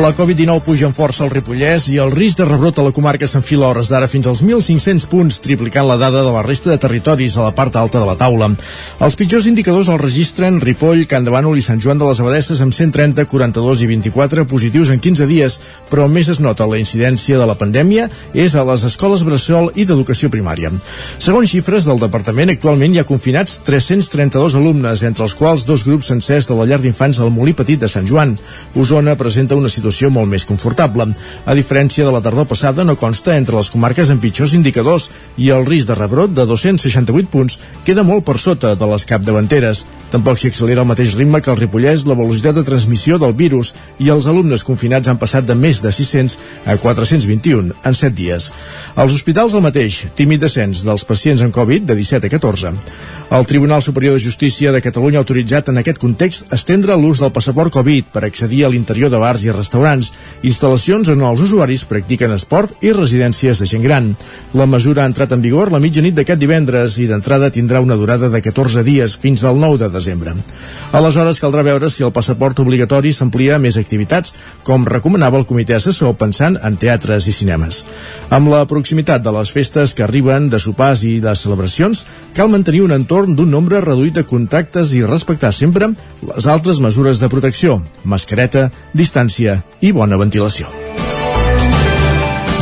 [0.00, 3.26] La Covid-19 puja en força al Ripollès i el risc de rebrot a la comarca
[3.28, 7.36] s'enfila hores d'ara fins als 1.500 punts, triplicant la dada de la resta de territoris
[7.36, 8.48] a la part alta de la taula.
[9.04, 12.62] Els pitjors indicadors els registren Ripoll, Can de Bànol i Sant Joan de les Abadesses
[12.64, 15.58] amb 130, 42 i 24 positius en 15 dies,
[15.92, 19.84] però més es nota la incidència de la pandèmia és a les escoles Bressol i
[19.84, 20.72] d'educació primària.
[21.18, 26.08] Segons xifres del departament, actualment hi ha confinats 332 alumnes, entre els quals dos grups
[26.08, 28.38] sencers de la llar d'infants al Molí Petit de Sant Joan.
[28.80, 31.08] Osona presenta una situació situació molt més confortable.
[31.46, 35.50] A diferència de la tardor passada, no consta entre les comarques amb pitjors indicadors i
[35.50, 39.84] el risc de rebrot de 268 punts queda molt per sota de les capdavanteres.
[40.10, 43.72] Tampoc s'hi accelera al mateix ritme que el Ripollès la velocitat de transmissió del virus
[43.98, 48.50] i els alumnes confinats han passat de més de 600 a 421 en 7 dies.
[48.96, 52.74] Als hospitals el mateix, tímid descens dels pacients amb Covid de 17 a 14.
[53.30, 57.30] El Tribunal Superior de Justícia de Catalunya ha autoritzat en aquest context estendre l'ús del
[57.30, 59.79] passaport Covid per accedir a l'interior de bars i restaurants,
[60.46, 64.10] instal·lacions on els usuaris practiquen esport i residències de gent gran.
[64.56, 68.28] La mesura ha entrat en vigor la mitjanit d'aquest divendres i d'entrada tindrà una durada
[68.32, 70.34] de 14 dies fins al 9 de desembre.
[70.92, 75.76] Aleshores caldrà veure si el passaport obligatori s'amplia a més activitats, com recomanava el comitè
[75.76, 77.84] assessor pensant en teatres i cinemes.
[78.30, 82.04] Amb la proximitat de les festes que arriben de sopars i de celebracions,
[82.36, 85.92] cal mantenir un entorn d'un nombre reduït de contactes i respectar sempre
[86.26, 90.68] les altres mesures de protecció, mascareta, distància i bona ventilació.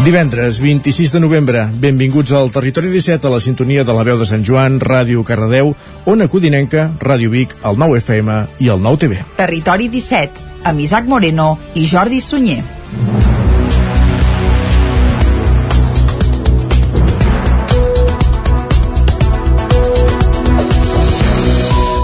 [0.05, 4.29] Divendres 26 de novembre, benvinguts al Territori 17 a la sintonia de la veu de
[4.31, 5.75] Sant Joan, Ràdio Cardedeu,
[6.07, 9.19] Ona Codinenca, Ràdio Vic, el 9 FM i el 9 TV.
[9.37, 12.63] Territori 17, amb Isaac Moreno i Jordi Sunyer.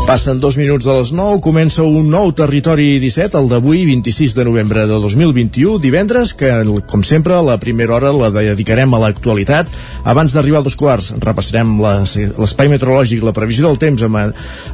[0.05, 4.45] Passen dos minuts de les 9, comença un nou Territori 17, el d'avui, 26 de
[4.45, 6.51] novembre de 2021, divendres, que,
[6.91, 9.73] com sempre, la primera hora la dedicarem a l'actualitat.
[10.05, 14.21] Abans d'arribar a dos quarts, repassarem l'espai meteorològic, la previsió del temps amb,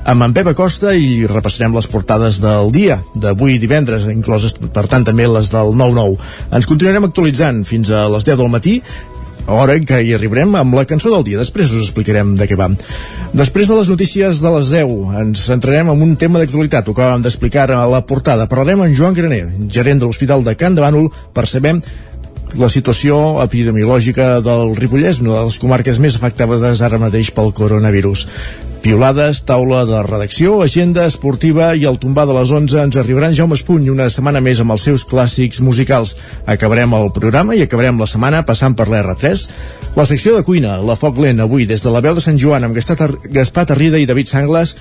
[0.03, 5.07] amb en Pep Acosta i repassarem les portades del dia d'avui divendres, incloses, per tant,
[5.07, 6.19] també les del 9-9.
[6.59, 8.81] Ens continuarem actualitzant fins a les 10 del matí
[9.47, 11.39] hora en què hi arribarem amb la cançó del dia.
[11.41, 12.71] Després us explicarem de què va.
[13.37, 16.89] Després de les notícies de les 10, ens centrarem en un tema d'actualitat.
[16.89, 18.49] Ho acabàvem d'explicar a la portada.
[18.51, 21.79] Parlarem amb Joan Graner, gerent de l'Hospital de Can de Bànol, per saber
[22.59, 28.27] la situació epidemiològica del Ripollès, una de les comarques més afectades ara mateix pel coronavirus.
[28.81, 33.59] Piolades, taula de redacció, agenda esportiva i el tombar de les 11 ens arribaran Jaume
[33.59, 36.15] Espuny una setmana més amb els seus clàssics musicals.
[36.49, 39.45] Acabarem el programa i acabarem la setmana passant per l'R3.
[40.01, 42.65] La secció de cuina, la foc lent, avui des de la veu de Sant Joan
[42.65, 44.75] amb Gaspar Tarrida i David Sangles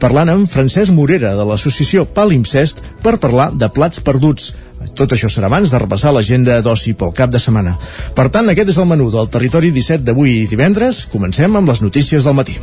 [0.00, 4.54] parlant amb Francesc Morera de l'associació Palimpsest per parlar de plats perduts.
[4.94, 7.74] Tot això serà abans de repassar l'agenda d'oci pel cap de setmana.
[8.14, 11.04] Per tant, aquest és el menú del Territori 17 d'avui divendres.
[11.10, 12.60] Comencem amb les notícies del matí.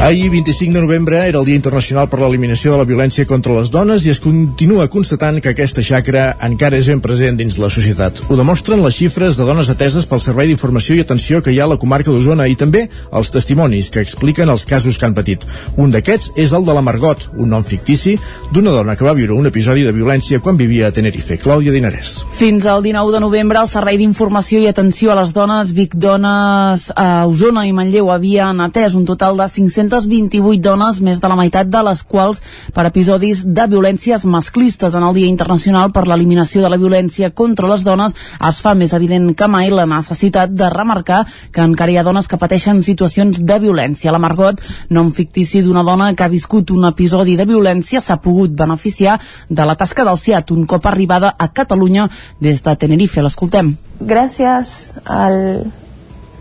[0.00, 3.72] Ahir, 25 de novembre, era el Dia Internacional per l'Eliminació de la Violència contra les
[3.74, 8.20] Dones i es continua constatant que aquesta xacra encara és ben present dins la societat.
[8.30, 11.64] Ho demostren les xifres de dones ateses pel Servei d'Informació i Atenció que hi ha
[11.66, 15.42] a la comarca d'Osona i també els testimonis que expliquen els casos que han patit.
[15.74, 18.14] Un d'aquests és el de la Margot, un nom fictici
[18.54, 21.40] d'una dona que va viure un episodi de violència quan vivia a Tenerife.
[21.42, 22.20] Clàudia Dinarès.
[22.38, 26.86] Fins al 19 de novembre, el Servei d'Informació i Atenció a les Dones, Vic Dones,
[26.94, 31.36] a Osona i Manlleu havien atès un total de 500 228 dones, més de la
[31.38, 32.42] meitat de les quals
[32.74, 34.94] per episodis de violències masclistes.
[34.94, 38.14] En el Dia Internacional per l'Eliminació de la Violència contra les Dones
[38.48, 42.28] es fa més evident que mai la necessitat de remarcar que encara hi ha dones
[42.28, 44.12] que pateixen situacions de violència.
[44.12, 44.60] La Margot,
[44.90, 49.18] nom fictici d'una dona que ha viscut un episodi de violència, s'ha pogut beneficiar
[49.48, 52.08] de la tasca del CIAT un cop arribada a Catalunya
[52.40, 53.22] des de Tenerife.
[53.22, 53.74] L'escoltem.
[54.00, 55.72] Gracias al,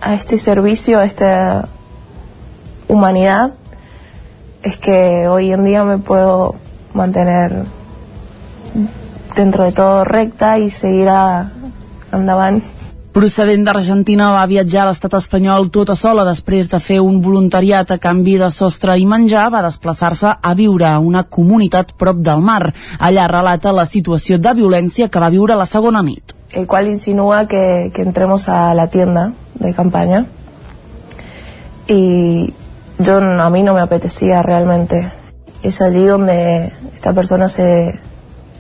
[0.02, 1.70] a este servicio, a esta
[2.88, 3.54] humanidad
[4.64, 6.56] es que hoy en día me puedo
[6.94, 7.64] mantener
[9.36, 11.52] dentro de todo recta i seguir a,
[12.12, 12.64] endavant.
[13.14, 17.98] Procedent d'Argentina va viatjar a l'estat espanyol tota sola després de fer un voluntariat a
[18.02, 22.74] canvi de sostre i menjar, va desplaçar-se a viure a una comunitat prop del mar.
[23.00, 26.36] Allà relata la situació de violència que va viure la segona nit.
[26.52, 30.26] El qual insinúa que, que entremos a la tienda de campaña
[31.88, 32.54] y
[33.00, 35.12] yo a mí no me apetecía realmente.
[35.64, 38.00] Es allí donde esta persona se,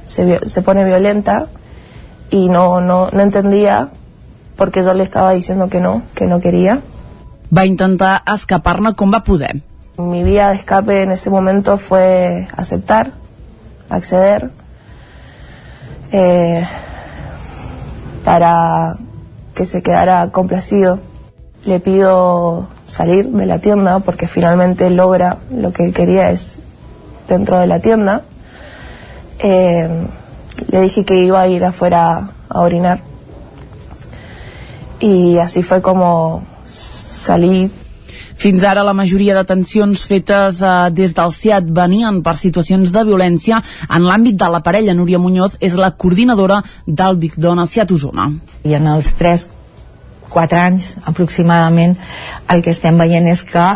[0.05, 1.47] se, se pone violenta
[2.29, 3.89] y no, no, no entendía
[4.55, 6.81] porque yo le estaba diciendo que no, que no quería.
[7.55, 9.61] Va intentar escapar-ne com va poder.
[9.97, 13.13] Mi vía de escape en ese momento fue aceptar,
[13.89, 14.51] acceder,
[16.11, 16.67] eh,
[18.25, 18.97] para
[19.53, 20.99] que se quedara complacido.
[21.63, 26.59] Le pido salir de la tienda porque finalmente logra lo que él quería es
[27.27, 28.23] dentro de la tienda.
[29.39, 29.87] Eh,
[30.69, 33.01] le dije que iba a ir afuera a orinar
[34.99, 37.71] y así fue como salí
[38.37, 43.01] Fins ara la majoria de detencions fetes eh, des del CIAT venien per situacions de
[43.07, 43.57] violència.
[43.89, 48.27] En l'àmbit de la parella, Núria Muñoz és la coordinadora del Big Dona CIAT Osona.
[48.61, 49.47] I en els 3
[50.31, 51.97] 4 anys aproximadament
[52.53, 53.67] el que estem veient és que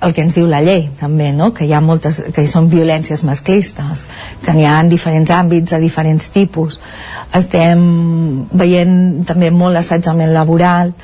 [0.00, 1.50] el que ens diu la llei també, no?
[1.52, 4.06] que hi ha moltes, que hi són violències masclistes
[4.44, 6.80] que n'hi ha en diferents àmbits de diferents tipus
[7.36, 7.84] estem
[8.52, 8.96] veient
[9.28, 10.94] també molt assetjament laboral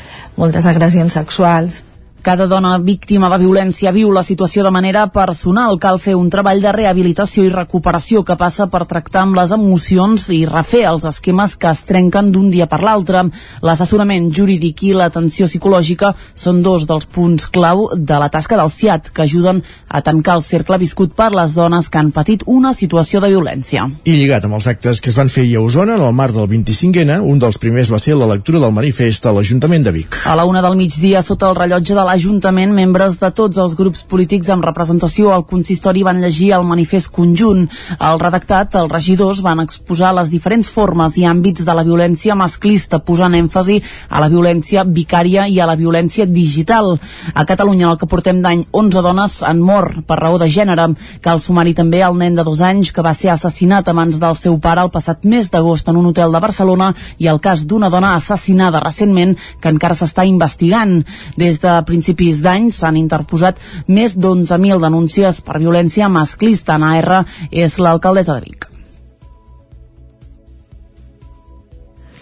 [0.41, 1.83] moltes agressions sexuals
[2.23, 5.79] cada dona víctima de violència viu la situació de manera personal.
[5.81, 10.29] Cal fer un treball de rehabilitació i recuperació que passa per tractar amb les emocions
[10.35, 13.25] i refer els esquemes que es trenquen d'un dia per l'altre.
[13.65, 19.11] L'assessorament jurídic i l'atenció psicològica són dos dels punts clau de la tasca del CIAT
[19.15, 23.21] que ajuden a tancar el cercle viscut per les dones que han patit una situació
[23.25, 23.87] de violència.
[24.05, 26.49] I lligat amb els actes que es van fer a Osona en el marc del
[26.51, 30.21] 25N, un dels primers va ser la lectura del manifest a l'Ajuntament de Vic.
[30.27, 34.01] A la una del migdia, sota el rellotge de l'Ajuntament, membres de tots els grups
[34.11, 37.69] polítics amb representació al consistori van llegir el manifest conjunt.
[38.03, 42.99] Al redactat, els regidors van exposar les diferents formes i àmbits de la violència masclista,
[42.99, 43.77] posant èmfasi
[44.09, 46.97] a la violència vicària i a la violència digital.
[47.35, 50.89] A Catalunya, en el que portem d'any, 11 dones han mort per raó de gènere.
[51.23, 54.35] Cal sumar-hi també el nen de dos anys que va ser assassinat a mans del
[54.35, 56.91] seu pare el passat mes d'agost en un hotel de Barcelona
[57.23, 61.05] i el cas d'una dona assassinada recentment que encara s'està investigant.
[61.39, 62.00] Des de principis
[62.43, 63.59] d'any s'han interposat
[63.89, 66.75] més d'11.000 denúncies per violència masclista.
[66.75, 68.67] Ana R és l'alcaldessa de Vic.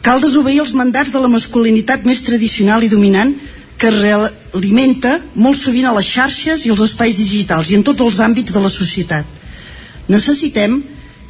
[0.02, 3.34] Cal desobeir els mandats de la masculinitat més tradicional i dominant
[3.78, 8.18] que realimenta molt sovint a les xarxes i els espais digitals i en tots els
[8.24, 9.26] àmbits de la societat.
[10.08, 10.80] Necessitem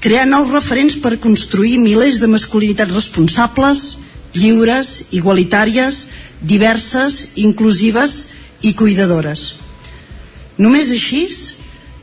[0.00, 3.98] crear nous referents per construir milers de masculinitats responsables,
[4.38, 6.06] lliures, igualitàries,
[6.40, 9.54] diverses, inclusives i cuidadores.
[10.58, 11.26] Només així,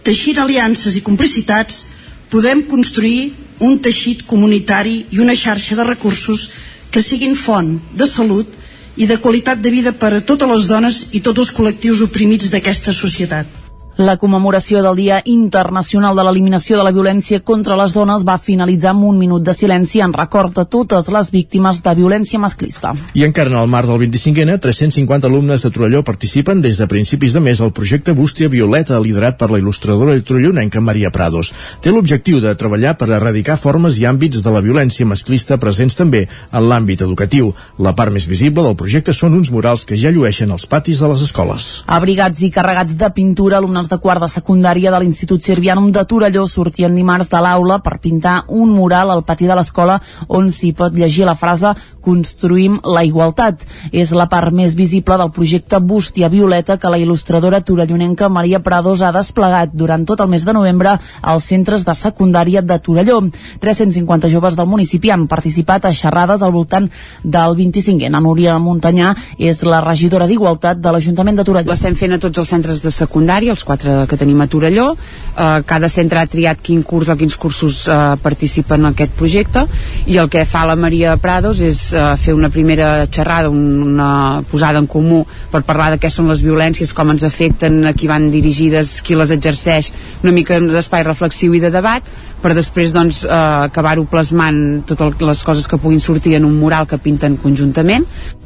[0.06, 1.84] teixint aliances i complicitats,
[2.32, 6.50] podem construir un teixit comunitari i una xarxa de recursos
[6.92, 8.48] que siguin font de salut
[8.96, 12.52] i de qualitat de vida per a totes les dones i tots els col·lectius oprimits
[12.52, 13.65] d'aquesta societat.
[13.98, 18.90] La commemoració del Dia Internacional de l'Eliminació de la Violència contra les Dones va finalitzar
[18.92, 22.92] amb un minut de silenci en record de totes les víctimes de violència masclista.
[23.16, 27.32] I encara en el marc del 25N, 350 alumnes de Torelló participen des de principis
[27.32, 31.54] de mes al projecte Bústia Violeta, liderat per la il·lustradora torellonenca Maria Prados.
[31.80, 36.26] Té l'objectiu de treballar per erradicar formes i àmbits de la violència masclista presents també
[36.52, 37.54] en l'àmbit educatiu.
[37.80, 41.14] La part més visible del projecte són uns murals que ja llueixen als patis de
[41.16, 41.72] les escoles.
[41.88, 46.04] Abrigats i carregats de pintura, alumnes alumnes de quart de secundària de l'Institut Sirvianum de
[46.06, 50.74] Torelló sortien dimarts de l'aula per pintar un mural al pati de l'escola on s'hi
[50.74, 51.74] pot llegir la frase
[52.06, 53.64] Construïm la igualtat.
[53.92, 59.02] És la part més visible del projecte Bústia Violeta que la il·lustradora torellonenca Maria Prados
[59.02, 63.22] ha desplegat durant tot el mes de novembre als centres de secundària de Torelló.
[63.60, 66.90] 350 joves del municipi han participat a xerrades al voltant
[67.24, 68.10] del 25è.
[68.14, 71.74] Na Núria Montanyà és la regidora d'Igualtat de l'Ajuntament de Torelló.
[71.74, 74.94] L'estem fent a tots els centres de secundària, els quatre que tenim a Torelló.
[75.36, 79.66] Eh, cada centre ha triat quin curs o quins cursos eh, participen en aquest projecte
[80.08, 84.80] i el que fa la Maria Prados és eh, fer una primera xerrada, una posada
[84.80, 88.30] en comú per parlar de què són les violències, com ens afecten, a qui van
[88.32, 89.92] dirigides, qui les exerceix,
[90.24, 92.04] una mica d'espai reflexiu i de debat,
[92.46, 93.34] per després doncs, eh,
[93.66, 98.06] acabar-ho plasmant totes les coses que puguin sortir en un mural que pinten conjuntament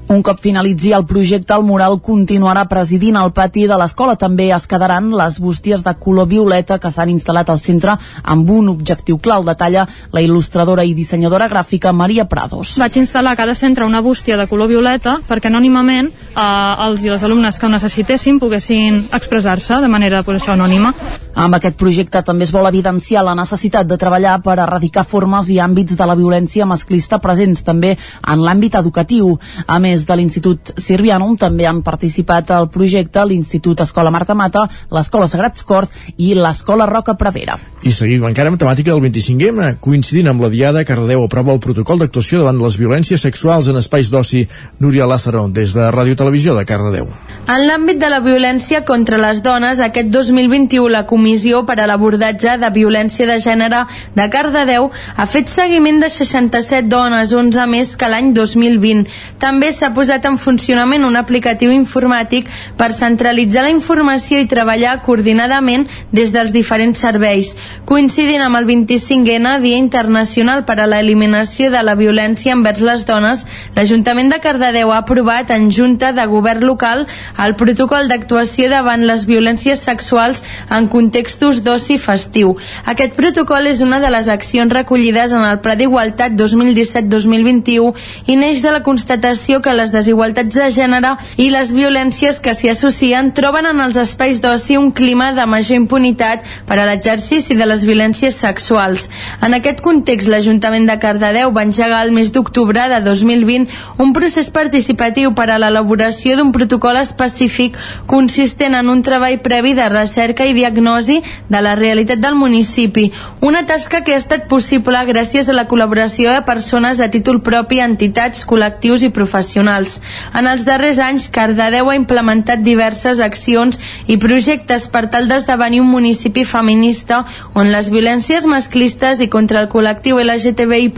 [0.09, 4.15] un cop finalitzi el projecte, el mural continuarà presidint el pati de l'escola.
[4.17, 8.71] També es quedaran les bústies de color violeta que s'han instal·lat al centre amb un
[8.71, 9.37] objectiu clar.
[9.39, 12.73] El detalla la il·lustradora i dissenyadora gràfica Maria Prados.
[12.81, 17.13] Vaig instal·lar a cada centre una bústia de color violeta perquè anònimament eh, els i
[17.13, 20.95] les alumnes que ho necessitessin poguessin expressar-se de manera pues, això, anònima.
[21.37, 25.59] Amb aquest projecte també es vol evidenciar la necessitat de treballar per erradicar formes i
[25.59, 29.33] àmbits de la violència masclista presents també en l'àmbit educatiu.
[29.67, 35.27] A més de l'Institut Sirvianum, també han participat al projecte l'Institut Escola Marta Mata, l'Escola
[35.27, 37.57] Sagrats Cors i l'Escola Roca Prevera.
[37.83, 42.01] I seguim encara amb temàtica del 25M, coincidint amb la Diada, Cardedeu aprova el protocol
[42.01, 44.45] d'actuació davant de les violències sexuals en espais d'oci.
[44.79, 47.07] Núria Lázaro, des de Ràdio Televisió de Cardedeu.
[47.49, 52.57] En l'àmbit de la violència contra les dones, aquest 2021 la Comissió per a l'abordatge
[52.61, 53.78] de violència de gènere
[54.15, 59.05] de Cardedeu ha fet seguiment de 67 dones, 11 més que l'any 2020.
[59.39, 65.87] També s'ha posat en funcionament un aplicatiu informàtic per centralitzar la informació i treballar coordinadament
[66.11, 67.55] des dels diferents serveis.
[67.89, 73.45] Coincidint amb el 25N, Dia Internacional per a l'Eliminació de la Violència envers les Dones,
[73.75, 77.05] l'Ajuntament de Cardedeu ha aprovat en Junta de Govern Local
[77.45, 82.55] el protocol d'actuació davant les violències sexuals en contextos d'oci festiu.
[82.85, 87.93] Aquest protocol és una de les accions recollides en el Pla d'Igualtat 2017-2021
[88.31, 92.71] i neix de la constatació que les desigualtats de gènere i les violències que s'hi
[92.73, 97.67] associen troben en els espais d'oci un clima de major impunitat per a l'exercici de
[97.69, 99.09] les violències sexuals.
[99.45, 104.49] En aquest context, l'Ajuntament de Cardedeu va engegar el mes d'octubre de 2020 un procés
[104.49, 107.77] participatiu per a l'elaboració d'un protocol específic
[108.09, 113.09] consistent en un treball previ de recerca i diagnosi de la realitat del municipi,
[113.49, 117.79] una tasca que ha estat possible gràcies a la col·laboració de persones a títol propi,
[117.81, 119.95] entitats, col·lectius i professionals.
[120.37, 125.89] En els darrers anys, Cardedeu ha implementat diverses accions i projectes per tal d'esdevenir un
[125.89, 127.23] municipi feminista
[127.57, 130.93] on les violències masclistes i contra el col·lectiu LGTBI+,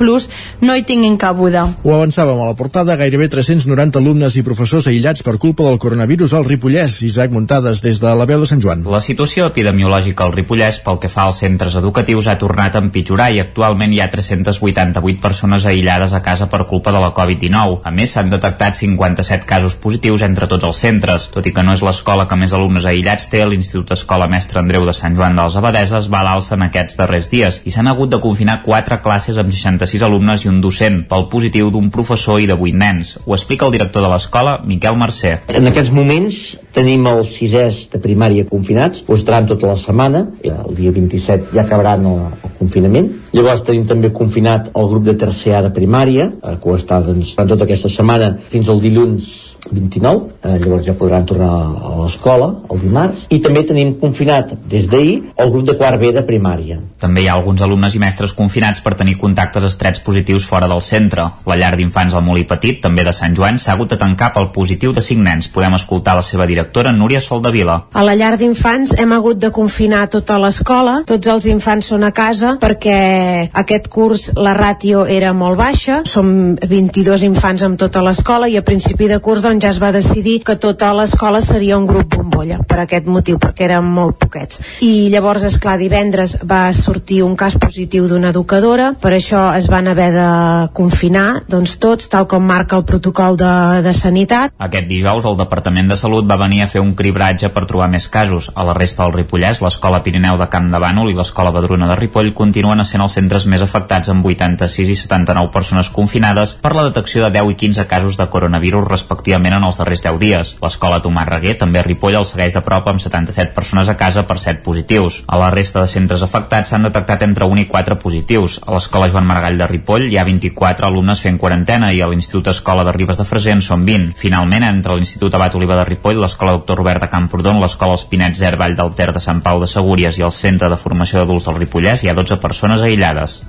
[0.59, 1.63] no hi tinguin cabuda.
[1.85, 6.35] Ho avançàvem a la portada, gairebé 390 alumnes i professors aïllats per culpa del coronavirus
[6.35, 6.99] al Ripollès.
[7.07, 8.83] Isaac Muntades, des de la veu de Sant Joan.
[8.91, 13.29] La situació epidemiològica al Ripollès pel que fa als centres educatius ha tornat a empitjorar
[13.35, 17.81] i actualment hi ha 388 persones aïllades a casa per culpa de la Covid-19.
[17.85, 21.29] A més, s'han detectat 57 casos positius entre tots els centres.
[21.33, 24.87] Tot i que no és l'escola que més alumnes aïllats té, l'Institut Escola Mestre Andreu
[24.87, 28.11] de Sant Joan dels Abadeses va a l'alça en aquests darrers dies i s'han hagut
[28.11, 32.49] de confinar 4 classes amb 66 alumnes i un docent pel positiu d'un professor i
[32.49, 33.17] de 8 nens.
[33.25, 35.37] Ho explica el director de l'escola, Miquel Mercè.
[35.61, 36.41] En aquests moments
[36.75, 41.65] tenim els sisès de primària confinats, ho estaran tota la setmana, el dia 27 ja
[41.65, 43.11] acabaran el, el confinament.
[43.35, 47.01] Llavors tenim també confinat el grup de tercer A de primària, eh, que ho està
[47.05, 49.31] doncs, tota aquesta setmana fins al dilluns
[49.69, 54.87] 29, eh, llavors ja podran tornar a l'escola el dimarts, i també tenim confinat des
[54.89, 56.79] d'ahir el grup de quart B de primària.
[56.99, 60.81] També hi ha alguns alumnes i mestres confinats per tenir contactes estrets positius fora del
[60.81, 61.27] centre.
[61.45, 64.51] La llar d'infants al Molí Petit, també de Sant Joan, s'ha hagut de tancar pel
[64.55, 65.47] positiu de 5 nens.
[65.47, 67.87] Podem escoltar la seva directora, Núria Soldavila.
[67.93, 72.11] A la llar d'infants hem hagut de confinar tota l'escola, tots els infants són a
[72.13, 78.49] casa perquè aquest curs la ràtio era molt baixa, som 22 infants amb tota l'escola
[78.51, 81.87] i a principi de curs doncs, ja es va decidir que tota l'escola seria un
[81.89, 84.61] grup bombolla per aquest motiu, perquè eren molt poquets.
[84.85, 89.69] I llavors, és clar divendres va sortir un cas positiu d'una educadora, per això es
[89.71, 90.29] van haver de
[90.77, 94.53] confinar doncs, tots, tal com marca el protocol de, de sanitat.
[94.61, 98.09] Aquest dijous el Departament de Salut va venir a fer un cribratge per trobar més
[98.11, 98.49] casos.
[98.51, 101.95] A la resta del Ripollès, l'Escola Pirineu de Camp de Bànol i l'Escola Badruna de
[101.95, 106.83] Ripoll continuen sent els centres més afectats amb 86 i 79 persones confinades per la
[106.89, 110.53] detecció de 10 i 15 casos de coronavirus respectivament en els darrers 10 dies.
[110.59, 114.25] L'escola Tomàs Reguer, també a Ripoll, el segueix de prop amb 77 persones a casa
[114.27, 115.21] per 7 positius.
[115.31, 118.59] A la resta de centres afectats s'han detectat entre 1 i 4 positius.
[118.65, 122.49] A l'Escola Joan Margall de Ripoll hi ha 24 alumnes fent quarantena i a l'Institut
[122.51, 124.17] Escola de Ribes de Freser en són 20.
[124.17, 128.39] Finalment, entre l'Institut Abat Oliva de Ripoll, l'Escola Doctor Robert de Camprodon, l'Escola Els Pinets
[128.41, 131.45] Zer Vall del Ter de Sant Pau de Segúries i el Centre de Formació d'Adults
[131.45, 133.43] del Ripollès hi ha 12 persones aïllades.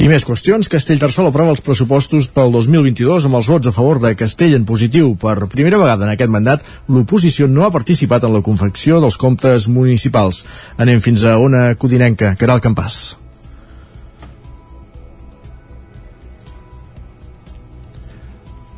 [0.00, 4.12] I més qüestions, Castellterçol aprova els pressupostos pel 2022 amb els vots a favor de
[4.18, 5.14] Castell en positiu.
[5.20, 9.68] Per primera vegada en aquest mandat, l'oposició no ha participat en la confecció dels comptes
[9.68, 10.44] municipals.
[10.76, 13.00] Anem fins a Ona Codinenca, Caral Campàs.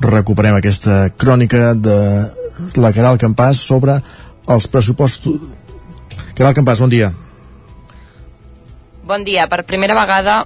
[0.03, 1.99] Recuperem aquesta crònica de
[2.77, 3.99] la Caral Campàs sobre
[4.53, 5.39] els pressupostos...
[6.37, 7.13] Caral Campàs, bon dia.
[9.07, 9.49] Bon dia.
[9.51, 10.43] Per primera vegada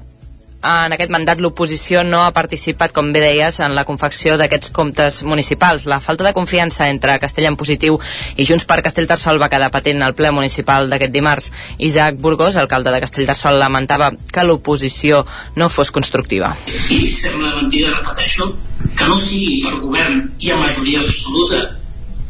[0.67, 5.21] en aquest mandat l'oposició no ha participat, com bé deies, en la confecció d'aquests comptes
[5.23, 5.87] municipals.
[5.87, 8.01] La falta de confiança entre Castell en Positiu
[8.37, 11.53] i Junts per Castellterçol va quedar patent al ple municipal d'aquest dimarts.
[11.79, 15.25] Isaac Burgos, alcalde de Castellterçol, lamentava que l'oposició
[15.57, 16.55] no fos constructiva.
[16.91, 18.51] I sembla mentida, repeteixo,
[18.97, 21.67] que no sigui per govern i a majoria absoluta,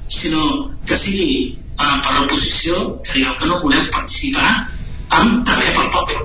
[0.08, 4.50] sinó que sigui eh, per l'oposició que dieu que no voleu participar
[5.18, 6.22] amb també pel poble.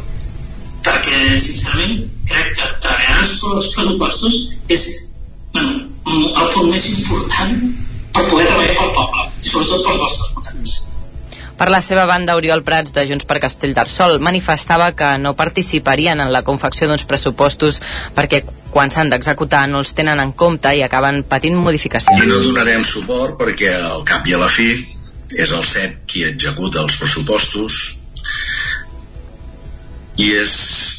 [0.86, 1.98] Perquè sincerament
[2.30, 3.34] crec que treballar els
[3.76, 4.38] pressupostos
[4.74, 4.88] és
[5.54, 7.58] bueno, el punt més important
[8.14, 10.80] per poder treballar pel poble i sobretot pels vostres votants
[11.62, 16.32] per la seva banda, Oriol Prats, de Junts per Castellterçol, manifestava que no participarien en
[16.34, 17.78] la confecció d'uns pressupostos
[18.16, 18.40] perquè
[18.74, 22.18] quan s'han d'executar no els tenen en compte i acaben patint modificacions.
[22.18, 24.72] I no donarem suport perquè al cap i a la fi
[25.38, 27.78] és el CEP qui executa els pressupostos
[30.18, 30.56] i és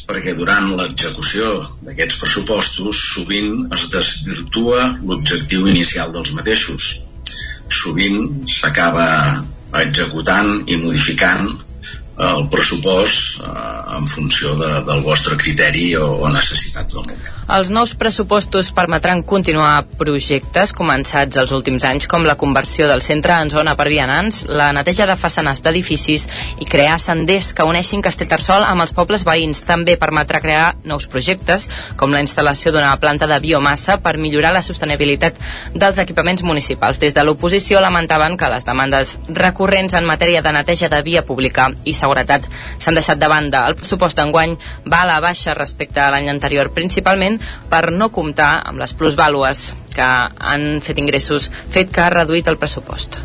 [0.07, 6.93] perquè durant l'execució d'aquests pressupostos sovint es desvirtua l'objectiu inicial dels mateixos.
[7.83, 9.09] Sovint s'acaba
[9.81, 11.47] executant i modificant
[12.23, 13.51] el pressupost eh,
[13.97, 17.31] en funció de, del vostre criteri o, o necessitats del moment.
[17.43, 23.35] Els nous pressupostos permetran continuar projectes començats els últims anys com la conversió del centre
[23.35, 26.23] en zona per vianants, la neteja de façanes d'edificis
[26.63, 29.65] i crear senders que uneixin Castellterçol amb els pobles veïns.
[29.67, 31.67] També permetrà crear nous projectes
[31.99, 35.35] com la instal·lació d'una planta de biomassa per millorar la sostenibilitat
[35.75, 37.03] dels equipaments municipals.
[37.03, 41.67] Des de l'oposició lamentaven que les demandes recurrents en matèria de neteja de via pública
[41.83, 42.47] i seguretat
[42.79, 43.67] s'han deixat de banda.
[43.67, 44.55] El pressupost d'enguany
[44.87, 47.32] va a la baixa respecte a l'any anterior, principalment
[47.69, 52.57] per no comptar amb les plusvàlues que han fet ingressos, fet que ha reduït el
[52.57, 53.19] pressupost.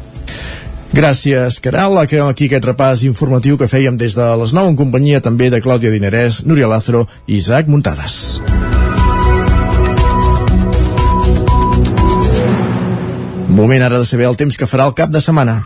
[0.93, 1.99] Gràcies, Caral.
[2.01, 5.93] Aquí aquest repàs informatiu que fèiem des de les 9 en companyia també de Clàudia
[5.93, 8.41] Dinerès, Núria Lázaro i Isaac Muntades.
[13.49, 15.63] Moment ara de saber el temps que farà el cap de setmana.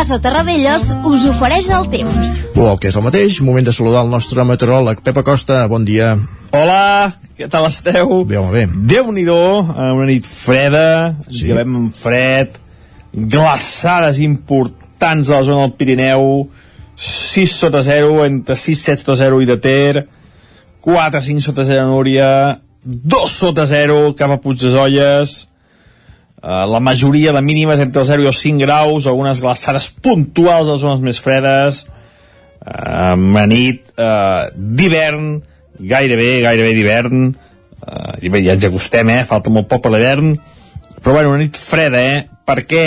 [0.00, 2.28] Casa Terradellos us ofereix el temps.
[2.56, 5.84] O el que és el mateix, moment de saludar el nostre meteoròleg Pep Acosta, bon
[5.84, 6.14] dia.
[6.56, 8.22] Hola, què tal esteu?
[8.24, 8.62] Bé, home, bé.
[8.94, 9.36] Déu-n'hi-do,
[9.68, 11.42] una nit freda, sí.
[11.50, 12.56] llevem en fred,
[13.12, 16.48] glaçades importants a la zona del Pirineu,
[17.10, 20.06] 6 sota 0, entre 6, 7 sota 0 i de Ter,
[20.80, 22.32] 4, 5 sota 0 a Núria,
[22.88, 25.42] 2 sota 0 cap a Puigdesolles,
[26.40, 30.70] Uh, la majoria de mínimes entre el 0 i els 5 graus, algunes glaçades puntuals
[30.70, 31.82] a les zones més fredes,
[32.64, 35.42] uh, una nit uh, d'hivern,
[35.76, 37.28] gairebé, gairebé d'hivern,
[37.84, 39.26] uh, ja ens acostem, eh?
[39.28, 40.32] falta molt poc per l'hivern,
[41.02, 42.24] però bueno, una nit freda, eh?
[42.48, 42.86] Per què?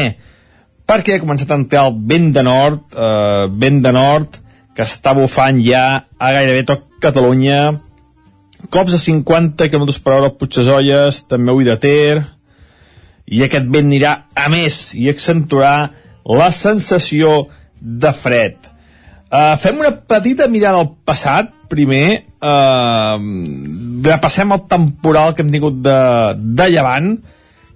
[0.89, 4.41] Perquè ha començat a entrar el vent de nord, uh, vent de nord,
[4.73, 5.85] que està bufant ja
[6.17, 7.75] a gairebé tot Catalunya,
[8.73, 12.23] cops de 50 km per hora a Puigdesolles, també Ui de Ter,
[13.27, 15.75] i aquest vent anirà a més i accentuarà
[16.23, 17.43] la sensació
[17.79, 18.57] de fred.
[19.33, 22.23] Uh, fem una petita mirada al passat, primer.
[22.37, 23.17] Uh,
[24.05, 25.97] repassem el temporal que hem tingut de,
[26.37, 27.15] de llevant,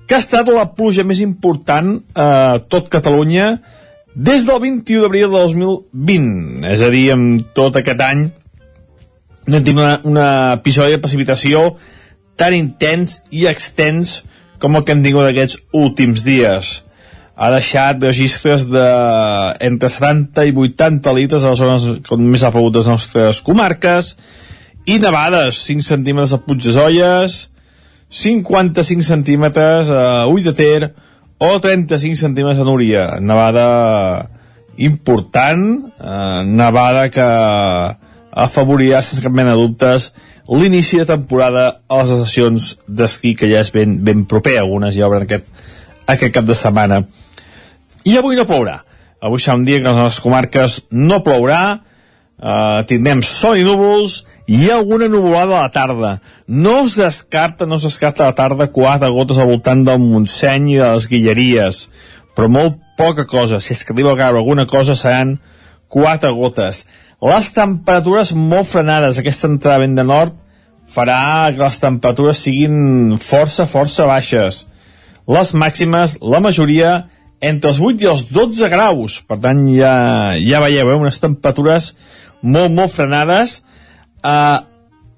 [0.08, 3.58] que ha estat la pluja més important a uh, tot Catalunya
[4.18, 6.68] des del 21 d'abril de 2020.
[6.72, 7.26] És a dir, en
[7.58, 8.28] tot aquest any
[9.48, 11.72] hem tingut una episodi de precipitació
[12.38, 14.20] tan intens i extens
[14.62, 16.72] com el que hem tingut aquests últims dies.
[17.38, 18.86] Ha deixat registres de
[19.68, 24.16] entre 70 i 80 litres a les zones on més ha plogut les nostres comarques
[24.88, 27.36] i nevades, 5 centímetres a Puigdesolles,
[28.10, 30.90] 55 centímetres a Ull de Ter
[31.38, 33.06] o 35 centímetres a Núria.
[33.20, 33.68] Nevada
[34.78, 37.28] important, eh, nevada que
[38.32, 40.12] afavorirà, sense cap mena de dubtes,
[40.50, 45.08] l'inici de temporada a les estacions d'esquí que ja és ben, ben proper, algunes ja
[45.10, 45.48] obren aquest,
[46.08, 47.02] aquest cap de setmana.
[48.08, 48.80] I avui no plourà.
[49.20, 51.62] Avui serà un dia que a les comarques no plourà,
[52.38, 56.12] eh, tindrem sol i núvols i alguna nuvolada a la tarda.
[56.48, 60.72] No es descarta, no es descarta a la tarda quatre gotes al voltant del Montseny
[60.76, 61.88] i de les Guilleries,
[62.38, 63.60] però molt poca cosa.
[63.60, 65.40] Si és que arriba a caure alguna cosa seran
[65.90, 66.86] quatre gotes
[67.22, 70.36] les temperatures molt frenades, aquesta entrada vent de nord
[70.88, 74.66] farà que les temperatures siguin força, força baixes.
[75.28, 76.92] Les màximes, la majoria,
[77.42, 79.20] entre els 8 i els 12 graus.
[79.28, 81.00] Per tant, ja, ja veieu, eh?
[81.02, 81.92] unes temperatures
[82.42, 83.62] molt, molt frenades.
[84.24, 84.64] Uh,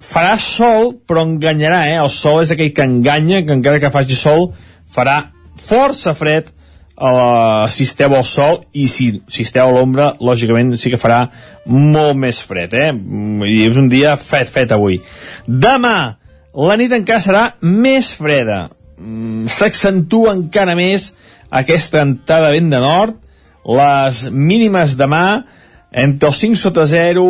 [0.01, 1.99] farà sol, però enganyarà, eh?
[2.01, 4.49] El sol és aquell que enganya, que encara que faci sol,
[4.89, 5.19] farà
[5.59, 6.49] força fred
[6.99, 11.25] uh, si esteu al sol i si, si esteu a l'ombra lògicament sí que farà
[11.65, 12.91] molt més fred eh?
[13.47, 14.99] i és un dia fred, fred avui.
[15.47, 16.19] Demà
[16.59, 18.67] la nit encara serà més freda.
[18.99, 21.13] Mm, s'accentua encara més
[21.49, 23.15] aquesta entrada vent de nord.
[23.69, 25.43] Les mínimes demà
[25.91, 27.23] entre els 5 sota 0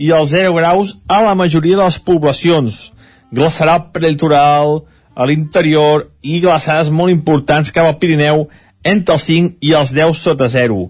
[0.00, 2.90] i els 0 graus a la majoria de les poblacions.
[3.34, 4.82] Glaçarà el prelitoral
[5.14, 8.48] a l'interior i glaçades molt importants cap al Pirineu
[8.84, 10.88] entre els 5 i els 10 sota 0.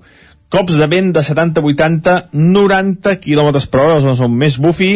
[0.55, 4.93] Cops de vent de 70, 80, 90 km per hora, les zones on més bufi,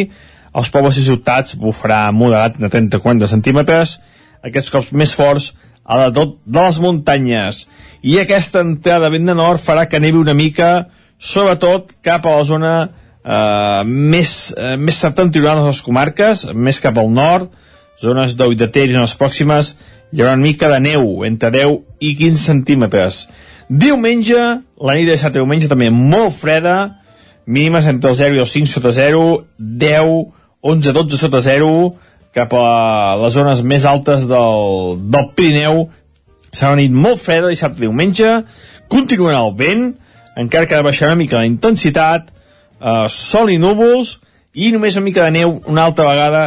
[0.53, 3.97] als pobles i ciutats bufarà moderat de 30-40 centímetres,
[4.45, 5.51] aquests cops més forts
[5.83, 7.65] a la tot de les muntanyes.
[8.05, 10.87] I aquesta entrada de vent de nord farà que nevi una mica,
[11.19, 16.97] sobretot cap a la zona eh, més, eh, més septentrional de les comarques, més cap
[16.97, 17.49] al nord,
[17.99, 19.73] zones d'Oi de Ter i zones pròximes,
[20.11, 23.27] hi haurà una mica de neu, entre 10 i 15 centímetres.
[23.69, 24.39] Diumenge,
[24.81, 26.75] la nit de dissabte diumenge també molt freda,
[27.45, 29.23] mínimes entre el 0 i els 5 sota 0,
[29.59, 30.13] 10,
[30.61, 31.69] 11, 12 sota 0,
[32.33, 35.87] cap a les zones més altes del, del Pirineu.
[36.49, 38.39] Serà una nit molt freda dissabte diumenge,
[38.89, 39.91] continuarà el vent,
[40.39, 42.31] encara que baixarà una mica la intensitat,
[42.81, 44.17] eh, sol i núvols,
[44.53, 46.43] i només una mica de neu una altra vegada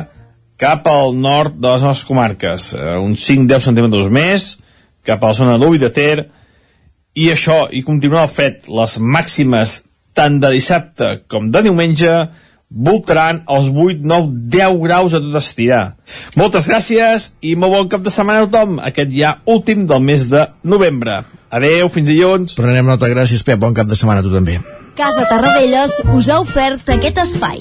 [0.60, 4.58] cap al nord de les nostres comarques, eh, uns 5-10 centímetres més,
[5.04, 6.28] cap a la zona d'Ubi de Ter,
[7.14, 9.82] i això, i continuar el fet, les màximes
[10.16, 12.12] tant de dissabte com de diumenge
[12.72, 15.82] voltaran els 8, 9, 10 graus a tot estirar.
[16.40, 20.28] Moltes gràcies i molt bon cap de setmana a tothom, aquest ja últim del mes
[20.32, 21.20] de novembre.
[21.52, 22.56] Adeu, fins dilluns.
[22.56, 24.58] Prenem nota, gràcies Pep, bon cap de setmana a tu també.
[24.96, 27.60] Casa Tarradellas us ha ofert aquest espai.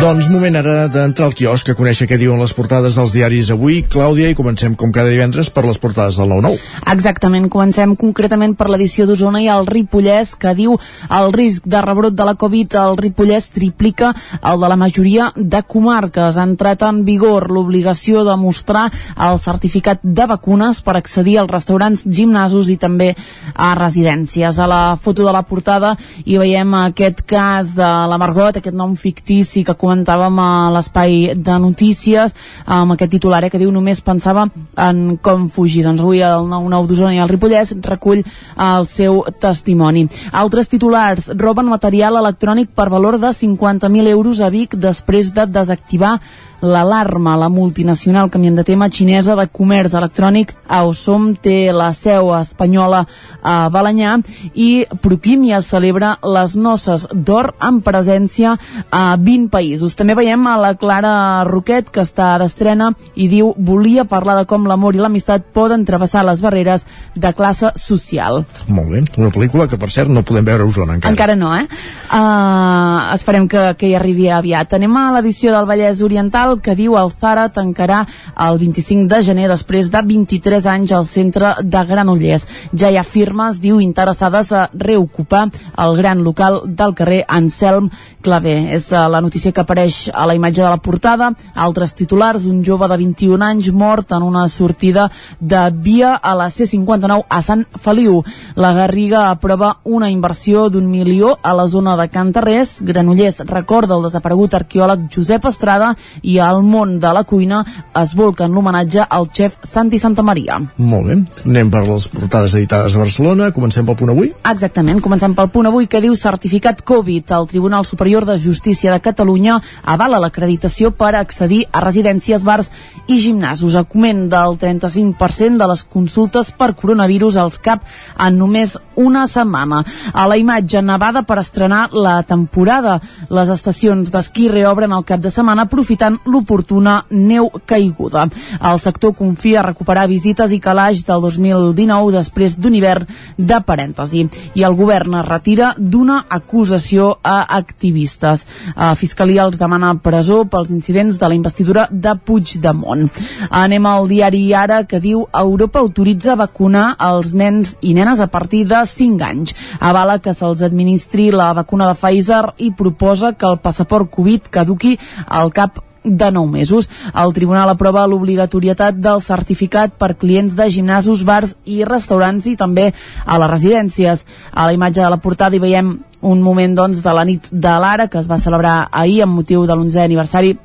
[0.00, 3.82] Doncs moment ara d'entrar al quiosc a conèixer què diuen les portades dels diaris avui.
[3.84, 6.56] Clàudia, i comencem com cada divendres per les portades del 9-9.
[6.88, 10.78] Exactament, comencem concretament per l'edició d'Osona i el Ripollès, que diu
[11.18, 15.60] el risc de rebrot de la Covid al Ripollès triplica el de la majoria de
[15.68, 16.38] comarques.
[16.40, 18.86] Ha entrat en vigor l'obligació de mostrar
[19.28, 23.10] el certificat de vacunes per accedir als restaurants, gimnasos i també
[23.52, 24.56] a residències.
[24.56, 25.92] A la foto de la portada
[26.24, 31.56] hi veiem aquest cas de la Margot, aquest nom fictici que comentàvem a l'espai de
[31.58, 34.46] notícies amb aquest titular eh, que diu només pensava
[34.78, 35.82] en com fugir.
[35.86, 40.06] Doncs avui el 9-9 d'Osona i el Ripollès recull el seu testimoni.
[40.30, 46.18] Altres titulars roben material electrònic per valor de 50.000 euros a Vic després de desactivar
[46.60, 47.36] l'alarma.
[47.36, 53.04] La multinacional, canviem de tema, xinesa de comerç electrònic Aosom té la seu espanyola
[53.42, 54.18] a Balanyà
[54.54, 58.56] i Proquímia celebra les noces d'or en presència
[58.90, 59.96] a 20 països.
[59.98, 64.68] També veiem a la Clara Roquet, que està d'estrena i diu volia parlar de com
[64.68, 68.44] l'amor i l'amistat poden travessar les barreres de classe social.
[68.68, 71.14] Molt bé, una pel·lícula que per cert no podem veure a Osona encara.
[71.14, 71.66] Encara no, eh?
[72.10, 74.74] Uh, esperem que, que hi arribi aviat.
[74.76, 78.02] Anem a l'edició del Vallès Oriental que diu el Zara tancarà
[78.48, 82.46] el 25 de gener després de 23 anys al centre de Granollers.
[82.74, 85.46] Ja hi ha firmes, diu, interessades a reocupar
[85.78, 88.56] el gran local del carrer Anselm Clavé.
[88.74, 91.30] És uh, la notícia que apareix a la imatge de la portada.
[91.54, 95.08] Altres titulars, un jove de 21 anys mort en una sortida
[95.40, 98.20] de via a la C59 a Sant Feliu.
[98.56, 102.80] La Garriga aprova una inversió d'un milió a la zona de Cantarrés.
[102.82, 107.60] Granollers recorda el desaparegut arqueòleg Josep Estrada i el món de la cuina
[108.00, 110.58] es volca en l'homenatge al xef Santi Santa Maria.
[110.76, 113.50] Molt bé, anem per les portades editades a Barcelona.
[113.56, 114.32] Comencem pel punt avui.
[114.50, 117.30] Exactament, comencem pel punt avui que diu certificat Covid.
[117.36, 122.70] El Tribunal Superior de Justícia de Catalunya avala l'acreditació per accedir a residències, bars
[123.06, 123.76] i gimnasos.
[123.76, 127.84] Augment del 35% de les consultes per coronavirus als CAP
[128.18, 129.82] en només una setmana.
[130.12, 132.98] A la imatge nevada per estrenar la temporada.
[133.30, 138.26] Les estacions d'esquí reobren el cap de setmana aprofitant l'oportuna neu caiguda.
[138.60, 144.26] El sector confia recuperar visites i calaix del 2019 després d'un hivern de parèntesi.
[144.54, 148.46] I el govern es retira d'una acusació a activistes.
[148.76, 153.08] A Fiscalia els demana presó pels incidents de la investidura de Puigdemont.
[153.50, 158.66] Anem al diari Ara que diu Europa autoritza vacunar els nens i nenes a partir
[158.70, 159.54] de 5 anys.
[159.80, 164.96] Avala que se'ls administri la vacuna de Pfizer i proposa que el passaport Covid caduqui
[165.26, 166.88] al cap de 9 mesos.
[167.14, 172.90] El tribunal aprova l'obligatorietat del certificat per clients de gimnasos, bars i restaurants i també
[173.24, 174.24] a les residències.
[174.52, 177.76] A la imatge de la portada hi veiem un moment doncs, de la nit de
[177.80, 180.56] l'Ara que es va celebrar ahir amb motiu de l'11è aniversari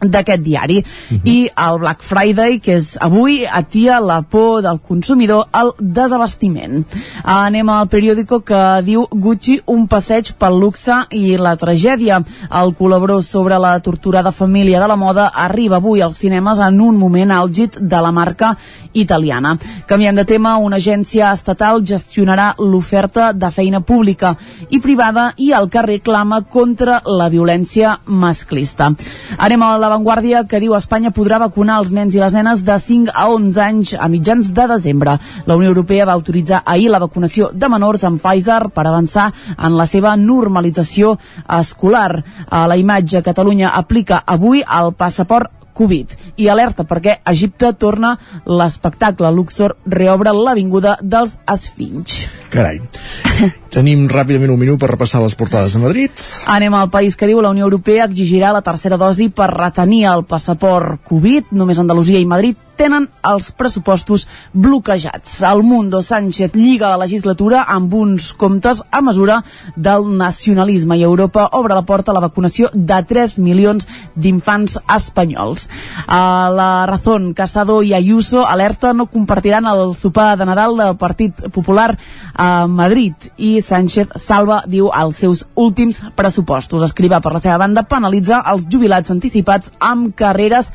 [0.00, 0.78] d'aquest diari.
[0.78, 1.20] Uh -huh.
[1.24, 6.84] I el Black Friday, que és avui, atia la por del consumidor al desabastiment.
[7.24, 12.22] Anem al periòdico que diu Gucci un passeig pel luxe i la tragèdia.
[12.50, 16.96] El col·laborador sobre la torturada família de la moda arriba avui als cinemes en un
[16.96, 18.56] moment àlgid de la marca
[18.92, 19.58] italiana.
[19.86, 24.36] Canviem de tema, una agència estatal gestionarà l'oferta de feina pública
[24.70, 28.92] i privada i el que reclama contra la violència masclista.
[29.38, 32.76] Anem a la Vanguardia que diu Espanya podrà vacunar els nens i les nenes de
[32.84, 35.16] 5 a 11 anys a mitjans de desembre.
[35.46, 39.76] La Unió Europea va autoritzar ahir la vacunació de menors amb Pfizer per avançar en
[39.76, 41.16] la seva normalització
[41.58, 42.24] escolar.
[42.48, 49.30] A la imatge, Catalunya aplica avui el passaport Covid i alerta perquè Egipte torna l'espectacle.
[49.30, 52.24] Luxor reobre l'avinguda dels Esfinys.
[52.52, 52.80] Carai.
[53.74, 56.22] Tenim ràpidament un minut per repassar les portades de Madrid.
[56.48, 60.24] Anem al país que diu la Unió Europea exigirà la tercera dosi per retenir el
[60.24, 61.52] passaport Covid.
[61.52, 65.40] Només Andalusia i Madrid tenen els pressupostos bloquejats.
[65.42, 69.40] El Mundo Sánchez lliga la legislatura amb uns comptes a mesura
[69.74, 75.66] del nacionalisme i Europa obre la porta a la vacunació de 3 milions d'infants espanyols.
[76.06, 81.48] A la Razón, Casado i Ayuso alerta no compartiran el sopar de Nadal del Partit
[81.50, 81.98] Popular
[82.38, 86.86] a Madrid i Sánchez salva, diu, els seus últims pressupostos.
[86.86, 90.70] Escriva, per la seva banda, penalitza els jubilats anticipats amb carreres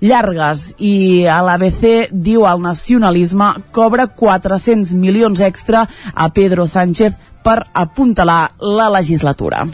[0.00, 7.62] llargues i a l'ABC diu el nacionalisme cobra 400 milions extra a Pedro Sánchez per
[7.72, 9.64] apuntalar la legislatura.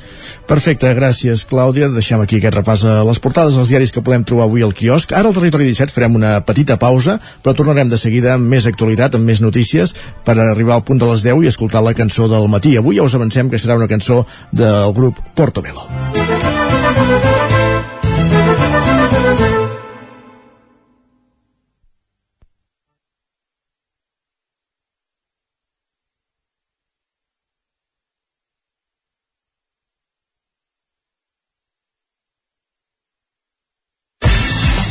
[0.48, 1.88] Perfecte, gràcies Clàudia.
[1.92, 5.12] Deixem aquí aquest repàs a les portades dels diaris que podem trobar avui al quiosc.
[5.12, 9.18] Ara al Territori 17 farem una petita pausa, però tornarem de seguida amb més actualitat,
[9.18, 12.48] amb més notícies, per arribar al punt de les 10 i escoltar la cançó del
[12.48, 12.76] matí.
[12.78, 16.53] Avui ja us avancem que serà una cançó del grup Portobello.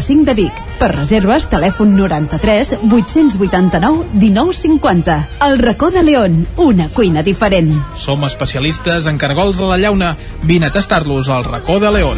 [0.00, 0.60] 35 de Vic.
[0.80, 5.16] Per reserves, telèfon 93 889 1950.
[5.46, 6.46] El racó de León.
[6.56, 7.74] Una cuina diferent.
[7.96, 10.16] Som especialistes en cargols a la llauna.
[10.42, 12.16] Vine a tastar-los al racó de León.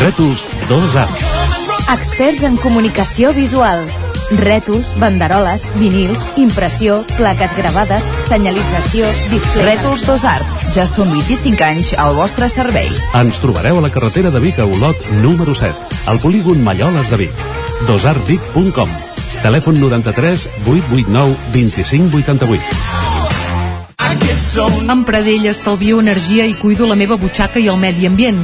[0.00, 1.06] Rètols 2A.
[1.92, 3.84] Experts en comunicació visual.
[4.30, 9.74] Rètols, banderoles, vinils, impressió, plaques gravades, senyalització, display...
[9.74, 10.66] Rètols Dos Art.
[10.76, 12.88] Ja són 25 anys al vostre servei.
[13.20, 17.24] Ens trobareu a la carretera de Vic a Olot, número 7, al polígon Malloles de
[17.26, 17.48] Vic.
[17.88, 18.88] dosartvic.com
[19.44, 23.04] Telèfon 93 889 2588
[24.54, 28.38] Amb Pradell estalvio energia i cuido la meva butxaca i el medi ambient.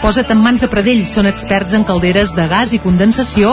[0.00, 3.52] Posa't en mans a Pradell, són experts en calderes de gas i condensació,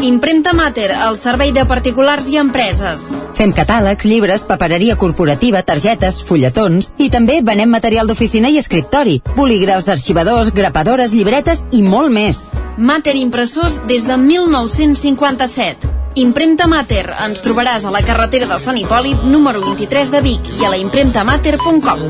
[0.00, 3.08] Impremta Mater, el servei de particulars i empreses.
[3.34, 9.88] Fem catàlegs, llibres, papereria corporativa, targetes, fulletons i també venem material d'oficina i escriptori, bolígrafs,
[9.90, 12.44] arxivadors, grapadores, llibretes i molt més.
[12.78, 15.90] Mater Impressors des de 1957.
[16.22, 17.08] Impremta Mater.
[17.26, 20.78] Ens trobaràs a la carretera de Sant Hipòlit, número 23 de Vic i a la
[20.78, 22.06] impremtamater.com.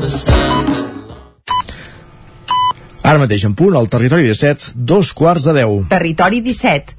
[3.01, 5.89] Ara mateix en punt, al territori 17, dos quarts de 10.
[5.89, 6.98] Territori 17,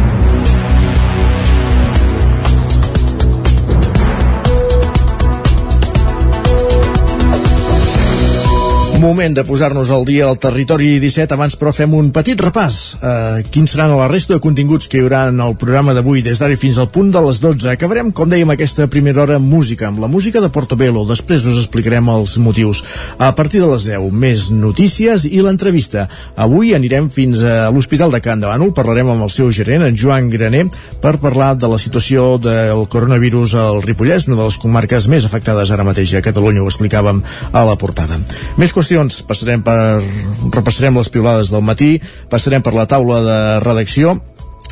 [9.01, 12.75] Moment de posar-nos al dia al territori 17, abans però fem un petit repàs.
[13.01, 16.37] Uh, quins seran la resta de continguts que hi haurà en el programa d'avui des
[16.37, 17.65] d'ara fins al punt de les 12.
[17.71, 21.01] Acabarem, com dèiem, aquesta primera hora amb música, amb la música de Portobello.
[21.09, 22.83] Després us explicarem els motius.
[23.17, 26.05] A partir de les 10, més notícies i l'entrevista.
[26.37, 29.97] Avui anirem fins a l'Hospital de Can de Bànol, parlarem amb el seu gerent, en
[29.97, 30.67] Joan Graner,
[31.01, 35.73] per parlar de la situació del coronavirus al Ripollès, una de les comarques més afectades
[35.73, 38.21] ara mateix a Catalunya, ho explicàvem a la portada.
[38.61, 39.23] Més qüestions qüestions.
[39.23, 40.03] Passarem per
[40.51, 41.99] repassarem les piulades del matí
[42.29, 44.19] passarem per la taula de redacció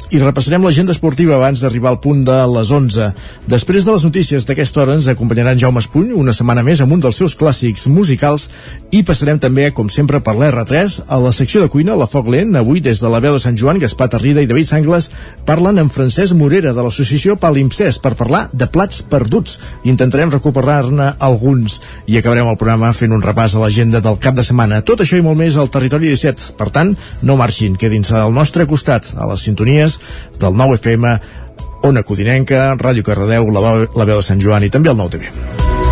[0.10, 3.12] i repassarem l'agenda esportiva abans d'arribar al punt de les 11.
[3.52, 6.96] Després de les notícies d'aquesta hora ens acompanyarà en Jaume Espuny una setmana més amb
[6.96, 8.48] un dels seus clàssics musicals
[8.90, 12.56] i passarem també, com sempre, per l'R3 a la secció de cuina, la Foc Lent,
[12.58, 15.12] avui des de la veu de Sant Joan, Gaspar Tarrida i David Sangles
[15.46, 19.60] parlen amb Francesc Morera de l'associació Palimpsès per parlar de plats perduts.
[19.86, 24.48] Intentarem recuperar-ne alguns i acabarem el programa fent un repàs a l'agenda del cap de
[24.48, 24.82] setmana.
[24.82, 26.56] Tot això i molt més al Territori 17.
[26.58, 29.99] Per tant, no marxin, quedin-se al nostre costat, a les sintonies
[30.40, 31.16] del 9 FM,
[31.90, 35.89] Ona Codinenca, Ràdio Cardedeu, la, la veu de Sant Joan i també el 9 TV.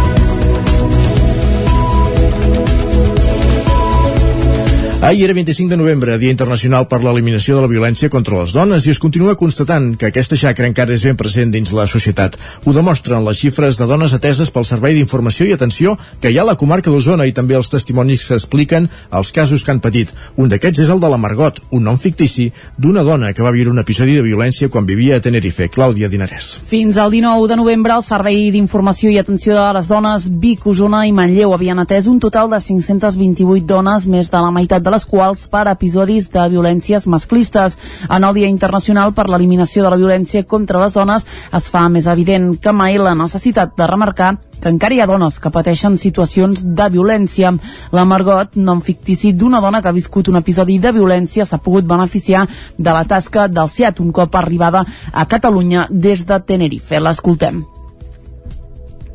[4.99, 8.87] Ahir era 25 de novembre, Dia Internacional per l'Eliminació de la Violència contra les Dones,
[8.87, 12.33] i es continua constatant que aquesta xacra encara és ben present dins la societat.
[12.65, 16.41] Ho demostren les xifres de dones ateses pel Servei d'Informació i Atenció que hi ha
[16.41, 20.15] a la comarca d'Osona i també els testimonis que expliquen els casos que han patit.
[20.35, 23.69] Un d'aquests és el de la Margot, un nom fictici d'una dona que va viure
[23.69, 26.49] un episodi de violència quan vivia a Tenerife, Clàudia Dinarès.
[26.73, 31.05] Fins al 19 de novembre, el Servei d'Informació i Atenció de les Dones Vic, Osona
[31.05, 35.05] i Manlleu havien atès un total de 528 dones, més de la meitat de les
[35.05, 37.75] quals per episodis de violències masclistes.
[38.07, 42.07] En el Dia Internacional per l'Eliminació de la Violència contra les Dones es fa més
[42.07, 46.63] evident que mai la necessitat de remarcar que encara hi ha dones que pateixen situacions
[46.79, 47.51] de violència.
[47.93, 51.85] La Margot, nom fictici d'una dona que ha viscut un episodi de violència, s'ha pogut
[51.85, 52.47] beneficiar
[52.77, 56.99] de la tasca del CIAT un cop arribada a Catalunya des de Tenerife.
[56.99, 57.65] L'escoltem.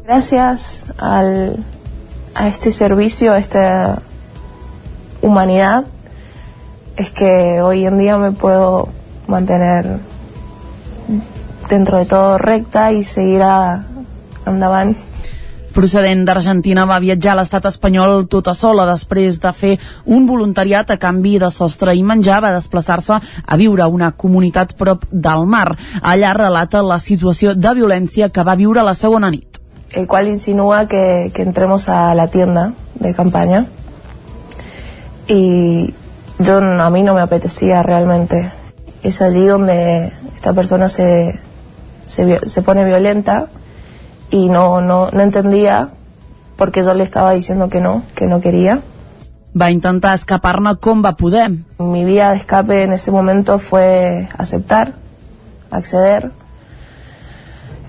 [0.06, 1.56] Gracias al,
[2.35, 4.02] a este servicio, a esta
[5.22, 5.85] humanidad,
[6.96, 8.88] es que hoy en día me puedo
[9.26, 9.98] mantener
[11.68, 13.87] dentro de todo recta y seguir a,
[14.46, 14.96] endavant.
[15.72, 19.70] procedent d'Argentina va viatjar a l'estat espanyol tota sola després de fer
[20.04, 24.74] un voluntariat a canvi de sostre i menjar va desplaçar-se a viure a una comunitat
[24.76, 25.72] prop del mar.
[26.02, 29.58] Allà relata la situació de violència que va viure la segona nit.
[29.92, 33.66] El cual insinúa que, que entremos a la tienda de campaña
[35.26, 35.94] y
[36.38, 38.50] yo a mí no me apetecía realmente.
[39.02, 41.38] Es allí donde esta persona se,
[42.06, 43.48] se, se pone violenta
[44.30, 45.90] y no, no, no entendía
[46.56, 48.82] porque yo le estaba diciendo que no, que no quería.
[49.52, 51.50] Va intentar escapar-ne com va poder.
[51.78, 54.94] Mi vía de escape en ese momento fue aceptar,
[55.70, 56.32] acceder,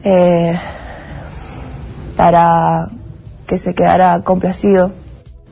[0.03, 0.59] eh,
[2.17, 2.89] para
[3.47, 4.91] que se quedara complacido.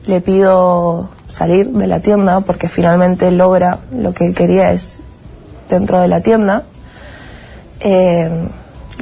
[0.04, 5.00] Le pido salir de la tienda porque finalmente logra lo que él quería es
[5.70, 6.64] dentro de la tienda.
[7.80, 8.48] Eh,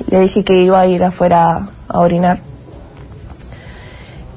[0.08, 2.38] le dije que iba a ir afuera a orinar.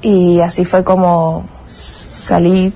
[0.01, 2.73] Y así fue como salí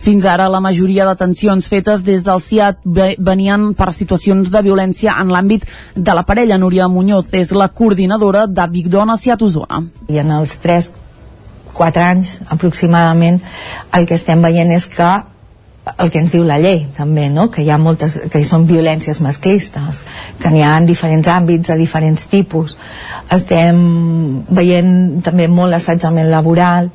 [0.00, 2.78] Fins ara, la majoria de detencions fetes des del CIAT
[3.20, 6.56] venien per situacions de violència en l'àmbit de la parella.
[6.56, 9.82] Núria Muñoz és la coordinadora de Vic Dona CIAT Osona.
[10.08, 10.88] I en els 3
[11.76, 13.40] 4 anys aproximadament
[13.96, 15.10] el que estem veient és que
[15.98, 17.48] el que ens diu la llei també, no?
[17.50, 20.02] que hi ha moltes, que hi són violències masclistes
[20.40, 22.76] que n'hi ha en diferents àmbits de diferents tipus
[23.32, 23.80] estem
[24.50, 26.90] veient també molt assetjament laboral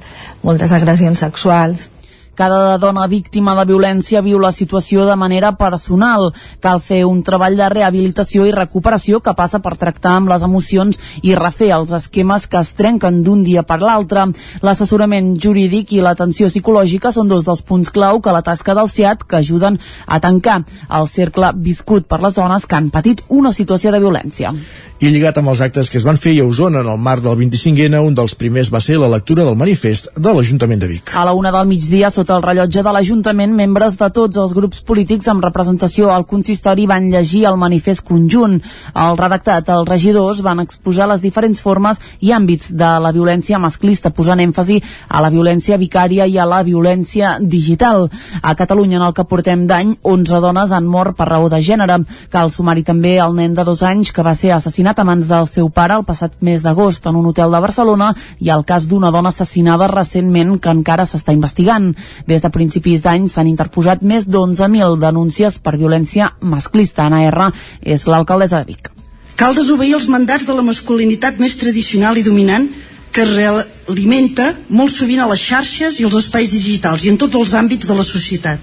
[0.46, 1.90] moltes agressions sexuals
[2.36, 6.34] Cada dona víctima de violència viu la situació de manera personal.
[6.60, 11.00] Cal fer un treball de rehabilitació i recuperació que passa per tractar amb les emocions
[11.24, 14.28] i refer els esquemes que es trenquen d'un dia per l'altre.
[14.68, 19.24] L'assessorament jurídic i l'atenció psicològica són dos dels punts clau que la tasca del CIAT
[19.24, 20.62] que ajuden a tancar
[21.00, 24.52] el cercle viscut per les dones que han patit una situació de violència.
[24.96, 27.34] I lligat amb els actes que es van fer a Osona en el marc del
[27.36, 31.12] 25N, un dels primers va ser la lectura del manifest de l'Ajuntament de Vic.
[31.20, 34.80] A la una del migdia, sota el rellotge de l'Ajuntament, membres de tots els grups
[34.88, 38.62] polítics amb representació al consistori van llegir el manifest conjunt.
[38.94, 44.14] Al redactat, els regidors van exposar les diferents formes i àmbits de la violència masclista,
[44.16, 44.80] posant èmfasi
[45.10, 48.08] a la violència vicària i a la violència digital.
[48.42, 52.00] A Catalunya, en el que portem d'any, 11 dones han mort per raó de gènere.
[52.32, 55.28] Cal sumar-hi també el nen de dos anys que va ser assassinat assassinat a mans
[55.28, 58.88] del seu pare el passat mes d'agost en un hotel de Barcelona i el cas
[58.88, 61.94] d'una dona assassinada recentment que encara s'està investigant.
[62.28, 67.06] Des de principis d'any s'han interposat més d'11.000 denúncies per violència masclista.
[67.06, 67.52] Anna R.
[67.82, 68.92] és l'alcaldessa de Vic.
[69.36, 72.70] Cal desobeir els mandats de la masculinitat més tradicional i dominant
[73.12, 77.54] que realimenta molt sovint a les xarxes i els espais digitals i en tots els
[77.54, 78.60] àmbits de la societat.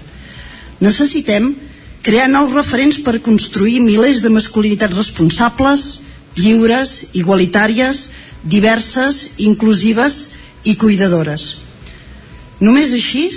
[0.81, 1.53] Necessitem
[2.03, 6.03] crear nous referents per construir milers de masculinitats responsables,
[6.37, 8.09] lliures, igualitàries,
[8.43, 10.29] diverses, inclusives
[10.63, 11.57] i cuidadores.
[12.59, 13.29] Només així,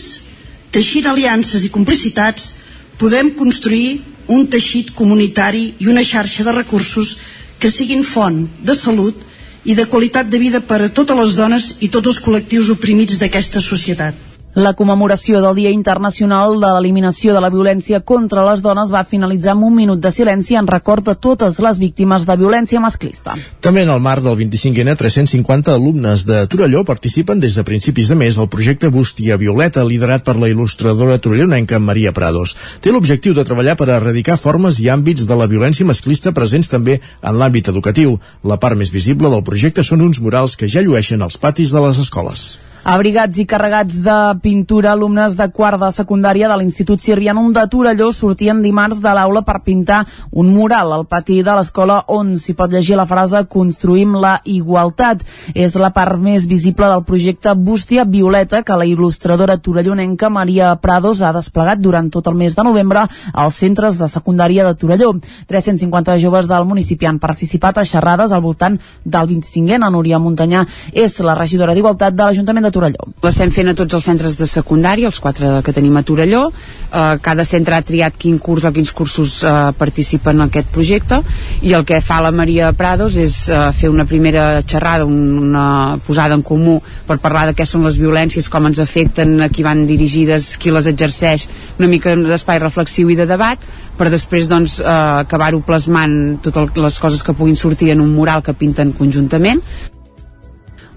[0.73, 2.53] teixint aliances i complicitats,
[2.99, 7.17] podem construir un teixit comunitari i una xarxa de recursos
[7.59, 9.23] que siguin font de salut
[9.65, 13.19] i de qualitat de vida per a totes les dones i tots els col·lectius oprimits
[13.19, 14.36] d'aquesta societat.
[14.57, 19.51] La commemoració del Dia Internacional de l'Eliminació de la Violència contra les Dones va finalitzar
[19.53, 23.35] amb un minut de silenci en record de totes les víctimes de violència masclista.
[23.61, 28.17] També en el marc del 25N, 350 alumnes de Torelló participen des de principis de
[28.17, 32.55] mes al projecte Bústia Violeta, liderat per la il·lustradora torellonenca Maria Prados.
[32.81, 37.03] Té l'objectiu de treballar per erradicar formes i àmbits de la violència masclista presents també
[37.21, 38.17] en l'àmbit educatiu.
[38.41, 41.85] La part més visible del projecte són uns murals que ja llueixen als patis de
[41.85, 42.47] les escoles.
[42.87, 48.13] Abrigats i carregats de pintura, alumnes de quart de secundària de l'Institut Sirvianum de Torelló
[48.15, 52.71] sortien dimarts de l'aula per pintar un mural al pati de l'escola on s'hi pot
[52.71, 55.25] llegir la frase Construïm la igualtat.
[55.51, 61.25] És la part més visible del projecte Bústia Violeta que la il·lustradora torellonenca Maria Prados
[61.27, 65.11] ha desplegat durant tot el mes de novembre als centres de secundària de Torelló.
[65.51, 69.83] 350 joves del municipi han participat a xerrades al voltant del 25è.
[69.91, 70.63] Núria Muntanyà
[70.95, 73.09] és la regidora d'Igualtat de l'Ajuntament de Torelló.
[73.25, 76.43] L'estem fent a tots els centres de secundària, els quatre que tenim a Torelló.
[76.51, 81.23] Eh, cada centre ha triat quin curs o quins cursos eh, participen en aquest projecte
[81.65, 86.37] i el que fa la Maria Prados és eh, fer una primera xerrada, una posada
[86.37, 86.77] en comú
[87.09, 90.75] per parlar de què són les violències, com ens afecten, a qui van dirigides, qui
[90.75, 91.49] les exerceix,
[91.81, 93.61] una mica d'espai reflexiu i de debat,
[93.97, 98.45] per després doncs, eh, acabar-ho plasmant totes les coses que puguin sortir en un mural
[98.45, 99.65] que pinten conjuntament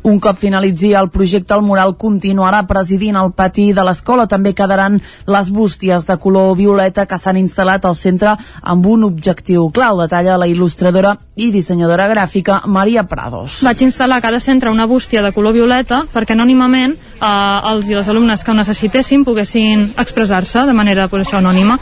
[0.03, 4.27] un cop finalitzi el projecte, el mural continuarà presidint el pati de l'escola.
[4.27, 9.69] També quedaran les bústies de color violeta que s'han instal·lat al centre amb un objectiu
[9.75, 13.61] clau, detalla la il·lustradora i dissenyadora gràfica Maria Prados.
[13.65, 17.97] Vaig instal·lar a cada centre una bústia de color violeta perquè anònimament eh, els i
[17.97, 21.79] les alumnes que ho necessitessin poguessin expressar-se de manera pues, això, anònima.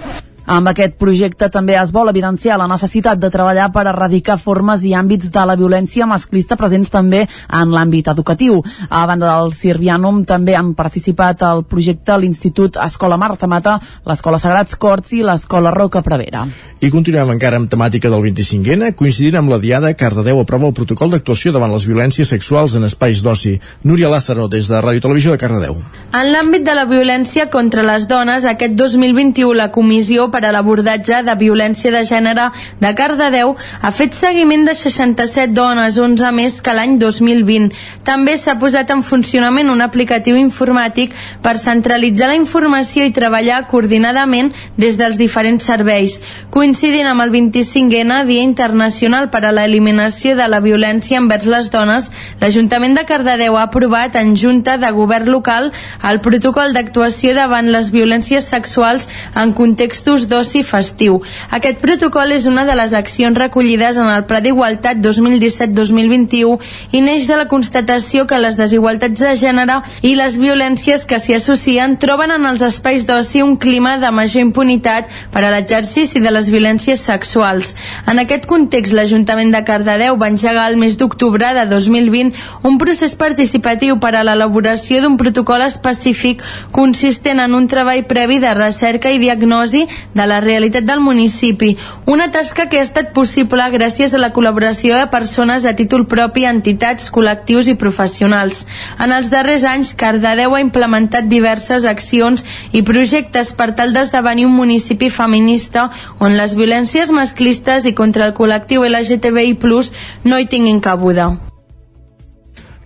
[0.47, 4.93] Amb aquest projecte també es vol evidenciar la necessitat de treballar per erradicar formes i
[4.95, 8.61] àmbits de la violència masclista presents també en l'àmbit educatiu.
[8.87, 13.75] A banda del Sirvianum també han participat al projecte l'Institut Escola Marta Mata,
[14.07, 16.45] l'Escola Sagrats Corts i l'Escola Roca Prevera.
[16.79, 21.11] I continuem encara amb temàtica del 25N, coincidint amb la Diada, Cardedeu aprova el protocol
[21.11, 23.57] d'actuació davant les violències sexuals en espais d'oci.
[23.83, 25.75] Núria Lázaro, des de Ràdio Televisió de Cardedeu.
[26.15, 31.23] En l'àmbit de la violència contra les dones, aquest 2021 la Comissió per a l'abordatge
[31.25, 36.75] de violència de gènere de Cardedeu ha fet seguiment de 67 dones, 11 més que
[36.77, 37.71] l'any 2020.
[38.05, 44.51] També s'ha posat en funcionament un aplicatiu informàtic per centralitzar la informació i treballar coordinadament
[44.77, 46.19] des dels diferents serveis.
[46.53, 52.11] Coincidint amb el 25N, Dia Internacional per a l'Eliminació de la Violència envers les Dones,
[52.43, 55.71] l'Ajuntament de Cardedeu ha aprovat en Junta de Govern Local
[56.11, 61.21] el protocol d'actuació davant les violències sexuals en contextos d'oci festiu.
[61.51, 66.57] Aquest protocol és una de les accions recollides en el Pla d'Igualtat 2017-2021
[66.97, 71.37] i neix de la constatació que les desigualtats de gènere i les violències que s'hi
[71.37, 76.31] associen troben en els espais d'oci un clima de major impunitat per a l'exercici de
[76.31, 77.73] les violències sexuals.
[78.07, 83.15] En aquest context, l'Ajuntament de Cardedeu va engegar el mes d'octubre de 2020 un procés
[83.15, 89.21] participatiu per a l'elaboració d'un protocol específic consistent en un treball previ de recerca i
[89.21, 89.85] diagnosi
[90.17, 94.97] de la realitat del municipi, una tasca que ha estat possible gràcies a la col·laboració
[94.99, 98.65] de persones a títol propi, entitats, col·lectius i professionals.
[98.99, 102.43] En els darrers anys, Cardedeu ha implementat diverses accions
[102.73, 105.89] i projectes per tal d'esdevenir un municipi feminista
[106.19, 109.55] on les violències masclistes i contra el col·lectiu LGTBI+,
[110.25, 111.46] no hi tinguin cabuda.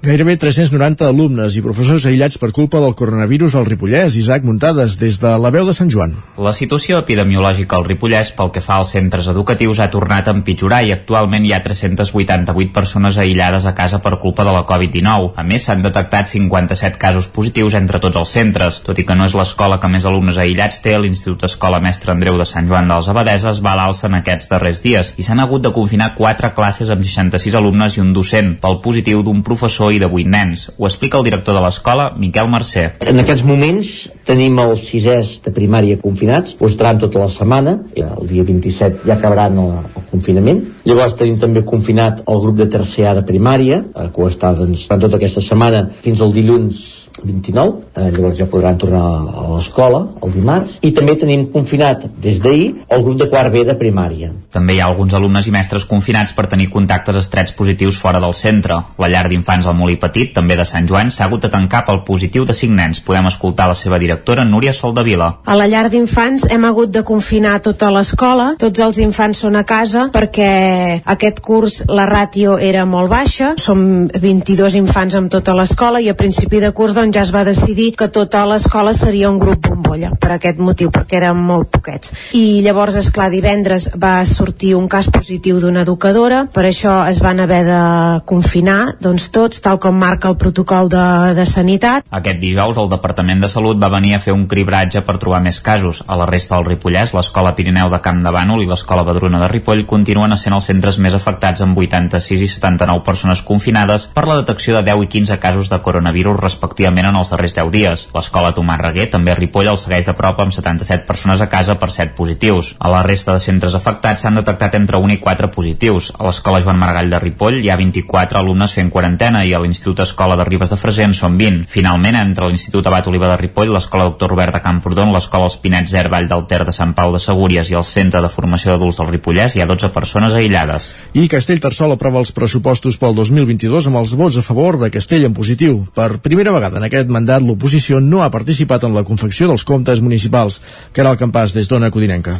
[0.02, 4.16] Gairebé 390 alumnes i professors aïllats per culpa del coronavirus al Ripollès.
[4.18, 6.16] Isaac Muntades, des de la veu de Sant Joan.
[6.42, 10.80] La situació epidemiològica al Ripollès pel que fa als centres educatius ha tornat a empitjorar
[10.88, 15.36] i actualment hi ha 388 persones aïllades a casa per culpa de la Covid-19.
[15.38, 18.82] A més, s'han detectat 57 casos positius entre tots els centres.
[18.82, 22.42] Tot i que no és l'escola que més alumnes aïllats té, l'Institut Escola Mestre Andreu
[22.42, 25.62] de Sant Joan dels Abadeses va a l'alça en aquests darrers dies i s'han hagut
[25.62, 30.00] de confinar 4 classes amb 66 alumnes i un docent pel positiu d'un professor i
[30.02, 30.68] de 8 nens.
[30.78, 32.86] Ho explica el director de l'escola, Miquel Mercè.
[33.08, 33.92] En aquests moments
[34.28, 39.18] tenim els sisès de primària confinats, ho estaran tota la setmana, el dia 27 ja
[39.18, 40.64] acabaran el, el confinament.
[40.88, 44.54] Llavors tenim també confinat el grup de tercer A de primària, eh, que ho està
[44.58, 50.06] doncs, tota aquesta setmana fins al dilluns 29, eh, llavors ja podran tornar a l'escola
[50.24, 54.32] el dimarts, i també tenim confinat des d'ahir el grup de quart B de primària.
[54.52, 58.34] També hi ha alguns alumnes i mestres confinats per tenir contactes estrets positius fora del
[58.34, 58.78] centre.
[59.00, 62.02] La llar d'infants al Molí Petit, també de Sant Joan, s'ha hagut de tancar pel
[62.08, 63.00] positiu de 5 nens.
[63.00, 65.30] Podem escoltar la seva directora, Núria Soldavila.
[65.46, 69.64] A la llar d'infants hem hagut de confinar tota l'escola, tots els infants són a
[69.68, 76.02] casa perquè aquest curs la ràtio era molt baixa, som 22 infants amb tota l'escola
[76.02, 79.40] i a principi de curs doncs, ja es va decidir que tota l'escola seria un
[79.42, 82.14] grup bombolla per aquest motiu, perquè eren molt poquets.
[82.38, 87.22] I llavors, és clar divendres va sortir un cas positiu d'una educadora, per això es
[87.24, 87.82] van haver de
[88.30, 91.06] confinar doncs tots, tal com marca el protocol de,
[91.38, 92.06] de sanitat.
[92.12, 95.62] Aquest dijous el Departament de Salut va venir a fer un cribratge per trobar més
[95.62, 96.04] casos.
[96.08, 99.50] A la resta del Ripollès, l'Escola Pirineu de Camp de Bànol i l'Escola Badruna de
[99.50, 104.38] Ripoll continuen sent els centres més afectats amb 86 i 79 persones confinades per la
[104.44, 108.04] detecció de 10 i 15 casos de coronavirus respectivament en els darrers 10 dies.
[108.14, 111.78] L'escola Tomàs Reguer, també a Ripoll, el segueix de prop amb 77 persones a casa
[111.80, 112.76] per 7 positius.
[112.80, 116.12] A la resta de centres afectats s'han detectat entre 1 i 4 positius.
[116.20, 120.04] A l'escola Joan Maragall de Ripoll hi ha 24 alumnes fent quarantena i a l'Institut
[120.04, 121.66] Escola de Ribes de Freser en són 20.
[121.72, 125.92] Finalment, entre l'Institut Abat Oliva de Ripoll, l'Escola Doctor Robert de Camprodon, l'Escola Els Pinets
[125.96, 129.00] Zer Vall del Ter de Sant Pau de Segúries i el Centre de Formació d'Adults
[129.00, 130.92] del Ripollès hi ha 12 persones aïllades.
[131.14, 135.36] I Castellterçol aprova els pressupostos pel 2022 amb els vots a favor de Castell en
[135.38, 135.86] positiu.
[135.96, 140.02] Per primera vegada en aquest mandat l'oposició no ha participat en la confecció dels comptes
[140.02, 140.62] municipals.
[140.98, 142.40] Caral Campàs, des d'Ona Codinenca.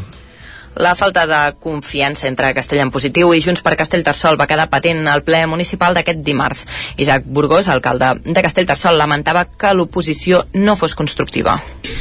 [0.82, 5.04] La falta de confiança entre Castell en positiu i Junts per Castellterçol va quedar patent
[5.12, 6.64] al ple municipal d'aquest dimarts.
[6.96, 11.58] Isaac Burgos, alcalde de Castellterçol, lamentava que l'oposició no fos constructiva.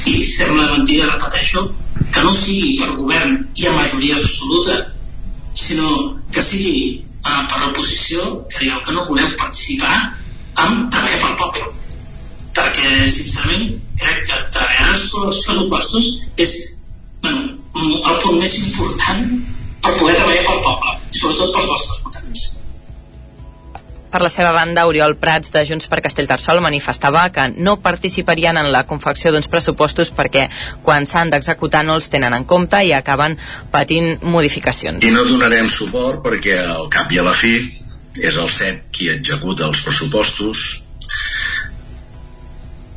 [0.06, 1.66] I sembla mentida, repeteixo,
[2.14, 4.78] que no sigui per govern i a majoria absoluta,
[5.52, 5.90] sinó
[6.30, 9.98] que sigui uh, per l'oposició que dieu que no voleu participar
[10.62, 11.79] en treballar pel poble.
[12.56, 16.56] Perquè, sincerament, crec que treballar els pressupostos és
[17.22, 19.28] bueno, el punt més important
[19.80, 22.48] per poder treballar pel poble, sobretot pels vostres votants.
[24.10, 28.72] Per la seva banda, Oriol Prats de Junts per Castellterçol manifestava que no participarien en
[28.74, 30.48] la confecció d'uns pressupostos perquè
[30.82, 33.38] quan s'han d'executar no els tenen en compte i acaben
[33.70, 35.06] patint modificacions.
[35.06, 37.54] I no donarem suport perquè al cap i a la fi
[38.18, 40.66] és el CEP qui executa els pressupostos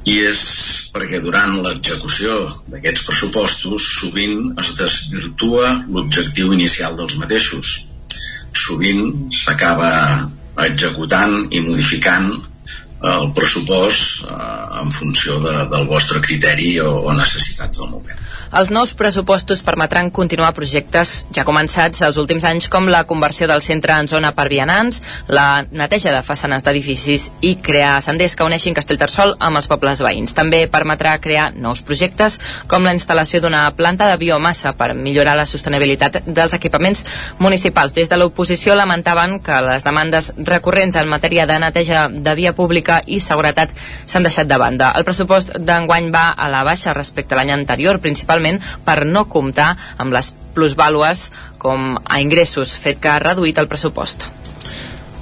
[0.10, 0.40] i és
[0.94, 2.36] perquè durant l'execució
[2.72, 7.76] d'aquests pressupostos sovint es desvirtua l'objectiu inicial dels mateixos.
[8.54, 9.92] Sovint s'acaba
[10.68, 12.34] executant i modificant
[13.04, 18.20] el pressupost eh, en funció de, del vostre criteri o, o necessitats del moment.
[18.54, 23.64] Els nous pressupostos permetran continuar projectes ja començats els últims anys com la conversió del
[23.66, 28.78] centre en zona per vianants, la neteja de façanes d'edificis i crear senders que uneixin
[28.78, 30.36] Castellterçol amb els pobles veïns.
[30.38, 32.36] També permetrà crear nous projectes
[32.70, 37.08] com la instal·lació d'una planta de biomassa per millorar la sostenibilitat dels equipaments
[37.40, 37.98] municipals.
[37.98, 43.02] Des de l'oposició lamentaven que les demandes recurrents en matèria de neteja de via pública
[43.08, 43.74] i seguretat
[44.06, 44.94] s'han deixat de banda.
[44.94, 48.43] El pressupost d'enguany va a la baixa respecte a l'any anterior, principalment
[48.86, 54.28] per no comptar amb les plusvàlues com a ingressos, fet que ha reduït el pressupost.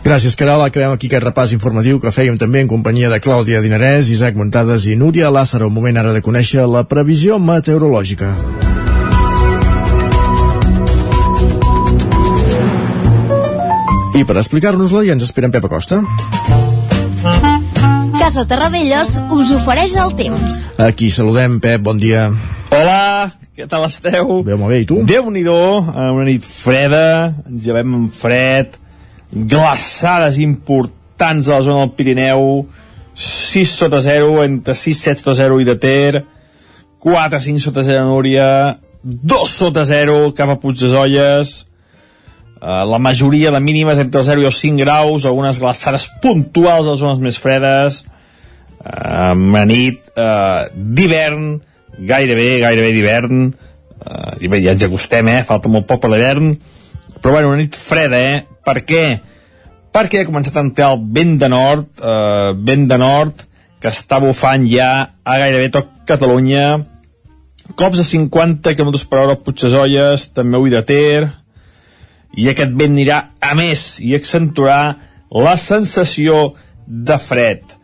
[0.01, 0.63] Gràcies, Caral.
[0.65, 4.87] Acabem aquí aquest repàs informatiu que fèiem també en companyia de Clàudia Dinarès, Isaac Montades
[4.89, 5.69] i Núria Lázaro.
[5.69, 8.33] Un moment ara de conèixer la previsió meteorològica.
[14.17, 16.01] I per explicar-nos-la ja ens espera en Pep Acosta.
[18.31, 20.61] Casa Terradellos us ofereix el temps.
[20.79, 22.29] Aquí saludem, Pep, bon dia.
[22.71, 24.37] Hola, què tal esteu?
[24.47, 25.01] Bé, molt bé, i tu?
[25.03, 25.55] Déu-n'hi-do,
[25.91, 28.77] una nit freda, ens llevem amb fred,
[29.51, 32.45] glaçades importants a la zona del Pirineu,
[33.25, 36.23] 6 sota 0, entre 6 7 sota 0 i de Ter,
[37.03, 38.47] 4 5 sota 0 a Núria,
[39.03, 41.65] 2 sota 0 cap a Puigdesolles,
[42.61, 46.91] Uh, la majoria de mínimes entre 0 i els 5 graus, algunes glaçades puntuals a
[46.91, 48.03] les zones més fredes,
[48.81, 51.59] una nit uh, d'hivern,
[52.07, 55.43] gairebé, gairebé d'hivern, uh, i bé, ja ens acostem, eh?
[55.47, 56.55] falta molt poc per l'hivern,
[57.21, 58.41] però bueno, una nit freda, eh?
[58.65, 59.03] Per què?
[59.91, 63.45] Perquè ha començat a entrar el vent de nord, uh, vent de nord,
[63.81, 64.91] que està bufant ja
[65.23, 66.81] a gairebé tot Catalunya,
[67.77, 71.29] cops de 50 km per hora a Puigdesolles, també a de Ter,
[72.37, 74.95] i aquest vent anirà a més i accentuarà
[75.31, 76.53] la sensació
[76.87, 77.80] de fred.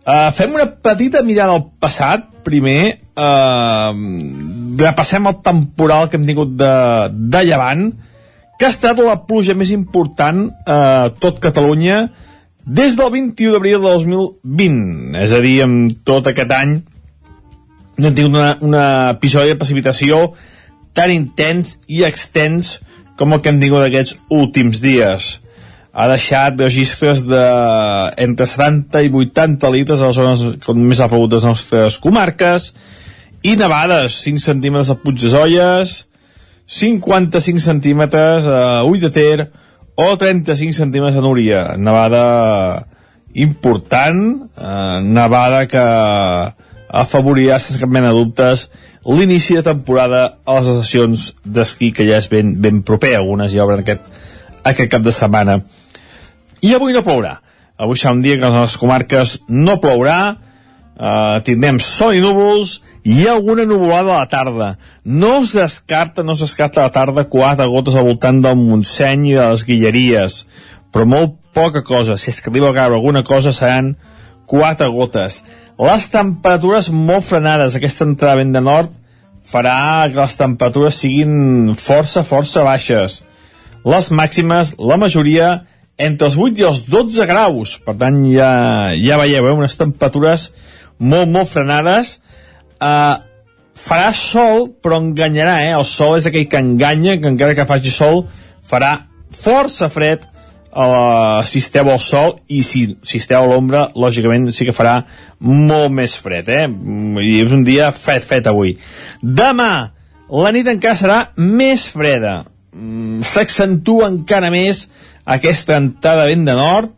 [0.00, 3.00] Uh, fem una petita mirada al passat, primer.
[3.12, 3.92] Uh,
[4.80, 6.72] repassem el temporal que hem tingut de,
[7.12, 7.90] de llevant,
[8.58, 12.06] que ha estat la pluja més important a uh, tot Catalunya
[12.64, 15.18] des del 21 d'abril de 2020.
[15.20, 15.76] És a dir, en
[16.06, 16.78] tot aquest any
[18.00, 20.30] no hem tingut una, una episodi de precipitació
[20.96, 22.78] tan intens i extens
[23.20, 25.34] com el que hem tingut aquests últims dies.
[25.92, 27.42] Ha deixat registres de
[28.22, 32.70] entre 70 i 80 litres a les zones on més ha plogut les nostres comarques
[33.42, 35.96] i nevades, 5 centímetres a Puigdesolles,
[36.70, 39.48] 55 centímetres a Ull de Ter
[39.96, 41.64] o 35 centímetres a Núria.
[41.76, 42.86] Nevada
[43.34, 45.82] important, eh, nevada que
[46.90, 48.68] afavorirà, sense cap mena de dubtes,
[49.06, 53.64] l'inici de temporada a les estacions d'esquí que ja és ben, ben proper, algunes ja
[53.64, 54.02] obren aquest,
[54.64, 55.60] aquest cap de setmana.
[56.60, 57.38] I avui no plourà.
[57.80, 60.20] Avui serà un dia que a les comarques no plourà,
[61.00, 64.70] eh, tindrem sol i núvols i alguna nuvolada a la tarda.
[65.04, 69.30] No es descarta, no es descarta a la tarda quatre gotes al voltant del Montseny
[69.30, 70.44] i de les Guilleries,
[70.92, 72.18] però molt poca cosa.
[72.18, 73.94] Si és que arriba a caure alguna cosa seran
[74.46, 75.42] quatre gotes.
[75.80, 78.92] Les temperatures molt frenades, aquesta entrada vent de nord
[79.50, 83.22] farà que les temperatures siguin força, força baixes.
[83.88, 85.62] Les màximes, la majoria,
[86.00, 87.76] entre els 8 i els 12 graus.
[87.84, 88.50] Per tant, ja,
[88.96, 89.56] ja veieu, eh?
[89.56, 90.50] unes temperatures
[90.98, 92.16] molt, molt frenades.
[92.80, 93.20] Uh,
[93.76, 95.76] farà sol, però enganyarà, eh?
[95.76, 98.24] El sol és aquell que enganya, que encara que faci sol,
[98.66, 98.94] farà
[99.30, 100.24] força fred
[100.74, 105.00] uh, si esteu al sol i si, si esteu a l'ombra lògicament sí que farà
[105.40, 106.66] molt més fred eh?
[107.22, 108.76] i és un dia fred, fred avui
[109.22, 109.72] demà
[110.30, 112.40] la nit encara serà més freda
[112.74, 114.88] mm, s'accentua encara més
[115.30, 116.90] aquesta entrada vent de nord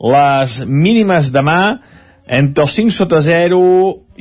[0.00, 1.80] les mínimes demà
[2.30, 3.58] entre els 5 sota 0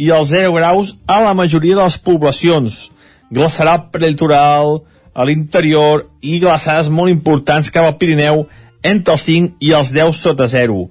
[0.02, 2.90] i els 0 graus a la majoria de les poblacions.
[3.30, 4.80] Glaçarà el prelitoral
[5.14, 8.48] a l'interior i glaçades molt importants cap al Pirineu
[8.82, 10.88] entre els 5 i els 10 sota 0.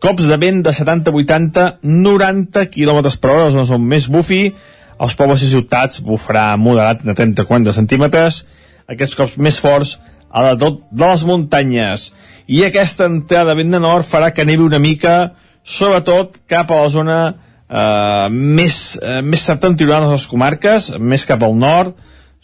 [0.00, 4.54] Cops de vent de 70-80, 90 km per hora, on són més bufi,
[5.00, 8.44] als pobles i ciutats bufarà moderat de 30-40 centímetres,
[8.88, 9.98] aquests cops més forts
[10.30, 12.10] a la tot de les muntanyes.
[12.50, 16.90] I aquesta entrada vent de nord farà que nevi una mica, sobretot cap a la
[16.90, 21.94] zona eh, més, eh, més septentrional de les comarques, més cap al nord,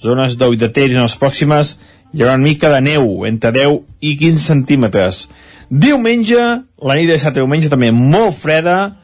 [0.02, 1.76] zones d'Oi de Ter i zones pròximes,
[2.12, 5.26] hi haurà una mica de neu, entre 10 i 15 centímetres.
[5.68, 6.42] Diumenge,
[6.78, 8.96] la nit de dissabte diumenge també molt freda,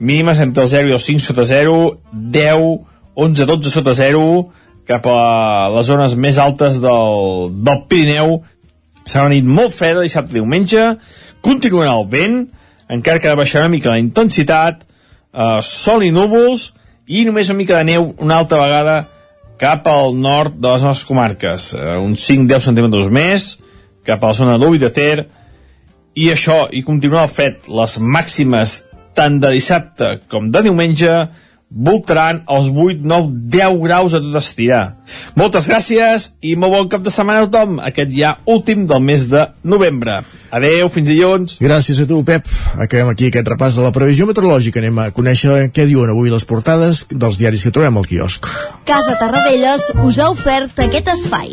[0.00, 1.76] mínimes entre el 0 i el 5 sota 0,
[2.12, 2.66] 10,
[3.14, 4.24] 11, 12 sota 0,
[4.88, 8.38] cap a les zones més altes del, del Pirineu.
[9.04, 10.84] Serà una nit molt freda dissabte diumenge,
[11.44, 12.40] continuarà el vent,
[12.92, 16.72] encara que baixarà una mica la intensitat, eh, sol i núvols,
[17.08, 18.98] i només una mica de neu una altra vegada
[19.58, 23.48] cap al nord de les nostres comarques, eh, uns 5-10 centímetres més,
[24.06, 25.26] cap a la zona d'Ull de Ter,
[26.18, 28.82] i això, i continuar el fet, les màximes
[29.18, 31.12] tant de dissabte com de diumenge
[31.70, 34.82] voltaran els 8, 9, 10 graus a tot estirar.
[35.38, 39.28] Moltes gràcies i molt bon cap de setmana a tothom, aquest ja últim del mes
[39.28, 40.20] de novembre.
[40.54, 41.58] Adeu, fins dilluns.
[41.60, 42.48] Gràcies a tu, Pep.
[42.80, 44.80] Acabem aquí aquest repàs de la previsió meteorològica.
[44.80, 48.48] Anem a conèixer què diuen avui les portades dels diaris que trobem al quiosc.
[48.88, 51.52] Casa Tarradellas us ha ofert aquest espai.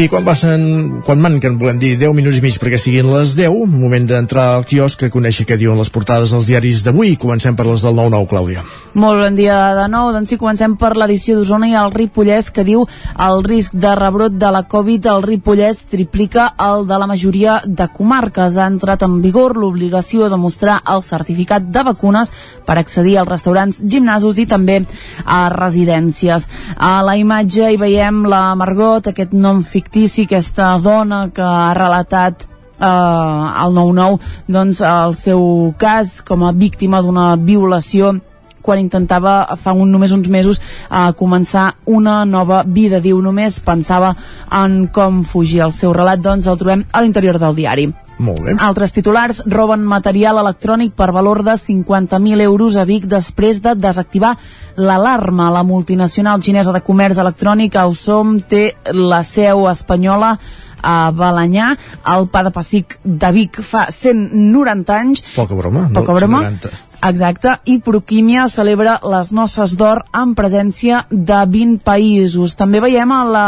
[0.00, 0.62] I quan passen,
[1.04, 4.64] quan manquen, volem dir, 10 minuts i mig perquè siguin les 10, moment d'entrar al
[4.64, 7.18] quiosc a conèixer què diuen les portades dels diaris d'avui.
[7.20, 8.64] Comencem per les del 9-9, Clàudia.
[8.92, 10.08] Molt bon dia de nou.
[10.10, 12.82] Doncs sí, comencem per l'edició d'Osona i el Ripollès que diu
[13.22, 17.86] el risc de rebrot de la Covid al Ripollès triplica el de la majoria de
[17.94, 18.56] comarques.
[18.58, 22.32] Ha entrat en vigor l'obligació de mostrar el certificat de vacunes
[22.66, 24.80] per accedir als restaurants, gimnasos i també
[25.24, 26.48] a residències.
[26.74, 32.42] A la imatge hi veiem la Margot, aquest nom fictici, aquesta dona que ha relatat
[32.42, 34.18] eh, al 9-9
[34.48, 35.46] doncs, el seu
[35.78, 38.16] cas com a víctima d'una violació
[38.62, 43.00] quan intentava fa un, només uns mesos a eh, començar una nova vida.
[43.00, 44.14] Diu, només pensava
[44.50, 45.62] en com fugir.
[45.64, 47.90] El seu relat, doncs, el trobem a l'interior del diari.
[48.20, 48.54] Molt bé.
[48.60, 54.34] Altres titulars roben material electrònic per valor de 50.000 euros a Vic després de desactivar
[54.76, 55.48] l'alarma.
[55.50, 60.34] La multinacional xinesa de comerç electrònic Ausom té la seu espanyola
[60.82, 61.72] a Balanyà,
[62.14, 65.24] el pa de pessic de Vic fa 190 anys.
[65.34, 65.88] Poca broma.
[65.88, 66.44] Poca no, broma.
[66.50, 66.89] 90.
[67.00, 72.52] Exacte, i Proquímia celebra les noces d'or amb presència de 20 països.
[72.58, 73.44] També veiem a la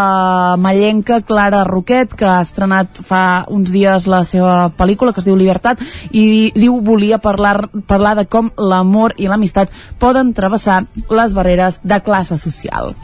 [0.57, 5.37] mallenca Clara Roquet, que ha estrenat fa uns dies la seva pel·lícula, que es diu
[5.37, 5.83] Libertat,
[6.17, 9.69] i diu volia parlar, parlar de com l'amor i l'amistat
[10.01, 12.95] poden travessar les barreres de classe social.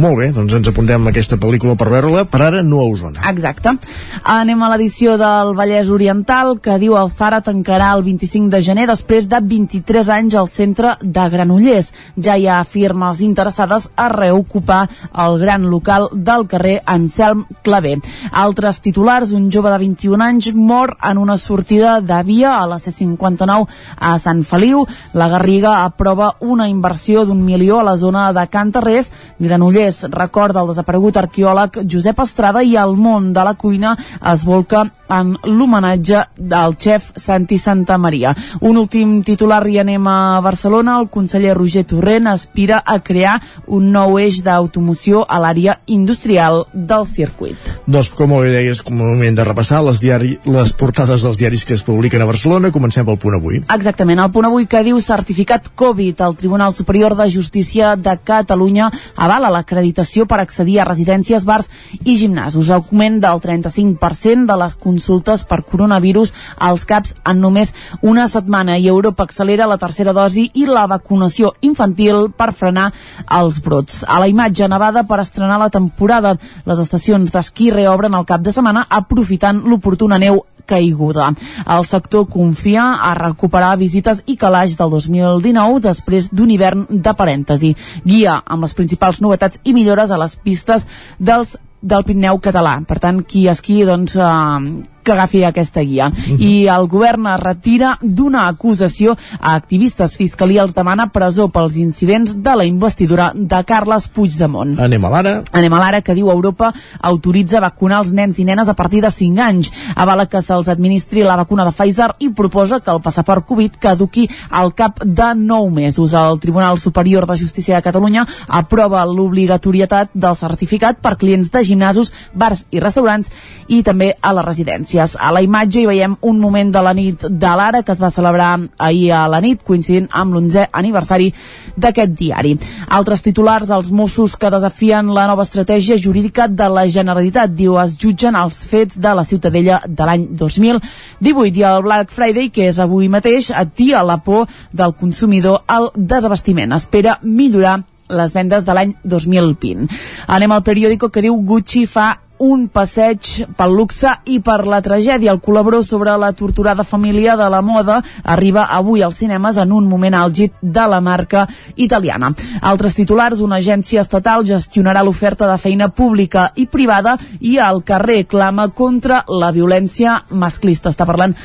[0.00, 3.26] Molt bé, doncs ens apuntem a aquesta pel·lícula per veure-la, per ara no a Osona.
[3.28, 3.76] Exacte.
[4.24, 8.88] Anem a l'edició del Vallès Oriental, que diu el Zara tancarà el 25 de gener
[8.88, 11.88] després de 23 anys al centre de Granollers.
[12.14, 14.88] Ja hi ha firmes interessades a reocupar
[15.18, 17.96] el gran local del carrer Anselm Clavé.
[18.30, 22.78] Altres titulars, un jove de 21 anys mor en una sortida de via a la
[22.78, 23.66] C59
[23.98, 24.86] a Sant Feliu.
[25.12, 29.10] La Garriga aprova una inversió d'un milió a la zona de Cantarrés.
[29.38, 33.96] Granollers recorda el desaparegut arqueòleg Josep Estrada i el món de la cuina
[34.32, 38.34] es volca en l'homenatge del xef Santi Santa Maria.
[38.60, 40.98] Un últim titular i anem a Barcelona.
[41.00, 47.06] El conseller Roger Torrent aspira a crear un nou eix d'automoció a l'àrea industrial del
[47.08, 47.56] circuit.
[47.86, 51.64] Doncs, com ho deies, com a moment de repassar les, diari, les portades dels diaris
[51.66, 53.62] que es publiquen a Barcelona, comencem pel punt avui.
[53.72, 56.20] Exactament, el punt avui que diu certificat Covid.
[56.26, 61.70] El Tribunal Superior de Justícia de Catalunya avala l'acreditació per accedir a residències, bars
[62.04, 62.70] i gimnasos.
[62.70, 68.88] Augment del 35% de les consultes per coronavirus als CAPs en només una setmana i
[68.88, 72.90] Europa accelera la tercera dosi i la vacunació infantil per frenar
[73.38, 74.02] els brots.
[74.06, 76.36] A la imatge nevada per estrenar la temporada.
[76.66, 81.30] Les estacions d'esquí reobren el cap de setmana aprofitant l'oportuna neu caiguda.
[81.66, 87.74] El sector confia a recuperar visites i calaix del 2019 després d'un hivern de parèntesi.
[88.04, 90.86] Guia amb les principals novetats i millores a les pistes
[91.18, 92.78] dels del Pirineu català.
[92.86, 96.08] Per tant, qui esqui, doncs, eh, que agafi aquesta guia.
[96.08, 96.40] Mm -hmm.
[96.40, 100.16] I el govern es retira d'una acusació a activistes.
[100.16, 104.78] Fiscalia els demana presó pels incidents de la investidura de Carles Puigdemont.
[104.78, 105.42] Anem a l'ara.
[105.52, 109.10] Anem a l'ara que diu Europa autoritza vacunar els nens i nenes a partir de
[109.10, 109.72] 5 anys.
[109.96, 114.28] Avala que se'ls administri la vacuna de Pfizer i proposa que el passaport Covid caduqui
[114.50, 116.12] al cap de 9 mesos.
[116.12, 122.12] El Tribunal Superior de Justícia de Catalunya aprova l'obligatorietat del certificat per clients de gimnasos,
[122.32, 123.30] bars i restaurants
[123.68, 125.16] i també a les residències notícies.
[125.20, 128.10] A la imatge hi veiem un moment de la nit de l'Ara que es va
[128.10, 131.32] celebrar ahir a la nit, coincidint amb l'11è aniversari
[131.76, 132.58] d'aquest diari.
[132.88, 137.50] Altres titulars, els Mossos que desafien la nova estratègia jurídica de la Generalitat.
[137.54, 142.50] Diu, es jutgen els fets de la Ciutadella de l'any 2018 i el Black Friday,
[142.50, 146.72] que és avui mateix, atia la por del consumidor al desabastiment.
[146.72, 147.80] Espera millorar
[148.10, 149.86] les vendes de l'any 2020.
[150.28, 155.32] Anem al periòdico que diu Gucci fa un passeig pel luxe i per la tragèdia.
[155.32, 159.88] El col·laborador sobre la torturada família de la moda arriba avui als cinemes en un
[159.88, 161.46] moment àlgid de la marca
[161.76, 162.32] italiana.
[162.62, 168.24] Altres titulars, una agència estatal gestionarà l'oferta de feina pública i privada i al carrer
[168.26, 170.90] clama contra la violència masclista.
[170.90, 171.36] Està parlant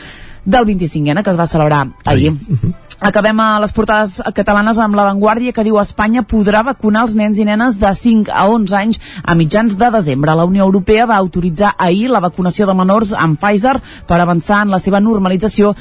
[0.45, 2.31] del 25ena que es va celebrar ahir.
[3.03, 7.45] Acabem a les portades catalanes amb l'avantguàrdia que diu Espanya podrà vacunar els nens i
[7.47, 10.31] nenes de 5 a 11 anys a mitjans de desembre.
[10.31, 13.75] La Unió Europea va autoritzar ahir la vacunació de menors amb Pfizer
[14.07, 15.73] per avançar en la seva normalització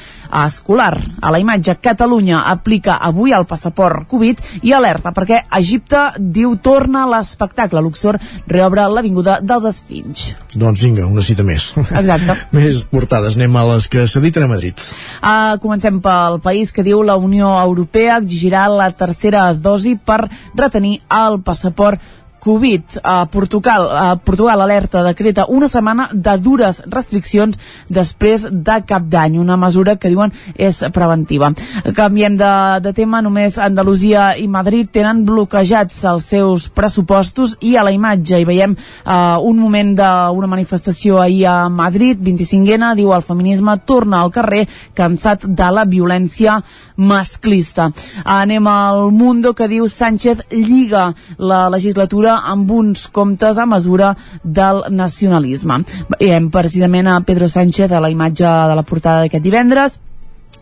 [0.45, 0.99] escolar.
[1.23, 7.07] A la imatge, Catalunya aplica avui el passaport Covid i alerta perquè Egipte diu torna
[7.07, 7.83] l'espectacle.
[7.85, 8.19] Luxor
[8.51, 10.27] reobre l'Avinguda dels Esfinys.
[10.55, 11.71] Doncs vinga, una cita més.
[11.85, 12.37] Exacte.
[12.59, 13.39] més portades.
[13.39, 14.83] Anem a les que s'editen a Madrid.
[15.23, 20.21] Uh, comencem pel país que diu la Unió Europea exigirà la tercera dosi per
[20.55, 22.01] retenir el passaport
[22.45, 22.99] Covid.
[23.03, 27.57] A Portugal, a Portugal alerta decreta una setmana de dures restriccions
[27.89, 31.55] després de cap d'any, una mesura que diuen és preventiva.
[31.97, 32.53] Canviem de,
[32.85, 38.39] de tema, només Andalusia i Madrid tenen bloquejats els seus pressupostos i a la imatge
[38.39, 44.21] hi veiem uh, un moment d'una manifestació ahir a Madrid, 25ena, diu el feminisme torna
[44.21, 46.61] al carrer cansat de la violència
[46.97, 47.89] masclista.
[48.25, 54.85] Anem al Mundo que diu Sánchez lliga la legislatura amb uns comptes a mesura del
[54.91, 55.83] nacionalisme.
[56.19, 60.01] Veiem precisament a Pedro Sánchez a la imatge de la portada d'aquest divendres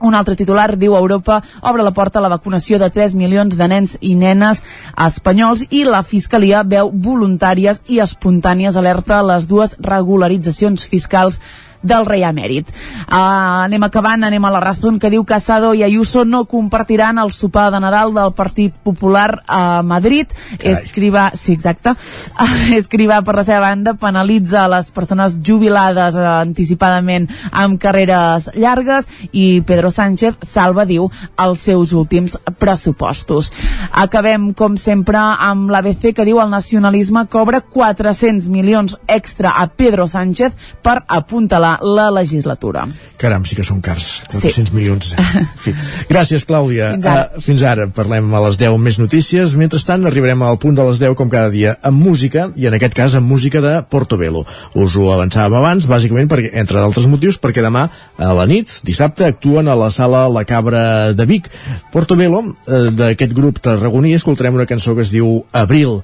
[0.03, 3.69] un altre titular diu Europa obre la porta a la vacunació de 3 milions de
[3.71, 4.63] nens i nenes
[5.07, 11.39] espanyols i la Fiscalia veu voluntàries i espontànies alerta a les dues regularitzacions fiscals
[11.83, 12.69] del rei emèrit.
[13.03, 17.33] Uh, anem acabant, anem a la raó que diu Casado i Ayuso no compartiran el
[17.33, 20.31] sopar de Nadal del Partit Popular a Madrid.
[20.59, 20.73] Carai.
[20.73, 21.91] Escriva, sí, exacte.
[21.91, 29.09] Uh, Escriva, per la seva banda, penalitza les persones jubilades uh, anticipadament amb carreres llargues
[29.33, 31.09] i Pedro Sánchez salva, diu,
[31.43, 33.51] els seus últims pressupostos.
[33.93, 40.07] Acabem, com sempre, amb l'ABC que diu el nacionalisme cobra 400 milions extra a Pedro
[40.07, 42.85] Sánchez per apuntalar la legislatura.
[43.19, 44.23] Caram, sí que són cars.
[44.31, 44.75] 400 Sí.
[44.77, 45.13] milions.
[45.13, 45.45] Eh?
[45.65, 45.73] Fi.
[46.11, 46.93] Gràcies, Clàudia.
[46.95, 47.25] Fins ara.
[47.37, 47.87] Uh, fins ara.
[47.95, 49.55] Parlem a les 10 amb més notícies.
[49.57, 52.95] Mentrestant, arribarem al punt de les 10, com cada dia, amb música, i en aquest
[52.99, 54.45] cas amb música de Portobello.
[54.75, 57.87] Us ho avançàvem abans, bàsicament, perquè, entre d'altres motius, perquè demà
[58.19, 61.49] a la nit, dissabte, actuen a la sala La Cabra de Vic.
[61.93, 66.01] Portobello, eh, d'aquest grup tarragoní, escoltarem una cançó que es diu Abril,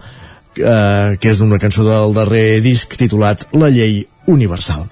[0.57, 4.85] eh, que és una cançó del darrer disc titulat La llei universal.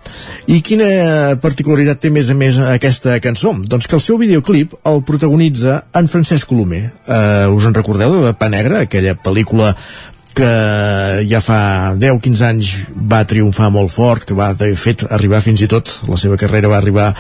[0.49, 3.53] I quina particularitat té més a més aquesta cançó?
[3.69, 6.85] Doncs que el seu videoclip el protagonitza en Francesc Colomer.
[7.07, 9.75] Eh, us en recordeu de Pa Negra, aquella pel·lícula
[10.37, 10.51] que
[11.25, 11.61] ja fa
[11.97, 16.19] 10-15 anys va triomfar molt fort, que va, de fet, arribar fins i tot, la
[16.21, 17.15] seva carrera va arribar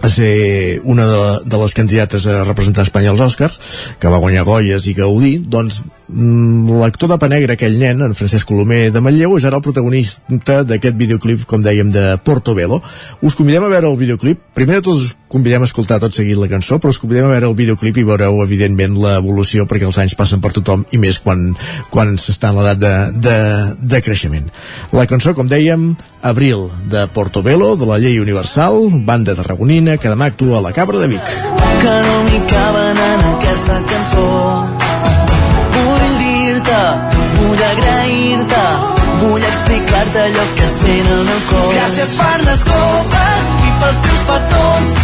[0.00, 3.60] a ser una de, de les candidates a representar Espanya als Oscars,
[4.00, 5.80] que va guanyar Goyes i Gaudí, doncs
[6.80, 10.96] l'actor de Panegra, aquell nen, en Francesc Colomer de Manlleu, és ara el protagonista d'aquest
[10.98, 12.80] videoclip, com dèiem, de Portobello.
[13.22, 14.40] Us convidem a veure el videoclip.
[14.56, 17.34] Primer de tot us convidem a escoltar tot seguit la cançó, però us convidem a
[17.34, 21.20] veure el videoclip i veureu, evidentment, l'evolució, perquè els anys passen per tothom, i més
[21.22, 21.50] quan,
[21.90, 22.94] quan s'està en l'edat de,
[23.28, 23.38] de,
[23.94, 24.50] de creixement.
[24.96, 25.92] La cançó, com dèiem,
[26.22, 30.98] Abril, de Portobello, de la llei universal, banda tarragonina, que demà actua a la Cabra
[31.00, 31.36] de Vic.
[31.80, 34.49] que no m'hi caben en aquesta cançó.
[37.60, 38.64] Vull agrair-te,
[39.20, 41.66] vull explicar-te allò que sent el meu cor.
[41.74, 44.94] Gràcies per les copes i pels teus petons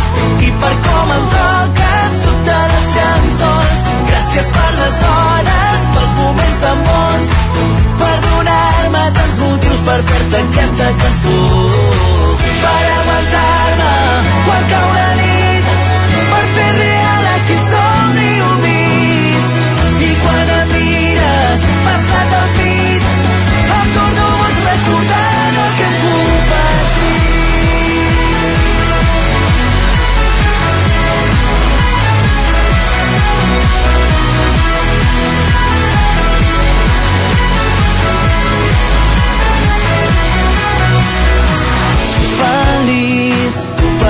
[0.46, 3.84] i per com em toques sota les cançons.
[4.10, 7.36] Gràcies per les hores, pels moments tan bons,
[8.02, 11.40] per donar-me tants motius per fer-te aquesta cançó.
[12.64, 13.96] Per aguantar-me
[14.48, 15.35] quan cau la nit,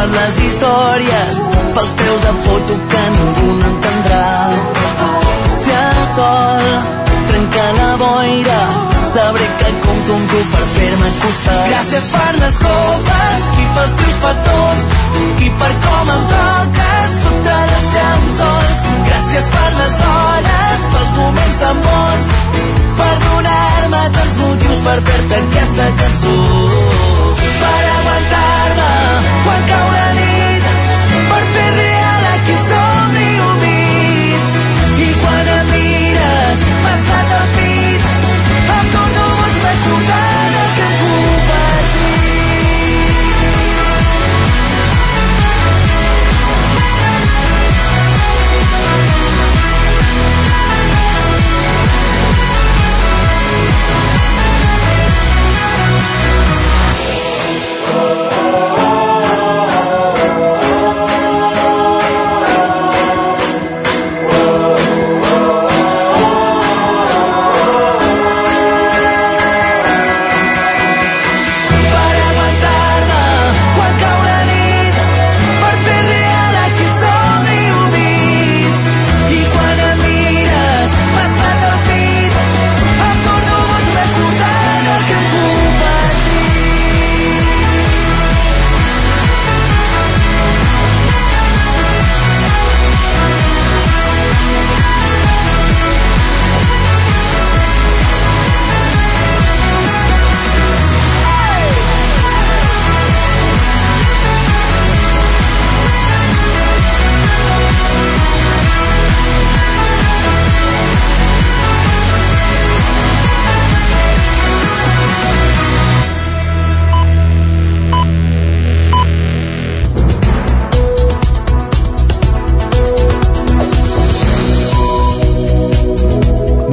[0.06, 1.38] per les històries,
[1.74, 4.26] pels peus de foto que ningú no entendrà.
[5.54, 6.66] Si el sol
[7.28, 8.60] trenca la boira,
[9.12, 11.58] sabré que compto amb tu per fer-me costar.
[11.70, 14.90] Gràcies per les copes i pels teus petons
[15.46, 18.84] i per com em toques sota les cançons.
[19.08, 22.34] Gràcies per les hores, pels moments tan bons,
[23.00, 27.35] per donar-me tants motius per fer-te aquesta cançó.
[28.06, 28.90] Aguantar-me.
[29.44, 30.55] Quan cau la nit,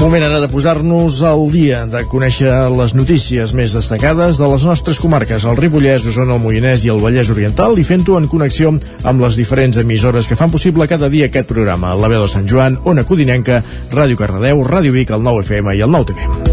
[0.04, 4.99] moment ara de posar-nos al dia, de conèixer les notícies més destacades de les nostres
[4.99, 9.24] comarques, el Ripollès, Osona, el Moianès i el Vallès Oriental, i fent-ho en connexió amb
[9.24, 11.93] les diferents emissores que fan possible cada dia aquest programa.
[11.95, 13.62] La veu de Sant Joan, Ona Codinenca,
[13.93, 16.53] Ràdio Cardedeu, Ràdio Vic, el 9 FM i el 9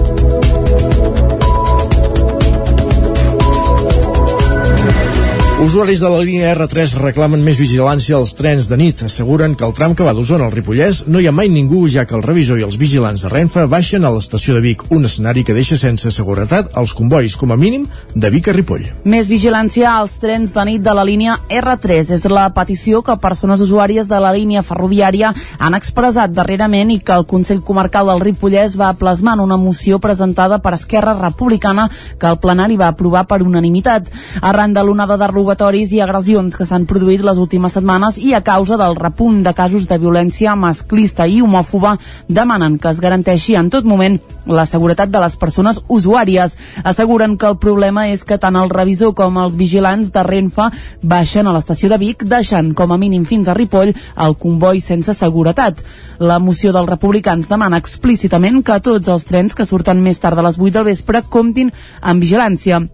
[5.61, 9.03] Usuaris de la línia R3 reclamen més vigilància als trens de nit.
[9.05, 12.07] Asseguren que el tram que va d'Osona al Ripollès no hi ha mai ningú, ja
[12.09, 15.45] que el revisor i els vigilants de Renfe baixen a l'estació de Vic, un escenari
[15.45, 17.85] que deixa sense seguretat els convois, com a mínim,
[18.15, 18.87] de Vic a Ripoll.
[19.05, 23.61] Més vigilància als trens de nit de la línia R3 és la petició que persones
[23.61, 28.79] usuàries de la línia ferroviària han expressat darrerament i que el Consell Comarcal del Ripollès
[28.81, 33.43] va plasmar en una moció presentada per Esquerra Republicana que el plenari va aprovar per
[33.45, 34.09] unanimitat.
[34.41, 38.41] Arran de l'onada de robatoris i agressions que s'han produït les últimes setmanes i a
[38.47, 41.97] causa del repunt de casos de violència masclista i homòfoba
[42.29, 46.55] demanen que es garanteixi en tot moment la seguretat de les persones usuàries.
[46.85, 50.69] Asseguren que el problema és que tant el revisor com els vigilants de Renfe
[51.03, 55.17] baixen a l'estació de Vic, deixant com a mínim fins a Ripoll el comboi sense
[55.19, 55.83] seguretat.
[56.21, 60.47] La moció dels republicans demana explícitament que tots els trens que surten més tard de
[60.47, 62.85] les 8 del vespre comptin amb vigilància.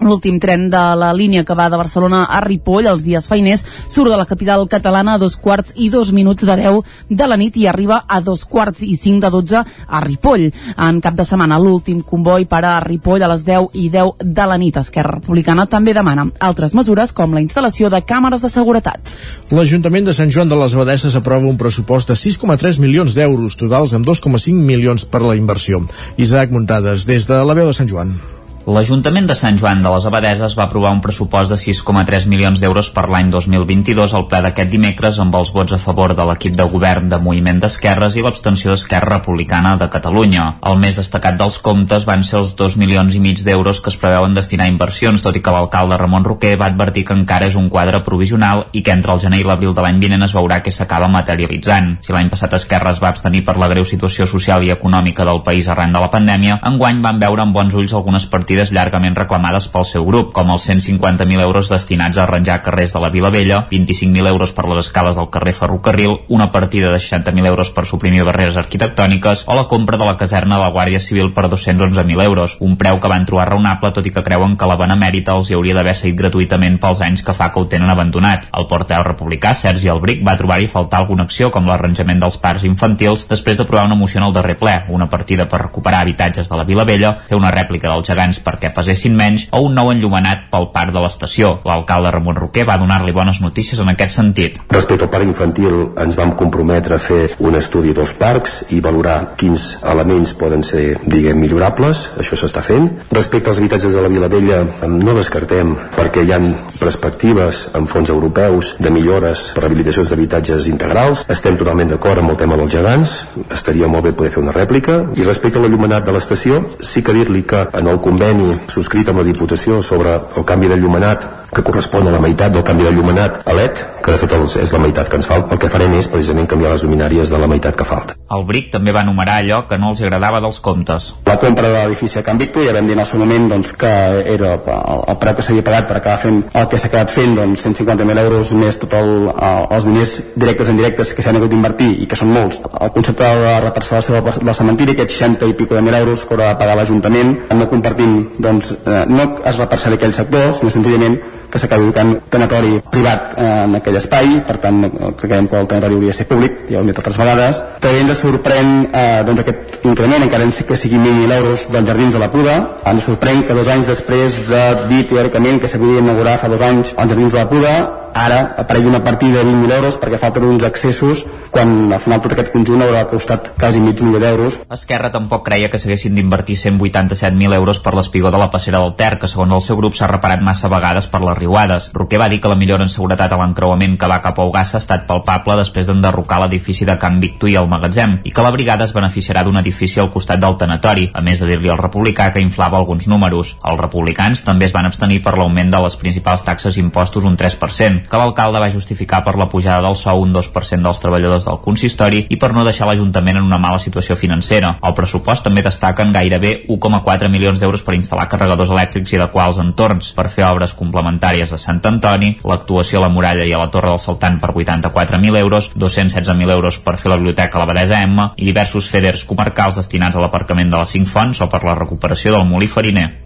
[0.00, 4.10] L'últim tren de la línia que va de Barcelona a Ripoll els dies feiners surt
[4.12, 7.56] de la capital catalana a dos quarts i dos minuts de 10 de la nit
[7.56, 10.50] i arriba a dos quarts i cinc de 12 a Ripoll.
[10.76, 14.46] En cap de setmana l'últim comboi para a Ripoll a les 10 i 10 de
[14.46, 14.76] la nit.
[14.76, 19.16] Esquerra Republicana també demana altres mesures com la instal·lació de càmeres de seguretat.
[19.50, 23.96] L'Ajuntament de Sant Joan de les Abadesses aprova un pressupost de 6,3 milions d'euros totals
[23.96, 25.86] amb 2,5 milions per la inversió.
[26.16, 28.35] Isaac Muntades, des de la veu de Sant Joan.
[28.66, 32.88] L'Ajuntament de Sant Joan de les Abadeses va aprovar un pressupost de 6,3 milions d'euros
[32.90, 36.66] per l'any 2022 al ple d'aquest dimecres amb els vots a favor de l'equip de
[36.72, 40.46] govern de Moviment d'Esquerres i l'abstenció d'Esquerra Republicana de Catalunya.
[40.66, 43.98] El més destacat dels comptes van ser els 2 milions i mig d'euros que es
[44.02, 47.54] preveuen destinar a inversions, tot i que l'alcalde Ramon Roquer va advertir que encara és
[47.54, 50.58] un quadre provisional i que entre el gener i l'abril de l'any vinent es veurà
[50.66, 52.00] que s'acaba materialitzant.
[52.02, 55.44] Si l'any passat Esquerra es va abstenir per la greu situació social i econòmica del
[55.46, 59.16] país arran de la pandèmia, enguany van veure amb bons ulls algunes partides partides llargament
[59.16, 63.28] reclamades pel seu grup, com els 150.000 euros destinats a arranjar carrers de la Vila
[63.28, 67.84] Vella, 25.000 euros per les escales del carrer Ferrocarril, una partida de 60.000 euros per
[67.84, 72.22] suprimir barreres arquitectòniques o la compra de la caserna de la Guàrdia Civil per 211.000
[72.24, 75.50] euros, un preu que van trobar raonable tot i que creuen que la Benemèrita els
[75.50, 78.48] hi hauria d'haver seguit gratuïtament pels anys que fa que ho tenen abandonat.
[78.56, 83.28] El porteu republicà Sergi Albric va trobar-hi faltar alguna acció com l'arranjament dels parcs infantils
[83.28, 86.64] després d'aprovar una moció en el darrer ple, una partida per recuperar habitatges de la
[86.64, 90.70] Vila Vella, fer una rèplica dels gegants perquè pesessin menys o un nou enllumenat pel
[90.74, 91.56] parc de l'estació.
[91.66, 94.60] L'alcalde Ramon Roquer va donar-li bones notícies en aquest sentit.
[94.70, 99.18] Respecte al parc infantil ens vam comprometre a fer un estudi dels parcs i valorar
[99.40, 102.06] quins elements poden ser, diguem, millorables.
[102.22, 102.88] Això s'està fent.
[103.10, 108.10] Respecte als habitatges de la Vila Vella, no descartem perquè hi han perspectives en fons
[108.12, 111.24] europeus de millores per rehabilitacions d'habitatges integrals.
[111.32, 113.16] Estem totalment d'acord amb el tema dels gegants.
[113.50, 115.00] Estaria molt bé poder fer una rèplica.
[115.16, 118.35] I respecte a l'enllumenat de l'estació, sí que dir-li que en el conveni
[118.72, 122.64] subscrit amb la Diputació sobre el canvi de llumenat que correspon a la meitat del
[122.68, 125.56] canvi de llumenat a LED, que de fet és la meitat que ens falta.
[125.56, 128.14] El que farem és precisament canviar les luminàries de la meitat que falta.
[128.36, 131.08] El BRIC també va enumerar allò que no els agradava dels comptes.
[131.26, 133.72] La compra de l'edifici a Can Victor, ja vam dir en el seu moment doncs,
[133.72, 133.92] que
[134.34, 134.70] era el,
[135.08, 138.22] el preu que s'havia pagat per acabar fent el que s'ha quedat fent, doncs 150.000
[138.26, 142.20] euros més tot el, els diners directes i indirectes que s'han hagut d'invertir i que
[142.20, 142.60] són molts.
[142.68, 146.36] El concepte de la reparcel·lació del cementiri, aquests 60 i pico de mil euros que
[146.36, 151.18] haurà de pagar l'Ajuntament, no compartim, doncs, eh, no es reparcel·li aquell sector, sinó senzillament
[151.50, 154.82] que s'acabi ubicant tenatori privat en aquell espai, per tant
[155.20, 157.62] creiem que el tenatori hauria de ser públic, ja ho hem dit altres vegades.
[157.82, 162.22] També ens sorprèn eh, doncs aquest increment, encara que sigui 1.000 euros dels jardins de
[162.22, 162.56] la Puda,
[162.90, 166.94] ens sorprèn que dos anys després de dir teòricament que s'havia d'inaugurar fa dos anys
[166.96, 167.76] els jardins de la Puda,
[168.16, 172.32] ara aparegui una partida de 20.000 euros perquè falten uns accessos quan al final tot
[172.34, 174.58] aquest conjunt haurà costat quasi mig milió d'euros.
[174.72, 179.18] Esquerra tampoc creia que s'haguessin d'invertir 187.000 euros per l'espigó de la passera del Ter,
[179.20, 181.90] que segons el seu grup s'ha reparat massa vegades per les riuades.
[181.94, 184.76] Roquer va dir que la millora en seguretat a l'encreuament que va cap a Ugassa
[184.78, 188.52] ha estat palpable després d'enderrocar l'edifici de Can Victor i el magatzem, i que la
[188.52, 192.30] brigada es beneficiarà d'un edifici al costat del tanatori, a més de dir-li al republicà
[192.32, 193.56] que inflava alguns números.
[193.64, 197.36] Els republicans també es van abstenir per l'augment de les principals taxes i impostos un
[197.36, 201.60] 3%, que l'alcalde va justificar per la pujada del sou un 2% dels treballadors del
[201.64, 204.76] consistori i per no deixar l'Ajuntament en una mala situació financera.
[204.82, 209.60] El pressupost també destaquen gairebé 1,4 milions d'euros per instal·lar carregadors elèctrics i adequar els
[209.62, 213.70] entorns, per fer obres complementàries a Sant Antoni, l'actuació a la muralla i a la
[213.74, 218.02] Torre del Saltant per 84.000 euros, 216.000 euros per fer la biblioteca a la Badesa
[218.02, 221.78] Emma i diversos feders comarcals destinats a l'aparcament de les cinc fonts o per la
[221.78, 223.25] recuperació del molí fariner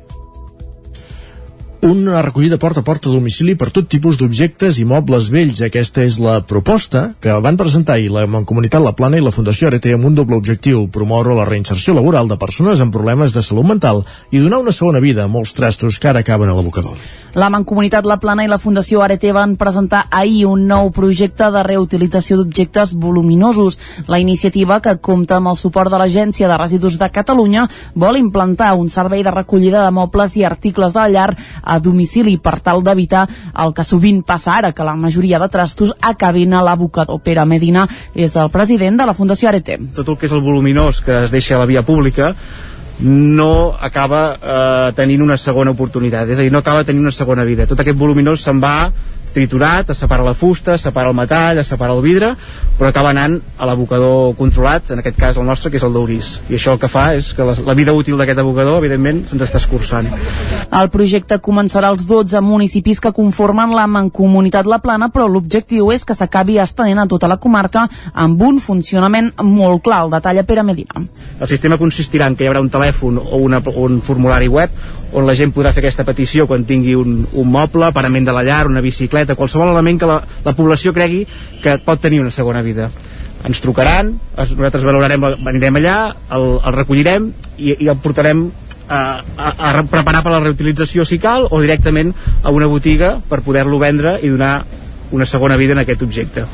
[1.82, 5.62] una recollida porta a porta a domicili per tot tipus d'objectes i mobles vells.
[5.64, 9.70] Aquesta és la proposta que van presentar ahir la Mancomunitat La Plana i la Fundació
[9.70, 13.64] Arete amb un doble objectiu, promoure la reinserció laboral de persones amb problemes de salut
[13.64, 17.00] mental i donar una segona vida a molts trastos que ara acaben a l'abocador.
[17.32, 21.62] La Mancomunitat La Plana i la Fundació Arete van presentar ahir un nou projecte de
[21.62, 23.78] reutilització d'objectes voluminosos.
[24.10, 28.72] La iniciativa, que compta amb el suport de l'Agència de Residus de Catalunya, vol implantar
[28.74, 31.28] un servei de recollida de mobles i articles de la llar
[31.70, 33.26] a domicili per tal d'evitar
[33.64, 37.22] el que sovint passa ara, que la majoria de trastos acabin a l'abocador.
[37.22, 39.78] Pere Medina és el president de la Fundació Arete.
[39.94, 42.34] Tot el que és el voluminós que es deixa a la via pública
[43.00, 47.46] no acaba eh, tenint una segona oportunitat, és a dir, no acaba tenint una segona
[47.48, 47.66] vida.
[47.66, 48.90] Tot aquest voluminós se'n va
[49.34, 52.32] triturat, es separa la fusta, es separa el metall, es separa el vidre,
[52.78, 56.30] però acaba anant a l'abocador controlat, en aquest cas el nostre, que és el d'Urís.
[56.48, 59.44] I això el que fa és que la, la vida útil d'aquest abocador, evidentment, se'ns
[59.46, 60.08] està escurçant.
[60.70, 66.06] El projecte començarà als 12 municipis que conformen la Mancomunitat La Plana, però l'objectiu és
[66.06, 70.64] que s'acabi estenent a tota la comarca amb un funcionament molt clar, el detalla Pere
[70.64, 71.04] Medina.
[71.40, 74.72] El sistema consistirà en que hi haurà un telèfon o una, un formulari web
[75.12, 78.44] on la gent podrà fer aquesta petició quan tingui un, un moble, parament de la
[78.46, 78.82] llar, una
[79.20, 81.26] bicicleta, qualsevol element que la, la població cregui
[81.62, 82.90] que pot tenir una segona vida.
[83.44, 88.50] Ens trucaran, es, nosaltres valorarem, anirem allà, el, el recollirem i, i el portarem
[88.88, 92.12] a, a, a preparar per la reutilització si cal o directament
[92.42, 94.64] a una botiga per poder-lo vendre i donar
[95.12, 96.46] una segona vida en aquest objecte.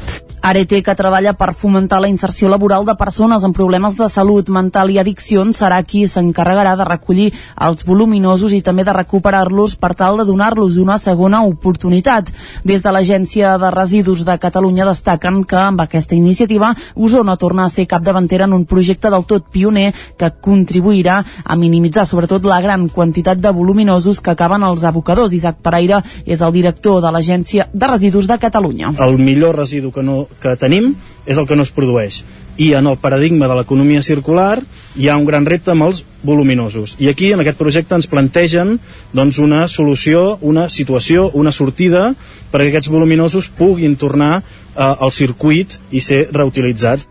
[0.42, 4.90] Arete, que treballa per fomentar la inserció laboral de persones amb problemes de salut mental
[4.90, 7.30] i addiccions, serà qui s'encarregarà de recollir
[7.66, 12.30] els voluminosos i també de recuperar-los per tal de donar-los una segona oportunitat.
[12.64, 17.72] Des de l'Agència de Residus de Catalunya destaquen que amb aquesta iniciativa Osona torna a
[17.72, 22.88] ser capdavantera en un projecte del tot pioner que contribuirà a minimitzar sobretot la gran
[22.88, 25.32] quantitat de voluminosos que acaben als abocadors.
[25.32, 28.92] Isaac Pereira és el director de l'Agència de Residus de Catalunya.
[28.98, 30.94] El millor residu que no, que tenim
[31.26, 32.22] és el que no es produeix.
[32.56, 34.62] I en el paradigma de l'economia circular
[34.96, 36.94] hi ha un gran repte amb els voluminosos.
[36.98, 38.78] I aquí en aquest projecte ens plantegen
[39.12, 42.14] doncs, una solució, una situació una sortida
[42.52, 47.06] perquè aquests voluminosos puguin tornar eh, al circuit i ser reutilitzats.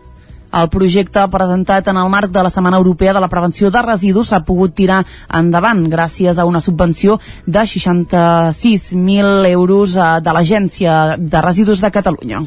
[0.56, 4.30] El projecte presentat en el marc de la Setmana Europea de la Prevenció de Residus
[4.32, 5.02] s'ha pogut tirar
[5.34, 12.40] endavant gràcies a una subvenció de 66.000 euros eh, de l'Agència de Residus de Catalunya.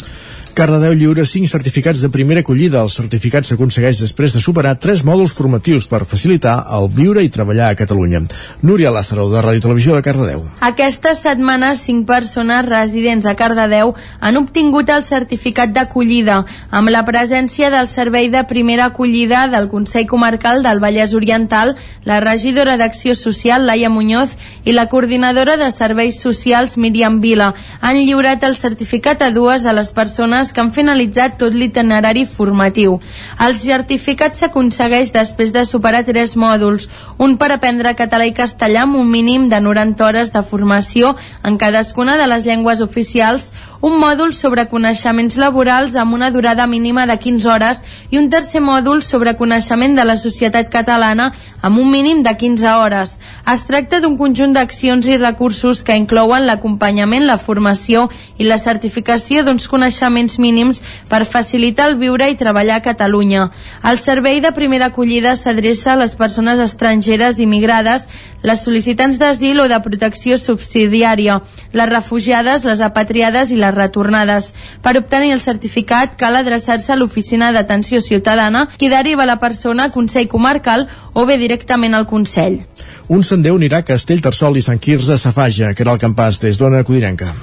[0.60, 2.82] Cardedeu lliura 5 certificats de primera acollida.
[2.84, 7.70] El certificat s'aconsegueix després de superar 3 mòduls formatius per facilitar el viure i treballar
[7.70, 8.26] a Catalunya.
[8.62, 10.42] Núria Lázaro, de Ràdio Televisió de Cardedeu.
[10.60, 16.42] Aquesta setmana, 5 persones residents a Cardedeu han obtingut el certificat d'acollida
[16.76, 22.20] amb la presència del Servei de Primera Acollida del Consell Comarcal del Vallès Oriental, la
[22.20, 24.36] regidora d'Acció Social, Laia Muñoz,
[24.66, 27.54] i la coordinadora de Serveis Socials, Míriam Vila.
[27.80, 33.00] Han lliurat el certificat a dues de les persones que han finalitzat tot l'itinerari formatiu.
[33.40, 39.00] El certificat s'aconsegueix després de superar tres mòduls, un per aprendre català i castellà amb
[39.00, 43.52] un mínim de 90 hores de formació en cadascuna de les llengües oficials,
[43.82, 47.82] un mòdul sobre coneixements laborals amb una durada mínima de 15 hores
[48.12, 51.32] i un tercer mòdul sobre coneixement de la societat catalana
[51.62, 53.20] amb un mínim de 15 hores.
[53.48, 59.44] Es tracta d'un conjunt d'accions i recursos que inclouen l'acompanyament, la formació i la certificació
[59.44, 63.50] d'uns coneixements mínims per facilitar el viure i treballar a Catalunya.
[63.84, 68.08] El servei de primera acollida s'adreça a les persones estrangeres immigrades,
[68.44, 71.40] les sol·licitants d'asil o de protecció subsidiària,
[71.74, 74.54] les refugiades, les apatriades i les retornades.
[74.82, 79.92] Per obtenir el certificat cal adreçar-se a l'oficina d'atenció ciutadana qui deriva la persona a
[79.92, 82.62] Consell Comarcal o bé directament al Consell.
[83.10, 86.84] Un sender unirà Castellterçol i Sant Quirze a Safaja, que era el campàs des d'Ona
[86.84, 87.34] Codinenca.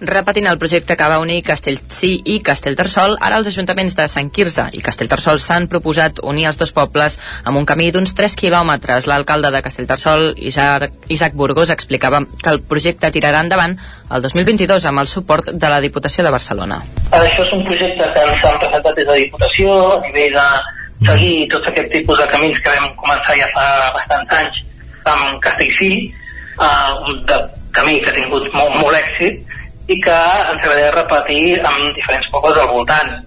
[0.00, 4.64] Repetint el projecte que va unir Castellcí i Castellterçol, ara els ajuntaments de Sant Quirze
[4.72, 9.04] i Castellterçol s'han proposat unir els dos pobles amb un camí d'uns 3 quilòmetres.
[9.10, 13.76] L'alcalde de Castellterçol, Isaac, Isaac Burgos, explicava que el projecte tirarà endavant
[14.08, 16.80] el 2022 amb el suport de la Diputació de Barcelona.
[17.10, 20.48] Això és un projecte que ens han presentat des de la Diputació a nivell de
[21.12, 23.68] seguir tots aquest tipus de camins que vam començar ja fa
[24.00, 24.64] bastants anys
[25.12, 25.92] amb Castellcí,
[26.56, 27.22] uh, un
[27.76, 29.49] camí que ha tingut molt, molt èxit
[29.90, 30.20] i que
[30.52, 33.18] ens agradaria repetir amb diferents pobles al voltant.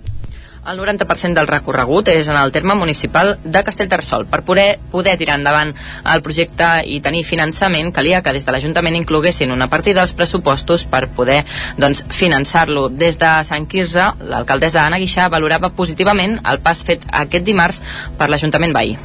[0.64, 4.23] El 90% del recorregut és en el terme municipal de Castellterçol.
[4.31, 5.73] Per poder, poder tirar endavant
[6.14, 10.85] el projecte i tenir finançament, calia que des de l'Ajuntament incloguessin una partida dels pressupostos
[10.88, 11.41] per poder
[11.77, 12.88] doncs, finançar-lo.
[12.88, 17.84] Des de Sant Quirze, l'alcaldessa Anna Guixà valorava positivament el pas fet aquest dimarts
[18.18, 18.95] per l'Ajuntament veí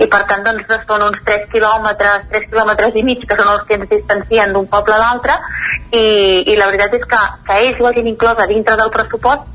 [0.00, 3.64] i per tant doncs, són uns 3 quilòmetres, 3 quilòmetres i mig que són els
[3.68, 5.38] que ens distancien d'un poble a l'altre
[5.92, 6.02] i,
[6.46, 9.48] i la veritat és que, que ells ho hagin inclòs a dintre del pressupost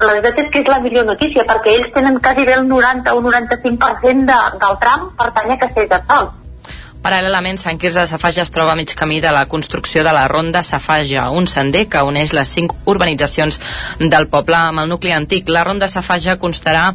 [0.00, 3.24] la veritat és que és la millor notícia perquè ells tenen quasi el 90 o
[3.24, 6.30] 95% de, del tram pertany a Castellterçol
[7.00, 10.26] Paral·lelament, Sant Quirze de Safaja es troba a mig camí de la construcció de la
[10.28, 13.56] Ronda Safaja, un sender que uneix les cinc urbanitzacions
[14.12, 15.48] del poble amb el nucli antic.
[15.48, 16.90] La Ronda Safaja constarà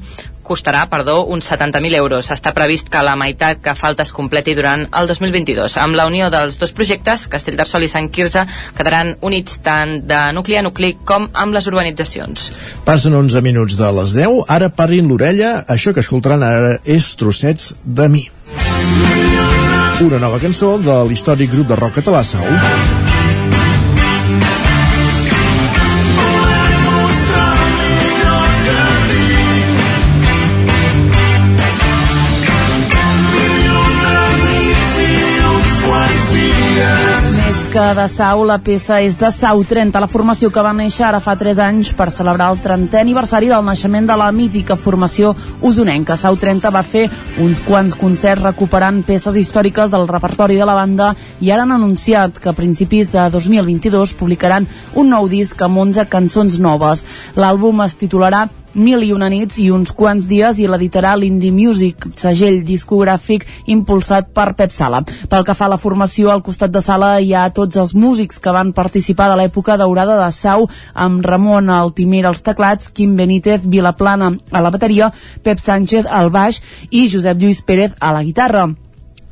[0.45, 2.29] costarà perdó, uns 70.000 euros.
[2.31, 5.77] Està previst que la meitat que falta es completi durant el 2022.
[5.81, 8.45] Amb la unió dels dos projectes, Castellterçol i Sant Quirze
[8.77, 12.49] quedaran units tant de nucli a nucli com amb les urbanitzacions.
[12.85, 17.73] Passen 11 minuts de les 10, ara parin l'orella, això que escoltaran ara és trossets
[17.83, 18.27] de mi.
[20.05, 23.04] Una nova cançó de l'històric grup de rock català Sau.
[37.75, 41.19] Que de Sau, la peça és de Sau 30, la formació que va néixer ara
[41.19, 46.15] fa 3 anys per celebrar el 30è aniversari del naixement de la mítica formació usonenca.
[46.15, 47.09] Sau 30 va fer
[47.43, 51.11] uns quants concerts recuperant peces històriques del repertori de la banda
[51.43, 56.07] i ara han anunciat que a principis de 2022 publicaran un nou disc amb 11
[56.07, 57.03] cançons noves.
[57.35, 62.09] L'àlbum es titularà Mil i una nits i uns quants dies i l'editarà l'Indie Music,
[62.19, 64.99] segell discogràfic impulsat per Pep Sala.
[65.31, 68.43] Pel que fa a la formació, al costat de Sala hi ha tots els músics
[68.43, 73.63] que van participar de l'època daurada de Sau, amb Ramon Altimir als teclats, Quim Benítez
[73.63, 76.59] Vilaplana a la bateria, Pep Sánchez al baix
[76.91, 78.73] i Josep Lluís Pérez a la guitarra.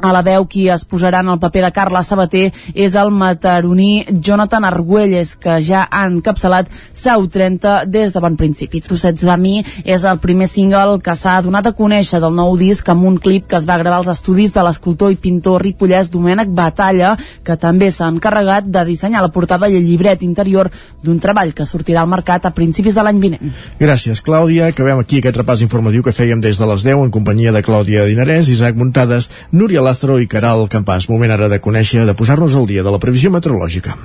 [0.04, 4.04] A la veu qui es posarà en el paper de Carla Sabater és el mataroní
[4.12, 8.82] Jonathan Argüelles, que ja ha encapçalat Sau 30 des de bon principi.
[8.84, 12.90] Trossets de mi és el primer single que s'ha donat a conèixer del nou disc
[12.92, 16.52] amb un clip que es va gravar als estudis de l'escultor i pintor ripollès Domènec
[16.52, 17.14] Batalla,
[17.48, 20.68] que també s'ha encarregat de dissenyar la portada i el llibret interior
[21.00, 23.56] d'un treball que sortirà al mercat a principis de l'any vinent.
[23.80, 24.68] Gràcies, Clàudia.
[24.68, 28.04] Acabem aquí aquest repàs informatiu que fèiem des de les 10 en companyia de Clàudia
[28.12, 31.10] Dinarès, Isaac Muntades, Núria Lázaro i Caral Campàs.
[31.10, 33.96] Moment ara de conèixer, de posar-nos al dia de la previsió meteorològica.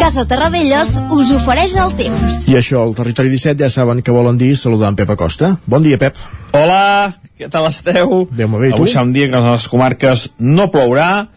[0.00, 2.40] Casa Terradellos us ofereix el temps.
[2.48, 5.58] I això, al Territori 17 ja saben que volen dir saludar en Pep Acosta.
[5.66, 6.16] Bon dia, Pep.
[6.56, 8.26] Hola, què tal esteu?
[8.32, 11.28] Déu-me bé, Avui serà un dia que a les comarques no plourà,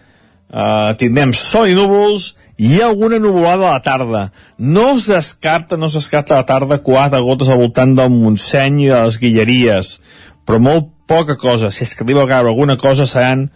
[0.54, 4.24] uh, tindrem sol i núvols ha alguna nuvolada a la tarda.
[4.58, 8.84] No es descarta, no es descarta a la tarda quatre gotes al voltant del Montseny
[8.86, 9.98] i de les Guilleries,
[10.46, 11.72] però molt poca cosa.
[11.72, 13.50] Si que arriba a caure alguna cosa seran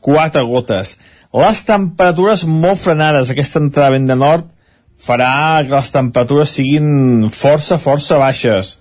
[0.00, 0.98] quatre gotes.
[1.34, 4.46] Les temperatures molt frenades, aquesta entrada vent de nord
[5.04, 8.78] farà que les temperatures siguin força, força baixes.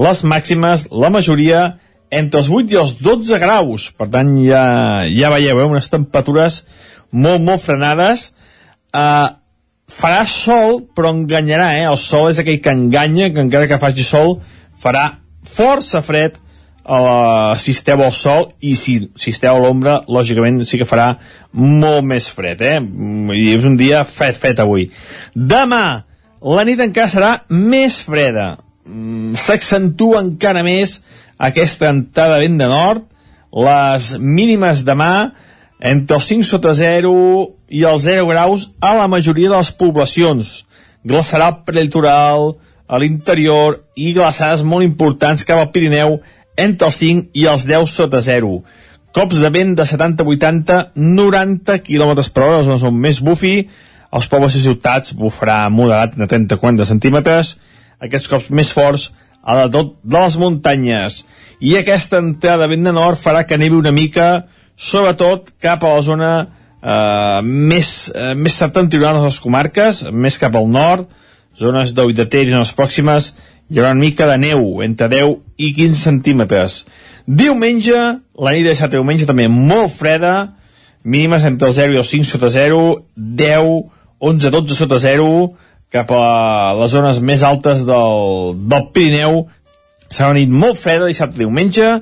[0.00, 1.76] Les màximes, la majoria,
[2.12, 3.90] entre els 8 i els 12 graus.
[3.96, 4.64] Per tant, ja,
[5.08, 6.62] ja veieu, eh, unes temperatures
[7.12, 8.30] molt, molt frenades,
[8.92, 9.32] Uh,
[9.88, 11.84] farà sol, però enganyarà, eh?
[11.88, 14.34] El sol és aquell que enganya, que encara que faci sol,
[14.76, 15.06] farà
[15.48, 20.76] força fred uh, si esteu al sol i si, si esteu a l'ombra, lògicament sí
[20.80, 21.14] que farà
[21.56, 22.80] molt més fred, eh?
[23.32, 24.90] I és un dia fred, fred avui.
[25.32, 25.86] Demà,
[26.44, 28.58] la nit encara serà més freda.
[28.84, 30.98] Mm, S'accentua encara més
[31.40, 33.08] aquesta entrada vent de nord.
[33.56, 35.14] Les mínimes demà
[35.82, 37.12] entre els 5 sota 0
[37.74, 40.62] i els 0 graus a la majoria de les poblacions.
[41.02, 42.52] Glaçarà el prelitoral,
[42.92, 46.18] a l'interior i glaçades molt importants cap al Pirineu
[46.60, 48.58] entre els 5 i els 10 sota 0.
[49.16, 53.56] Cops de vent de 70, 80, 90 km per hora, les zones on més bufi,
[54.12, 57.56] als pobles i ciutats bufarà moderat de 30-40 centímetres,
[58.00, 59.10] aquests cops més forts
[59.42, 61.22] a la tot de les muntanyes.
[61.64, 64.44] I aquesta entrada de vent de nord farà que nevi una mica
[64.82, 70.56] sobretot cap a la zona eh, més, eh, més septentrional de les comarques, més cap
[70.58, 71.06] al nord,
[71.58, 73.32] zones d'Ou de Ter i zones pròximes,
[73.70, 76.82] hi haurà una mica de neu, entre 10 i 15 centímetres.
[77.26, 78.00] Diumenge,
[78.34, 80.34] la nit de dissabte diumenge també molt freda,
[81.04, 82.82] mínimes entre el 0 i el 5 sota 0,
[83.16, 83.72] 10,
[84.18, 85.30] 11, 12 sota 0,
[85.92, 89.44] cap a les zones més altes del, del Pirineu.
[90.08, 91.98] Serà una nit molt freda dissabte diumenge,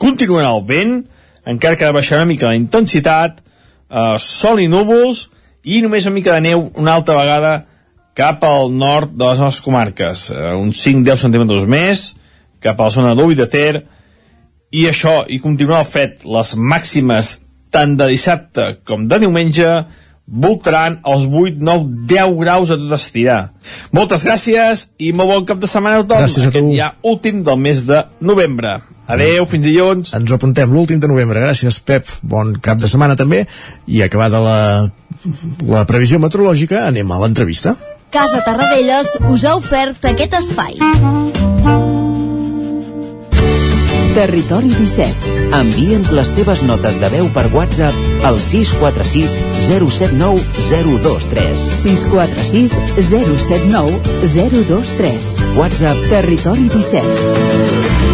[0.00, 0.96] continuarà el vent,
[1.46, 3.40] encara que ha de baixar una mica la intensitat,
[3.90, 5.28] eh, sol i núvols
[5.64, 7.54] i només una mica de neu una altra vegada
[8.14, 12.12] cap al nord de les nostres comarques eh, uns 5-10 centímetres més
[12.64, 13.84] cap a la zona d'Ull de Ter
[14.74, 17.38] i això, i continuar el fet les màximes
[17.74, 19.68] tant de dissabte com de diumenge
[20.24, 23.40] voltaran els 8, 9, 10 graus a tot estirar.
[23.92, 26.24] Moltes gràcies i molt bon cap de setmana a tothom.
[26.24, 26.62] Gràcies a tu.
[26.62, 28.78] Aquest ja últim del mes de novembre.
[29.06, 30.12] Adeu, fins dilluns.
[30.16, 31.42] Ens ho apuntem, l'últim de novembre.
[31.44, 32.08] Gràcies, Pep.
[32.22, 33.44] Bon cap de setmana també.
[33.86, 34.58] I acabada la,
[35.68, 37.76] la previsió meteorològica, anem a l'entrevista.
[38.14, 40.78] Casa Tarradellas us ha ofert aquest espai.
[44.14, 45.32] Territori 17.
[45.58, 49.34] Envia'ns les teves notes de veu per WhatsApp al 646
[49.66, 50.38] 079
[50.70, 51.66] 023.
[51.82, 52.78] 646
[53.10, 55.34] 079 023.
[55.58, 58.13] WhatsApp Territori 17.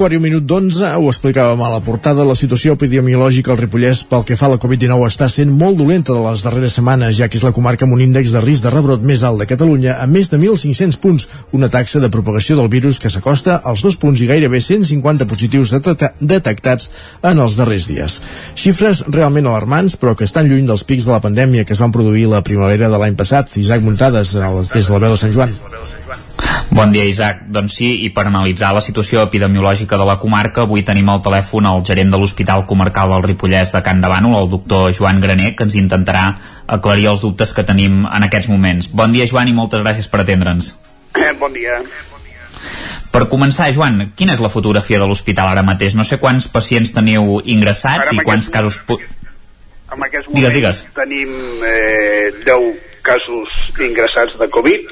[0.00, 3.98] Quart i un minut d'onze, ho explicàvem a la portada, la situació epidemiològica al Ripollès
[4.08, 7.28] pel que fa a la Covid-19 està sent molt dolenta de les darreres setmanes, ja
[7.28, 9.98] que és la comarca amb un índex de risc de rebrot més alt de Catalunya,
[10.00, 14.00] amb més de 1.500 punts, una taxa de propagació del virus que s'acosta als dos
[14.00, 16.88] punts i gairebé 150 positius detecta detectats
[17.20, 18.18] en els darrers dies.
[18.56, 21.92] Xifres realment alarmants, però que estan lluny dels pics de la pandèmia que es van
[21.92, 23.52] produir la primavera de l'any passat.
[23.60, 25.52] Isaac Muntades, des de la veu de Sant Joan.
[26.70, 27.42] Bon dia, Isaac.
[27.50, 31.66] Doncs sí, i per analitzar la situació epidemiològica de la comarca, avui tenim al telèfon
[31.66, 35.56] el gerent de l'Hospital Comarcal del Ripollès de Can de Bànol, el doctor Joan Graner,
[35.58, 36.28] que ens intentarà
[36.70, 38.86] aclarir els dubtes que tenim en aquests moments.
[38.94, 40.76] Bon dia, Joan, i moltes gràcies per atendre'ns.
[41.18, 41.80] Eh, bon dia.
[43.10, 45.96] Per començar, Joan, quina és la fotografia de l'hospital ara mateix?
[45.98, 48.80] No sé quants pacients teniu ingressats Ara, i quants aquest- casos...
[49.90, 50.84] En aquests Digues, moments digues.
[50.94, 51.30] tenim
[51.66, 53.50] eh, 10 casos
[53.82, 54.86] ingressats de Covid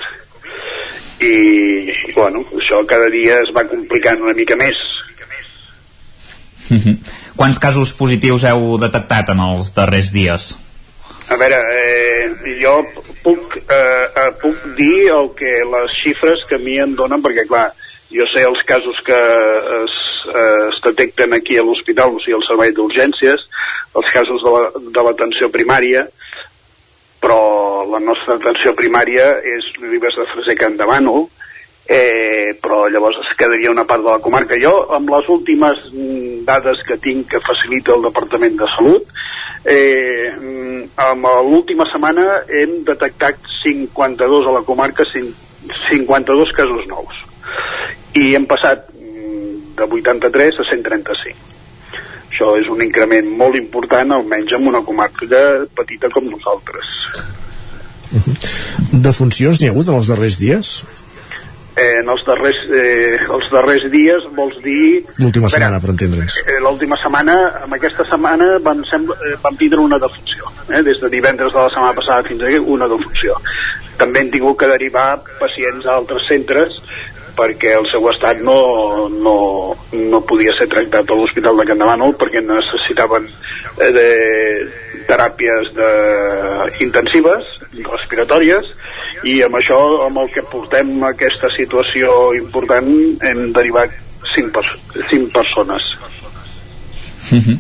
[1.21, 4.77] i, bueno, això cada dia es va complicant una mica més.
[6.69, 6.99] Mhm.
[7.39, 10.51] Quants casos positius heu detectat en els darrers dies?
[11.29, 12.75] A veure, eh, jo
[13.23, 17.47] puc, eh, eh, puc dir el que les xifres que a mi em donen, perquè
[17.49, 17.73] clar,
[18.11, 19.19] jo sé els casos que
[19.85, 19.97] es,
[20.35, 23.45] eh, es detecten aquí a l'hospital, o sigui, el servei d'urgències,
[23.95, 26.07] els casos de la- de l'atenció primària,
[27.21, 30.87] però la nostra atenció primària és Ribes de Freser Can de
[31.89, 34.59] eh, però llavors es quedaria una part de la comarca.
[34.61, 39.09] Jo, amb les últimes mm, dades que tinc que facilita el Departament de Salut,
[39.65, 45.33] eh, mm, amb l'última setmana hem detectat 52 a la comarca, cin-
[45.89, 47.25] 52 casos nous.
[48.15, 51.58] I hem passat mm, de 83 a 135.
[52.29, 55.43] Això és un increment molt important, almenys en una comarca
[55.77, 56.95] petita com nosaltres.
[58.93, 60.73] Defuncions n'hi ha hagut en els darrers dies?
[61.79, 65.05] Eh, en els darrers, eh, els darrers dies vols dir...
[65.23, 66.41] L'última A setmana, per entendre'ns.
[66.43, 70.51] Eh, L'última setmana, amb aquesta setmana, vam, sembla, eh, vam tindre una defunció.
[70.69, 70.83] Eh?
[70.83, 73.39] Des de divendres de la setmana passada fins aquí, una defunció.
[74.01, 75.07] També hem tingut que derivar
[75.39, 76.81] pacients a altres centres
[77.39, 78.59] perquè el seu estat no,
[79.13, 79.37] no,
[79.95, 84.09] no podia ser tractat a l'Hospital de Can de Bànol perquè necessitaven eh, de
[85.09, 85.93] teràpies de,
[86.85, 87.47] intensives,
[87.79, 88.67] respiratòries,
[89.27, 92.91] i amb això, amb el que portem aquesta situació important,
[93.25, 93.95] hem derivat
[94.35, 94.69] cinc, pers
[95.35, 95.89] persones.
[97.31, 97.57] Mhm.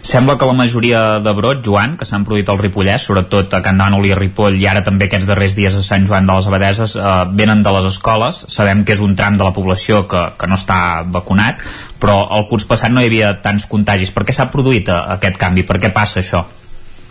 [0.00, 3.78] Sembla que la majoria de brots, Joan, que s'han produït al Ripollès, sobretot a Can
[3.78, 6.48] Dànol i a Ripoll, i ara també aquests darrers dies a Sant Joan de les
[6.48, 8.40] Abadeses, eh, venen de les escoles.
[8.48, 11.60] Sabem que és un tram de la població que, que no està vacunat,
[12.00, 14.10] però el curs passat no hi havia tants contagis.
[14.10, 15.68] Per què s'ha produït eh, aquest canvi?
[15.68, 16.42] Per què passa això?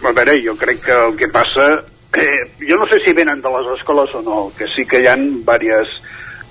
[0.04, 1.72] A veure, jo crec que el que passa...
[2.18, 5.08] Eh, jo no sé si venen de les escoles o no, que sí que hi
[5.08, 6.00] ha diverses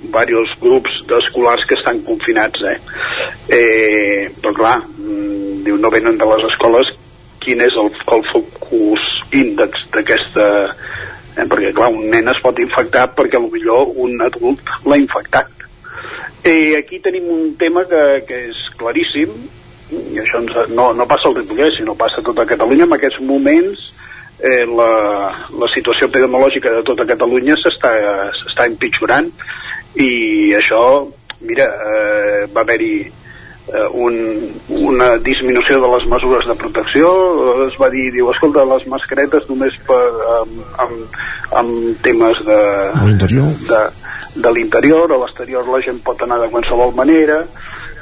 [0.01, 2.79] diversos grups d'escolars que estan confinats, eh?
[3.49, 6.91] eh però clar, mm, diu, no venen de les escoles,
[7.43, 10.49] quin és el, el focus índex d'aquesta...
[11.39, 15.53] Eh, perquè clar, un nen es pot infectar perquè potser un adult l'ha infectat.
[16.43, 19.35] Eh, aquí tenim un tema que, que és claríssim,
[19.91, 22.89] i això ens, no, no passa al Ripollès, sinó passa a tota Catalunya.
[22.89, 23.87] En aquests moments
[24.43, 24.91] eh, la,
[25.63, 29.31] la situació epidemiològica de tota Catalunya s'està empitjorant
[29.97, 30.83] i això,
[31.41, 32.93] mira, eh, va haver-hi
[33.73, 34.19] eh, un,
[34.69, 37.13] una disminució de les mesures de protecció
[37.67, 40.03] es va dir, diu, escolta, les mascaretes només per,
[40.41, 41.19] amb, amb,
[41.63, 42.59] amb temes de,
[42.95, 43.49] A l'interior.
[43.71, 43.83] de,
[44.43, 47.43] de l'interior, a l'exterior la gent pot anar de qualsevol manera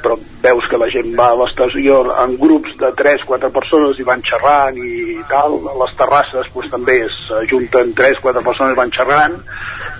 [0.07, 4.23] però veus que la gent va a l'exterior en grups de 3-4 persones i van
[4.23, 9.35] xerrant i tal, a les terrasses pues, també s'ajunten 3-4 persones i van xerrant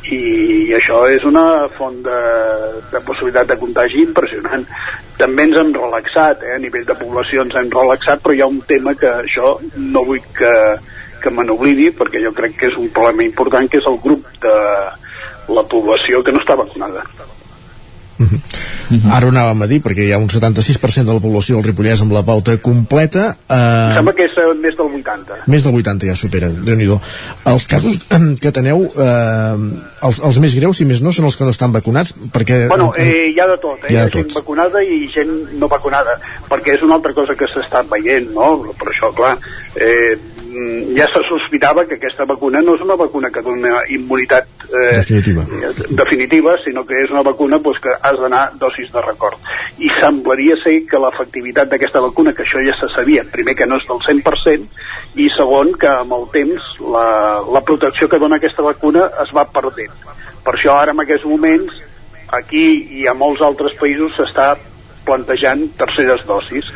[0.08, 0.22] i,
[0.70, 2.22] i això és una font de,
[2.94, 4.64] de possibilitat de contagi impressionant
[5.18, 6.56] també ens hem relaxat, eh?
[6.56, 10.04] a nivell de població ens hem relaxat, però hi ha un tema que això no
[10.06, 10.54] vull que,
[11.24, 14.30] que me n'oblidi, perquè jo crec que és un problema important, que és el grup
[14.46, 14.56] de
[15.58, 17.02] la població que no està vacunada.
[18.18, 22.02] Ara ho anàvem a dir, perquè hi ha un 76% de la població del Ripollès
[22.04, 23.30] amb la pauta completa.
[23.48, 25.40] Em Eh, sembla que és eh, més del 80.
[25.48, 26.88] més del 80 ja supera, déu nhi
[27.52, 29.58] Els casos eh, que teneu, eh,
[30.08, 32.68] els, els més greus, si més no, són els que no estan vacunats, perquè...
[32.72, 33.92] Bueno, eh, hi ha de tot, eh?
[33.92, 36.18] Hi Hi ha ha de gent vacunada i gent no vacunada,
[36.50, 38.54] perquè és una altra cosa que s'ha estat veient, no?
[38.80, 39.36] Per això, clar,
[39.76, 40.16] eh,
[40.98, 45.44] ja se sospitava que aquesta vacuna no és una vacuna que dona immunitat eh, Definitiva.
[45.90, 49.38] definitiva, sinó que és una vacuna pues, que has d'anar dosis de record.
[49.80, 53.78] I semblaria ser que l'efectivitat d'aquesta vacuna, que això ja se sabia, primer que no
[53.78, 54.68] és del 100%,
[55.18, 57.08] i segon que amb el temps la,
[57.54, 59.94] la protecció que dona aquesta vacuna es va perdent.
[60.46, 61.84] Per això ara en aquests moments
[62.34, 62.66] aquí
[63.02, 64.56] i a molts altres països s'està
[65.08, 66.68] plantejant terceres dosis.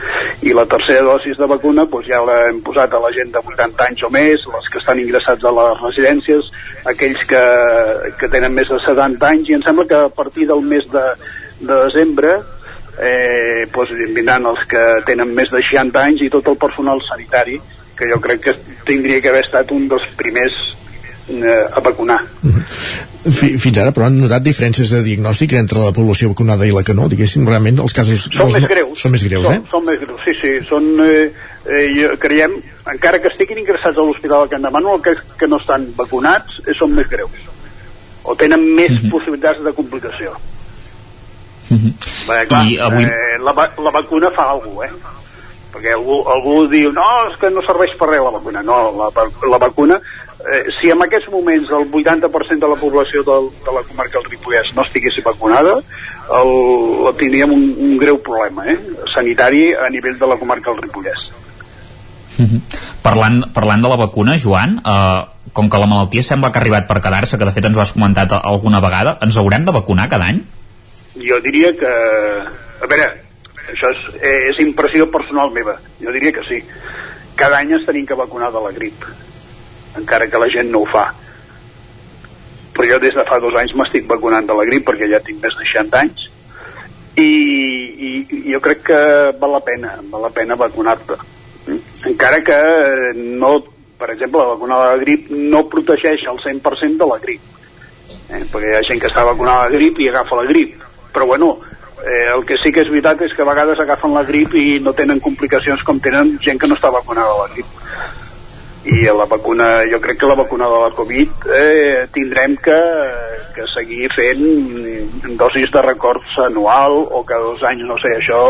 [0.41, 3.87] I la tercera dosis de vacuna doncs ja l'hem posat a la gent de 80
[3.89, 6.49] anys o més, les que estan ingressats a les residències,
[6.91, 7.43] aquells que,
[8.19, 11.05] que tenen més de 70 anys i em sembla que a partir del mes de,
[11.61, 12.39] de desembre
[12.97, 17.59] eh, doncs vindran els que tenen més de 60 anys i tot el personal sanitari
[17.97, 18.55] que jo crec que
[18.87, 20.57] tindria que haver estat un dels primers
[21.29, 22.19] eh, a vacunar.
[23.21, 26.81] Fi, fins ara, però han notat diferències de diagnòstic entre la població vacunada i la
[26.83, 28.23] que no, diguéssim, realment els casos...
[28.33, 28.99] Són els més no- greus.
[29.03, 29.61] Són més greus, són, eh?
[29.69, 30.53] Són més greus, sí, sí.
[30.67, 31.31] Són, eh,
[31.69, 32.55] eh, creiem,
[32.95, 36.73] encara que estiguin ingressats a l'Hospital de Can Demano, que, que no estan vacunats, eh,
[36.79, 37.45] són més greus.
[38.23, 39.09] O tenen més Mhm.
[39.13, 40.33] possibilitats de complicació.
[41.71, 45.19] Bé, clar, I avui- eh, la, la vacuna fa alguna cosa, eh?
[45.71, 48.61] Perquè algú, algú diu, no, és que no serveix per res la vacuna.
[48.61, 49.07] No, la,
[49.47, 50.01] la vacuna,
[50.47, 54.29] eh, si en aquests moments el 80% de la població del, de la comarca del
[54.31, 55.77] Ripollès no estigués vacunada,
[56.31, 58.77] el, tindríem un, un greu problema eh?
[59.13, 61.29] sanitari a nivell de la comarca del Ripollès.
[63.01, 66.87] Parlant, parlant de la vacuna, Joan, eh, com que la malaltia sembla que ha arribat
[66.89, 70.07] per quedar-se, que de fet ens ho has comentat alguna vegada, ens haurem de vacunar
[70.09, 70.41] cada any?
[71.21, 71.91] Jo diria que...
[72.81, 73.09] A veure,
[73.73, 75.75] això és, és impressió personal meva.
[76.01, 76.61] Jo diria que sí.
[77.37, 79.05] Cada any ens tenim que vacunar de la grip,
[79.99, 81.07] encara que la gent no ho fa.
[82.71, 85.41] Però jo des de fa dos anys m'estic vacunant de la grip perquè ja tinc
[85.43, 86.27] més de 60 anys
[87.19, 88.11] i, i,
[88.53, 89.01] jo crec que
[89.39, 91.17] val la pena, val la pena vacunar-te.
[91.67, 91.81] Mm?
[92.13, 92.59] Encara que
[93.17, 93.57] no,
[93.99, 97.51] per exemple, la vacuna de la grip no protegeix el 100% de la grip
[98.31, 98.45] eh?
[98.51, 100.81] perquè hi ha gent que està vacunada de la grip i agafa la grip
[101.11, 101.51] però bueno,
[102.05, 104.79] eh, el que sí que és veritat és que a vegades agafen la grip i
[104.83, 108.20] no tenen complicacions com tenen gent que no està vacunada de la grip
[108.85, 112.79] i la vacuna, jo crec que la vacuna de la Covid eh, tindrem que,
[113.53, 118.41] que seguir fent dosis de records anual o cada dos anys, no sé, això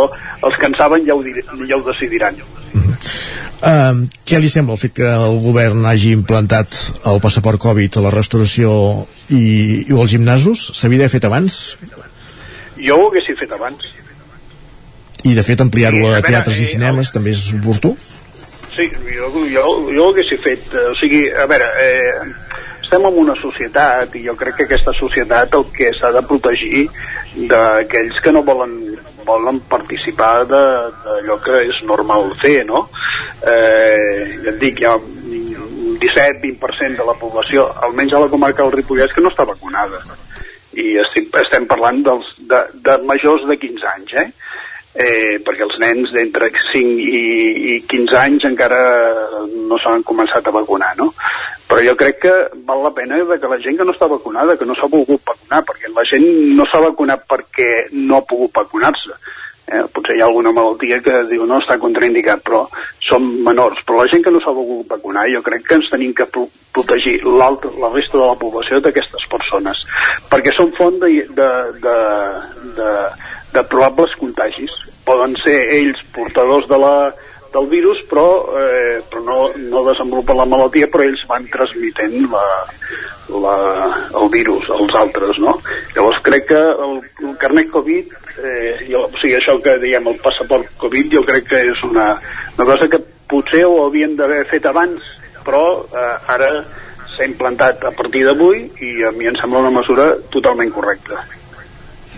[0.42, 2.40] els que en saben ja ho, dir, ja ho decidiran
[3.62, 6.74] Uh, què li sembla el fet que el govern hagi implantat
[7.06, 8.72] el passaport Covid a la restauració
[9.30, 10.64] i, i als gimnasos?
[10.80, 11.60] S'havia d'haver fet abans?
[12.82, 13.86] jo ho haguessin fet abans
[15.22, 17.94] I de fet ampliar-ho a a veure, teatres i eh, cinemes també és oportú?
[18.72, 20.74] Sí, jo, jo, jo ho haguessin fet.
[20.74, 22.14] eh, O sigui, a veure, eh,
[22.82, 26.86] estem en una societat i jo crec que aquesta societat el que s'ha de protegir
[27.52, 28.74] d'aquells que no volen,
[29.28, 32.90] volen participar d'allò que és normal fer, no?
[33.44, 38.64] Eh, ja et dic, hi ha un 17-20% de la població, almenys a la comarca
[38.64, 40.02] del Ripollès, que no està vacunada.
[40.74, 44.30] I estic, estem parlant dels, de, de majors de 15 anys, eh?
[44.94, 47.24] Eh, perquè els nens d'entre 5 i,
[47.76, 48.82] i 15 anys encara
[49.56, 51.12] no s'han començat a vacunar, no?
[51.72, 52.34] Però jo crec que
[52.68, 55.22] val la pena de que la gent que no està vacunada, que no s'ha volgut
[55.24, 56.28] vacunar, perquè la gent
[56.58, 59.16] no s'ha vacunat perquè no ha pogut vacunar-se.
[59.72, 62.66] Eh, potser hi ha alguna malaltia que diu no està contraindicat, però
[63.08, 63.80] són menors.
[63.88, 66.50] Però la gent que no s'ha volgut vacunar, jo crec que ens tenim que pro
[66.72, 69.80] protegir l'altra, la resta de la població d'aquestes persones,
[70.32, 71.50] perquè són font de, de,
[71.84, 71.96] de,
[72.78, 72.92] de,
[73.54, 74.72] de probables contagis.
[75.06, 76.96] Poden ser ells portadors de la,
[77.54, 79.40] del virus, però, eh, però no,
[79.72, 82.46] no desenvolupen la malaltia, però ells van transmitent la,
[83.44, 83.56] la,
[84.22, 85.58] el virus als altres, no?
[85.96, 90.22] Llavors crec que el, el carnet Covid, eh, jo, o sigui, això que diem el
[90.24, 92.14] passaport Covid, jo crec que és una,
[92.56, 93.02] una cosa que
[93.32, 95.04] potser ho havien d'haver fet abans,
[95.44, 96.54] però eh, ara
[97.12, 101.20] s'ha implantat a partir d'avui i a mi em sembla una mesura totalment correcta.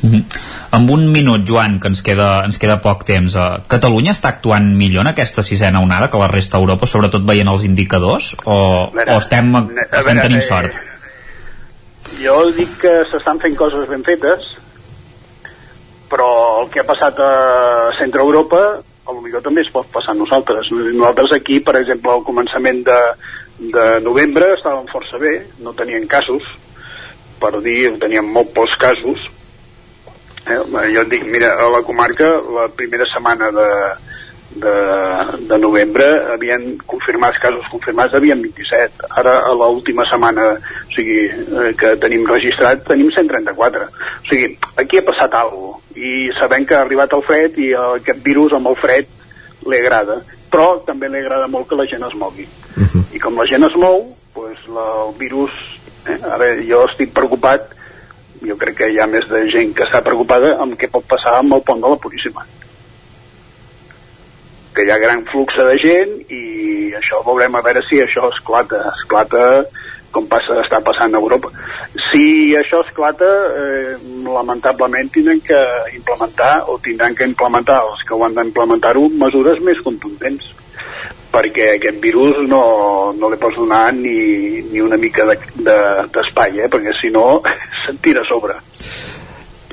[0.04, 0.24] Mm -hmm.
[0.72, 4.76] Amb un minut, Joan, que ens queda, ens queda poc temps, eh, Catalunya està actuant
[4.76, 9.16] millor en aquesta sisena onada que la resta d'Europa, sobretot veient els indicadors, o, veure,
[9.16, 10.76] o estem, estem veure, tenint sort?
[10.76, 14.42] Eh, jo dic que s'estan fent coses ben fetes,
[16.10, 20.14] però el que ha passat a Centre Europa a lo millor també es pot passar
[20.14, 20.72] a nosaltres.
[20.72, 23.00] Nosaltres aquí, per exemple, al començament de,
[23.74, 26.44] de novembre estàvem força bé, no tenien casos,
[27.40, 29.20] per dir, teníem molt pocs casos,
[30.44, 30.60] Eh,
[30.92, 33.68] jo et dic, mira, a la comarca la primera setmana de,
[34.56, 34.74] de,
[35.48, 41.72] de novembre havien confirmats casos confirmats havien 27 ara a l'última setmana o sigui, eh,
[41.80, 46.74] que tenim registrat tenim 134 o sigui, aquí ha passat alguna cosa i sabem que
[46.74, 49.10] ha arribat el fred i aquest virus amb el fred
[49.70, 50.20] li agrada
[50.52, 52.90] però també li agrada molt que la gent es mogui uh mhm.
[52.90, 53.16] -huh.
[53.16, 55.52] i com la gent es mou pues, la, el virus
[56.08, 57.70] eh, ara jo estic preocupat
[58.48, 61.38] jo crec que hi ha més de gent que està preocupada amb què pot passar
[61.40, 62.46] amb el pont de la Puríssima
[64.74, 66.44] que hi ha gran flux de gent i
[66.98, 69.46] això veurem a veure si això esclata esclata
[70.14, 71.50] com passa, està passant a Europa.
[72.12, 73.96] Si això esclata, eh,
[74.30, 75.60] lamentablement tindran que
[75.96, 80.54] implementar o tindran que implementar els que ho han d'implementar-ho mesures més contundents
[81.34, 82.64] perquè aquest virus no,
[83.18, 86.70] no li pots donar ni, ni una mica d'espai, de, de, eh?
[86.70, 87.42] perquè si no
[87.86, 88.60] se'n tira a sobre.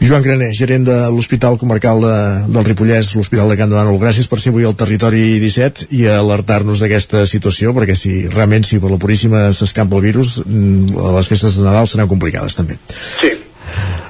[0.01, 2.15] Joan Graner, gerent de l'Hospital Comarcal de,
[2.49, 6.81] del Ripollès, l'Hospital de Can Bànol, gràcies per ser avui al Territori 17 i alertar-nos
[6.81, 11.61] d'aquesta situació, perquè si realment si per la Puríssima s'escampa el virus, mm, les festes
[11.61, 12.81] de Nadal seran complicades també.
[13.21, 13.35] Sí.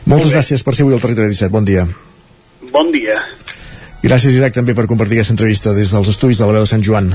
[0.06, 1.51] Moltes gràcies per ser avui al Territori 17.
[1.59, 1.89] Bon dia.
[2.70, 3.18] Bon dia.
[4.01, 6.85] Gràcies, Isaac, també per compartir aquesta entrevista des dels estudis de la veu de Sant
[6.85, 7.12] Joan.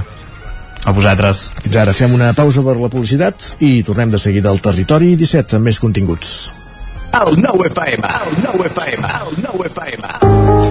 [0.86, 1.48] A vosaltres.
[1.64, 5.58] Fins ara fem una pausa per la publicitat i tornem de seguida al Territori 17
[5.58, 6.65] amb més continguts.
[7.16, 10.10] El nou FM, el nou FM, el nou FM.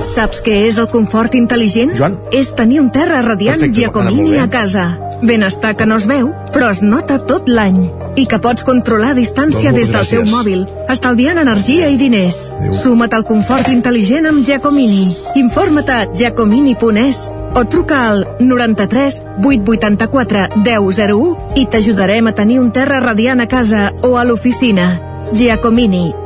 [0.04, 1.94] Saps què és el confort intel·ligent?
[1.96, 2.18] Joan?
[2.36, 4.84] És tenir un terra radiant Perfecte, Giacomini a casa.
[5.24, 7.78] Benestar que no es veu, però es nota tot l'any.
[8.20, 10.10] I que pots controlar a distància Doncs des del gràcies.
[10.20, 12.50] teu mòbil, estalviant energia i diners.
[12.58, 12.74] Adéu.
[12.82, 15.06] Suma't al confort intel·ligent amb Giacomini.
[15.40, 17.22] Informa't a giacomini.es
[17.54, 23.94] o truca al 93 884 1001 i t'ajudarem a tenir un terra radiant a casa
[24.02, 25.00] o a l'oficina.
[25.32, 26.12] Giacomini,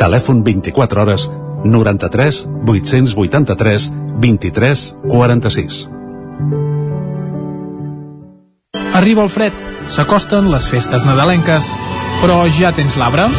[0.00, 1.30] Telèfon 24 hores
[1.64, 3.90] 93 883
[4.20, 5.88] 23 46.
[8.92, 9.56] Arriba el fred,
[9.88, 11.68] s'acosten les festes nadalenques,
[12.20, 13.30] però ja tens l'arbre?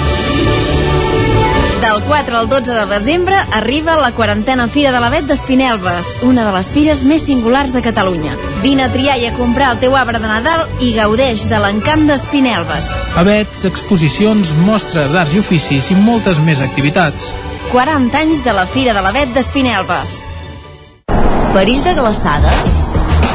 [1.83, 6.53] Del 4 al 12 de desembre arriba la quarantena Fira de l'Avet d'Espinelves, una de
[6.55, 8.37] les fires més singulars de Catalunya.
[8.63, 12.07] Vine a triar i a comprar el teu arbre de Nadal i gaudeix de l'encant
[12.07, 12.87] d'Espinelves.
[13.19, 17.33] Avets, exposicions, mostra d'arts i oficis i moltes més activitats.
[17.75, 20.21] 40 anys de la Fira de l'Avet d'Espinelves.
[21.51, 22.82] Perill de glaçades?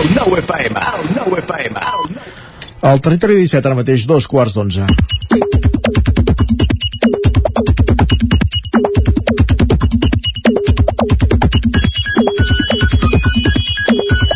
[0.00, 1.80] El 9 FM, el 9 FM.
[2.82, 4.88] Al territori 17, ara mateix, dos quarts d'onze.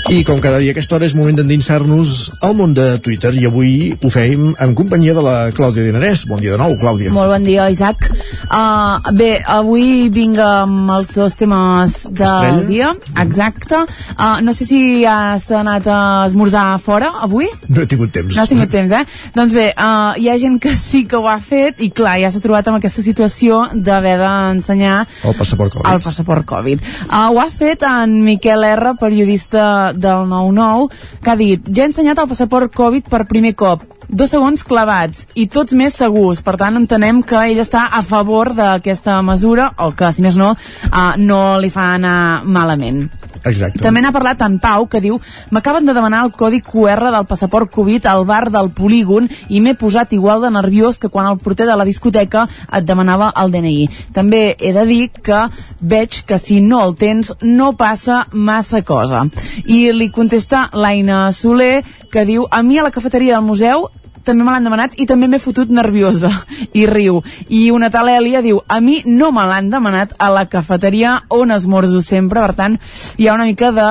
[0.07, 2.11] I com cada dia a aquesta hora és moment d'endinsar-nos
[2.47, 6.23] al món de Twitter i avui ho fem en companyia de la Clàudia Dinarès.
[6.31, 7.11] Bon dia de nou, Clàudia.
[7.11, 8.05] Molt bon dia, Isaac.
[8.47, 12.63] Uh, bé, avui vinc amb els dos temes del Estrella.
[12.69, 12.93] dia.
[13.25, 13.81] Exacte.
[14.15, 14.79] Uh, no sé si
[15.11, 17.51] has anat a esmorzar fora avui.
[17.67, 18.37] No he tingut temps.
[18.37, 19.03] No has tingut temps, eh?
[19.35, 22.31] Doncs bé, uh, hi ha gent que sí que ho ha fet i clar, ja
[22.31, 25.91] s'ha trobat amb aquesta situació d'haver d'ensenyar El passaport Covid.
[25.97, 26.87] el passaport Covid.
[27.11, 29.67] Uh, ho ha fet en Miquel R, periodista
[29.97, 30.89] del 9-9,
[31.23, 35.27] que ha dit, ja he ensenyat el passaport Covid per primer cop, dos segons clavats
[35.35, 36.43] i tots més segurs.
[36.45, 40.55] Per tant, entenem que ell està a favor d'aquesta mesura o que, si més no,
[40.55, 43.07] uh, no li fa anar malament.
[43.47, 43.83] Exacte.
[43.83, 45.19] També n'ha parlat en Pau, que diu
[45.55, 49.77] m'acaben de demanar el codi QR del passaport Covid al bar del polígon i m'he
[49.79, 53.89] posat igual de nerviós que quan el porter de la discoteca et demanava el DNI.
[54.17, 55.47] També he de dir que
[55.81, 59.27] veig que si no el tens no passa massa cosa.
[59.65, 63.89] I li contesta l'Aina Soler, que diu a mi a la cafeteria del museu
[64.27, 66.31] també me l'han demanat i també m'he fotut nerviosa
[66.75, 67.23] i riu.
[67.49, 71.55] I una tal Èlia diu a mi no me l'han demanat a la cafeteria on
[71.55, 72.79] esmorzo sempre, per tant
[73.17, 73.91] hi ha una mica de...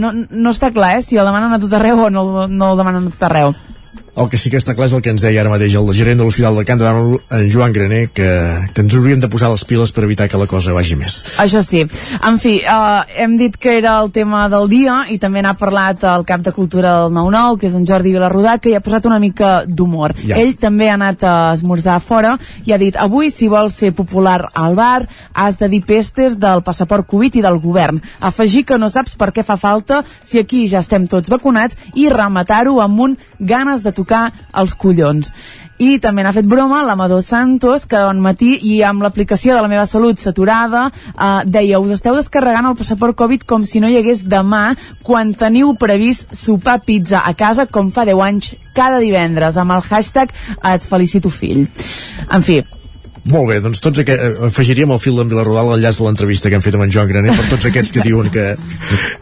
[0.00, 2.82] no, no està clar, eh, si el demanen a tot arreu o no, no el
[2.82, 3.54] demanen a tot arreu.
[4.12, 6.18] El que sí que està clar és el que ens deia ara mateix el gerent
[6.20, 8.28] de l'Hospital de Can de Bànol, en Joan Graner, que,
[8.76, 11.22] que ens hauríem de posar les piles per evitar que la cosa vagi més.
[11.40, 11.80] Això sí.
[12.20, 16.04] En fi, eh, hem dit que era el tema del dia i també n'ha parlat
[16.04, 19.08] el cap de cultura del 9-9, que és en Jordi Vilarrodà, que hi ha posat
[19.08, 20.12] una mica d'humor.
[20.20, 20.36] Ja.
[20.36, 22.34] Ell també ha anat a esmorzar fora
[22.68, 26.60] i ha dit, avui si vols ser popular al bar has de dir pestes del
[26.60, 28.02] passaport Covid i del govern.
[28.20, 32.10] Afegir que no saps per què fa falta si aquí ja estem tots vacunats i
[32.12, 35.32] rematar-ho amb un ganes de tocar els collons.
[35.82, 39.70] I també n'ha fet broma l'Amador Santos, que bon matí, i amb l'aplicació de la
[39.70, 43.96] meva salut saturada, eh, deia, us esteu descarregant el passaport Covid com si no hi
[43.98, 49.56] hagués demà, quan teniu previst sopar pizza a casa com fa 10 anys cada divendres,
[49.56, 50.30] amb el hashtag
[50.74, 51.66] et felicito fill.
[52.30, 52.60] En fi,
[53.30, 56.56] Molt bé, doncs tots aquests, eh, afegiríem el fil d'en Vilarrodal l'enllaç de l'entrevista que
[56.58, 58.56] hem fet amb en Joan Graner per tots aquests que diuen que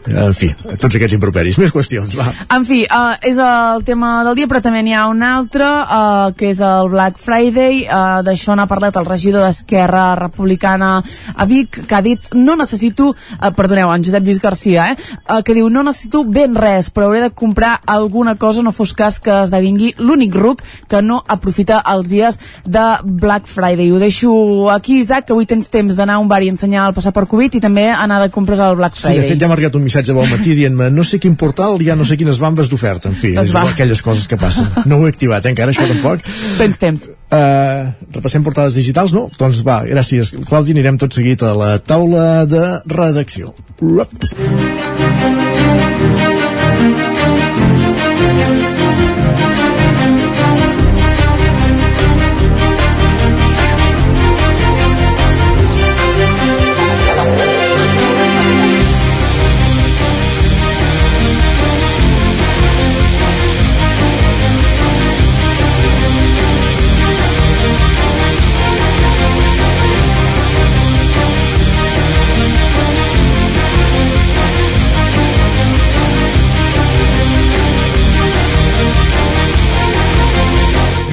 [0.09, 0.49] en fi,
[0.81, 4.61] tots aquests improperis més qüestions, va En fi, uh, és el tema del dia, però
[4.65, 7.83] també n'hi ha un altre, uh, que és el Black Friday.
[7.85, 10.95] Uh, D'això n'ha parlat el regidor d'Esquerra Republicana
[11.35, 14.97] a Vic, que ha dit, no necessito, uh, perdoneu, en Josep Lluís Garcia, eh,
[15.29, 18.95] uh, que diu, no necessito ben res, però hauré de comprar alguna cosa, no fos
[18.97, 23.90] cas que esdevingui l'únic ruc que no aprofita els dies de Black Friday.
[23.91, 26.93] Ho deixo aquí, Isaac, que avui tens temps d'anar a un bar i ensenyar el
[26.95, 29.21] passaport Covid i també anar de compres al Black Sí, Friday.
[29.21, 31.89] de fet ja m'ha arribat un missatge al matí dient-me no sé quin portal hi
[31.91, 33.63] ha no sé quines bambes d'oferta en fi, Doncs és va.
[33.69, 36.21] aquelles coses que passen no ho he activat, eh, encara això tampoc
[36.57, 37.09] Tens temps.
[37.31, 39.29] Uh, repassem portades digitals, no?
[39.39, 43.53] Doncs va, gràcies, Clàudia, anirem tot seguit a la taula de redacció.
[43.81, 44.11] Uap.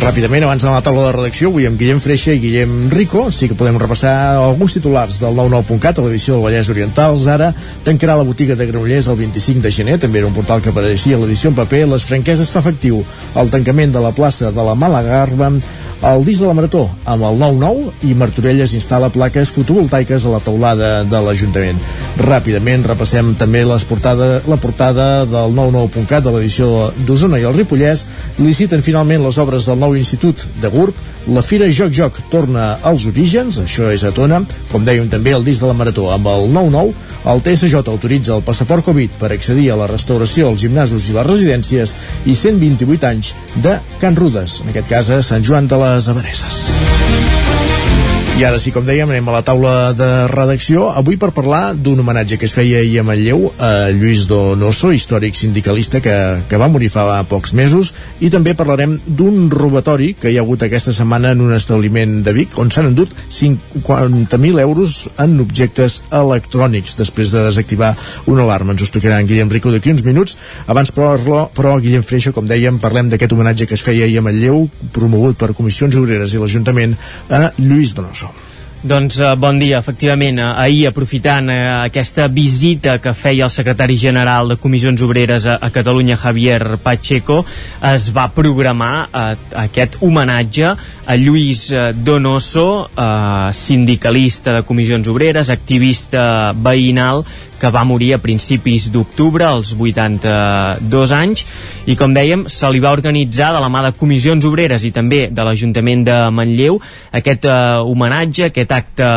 [0.08, 3.26] Ràpidament, abans d'anar a la taula de redacció, avui amb Guillem Freixa i Guillem Rico,
[3.28, 7.18] sí que podem repassar alguns titulars del 99.cat a l'edició del Vallès Oriental.
[7.28, 7.50] Ara
[7.84, 11.18] tancarà la botiga de Granollers el 25 de gener, també era un portal que apareixia
[11.18, 11.82] a l'edició en paper.
[11.92, 13.02] Les franqueses fa efectiu
[13.36, 15.50] el tancament de la plaça de la Malagarba
[15.98, 20.38] El disc de la Marató amb el 9-9 i Martorelles instal·la plaques fotovoltaiques a la
[20.44, 21.80] teulada de l'Ajuntament.
[22.22, 28.06] Ràpidament repassem també les portada, la portada del 99.cat de l'edició d'Osona i el Ripollès.
[28.38, 31.02] Liciten finalment les obres del nou Institut de GURB.
[31.34, 34.38] La Fira Joc Joc torna als orígens, això és a Tona.
[34.70, 36.94] Com dèiem també el disc de la Marató amb el 9-9.
[37.28, 41.26] El TSJ autoritza el passaport Covid per accedir a la restauració als gimnasos i les
[41.26, 41.92] residències
[42.24, 43.34] i 128 anys
[43.66, 47.47] de Can Rudes, en aquest cas a Sant Joan de les Abadesses.
[48.38, 50.84] I ara sí, com dèiem, anem a la taula de redacció.
[50.94, 55.34] Avui per parlar d'un homenatge que es feia ahir a Manlleu a Lluís Donoso, històric
[55.34, 56.14] sindicalista que,
[56.46, 57.90] que va morir fa pocs mesos,
[58.22, 62.36] i també parlarem d'un robatori que hi ha hagut aquesta setmana en un establiment de
[62.36, 67.90] Vic, on s'han endut 50.000 euros en objectes electrònics després de desactivar
[68.30, 68.76] una alarma.
[68.76, 70.38] Ens ho explicarà en Guillem Rico d'aquí uns minuts.
[70.68, 74.26] Abans, però, però Guillem Freixa, com dèiem, parlem d'aquest homenatge que es feia ahir a
[74.30, 76.94] Manlleu, promogut per Comissions Obreres i l'Ajuntament
[77.34, 78.27] a Lluís Donoso.
[78.78, 81.56] Doncs eh, bon dia, efectivament, eh, ahir aprofitant eh,
[81.88, 87.40] aquesta visita que feia el secretari general de Comissions Obreres a, a Catalunya, Javier Pacheco,
[87.90, 89.34] es va programar eh,
[89.64, 97.24] aquest homenatge a Lluís eh, Donoso, eh, sindicalista de Comissions Obreres, activista veïnal,
[97.60, 101.44] que va morir a principis d'octubre, als 82 anys,
[101.88, 105.26] i com dèiem, se li va organitzar de la mà de comissions obreres i també
[105.32, 106.78] de l'Ajuntament de Manlleu
[107.16, 109.08] aquest eh, homenatge, aquest acte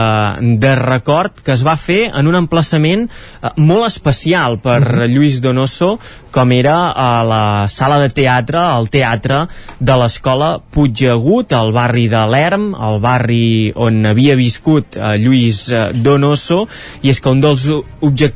[0.61, 5.09] de record que es va fer en un emplaçament eh, molt especial per uh -huh.
[5.11, 5.99] Lluís Donoso,
[6.31, 9.47] com era a la sala de teatre, al teatre
[9.79, 15.91] de l'escola Puigdegut, al barri de l'Erm, al barri on havia viscut eh, Lluís eh,
[15.93, 16.67] Donoso,
[17.01, 17.67] i és que un dels
[17.99, 18.30] objectius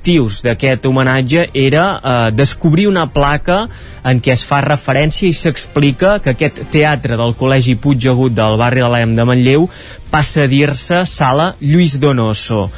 [0.46, 3.66] d'aquest homenatge era eh, descobrir una placa
[4.04, 8.84] en què es fa referència i s'explica que aquest teatre del Col·legi Puigdegut del barri
[8.84, 9.70] de l'Erm de Manlleu
[10.12, 12.70] passa a dir-se Sala Lluís Donoso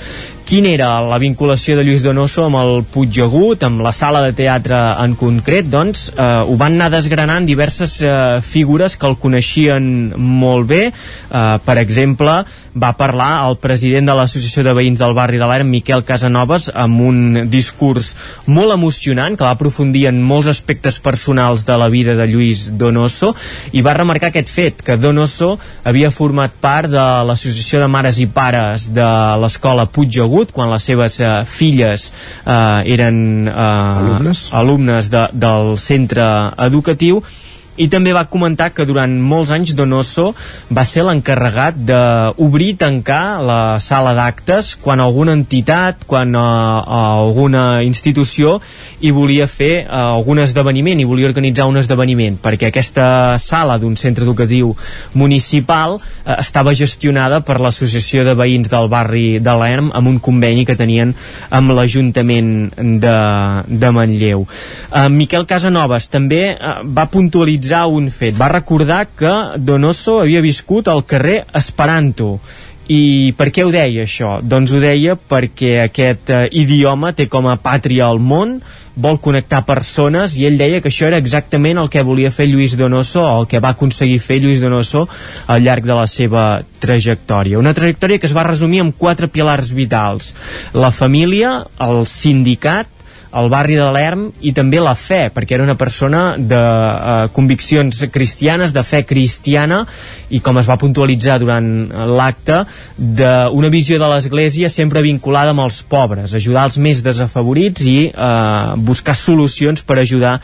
[0.47, 4.77] quina era la vinculació de Lluís Donoso amb el Puigdegut, amb la sala de teatre
[5.03, 8.13] en concret, doncs eh, ho van anar desgranant diverses eh,
[8.47, 10.85] figures que el coneixien molt bé.
[10.87, 12.39] Eh, per exemple,
[12.77, 17.01] va parlar el president de l'Associació de Veïns del barri de l'Erm, Miquel Casanovas, amb
[17.01, 18.13] un discurs
[18.45, 23.33] molt emocionant que va aprofundir en molts aspectes personals de la vida de Lluís Donoso
[23.73, 25.55] i va remarcar aquest fet, que Donoso
[25.87, 29.09] havia format part de l'Associació de Mares i Pares de
[29.41, 32.11] l'Escola Puigdegut quan les seves uh, filles
[32.45, 36.27] uh, eren uh, alumnes, alumnes de, del centre
[36.67, 37.23] educatiu
[37.77, 40.31] i també va comentar que durant molts anys Donoso
[40.73, 46.81] va ser l'encarregat d'obrir i tancar la sala d'actes quan alguna entitat, quan uh,
[47.21, 48.57] alguna institució
[48.99, 53.95] hi volia fer uh, algun esdeveniment, i volia organitzar un esdeveniment, perquè aquesta sala d'un
[53.95, 54.73] centre educatiu
[55.13, 60.65] municipal uh, estava gestionada per l'Associació de Veïns del barri de l'ERM amb un conveni
[60.65, 61.13] que tenien
[61.53, 62.51] amb l'Ajuntament
[63.05, 63.17] de,
[63.67, 64.47] de Manlleu.
[64.89, 68.35] Uh, Miquel Casanovas també uh, va puntualitzar analitzar un fet.
[68.37, 72.39] Va recordar que Donoso havia viscut al carrer Esperanto
[72.87, 74.39] i per què ho deia això?
[74.41, 78.61] Doncs ho deia perquè aquest eh, idioma té com a pàtria al món,
[78.95, 82.77] vol connectar persones i ell deia que això era exactament el que volia fer Lluís
[82.79, 85.03] Donoso o el que va aconseguir fer Lluís Donoso
[85.47, 87.59] al llarg de la seva trajectòria.
[87.59, 90.33] Una trajectòria que es va resumir en quatre pilars vitals.
[90.73, 92.87] La família, el sindicat,
[93.37, 98.05] el barri de l'Erm i també la fe, perquè era una persona de uh, conviccions
[98.13, 99.83] cristianes, de fe cristiana,
[100.33, 101.67] i com es va puntualitzar durant
[102.17, 102.63] l'acte,
[102.97, 108.73] d'una visió de l'Església sempre vinculada amb els pobres, ajudar els més desafavorits i uh,
[108.89, 110.37] buscar solucions per ajudar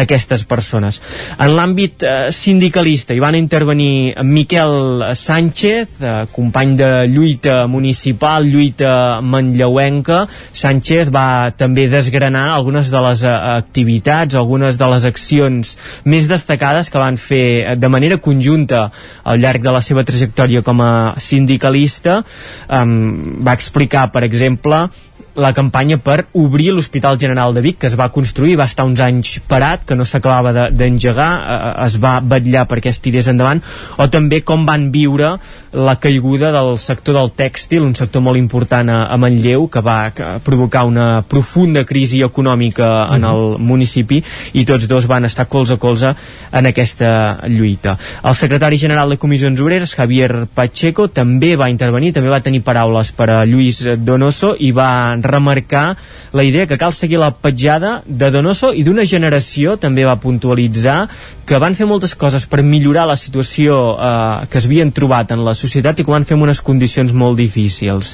[0.00, 1.00] aquestes persones.
[1.38, 9.20] En l'àmbit uh, sindicalista hi van intervenir Miquel Sánchez, uh, company de lluita municipal, lluita
[9.22, 10.24] manlleuenca.
[10.52, 16.28] Sánchez va també desgranar anomenar algunes de les uh, activitats, algunes de les accions més
[16.28, 18.90] destacades que van fer eh, de manera conjunta
[19.24, 22.22] al llarg de la seva trajectòria com a sindicalista.
[22.68, 24.88] Um, va explicar, per exemple,
[25.34, 29.00] la campanya per obrir l'Hospital General de Vic, que es va construir, va estar uns
[29.04, 33.62] anys parat, que no s'acabava d'engegar, de, eh, es va vetllar perquè es tirés endavant,
[33.98, 35.36] o també com van viure
[35.72, 40.10] la caiguda del sector del tèxtil, un sector molt important a, a Manlleu, que va
[40.44, 44.22] provocar una profunda crisi econòmica en el municipi,
[44.54, 46.14] i tots dos van estar colze a colze
[46.52, 47.96] en aquesta lluita.
[48.24, 53.12] El secretari general de Comissions Obreres, Javier Pacheco, també va intervenir, també va tenir paraules
[53.14, 54.90] per a Lluís Donoso i va
[55.22, 55.96] remarcar
[56.32, 61.08] la idea que cal seguir la petjada de Donoso i d'una generació també va puntualitzar
[61.50, 65.42] que van fer moltes coses per millorar la situació eh, que es havien trobat en
[65.42, 68.12] la societat i que van fer en unes condicions molt difícils.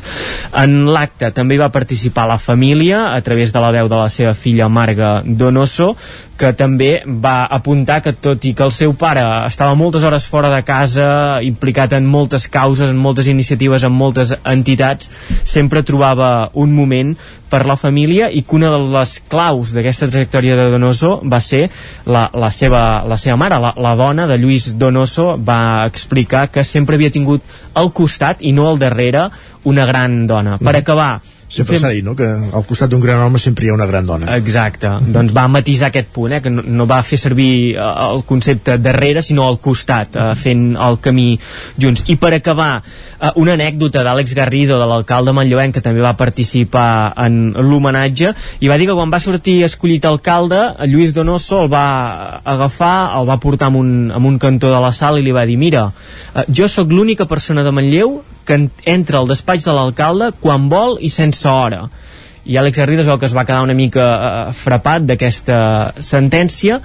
[0.56, 4.08] En l'acte també hi va participar la família a través de la veu de la
[4.08, 5.92] seva filla Marga Donoso,
[6.36, 10.50] que també va apuntar que tot i que el seu pare estava moltes hores fora
[10.52, 11.08] de casa,
[11.44, 15.10] implicat en moltes causes, en moltes iniciatives, en moltes entitats,
[15.44, 17.16] sempre trobava un moment
[17.50, 21.66] per la família i que una de les claus d'aquesta trajectòria de Donoso va ser
[22.04, 26.62] la, la, seva, la seva mare, la, la dona de Lluís Donoso va explicar que
[26.62, 27.42] sempre havia tingut
[27.74, 29.30] al costat i no al darrere
[29.64, 30.58] una gran dona.
[30.58, 30.76] Per Mhm.
[30.76, 33.86] acabar, Sempre s'ha dit, no?, que al costat d'un gran home sempre hi ha una
[33.86, 34.32] gran dona.
[34.34, 38.24] Exacte, doncs va matisar aquest punt, eh, que no, no va fer servir eh, el
[38.26, 41.28] concepte darrere, sinó al costat, eh, fent el camí
[41.78, 42.02] junts.
[42.10, 47.14] I per acabar, eh, una anècdota d'Àlex Garrido, de l'alcalde Manlleuenc, que també va participar
[47.28, 51.86] en l'homenatge, i va dir que quan va sortir escollit alcalde, Lluís Donoso el va
[52.42, 55.46] agafar, el va portar amb un, amb un cantó de la sala i li va
[55.46, 55.92] dir, mira,
[56.34, 60.68] eh, jo sóc l'única persona de Manlleu que en- entra al despatx de l'alcalde quan
[60.72, 61.84] vol i sense hora.
[62.46, 65.58] I Àlex Garrido es veu que es va quedar una mica eh, frapat d'aquesta
[65.98, 66.80] sentència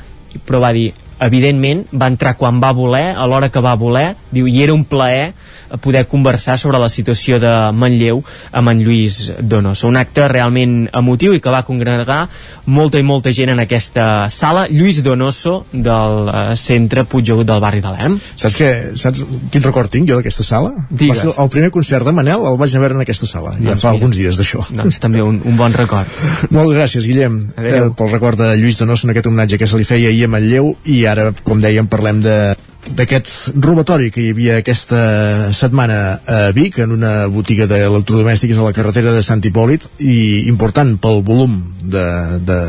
[0.48, 0.90] però va dir
[1.22, 4.86] evidentment va entrar quan va voler, a l'hora que va voler diu, i era un
[4.86, 5.34] plaer
[5.82, 8.22] poder conversar sobre la situació de Manlleu
[8.52, 12.26] amb en Lluís Donoso un acte realment emotiu i que va congregar
[12.66, 17.80] molta i molta gent en aquesta sala Lluís Donoso del eh, centre Puigdegut del barri
[17.84, 19.24] de l'Erm Saps, què, saps
[19.54, 20.74] quin record tinc jo d'aquesta sala?
[20.90, 21.22] Digues.
[21.22, 23.72] Va ser el primer concert de Manel el vaig a veure en aquesta sala, ja
[23.72, 24.00] Doncs fa mira.
[24.00, 24.66] alguns dies d'això.
[24.82, 26.10] doncs també un, un bon record
[26.52, 29.88] Moltes gràcies, Guillem, eh, pel record de Lluís Donoso en aquest homenatge que se li
[29.88, 32.36] feia ahir a Manlleu i ara, com dèiem, parlem de
[32.82, 38.74] d'aquest robatori que hi havia aquesta setmana a Vic en una botiga d'electrodomèstics a la
[38.74, 42.06] carretera de Sant Hipòlit i important pel volum de,
[42.42, 42.60] de,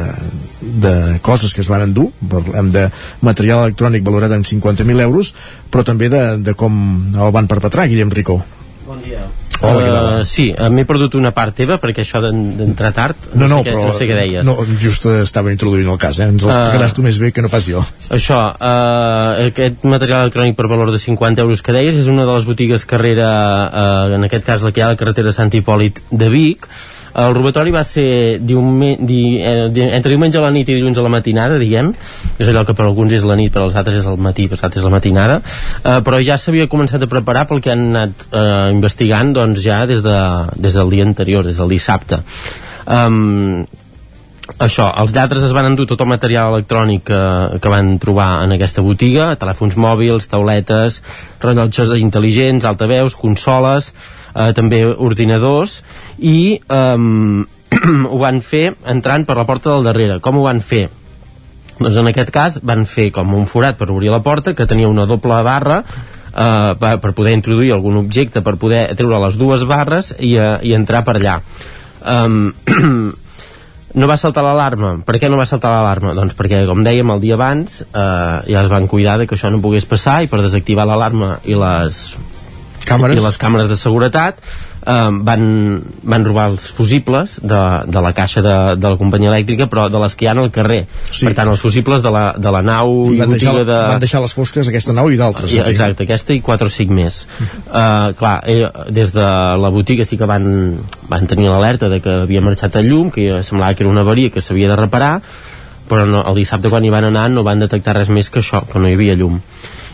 [0.84, 0.94] de
[1.24, 2.86] coses que es van endur parlem de
[3.24, 5.32] material electrònic valorat en 50.000 euros
[5.72, 6.76] però també de, de com
[7.16, 8.42] el van perpetrar Guillem Ricó
[8.86, 9.24] Bon dia.
[9.62, 13.60] Uh, sí, eh, m'he perdut una part teva perquè això d'en- d'entrar tard no, no,
[13.60, 16.26] sé què, però no sé què deies no, just estava introduint el cas, eh?
[16.32, 20.66] ens l'explicaràs tu més bé que no pas jo Això, eh, aquest material electrònic per
[20.72, 23.30] valor de 50 euros que deies és una de les botigues carrera,
[24.10, 26.66] eh, en aquest cas la que hi ha a la carretera Sant Hipòlit de Vic.
[27.12, 30.96] El robatori va ser diume, di, eh, di, entre diumenge a la nit i dilluns
[30.98, 31.92] a la matinada, diguem.
[32.38, 34.56] És allò que per alguns és la nit, per als altres és el matí, per
[34.56, 35.42] als altres és la matinada.
[35.82, 39.84] Eh, però ja s'havia començat a preparar pel que han anat eh, investigant doncs, ja
[39.86, 40.18] des, de,
[40.56, 42.22] des del dia anterior, des del dissabte.
[42.82, 43.66] Um,
[44.58, 47.20] això, els lladres es van endur tot el material electrònic que,
[47.62, 51.02] que van trobar en aquesta botiga, telèfons mòbils, tauletes,
[51.44, 53.92] rellotges intel·ligents, altaveus, consoles,
[54.34, 55.80] eh, també ordinadors,
[56.18, 56.96] i eh,
[58.12, 60.18] ho van fer entrant per la porta del darrere.
[60.24, 60.88] Com ho van fer?
[61.78, 64.90] Doncs en aquest cas van fer com un forat per obrir la porta que tenia
[64.90, 70.12] una doble barra eh, per, poder introduir algun objecte, per poder treure les dues barres
[70.18, 71.38] i, eh, i entrar per allà.
[72.02, 72.52] Um,
[74.00, 74.94] no va saltar l'alarma.
[75.06, 76.14] Per què no va saltar l'alarma?
[76.18, 79.50] Doncs perquè, com dèiem, el dia abans eh, ja es van cuidar de que això
[79.52, 82.04] no pogués passar i per desactivar l'alarma i les
[82.88, 83.18] càmeres.
[83.18, 84.38] i les càmeres de seguretat
[84.86, 85.44] eh, van,
[86.02, 90.00] van robar els fusibles de, de la caixa de, de la companyia elèctrica però de
[90.02, 91.26] les que hi ha al carrer sí.
[91.26, 93.78] per tant els fusibles de la, de la nau I i van deixar, de...
[93.94, 95.72] van deixar les fosques aquesta nau i d'altres entenc.
[95.74, 97.22] exacte, aquesta i 4 o 5 més
[97.68, 99.28] uh, clar, eh, des de
[99.64, 100.46] la botiga sí que van,
[101.10, 104.32] van tenir l'alerta de que havia marxat el llum que semblava que era una avaria
[104.32, 105.14] que s'havia de reparar
[105.88, 108.64] però no, el dissabte quan hi van anar no van detectar res més que això,
[108.68, 109.40] que no hi havia llum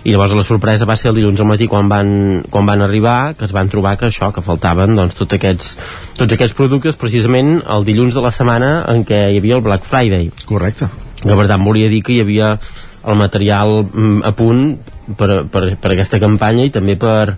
[0.05, 2.11] i llavors la sorpresa va ser el dilluns al matí quan van,
[2.51, 5.73] quan van arribar que es van trobar que això, que faltaven doncs, tots, aquests,
[6.19, 9.87] tots aquests productes precisament el dilluns de la setmana en què hi havia el Black
[9.89, 10.31] Friday.
[10.47, 10.91] Correcte.
[11.19, 12.55] Que per tant volia dir que hi havia
[13.09, 14.63] el material mm, a punt
[15.19, 17.35] per, per, per aquesta campanya i també per,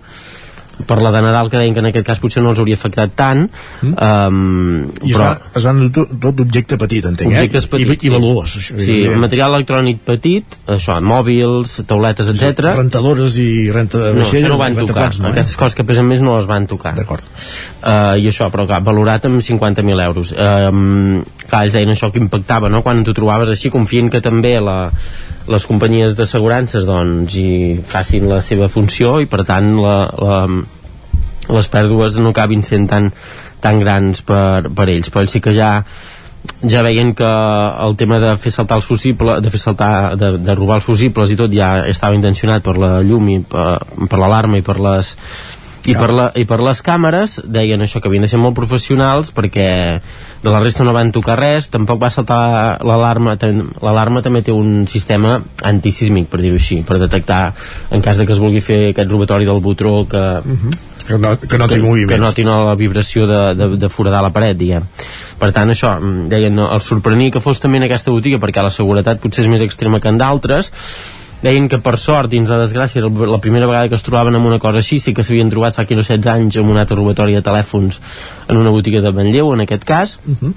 [0.87, 3.13] per la de Nadal que deien que en aquest cas potser no els hauria afectat
[3.17, 3.93] tant mm.
[3.93, 7.71] um, I es, però va, es van tot, tot d'objecte petit, entenc, objectes eh?
[7.75, 8.55] petits I, i valuós.
[8.61, 9.21] Això, sí, evident.
[9.25, 12.71] material electrònic petit això, mòbils, tauletes, etc.
[12.79, 15.35] Rentadores i renta no, vaixell, no van tocar rentaplats, no, eh?
[15.35, 18.81] aquestes coses que pesen més no les van tocar d'acord uh, i això, però clar,
[18.85, 22.83] valorat amb 50.000 euros um, clar, ells deien això que impactava no?
[22.85, 24.77] quan t'ho trobaves així confient que també la,
[25.51, 30.39] les companyies d'assegurances doncs hi facin la seva funció i per tant la, la,
[31.51, 33.11] les pèrdues no acabin sent tan,
[33.61, 35.11] tan grans per, per ells.
[35.11, 35.75] Però ells sí que ja
[36.65, 37.29] ja veien que
[37.85, 41.29] el tema de fer saltar els fusibles, de fer saltar, de, de robar els fusibles
[41.29, 43.77] i tot ja estava intencionat per la llum i per,
[44.09, 45.15] per l'alarma i per les
[45.85, 49.31] i, per la, i per les càmeres deien això que havien de ser molt professionals
[49.33, 49.67] perquè
[50.43, 52.41] de la resta no van tocar res tampoc va saltar
[52.85, 53.35] l'alarma
[53.81, 57.41] l'alarma també té un sistema antisísmic per dir-ho així, per detectar
[57.91, 60.69] en cas de que es vulgui fer aquest robatori del botró que, uh mhm.
[60.69, 61.05] -huh.
[61.07, 64.31] que, no, que noti que, moviments que noti la vibració de, de, de foradar la
[64.31, 64.83] paret diguem.
[65.39, 68.61] per tant això, mm, deien no, el sorprenia que fos també en aquesta botiga perquè
[68.61, 70.71] la seguretat potser és més extrema que en d'altres
[71.41, 74.59] deien que per sort dins la desgràcia la primera vegada que es trobaven amb una
[74.61, 77.37] cosa així sí que s'havien trobat fa 15 o 16 anys amb un altre robatori
[77.37, 78.01] de telèfons
[78.47, 80.19] en una botiga de Manlleu en aquest cas.
[80.27, 80.53] Uh -huh.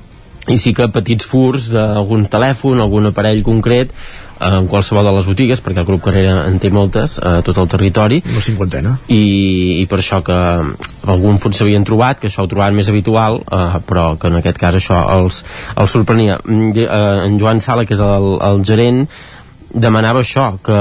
[0.48, 3.90] i sí que petits furs d'algun telèfon, algun aparell concret
[4.40, 7.56] eh, en qualsevol de les botigues perquè el grup Carrera en té moltes a tot
[7.56, 8.22] el territori.
[8.30, 8.98] Una cinquantena.
[9.08, 10.36] I, i per això que
[11.06, 14.58] algun fons s'havien trobat que això ho trobaven més habitual eh, però que en aquest
[14.58, 15.44] cas això els,
[15.76, 16.38] els sorprenia.
[16.44, 19.08] Mm, eh, en Joan Sala que és el, el gerent
[19.74, 20.80] demanava això que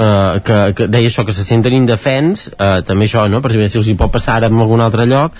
[0.00, 3.42] Uh, que, que deia això, que se senten indefens uh, també això, no?
[3.44, 5.34] per si els hi pot passar ara en algun altre lloc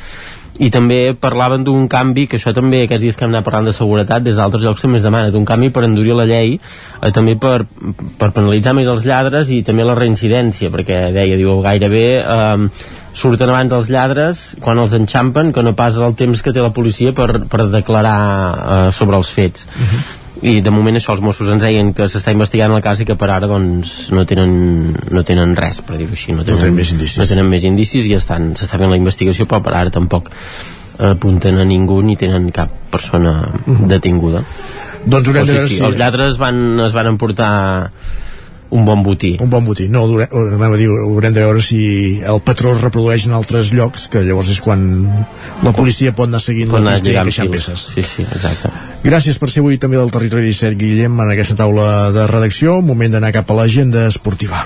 [0.60, 3.72] i també parlaven d'un canvi, que això també aquests dies que hem anat parlant de
[3.72, 7.38] seguretat, des d'altres llocs també es demana, d'un canvi per endurir la llei eh, també
[7.40, 7.64] per,
[8.20, 12.68] per penalitzar més els lladres i també la reincidència, perquè deia, diu, gairebé eh,
[13.16, 16.74] surten abans els lladres quan els enxampen que no pas el temps que té la
[16.76, 19.68] policia per, per declarar eh, sobre els fets.
[19.72, 23.02] Uh -huh i de moment això els Mossos ens deien que s'està investigant el cas
[23.02, 24.52] i que per ara doncs no tenen,
[25.12, 27.66] no tenen res per dir-ho així no tenen, no tenen més indicis no tenen més
[27.68, 30.30] indicis i estan, s'està fent la investigació però per ara tampoc
[31.10, 33.76] apunten a ningú ni tenen cap persona uh mhm.
[33.76, 33.88] -huh.
[33.88, 34.44] detinguda
[35.04, 35.84] doncs haurem de veure sí, sí, si...
[35.84, 37.90] els lladres van, es van emportar
[38.70, 39.36] un bon botí.
[39.40, 39.88] Un bon botí.
[39.88, 44.06] No, anava a dir, haurem de veure si el patró es reprodueix en altres llocs,
[44.10, 44.84] que llavors és quan
[45.66, 47.90] la policia pot anar seguint pot la pista i queixant peces.
[47.96, 48.72] Sí, sí, exacte.
[49.04, 52.80] Gràcies per ser avui també del Territori 17, Guillem, en aquesta taula de redacció.
[52.80, 54.64] Moment d'anar cap a l'agenda esportiva.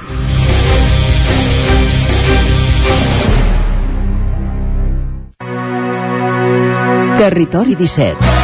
[7.14, 8.43] Territori 17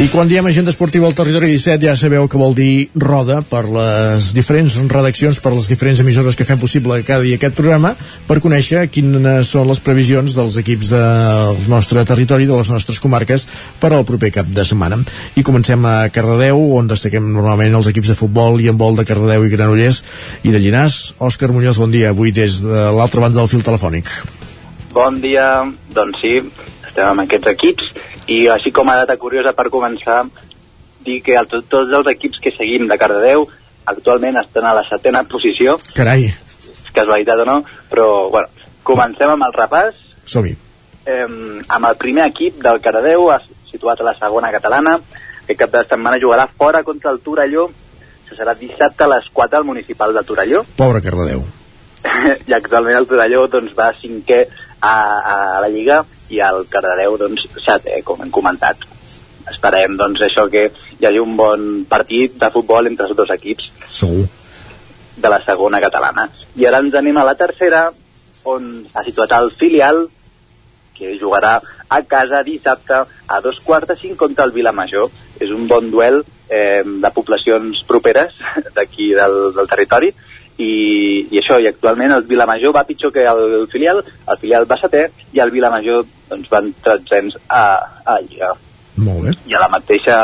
[0.00, 3.66] I quan diem agenda esportiva al territori 17 ja sabeu que vol dir roda per
[3.68, 7.90] les diferents redaccions, per les diferents emissores que fem possible cada dia aquest programa,
[8.24, 13.44] per conèixer quines són les previsions dels equips del nostre territori, de les nostres comarques,
[13.76, 15.02] per al proper cap de setmana.
[15.36, 19.04] I comencem a Cardedeu, on destaquem normalment els equips de futbol i en vol de
[19.04, 20.00] Cardedeu i Granollers
[20.48, 21.00] i de Llinàs.
[21.20, 24.08] Òscar Muñoz, bon dia, avui des de l'altra banda del fil telefònic.
[24.96, 26.38] Bon dia, doncs sí,
[26.90, 27.90] estem amb aquests equips
[28.30, 30.24] i així com a data curiosa per començar,
[31.06, 33.46] dir que el, tots, els equips que seguim de Cardedeu
[33.90, 35.78] actualment estan a la setena posició.
[35.96, 36.28] Carai.
[36.30, 37.60] És casualitat o no,
[37.90, 38.50] però bueno,
[38.86, 39.96] comencem amb el repàs.
[40.28, 40.54] Som-hi.
[41.08, 43.30] Eh, amb el primer equip del Cardedeu,
[43.70, 44.98] situat a la segona catalana,
[45.46, 47.70] que cap de setmana jugarà fora contra el Torelló,
[48.28, 50.62] que serà dissabte a les 4 al municipal de Torelló.
[50.76, 51.42] Pobre Cardedeu.
[52.48, 54.44] I actualment el Torelló doncs, va cinquè
[54.80, 58.84] a, a la Lliga i el Cardedeu doncs, setè, com hem comentat.
[59.50, 63.70] Esperem doncs, això que hi hagi un bon partit de futbol entre els dos equips.
[64.02, 64.26] Segur.
[65.20, 66.28] De la segona catalana.
[66.56, 67.88] I ara ens anem a la tercera,
[68.48, 70.06] on ha situat el filial,
[70.96, 71.58] que jugarà
[71.88, 75.10] a casa dissabte a dos quarts de cinc contra el Vilamajor.
[75.40, 78.36] És un bon duel eh, de poblacions properes
[78.76, 80.12] d'aquí del, del territori
[80.60, 84.66] i, i això, i actualment el Vilamajor va pitjor que el, el filial, el filial
[84.70, 87.64] va setè i el Vilamajor doncs, van tretzens a,
[88.04, 88.52] a Lliga.
[89.00, 89.36] Molt bé.
[89.48, 90.18] I a la mateixa,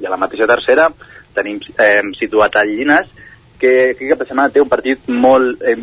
[0.00, 0.88] i a la mateixa tercera
[1.36, 3.08] tenim eh, situat el Llinas,
[3.58, 5.78] que aquest cap de setmana té un partit molt eh,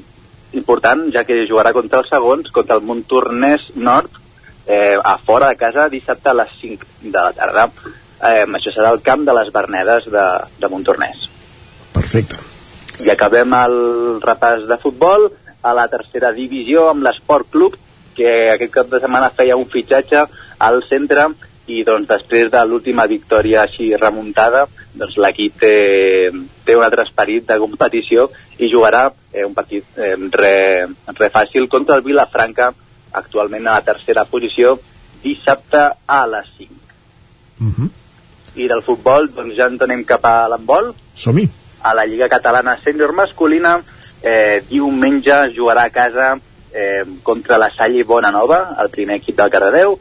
[0.56, 4.22] important, ja que jugarà contra els segons, contra el Montornès Nord,
[4.66, 7.70] eh, a fora de casa dissabte a les 5 de la tarda.
[8.16, 10.26] Eh, això serà el camp de les Bernedes de,
[10.60, 11.30] de Montornès.
[11.96, 12.55] Perfecte.
[13.04, 13.76] I acabem el
[14.24, 15.28] repàs de futbol
[15.66, 17.76] a la tercera divisió amb l'Esport Club,
[18.16, 20.24] que aquest cap de setmana feia un fitxatge
[20.64, 21.28] al centre
[21.68, 25.74] i doncs després de l'última victòria així remuntada doncs l'equip té,
[26.64, 28.30] té un altre esperit de competició
[28.62, 30.54] i jugarà eh, un partit eh, re,
[31.18, 32.70] re fàcil contra el Vilafranca
[33.12, 34.78] actualment a la tercera posició
[35.26, 37.90] dissabte a les 5 uh -huh.
[38.56, 40.94] i del futbol doncs ja ens anem cap a l'handbol.
[41.16, 41.50] Som-hi
[41.86, 43.78] a la Lliga Catalana Sènior Masculina.
[44.26, 46.32] Eh, diumenge jugarà a casa
[46.74, 50.00] eh, contra la Salle Bona Nova, el primer equip del Cardedeu.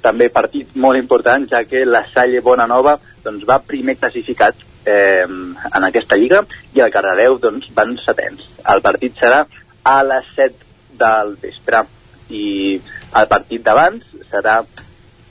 [0.00, 4.56] També partit molt important, ja que la Salle Bona Nova doncs, va primer classificat
[4.88, 8.46] eh, en aquesta lliga i el Cardedeu doncs, van setens.
[8.64, 9.42] El partit serà
[9.84, 11.84] a les 7 del vespre.
[12.26, 12.80] i
[13.14, 14.02] el partit d'abans
[14.32, 14.56] serà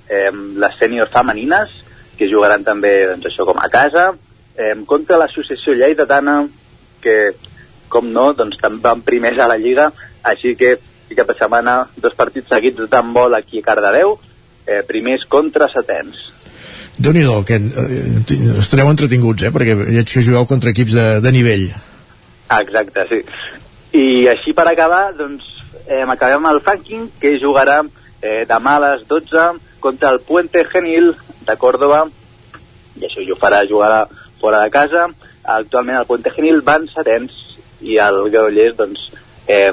[0.07, 1.73] eh, les sèniors femenines
[2.15, 4.13] que jugaran també doncs, això com a casa
[4.57, 6.43] eh, contra l'associació Lleidatana
[7.03, 7.17] que
[7.89, 9.91] com no, doncs també van primers a la Lliga
[10.25, 10.77] així que
[11.09, 14.15] i cap de setmana dos partits seguits d'handbol aquí a Cardedeu
[14.65, 16.23] eh, primers contra setens
[16.97, 19.51] déu nhi aquest, eh, estareu entretinguts, eh?
[19.51, 21.67] perquè veig que jugueu contra equips de, de nivell.
[22.55, 23.21] Exacte, sí.
[23.95, 25.43] I així per acabar, doncs,
[25.87, 27.81] eh, acabem el ranking, que jugarà
[28.21, 29.47] eh, demà a les 12
[29.83, 31.11] contra el Puente Genil
[31.45, 32.05] de Córdoba,
[32.95, 34.05] i això ho farà jugar
[34.41, 35.07] fora de casa.
[35.43, 37.35] Actualment el Puente Genil van setens
[37.81, 39.11] i el Granollers, doncs,
[39.47, 39.71] eh,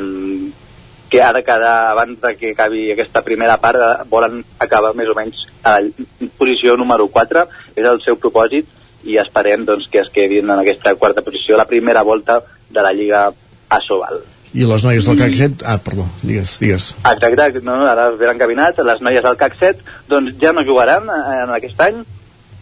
[1.13, 5.09] que ha de quedar, abans de que acabi aquesta primera part, eh, volen acabar més
[5.09, 8.69] o menys a la posició número 4, és el seu propòsit,
[9.05, 12.41] i esperem doncs, que es quedin en aquesta quarta posició la primera volta
[12.71, 13.27] de la Lliga
[13.69, 14.23] Asobal.
[14.53, 15.65] I les noies del CAC 7...
[15.65, 16.91] Ah, perdó, digues, digues.
[17.09, 18.83] Exacte, no, no, ara es venen encaminats.
[18.85, 22.03] Les noies del CAC 7 doncs, ja no jugaran eh, en aquest any.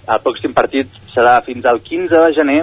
[0.07, 2.61] El pròxim partit serà fins al 15 de gener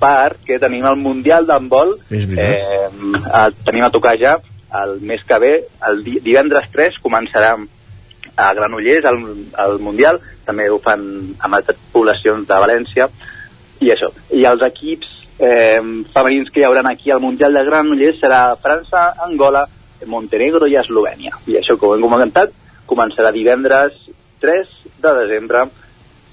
[0.00, 1.94] perquè tenim el Mundial d'handbol.
[2.10, 4.38] Eh, tenim a tocar ja
[4.82, 5.52] el mes que ve,
[5.88, 7.54] el divendres 3, començarà
[8.34, 9.20] a Granollers, el,
[9.64, 11.04] el Mundial, també ho fan
[11.38, 13.08] amb altres poblacions de València,
[13.84, 14.10] i això.
[14.34, 15.78] I els equips eh,
[16.14, 19.64] femenins que hi haurà aquí al Mundial de Granollers serà França, Angola,
[20.10, 21.38] Montenegro i Eslovènia.
[21.46, 22.52] I això, com hem comentat,
[22.90, 23.94] començarà divendres
[24.42, 25.64] 3 de desembre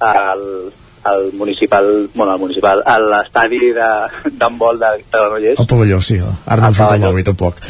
[0.02, 0.72] al,
[1.03, 5.60] al municipal, bueno, al municipal, a l'estadi d'handbol de, de, Granollers.
[5.60, 7.61] El pavelló, sí, ara no em surt el nom tampoc.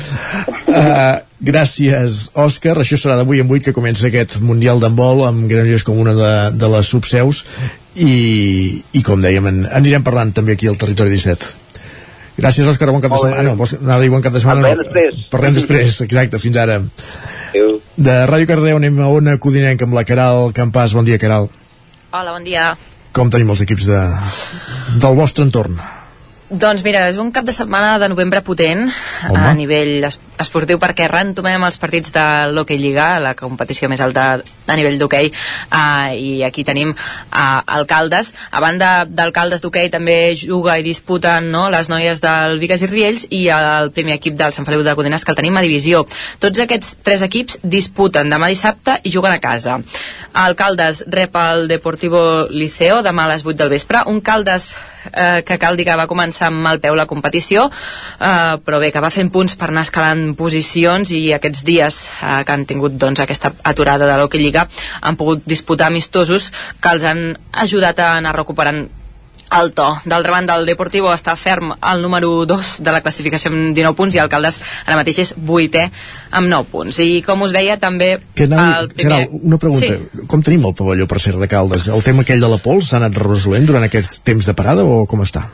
[0.71, 1.21] Uh,
[1.51, 2.77] gràcies, Òscar.
[2.81, 6.33] Això serà d'avui en 8 que comença aquest Mundial d'handbol amb Granollers com una de,
[6.55, 7.43] de les subseus
[7.95, 11.57] i, i com dèiem, en, anirem parlant també aquí al Territori 17.
[12.41, 13.43] Gràcies, Òscar, bon cap de setmana.
[13.51, 14.71] No, vols anar a dir bon cap de setmana?
[14.71, 14.83] No.
[14.83, 15.25] després.
[15.31, 16.79] Parlem després, exacte, fins ara.
[17.51, 17.73] Adéu.
[17.99, 20.95] De Ràdio Cardeu anem a Ona Codinenc amb la Caral Campàs.
[20.97, 21.49] Bon dia, Caral.
[22.11, 22.73] Hola, bon dia
[23.15, 24.03] com tenim els equips de,
[25.03, 25.79] del vostre entorn?
[26.51, 28.81] Doncs mira, és un cap de setmana de novembre potent
[29.29, 29.39] Home.
[29.39, 30.03] a nivell
[30.41, 35.29] esportiu perquè retomem els partits de l'Hockey Lliga, la competició més alta a nivell d'hoquei
[35.31, 38.33] uh, i aquí tenim uh, Alcaldes.
[38.51, 43.27] A banda d'Alcaldes d'hoquei també juga i disputen no, les noies del Vigas i Riells
[43.31, 46.03] i el primer equip del Sant Feliu de Codines que el tenim a divisió.
[46.43, 49.79] Tots aquests tres equips disputen demà dissabte i juguen a casa.
[50.33, 54.03] Alcaldes rep el Deportivo Liceo demà a les 8 del vespre.
[54.07, 54.71] Un Caldes
[55.11, 58.91] eh, que cal dir que va començar amb mal peu la competició, eh, però bé,
[58.93, 62.95] que va fent punts per anar escalant posicions i aquests dies eh, que han tingut
[63.01, 64.67] doncs, aquesta aturada de l'Hockey Lliga
[65.01, 67.31] han pogut disputar amistosos que els han
[67.65, 68.85] ajudat a anar recuperant
[69.59, 69.87] el to.
[70.05, 74.15] D'altra banda, el Deportivo està ferm al número 2 de la classificació amb 19 punts
[74.15, 75.87] i Alcaldes ara mateix és 8è
[76.39, 76.99] amb 9 punts.
[77.03, 79.25] I com us deia, també que anava, el primer...
[79.27, 79.97] Caral, una pregunta.
[79.97, 80.27] Sí.
[80.31, 81.89] Com tenim el pavelló per ser de Caldes?
[81.91, 85.03] El tema aquell de la pols s'ha anat resolent durant aquest temps de parada o
[85.09, 85.47] com està?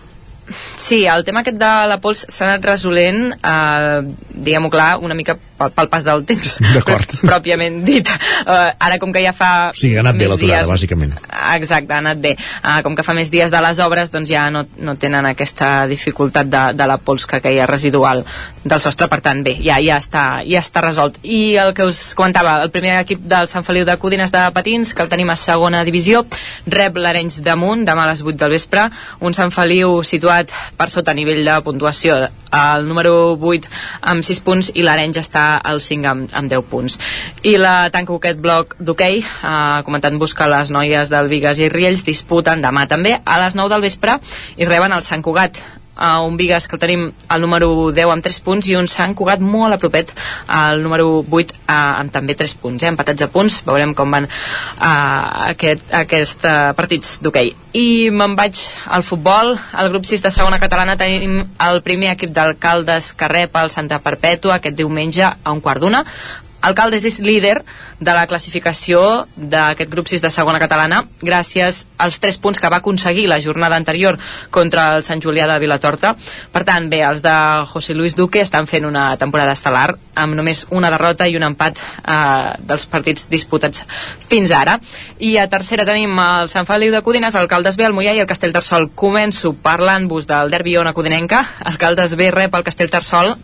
[0.79, 3.99] Sí, el tema aquest de la pols s'ha anat resolent, eh,
[4.31, 6.57] diguem-ho clar, una mica pel, pel pas del temps,
[7.29, 8.09] pròpiament dit.
[8.45, 9.51] Uh, ara, com que ja fa...
[9.71, 10.71] O sigui, ha anat bé l'aturada, dies...
[10.71, 11.15] bàsicament.
[11.55, 12.35] Exacte, ha anat bé.
[12.61, 15.87] Uh, com que fa més dies de les obres, doncs ja no, no tenen aquesta
[15.89, 18.23] dificultat de, de la pols que queia residual
[18.67, 21.19] del sostre, per tant, bé, ja, ja, està, ja està resolt.
[21.23, 24.93] I el que us comentava, el primer equip del Sant Feliu de Codines de Patins,
[24.93, 26.25] que el tenim a segona divisió,
[26.67, 28.87] rep l'Arenys damunt, demà a les 8 del vespre,
[29.23, 32.19] un Sant Feliu situat per sota nivell de puntuació,
[32.57, 33.71] el número 8
[34.11, 36.99] amb 6 punts i l'Arenys està al 5 amb, amb 10 punts.
[37.47, 42.05] I la tanco aquest bloc d'hoquei, eh, comentant-vos que les noies del Vigas i Riells
[42.07, 44.19] disputen demà també a les 9 del vespre
[44.57, 45.61] i reben el Sant Cugat
[45.97, 49.15] uh, un Vigas que el tenim al número 10 amb 3 punts i un Sant
[49.17, 50.13] Cugat molt a propet
[50.47, 54.27] al número 8 uh, amb també 3 punts, eh, empatats a punts veurem com van
[54.29, 57.53] uh, aquest, aquest uh, partits d'hoquei.
[57.77, 58.57] I me'n vaig
[58.89, 59.53] al futbol.
[59.73, 64.01] Al grup 6 de segona catalana tenim el primer equip d'alcaldes que rep el Santa
[64.03, 66.03] Perpètua aquest diumenge a un quart d'una
[66.67, 67.61] Alcaldes és líder
[67.99, 68.99] de la classificació
[69.37, 73.77] d'aquest grup 6 de segona catalana gràcies als 3 punts que va aconseguir la jornada
[73.79, 74.17] anterior
[74.51, 76.15] contra el Sant Julià de Vilatorta.
[76.51, 77.35] Per tant, bé, els de
[77.71, 81.79] José Luis Duque estan fent una temporada estel·lar amb només una derrota i un empat
[81.79, 83.85] eh, dels partits disputats
[84.27, 84.77] fins ara.
[85.19, 88.29] I a tercera tenim el Sant Feliu de Codines, Alcaldes B, el Mollà i el
[88.29, 88.91] Castell Tarsol.
[88.95, 91.45] Començo parlant-vos del derbi Ona Codinenca.
[91.71, 93.37] Alcaldes B rep el Castell Tarsol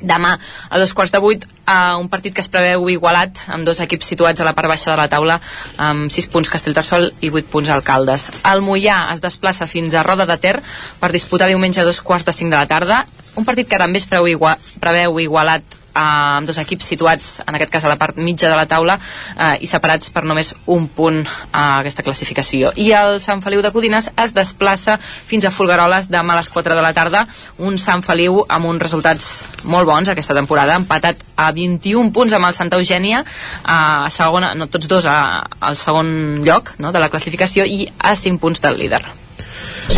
[0.00, 0.36] demà
[0.68, 4.08] a dos quarts de vuit a un partit que es preveu igualat amb dos equips
[4.14, 5.38] situats a la part baixa de la taula
[5.76, 8.30] amb 6 punts Castellterçol i 8 punts Alcaldes.
[8.48, 10.56] El Mollà es desplaça fins a Roda de Ter
[11.00, 13.04] per disputar diumenge a dos quarts de cinc de la tarda
[13.38, 17.72] un partit que també es preveu, igual, preveu igualat amb dos equips situats, en aquest
[17.72, 18.98] cas a la part mitja de la taula,
[19.36, 22.72] eh, i separats per només un punt a aquesta classificació.
[22.76, 26.74] I el Sant Feliu de Codines es desplaça fins a Folgueroles demà a les 4
[26.74, 27.26] de la tarda,
[27.58, 29.30] un Sant Feliu amb uns resultats
[29.64, 33.24] molt bons aquesta temporada, empatat a 21 punts amb el Santa Eugènia,
[33.64, 38.14] a segona, no tots dos, a, al segon lloc no, de la classificació i a
[38.16, 39.02] 5 punts del líder.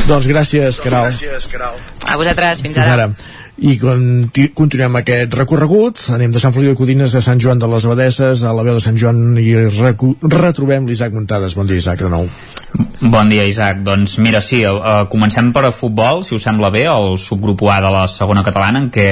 [0.06, 1.10] Doncs gràcies, Caral.
[2.06, 3.10] A vosaltres, fins, Fins ara.
[3.60, 6.00] I conti continuem aquest recorregut.
[6.14, 8.78] Anem de Sant Feliu de Codines a Sant Joan de les Abadesses, a la veu
[8.78, 11.52] de Sant Joan i retrobem l'Isaac Muntades.
[11.58, 12.24] Bon dia, Isaac, de nou.
[13.02, 13.82] Bon dia, Isaac.
[13.84, 17.82] Doncs mira, sí, uh, comencem per a futbol, si us sembla bé, el subgrup A
[17.84, 19.08] de la segona catalana, en què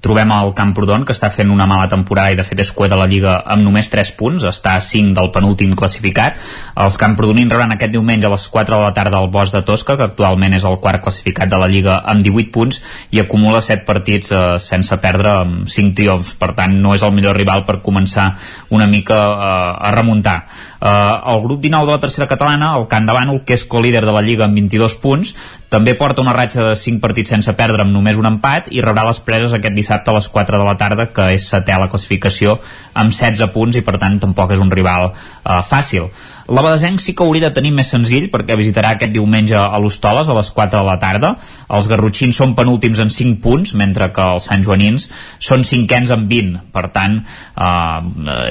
[0.00, 2.96] trobem el Camprodon, que està fent una mala temporada i de fet és cué de
[2.96, 6.38] la Lliga amb només 3 punts, està a 5 del penúltim classificat.
[6.80, 9.98] Els Camprodonins rebran aquest diumenge a les 4 de la tarda al Bosch de Tosca,
[10.00, 12.80] que actualment és el quart classificat de la Lliga amb 18 punts
[13.12, 16.34] i acumula 7 partits eh, sense perdre amb 5 triomfs.
[16.40, 18.32] Per tant, no és el millor rival per començar
[18.72, 20.38] una mica eh, a remuntar.
[20.80, 20.90] Eh,
[21.34, 24.16] el grup 19 de la tercera catalana, el Can de Bànol, que és co-líder de
[24.16, 25.36] la Lliga amb 22 punts,
[25.70, 29.04] també porta una ratxa de 5 partits sense perdre amb només un empat i rebrà
[29.06, 31.90] les preses aquest dissabte a les 4 de la tarda, que és setè a la
[31.90, 32.58] classificació
[32.94, 36.10] amb 16 punts i per tant tampoc és un rival eh, fàcil.
[36.50, 40.34] L'Abadesenc sí que hauria de tenir més senzill perquè visitarà aquest diumenge a l'Hostoles a
[40.34, 41.30] les 4 de la tarda.
[41.70, 45.06] Els garrotxins són penúltims en 5 punts, mentre que els Sant Joanins
[45.38, 46.58] són cinquens en 20.
[46.74, 48.00] Per tant, eh,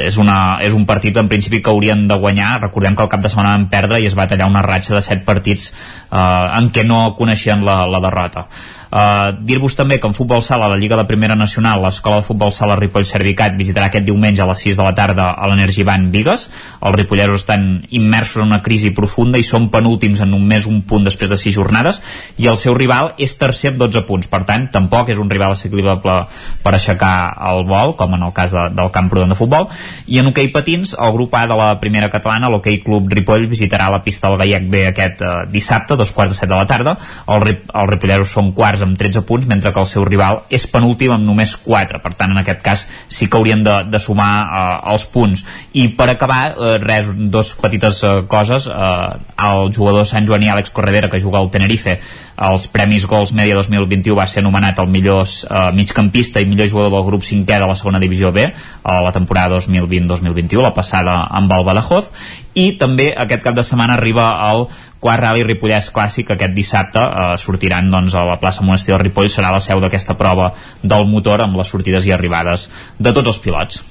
[0.07, 2.56] és, una, és un partit en principi que haurien de guanyar.
[2.64, 5.03] Recordem que el cap de setmana van perdre i es va tallar una ratxa de
[5.03, 8.48] 7 partits eh, en què no coneixien la, la derrota.
[8.90, 12.28] Uh, Dir-vos també que en futbol sala a la Lliga de Primera Nacional l'Escola de
[12.28, 16.10] Futbol Sala Ripoll Servicat visitarà aquest diumenge a les 6 de la tarda a l'Energivant
[16.10, 16.49] Vigues
[16.82, 21.06] els ripolleros estan immersos en una crisi profunda i són penúltims en només un punt
[21.07, 22.02] després de 6 jornades
[22.38, 24.30] i el seu rival és tercer amb 12 punts.
[24.32, 27.14] Per tant tampoc és un rival assequible per aixecar
[27.52, 29.68] el vol com en el cas de, del Camprodon de futbol.
[30.07, 33.90] I en hoquei patins el grup A de la primera catalana l'hoquei Club Ripoll visitarà
[33.91, 36.95] la pista del Gallec B aquest eh, dissabte dos quarts de set de la tarda.
[37.28, 41.14] El, els ripolleros són quarts amb 13 punts, mentre que el seu rival és penúltim
[41.15, 42.01] amb només 4.
[42.03, 45.45] Per tant, en aquest cas sí que haurien de, de sumar eh, els punts.
[45.73, 48.69] I per acabar, eh, res, dos petites eh, coses.
[48.69, 49.19] Eh,
[49.49, 51.99] el jugador Sant Joaní Àlex Corredera, que juga al Tenerife,
[52.40, 56.94] als Premis Gols Media 2021 va ser anomenat el millor eh, migcampista i millor jugador
[56.94, 61.52] del grup 5è de la segona divisió B a la temporada 2020-2021, la passada amb
[61.52, 62.07] el Badajoz
[62.56, 64.66] i també aquest cap de setmana arriba el
[65.03, 69.28] quart Rally Ripollès Clàssic aquest dissabte eh, sortiran doncs, a la plaça Monestir del Ripoll
[69.28, 73.44] serà la seu d'aquesta prova del motor amb les sortides i arribades de tots els
[73.44, 73.84] pilots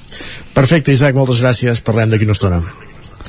[0.57, 1.85] Perfecte, Isaac, moltes gràcies.
[1.85, 2.88] Parlem d'aquí una estona.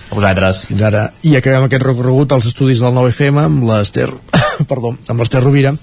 [0.10, 0.66] A vosaltres.
[0.72, 1.06] Fins ara.
[1.24, 4.10] I acabem aquest recorregut als estudis del 9FM amb l'Ester,
[4.72, 5.76] perdó, amb l'Ester Rovira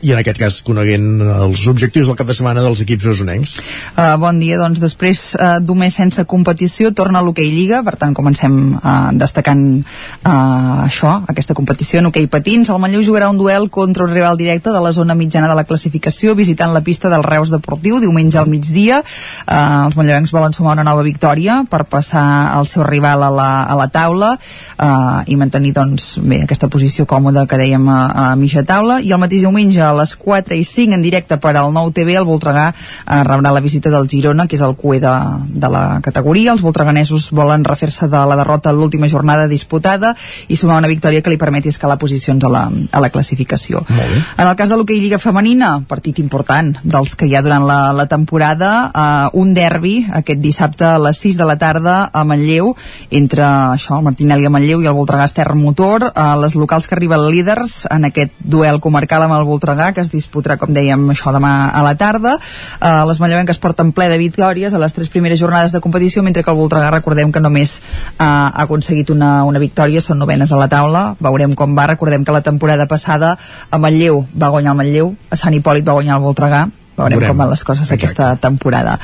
[0.00, 3.56] i en aquest cas coneguent els objectius del cap de setmana dels equips osonencs.
[3.92, 8.14] Uh, bon dia, doncs després uh, d'un mes sense competició torna l'hoquei Lliga, per tant
[8.16, 12.70] comencem uh, destacant uh, això, aquesta competició en hoquei patins.
[12.72, 15.66] El Manlleu jugarà un duel contra un rival directe de la zona mitjana de la
[15.68, 19.02] classificació visitant la pista del Reus Deportiu diumenge al migdia.
[19.44, 23.50] Uh, els manlleuencs volen sumar una nova victòria per passar el seu rival a la,
[23.68, 28.26] a la taula uh, i mantenir doncs, bé, aquesta posició còmoda que dèiem a, a
[28.40, 31.72] mitja taula i el mateix diumenge a les 4 i 5 en directe per al
[31.74, 35.14] nou TV el Voltregà eh, rebrà la visita del Girona que és el cué de,
[35.48, 36.54] de la categoria.
[36.54, 40.14] Els voltreganesos volen refer-se de la derrota a l'última jornada disputada
[40.48, 43.84] i sumar una victòria que li permeti escalar posicions a la, a la classificació.
[43.90, 47.80] En el cas de l'hoquei Lliga Femenina partit important dels que hi ha durant la,
[47.96, 52.74] la temporada eh, un derbi aquest dissabte a les 6 de la tarda a Manlleu
[53.10, 56.10] entre això, el Martinelli a Manlleu i el Voltregà Ester Motor.
[56.10, 60.10] Eh, les locals que arriben líders en aquest duel comarcal amb el Voltregà que es
[60.12, 62.36] disputarà, com dèiem, això demà a la tarda.
[62.36, 66.44] Eh, les manlleuenques porten ple de victòries a les tres primeres jornades de competició, mentre
[66.44, 70.60] que el Voltregà, recordem que només eh, ha aconseguit una, una victòria, són novenes a
[70.60, 73.36] la taula, veurem com va, recordem que la temporada passada
[73.70, 76.68] a Manlleu va guanyar el Manlleu, a Sant Hipòlit va guanyar el Voltregà,
[77.00, 77.34] veurem, veurem.
[77.34, 78.06] com van les coses Exacte.
[78.06, 78.98] aquesta temporada.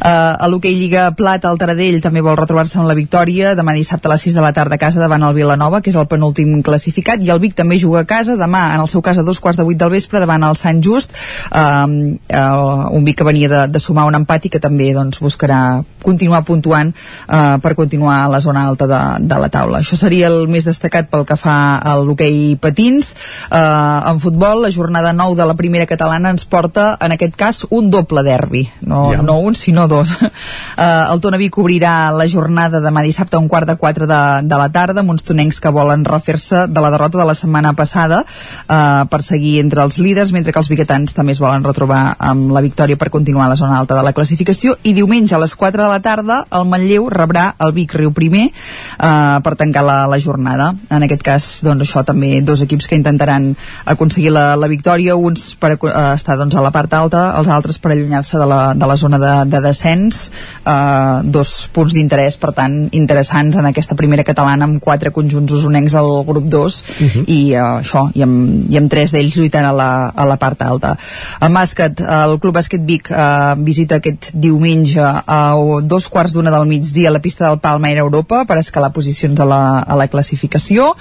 [0.00, 4.08] Uh, a l'hoquei Lliga Plata, el Taradell també vol retrobar-se amb la victòria demà dissabte
[4.08, 6.60] a les 6 de la tarda a casa davant el Vilanova, que és el penúltim
[6.62, 9.40] classificat, i el Vic també juga a casa demà, en el seu cas a dos
[9.40, 11.14] quarts de vuit del vespre, davant el Sant Just,
[11.50, 15.20] uh, uh, un Vic que venia de, de sumar un empat i que també doncs,
[15.22, 19.82] buscarà continuar puntuant uh, per continuar a la zona alta de, de la taula.
[19.82, 23.14] Això seria el més destacat pel que fa al hoquei patins.
[23.48, 27.64] Uh, en futbol, la jornada 9 de la primera catalana ens porta, en aquest cas
[27.70, 29.22] un doble derbi, no, Ja.
[29.26, 30.14] no un sinó dos.
[30.22, 30.30] Uh,
[31.12, 34.60] el Tona Vic obrirà la jornada demà dissabte a un quart de quatre de, de
[34.60, 38.22] la tarda amb uns tonencs que volen refer-se de la derrota de la setmana passada
[38.22, 42.52] uh, per seguir entre els líders, mentre que els biguetans també es volen retrobar amb
[42.54, 45.54] la victòria per continuar a la zona alta de la classificació i diumenge a les
[45.58, 49.98] 4 de la tarda el Manlleu rebrà el Vic Riu primer uh, per tancar la,
[50.10, 50.72] la jornada.
[50.92, 53.52] En aquest cas, doncs això també dos equips que intentaran
[53.88, 57.78] aconseguir la, la victòria, uns per uh, estar doncs, a la part alta, els altres
[57.82, 60.24] per allunyar-se de, la, de la zona de, de descens
[60.64, 65.96] uh, dos punts d'interès, per tant interessants en aquesta primera catalana amb quatre conjunts usonencs
[65.98, 67.24] al grup 2 Mhm.
[67.26, 70.60] i uh, això, i amb, i amb tres d'ells lluitant a la, a la part
[70.62, 70.94] alta.
[71.40, 75.40] A bàsquet, el Club Bàsquet Vic uh, visita aquest diumenge a
[75.82, 79.40] dos quarts d'una del migdia a la pista del Palma Air Europa per escalar posicions
[79.40, 80.92] a la, a la classificació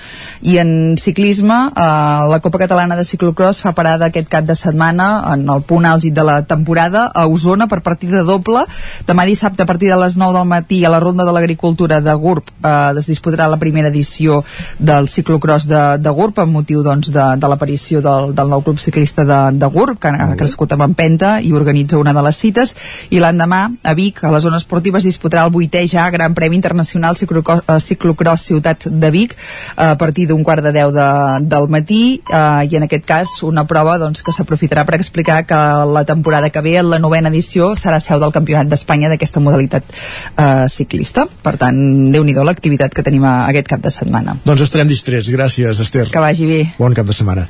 [0.41, 5.21] i en ciclisme uh, la Copa Catalana de Ciclocross fa parada aquest cap de setmana
[5.33, 8.65] en el punt àlgid de la temporada a Osona per partida doble.
[9.07, 12.13] Demà dissabte a partir de les 9 del matí a la Ronda de l'Agricultura de
[12.13, 14.43] GURB eh, es disputarà la primera edició
[14.79, 18.79] del ciclocross de, de GURB amb motiu doncs, de, de l'aparició del, del nou club
[18.79, 22.75] ciclista de, de GURB que ha crescut amb empenta i organitza una de les cites.
[23.09, 26.55] I l'endemà a Vic, a la zona esportiva es disputarà el vuitè ja Gran Premi
[26.55, 29.35] Internacional Ciclocross, eh, Ciclocross Ciutat de Vic
[29.75, 31.09] a partir d'un quart de deu de,
[31.47, 32.21] del matí.
[32.21, 35.61] Eh, i en aquest cas una prova doncs, que s'aprofitarà per explicar que
[35.91, 40.67] la temporada que ve, la novena edició, serà seu del Campionat d'Espanya d'aquesta modalitat eh,
[40.69, 41.27] ciclista.
[41.43, 41.77] Per tant,
[42.13, 44.37] déu nhi l'activitat que tenim a, aquest cap de setmana.
[44.45, 45.29] Doncs estarem distrets.
[45.31, 46.07] Gràcies, Esther.
[46.11, 46.59] Que vagi bé.
[46.79, 47.45] Bon cap de setmana.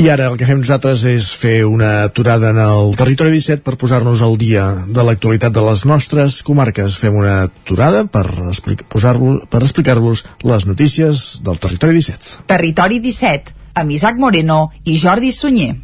[0.00, 3.76] I ara el que fem nosaltres és fer una aturada en el territori 17 per
[3.80, 6.96] posar-nos al dia de l'actualitat de les nostres comarques.
[7.00, 12.46] Fem una aturada per, explic per explicar-vos les notícies del territori 17.
[12.50, 15.74] Territori 17, amb Isaac Moreno i Jordi Sunyer.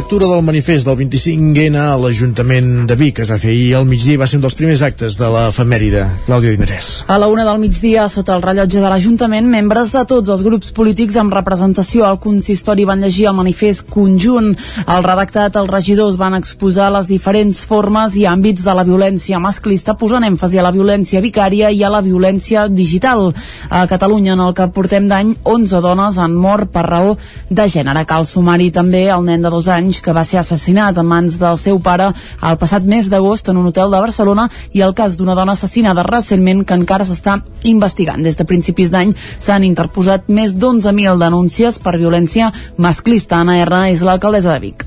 [0.00, 3.84] Lectura del manifest del 25N a l'Ajuntament de Vic, que es va fer ahir al
[3.84, 6.06] migdia va ser un dels primers actes de l'efemèride.
[6.24, 6.86] Clàudia Dinarès.
[7.04, 10.72] A la una del migdia, sota el rellotge de l'Ajuntament, membres de tots els grups
[10.72, 14.54] polítics amb representació al consistori van llegir el manifest conjunt.
[14.86, 19.98] Al redactat, els regidors van exposar les diferents formes i àmbits de la violència masclista,
[20.00, 23.34] posant èmfasi a la violència vicària i a la violència digital.
[23.68, 27.18] A Catalunya, en el que portem d'any, 11 dones han mort per raó
[27.50, 28.08] de gènere.
[28.08, 31.58] Cal sumar-hi també el nen de dos anys que va ser assassinat en mans del
[31.58, 32.12] seu pare
[32.46, 36.06] el passat mes d'agost en un hotel de Barcelona i el cas d'una dona assassinada
[36.06, 38.22] recentment que encara s'està investigant.
[38.22, 43.40] Des de principis d'any s'han interposat més d'11.000 denúncies per violència masclista.
[43.40, 43.82] Anna R.
[43.90, 44.86] és l'alcaldessa de Vic.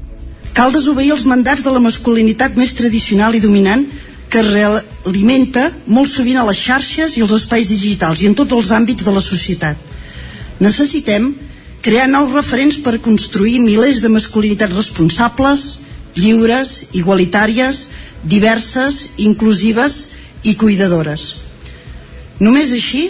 [0.53, 3.83] Cal desobeir els mandats de la masculinitat més tradicional i dominant
[4.29, 8.71] que realimenta molt sovint a les xarxes i els espais digitals i en tots els
[8.73, 9.77] àmbits de la societat.
[10.61, 11.31] Necessitem
[11.83, 15.81] crear nous referents per construir milers de masculinitats responsables,
[16.15, 17.89] lliures, igualitàries,
[18.23, 20.07] diverses, inclusives
[20.47, 21.27] i cuidadores.
[22.39, 23.03] Només així,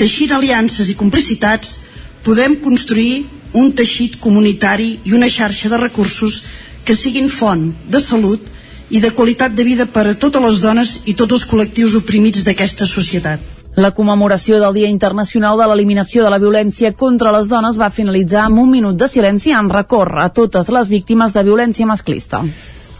[0.00, 1.76] teixint aliances i complicitats,
[2.24, 6.42] podem construir un teixit comunitari i una xarxa de recursos
[6.88, 8.48] que siguin font de salut
[8.88, 12.44] i de qualitat de vida per a totes les dones i tots els col·lectius oprimits
[12.48, 13.51] d'aquesta societat.
[13.74, 18.42] La commemoració del Dia Internacional de l'Eliminació de la Violència contra les Dones va finalitzar
[18.44, 22.42] amb un minut de silenci en record a totes les víctimes de violència masclista.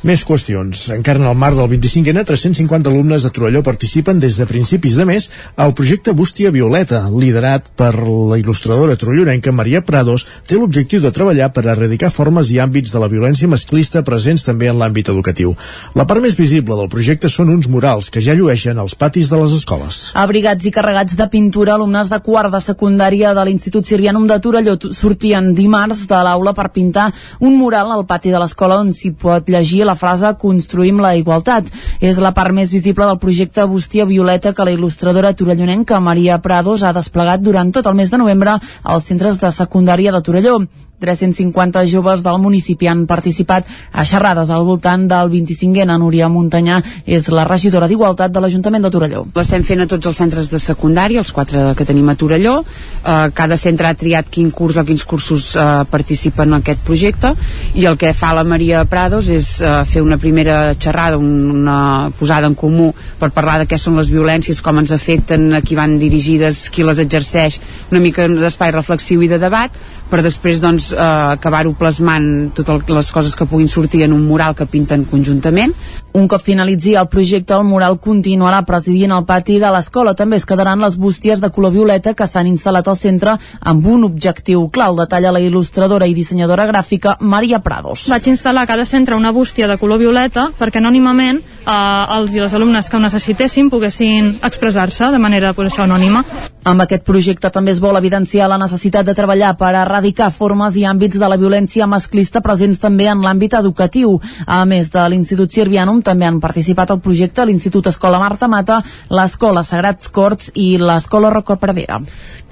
[0.03, 0.89] Més qüestions.
[0.91, 5.05] Encara en el marc del 25N, 350 alumnes de Torelló participen des de principis de
[5.07, 11.13] mes al projecte Bústia Violeta, liderat per la il·lustradora trollonenca Maria Prados, té l'objectiu de
[11.15, 15.55] treballar per erradicar formes i àmbits de la violència masclista presents també en l'àmbit educatiu.
[15.95, 19.39] La part més visible del projecte són uns murals que ja llueixen als patis de
[19.39, 20.01] les escoles.
[20.19, 24.75] Abrigats i carregats de pintura, alumnes de quart de secundària de l'Institut Sirvianum de Torelló
[24.91, 29.47] sortien dimarts de l'aula per pintar un mural al pati de l'escola on s'hi pot
[29.47, 31.67] llegir la frase Construïm la igualtat.
[32.01, 36.83] És la part més visible del projecte Bústia Violeta que la il·lustradora torellonenca Maria Prados
[36.83, 40.61] ha desplegat durant tot el mes de novembre als centres de secundària de Torelló.
[41.03, 45.85] 350 joves del municipi han participat a xerrades al voltant del 25è.
[45.93, 49.25] Núria Muntanyà és la regidora d'Igualtat de l'Ajuntament de Torelló.
[49.35, 52.61] L'estem fent a tots els centres de secundària, els quatre que tenim a Torelló.
[52.63, 57.35] Eh, cada centre ha triat quin curs o quins cursos eh, participen en aquest projecte
[57.75, 62.49] i el que fa la Maria Prados és eh, fer una primera xerrada, una posada
[62.51, 65.99] en comú per parlar de què són les violències, com ens afecten, a qui van
[66.01, 67.59] dirigides, qui les exerceix,
[67.91, 69.75] una mica d'espai reflexiu i de debat,
[70.13, 74.55] per després doncs, eh, acabar-ho plasmant totes les coses que puguin sortir en un mural
[74.55, 75.75] que pinten conjuntament.
[76.13, 80.15] Un cop finalitzi el projecte, el mural continuarà presidint el pati de l'escola.
[80.15, 84.05] També es quedaran les bústies de color violeta que s'han instal·lat al centre amb un
[84.05, 84.91] objectiu clar.
[84.93, 88.09] El detalla la il·lustradora i dissenyadora gràfica Maria Prados.
[88.13, 92.41] Vaig instal·lar a cada centre una bústia de color violeta perquè anònimament eh, els i
[92.43, 96.25] les alumnes que ho necessitessin poguessin expressar-se de manera pues, això, anònima.
[96.63, 100.85] Amb aquest projecte també es vol evidenciar la necessitat de treballar per erradicar formes i
[100.87, 104.15] àmbits de la violència masclista presents també en l'àmbit educatiu.
[104.47, 108.79] A més de l'Institut Sirvianum, també han participat al projecte l'Institut Escola Marta Mata,
[109.11, 111.99] l'Escola Sagrats Corts i l'Escola Roca Prevera.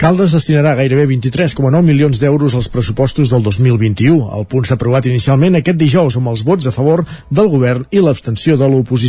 [0.01, 4.31] Caldes destinarà gairebé 23,9 milions d'euros als pressupostos del 2021.
[4.39, 8.03] El punt s'ha aprovat inicialment aquest dijous amb els vots a favor del govern i
[8.03, 9.00] l'abstenció de l'oposició.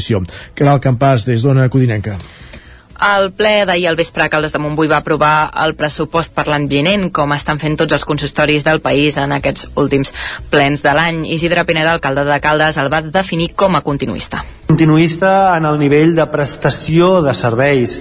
[0.55, 2.17] Caral Campàs, des d'Ona Codinenca.
[3.01, 6.67] El ple d'ahir al vespre a Caldes de Montbui va aprovar el pressupost per l'any
[6.69, 10.13] vinent, com estan fent tots els consistoris del país en aquests últims
[10.53, 11.23] plens de l'any.
[11.33, 14.45] Isidre Pineda, alcalde de Caldes, el va definir com a continuista.
[14.71, 17.97] Continuista en el nivell de prestació de serveis,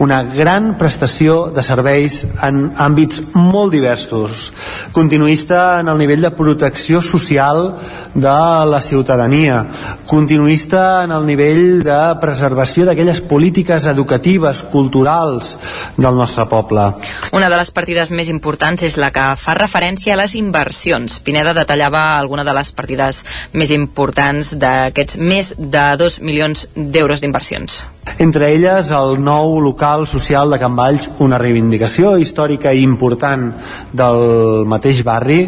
[0.00, 4.46] una gran prestació de serveis en àmbits molt diversos.
[4.94, 7.74] Continuista en el nivell de protecció social
[8.14, 8.38] de
[8.70, 9.66] la ciutadania.
[10.06, 15.54] Continuista en el nivell de preservació d'aquelles polítiques educatives, culturals
[15.96, 16.90] del nostre poble.
[17.32, 21.20] Una de les partides més importants és la que fa referència a les inversions.
[21.24, 27.84] Pineda detallava alguna de les partides més importants d'aquests més de 2 milions d'euros d'inversions.
[28.18, 33.48] Entre elles, el nou local social de Can Valls, una reivindicació històrica i important
[33.96, 35.38] del mateix barri,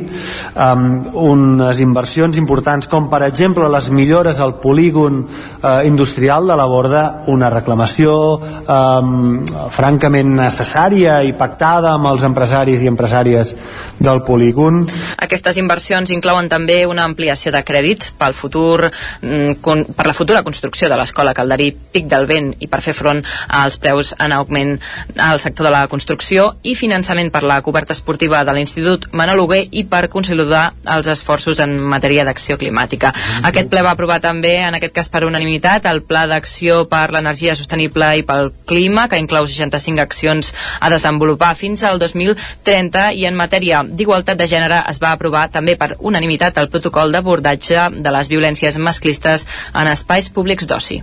[0.57, 0.87] um,
[1.31, 7.05] unes inversions importants com, per exemple, les millores al polígon uh, industrial de la Borda,
[7.31, 9.45] una reclamació um,
[9.77, 13.55] francament necessària i pactada amb els empresaris i empresàries
[14.01, 14.83] del polígon.
[15.23, 18.91] Aquestes inversions inclouen també una ampliació de crèdit pel futur,
[19.23, 19.61] mm,
[19.95, 23.79] per la futura construcció de l'escola Calderí Pic del Vent i per fer front als
[23.81, 24.77] preus en augment
[25.17, 29.63] al sector de la construcció i finançament per la coberta esportiva de l'Institut Manol Huguer
[29.71, 33.13] i per consolidar els esforços en matèria d'acció climàtica.
[33.47, 37.57] Aquest ple va aprovar també, en aquest cas per unanimitat, el Pla d'Acció per l'Energia
[37.59, 43.39] Sostenible i pel Clima, que inclou 65 accions a desenvolupar fins al 2030 i en
[43.39, 48.33] matèria d'igualtat de gènere es va aprovar també per unanimitat el protocol d'abordatge de les
[48.33, 51.03] violències masclistes en espais públics d'oci.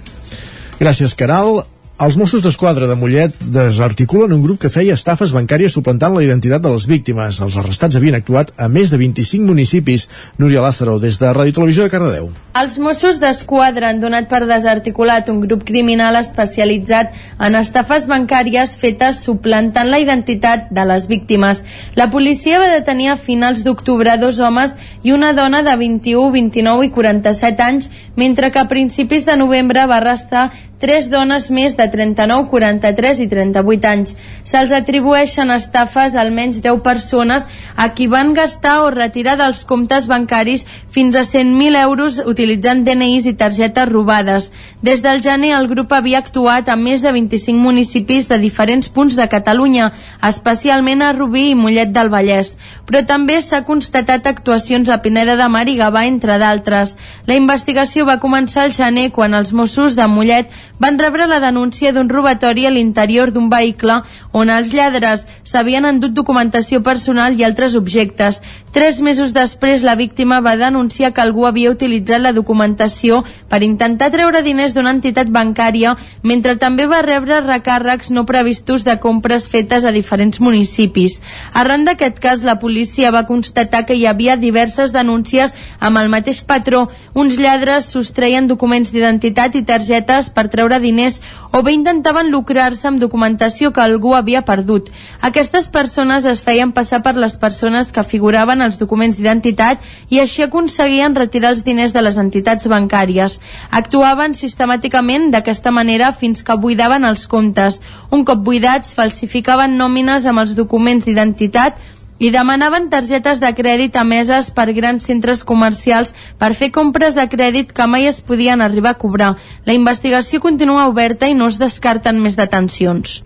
[0.79, 1.63] Gràcies, Caral.
[2.03, 6.59] Els Mossos d'Esquadra de Mollet desarticulen un grup que feia estafes bancàries suplantant la identitat
[6.65, 7.37] de les víctimes.
[7.45, 10.09] Els arrestats havien actuat a més de 25 municipis.
[10.35, 12.27] Núria Lázaro, des de Ràdio Televisió de Cardedeu.
[12.59, 19.23] Els Mossos d'Esquadra han donat per desarticulat un grup criminal especialitzat en estafes bancàries fetes
[19.23, 21.63] suplantant la identitat de les víctimes.
[21.95, 24.75] La policia va detenir a finals d'octubre dos homes
[25.07, 27.89] i una dona de 21, 29 i 47 anys,
[28.19, 30.49] mentre que a principis de novembre va arrestar
[30.83, 34.15] tres dones més de 39, 43 i 38 anys.
[34.43, 37.45] Se'ls atribueixen estafes a almenys 10 persones
[37.77, 43.27] a qui van gastar o retirar dels comptes bancaris fins a 100.000 euros utilitzant DNIs
[43.29, 44.51] i targetes robades.
[44.81, 49.17] Des del gener el grup havia actuat a més de 25 municipis de diferents punts
[49.19, 49.91] de Catalunya,
[50.23, 52.55] especialment a Rubí i Mollet del Vallès.
[52.87, 56.97] Però també s'ha constatat actuacions a Pineda de Mar i Gavà, entre d'altres.
[57.29, 61.72] La investigació va començar al gener quan els Mossos de Mollet van rebre la denúncia
[61.81, 64.01] d'un robatori a l'interior d'un vehicle
[64.31, 68.41] on els lladres s'havien endut documentació personal i altres objectes.
[68.73, 74.11] Tres mesos després, la víctima va denunciar que algú havia utilitzat la documentació per intentar
[74.13, 79.85] treure diners d'una entitat bancària, mentre també va rebre recàrrecs no previstos de compres fetes
[79.85, 81.19] a diferents municipis.
[81.53, 86.43] Arran d'aquest cas, la policia va constatar que hi havia diverses denúncies amb el mateix
[86.45, 86.87] patró.
[87.13, 91.21] Uns lladres sostreien documents d'identitat i targetes per treure diners
[91.51, 94.89] o bé intentaven lucrar-se amb documentació que algú havia perdut.
[95.21, 100.43] Aquestes persones es feien passar per les persones que figuraven els documents d'identitat i així
[100.45, 103.39] aconseguien retirar els diners de les entitats bancàries.
[103.71, 107.81] Actuaven sistemàticament d'aquesta manera fins que buidaven els comptes.
[108.11, 111.79] Un cop buidats, falsificaven nòmines amb els documents d'identitat
[112.23, 117.75] i demanaven targetes de crèdit emeses per grans centres comercials per fer compres de crèdit
[117.75, 119.33] que mai es podien arribar a cobrar.
[119.67, 123.19] La investigació continua oberta i no es descarten més detencions.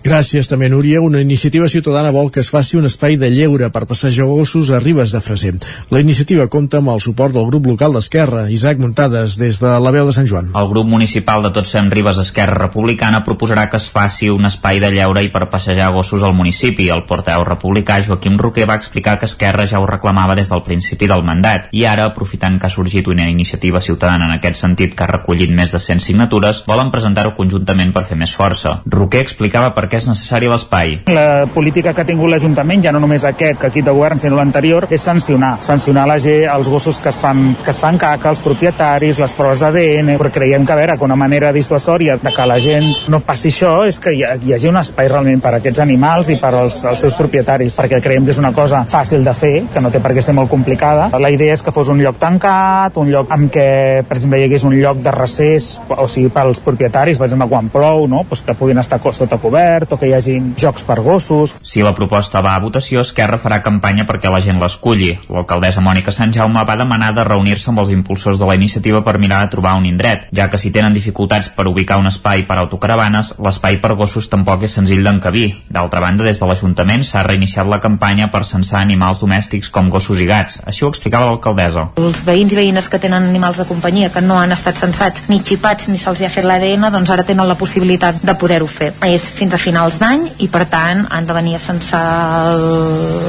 [0.00, 1.02] Gràcies també, Núria.
[1.04, 4.78] Una iniciativa ciutadana vol que es faci un espai de lleure per passejar gossos a
[4.80, 5.52] Ribes de Freser.
[5.92, 9.92] La iniciativa compta amb el suport del grup local d'Esquerra, Isaac Muntades, des de la
[9.92, 10.48] veu de Sant Joan.
[10.56, 14.80] El grup municipal de Tots Fem Ribes Esquerra Republicana proposarà que es faci un espai
[14.80, 16.88] de lleure i per passejar gossos al municipi.
[16.88, 21.10] El porteu republicà Joaquim Roquer va explicar que Esquerra ja ho reclamava des del principi
[21.12, 25.04] del mandat i ara, aprofitant que ha sorgit una iniciativa ciutadana en aquest sentit que
[25.04, 28.78] ha recollit més de 100 signatures, volen presentar-ho conjuntament per fer més força.
[28.88, 30.96] Roquer explicava per què és necessari l'espai.
[31.10, 34.38] La política que ha tingut l'Ajuntament, ja no només aquest que aquí de govern, sinó
[34.38, 35.56] l'anterior, és sancionar.
[35.66, 39.34] Sancionar la gent, els gossos que es fan, que es fan caca, els propietaris, les
[39.36, 42.86] proves d'ADN, però creiem que, a veure, que una manera dissuasòria de que la gent
[43.10, 46.30] no passi això és que hi, hi hagi un espai realment per a aquests animals
[46.30, 49.54] i per als, als seus propietaris, perquè creiem que és una cosa fàcil de fer,
[49.72, 51.10] que no té per què ser molt complicada.
[51.18, 53.68] La idea és que fos un lloc tancat, un lloc amb què,
[54.06, 57.70] per exemple, hi hagués un lloc de recés, o sigui, pels propietaris, per exemple, quan
[57.72, 58.24] plou, no?
[58.28, 61.54] pues que puguin estar sota cobert o que hi hagin jocs per gossos.
[61.62, 65.14] Si la proposta va a votació, Esquerra farà campanya perquè la gent l'esculli.
[65.32, 69.18] L'alcaldessa Mònica Sant Jaume va demanar de reunir-se amb els impulsors de la iniciativa per
[69.18, 72.58] mirar de trobar un indret, ja que si tenen dificultats per ubicar un espai per
[72.58, 75.48] autocaravanes, l'espai per gossos tampoc és senzill d'encabir.
[75.70, 80.20] D'altra banda, des de l'Ajuntament s'ha reiniciat la campanya per censar animals domèstics com gossos
[80.20, 80.60] i gats.
[80.66, 81.88] Així ho explicava l'alcaldessa.
[82.00, 85.40] Els veïns i veïnes que tenen animals de companyia que no han estat censats ni
[85.46, 88.92] xipats ni se'ls ha fet l'ADN, doncs ara tenen la possibilitat de poder-ho fer.
[89.06, 92.02] És fins a finals d'any i per tant han de venir a censar
[92.50, 92.62] el,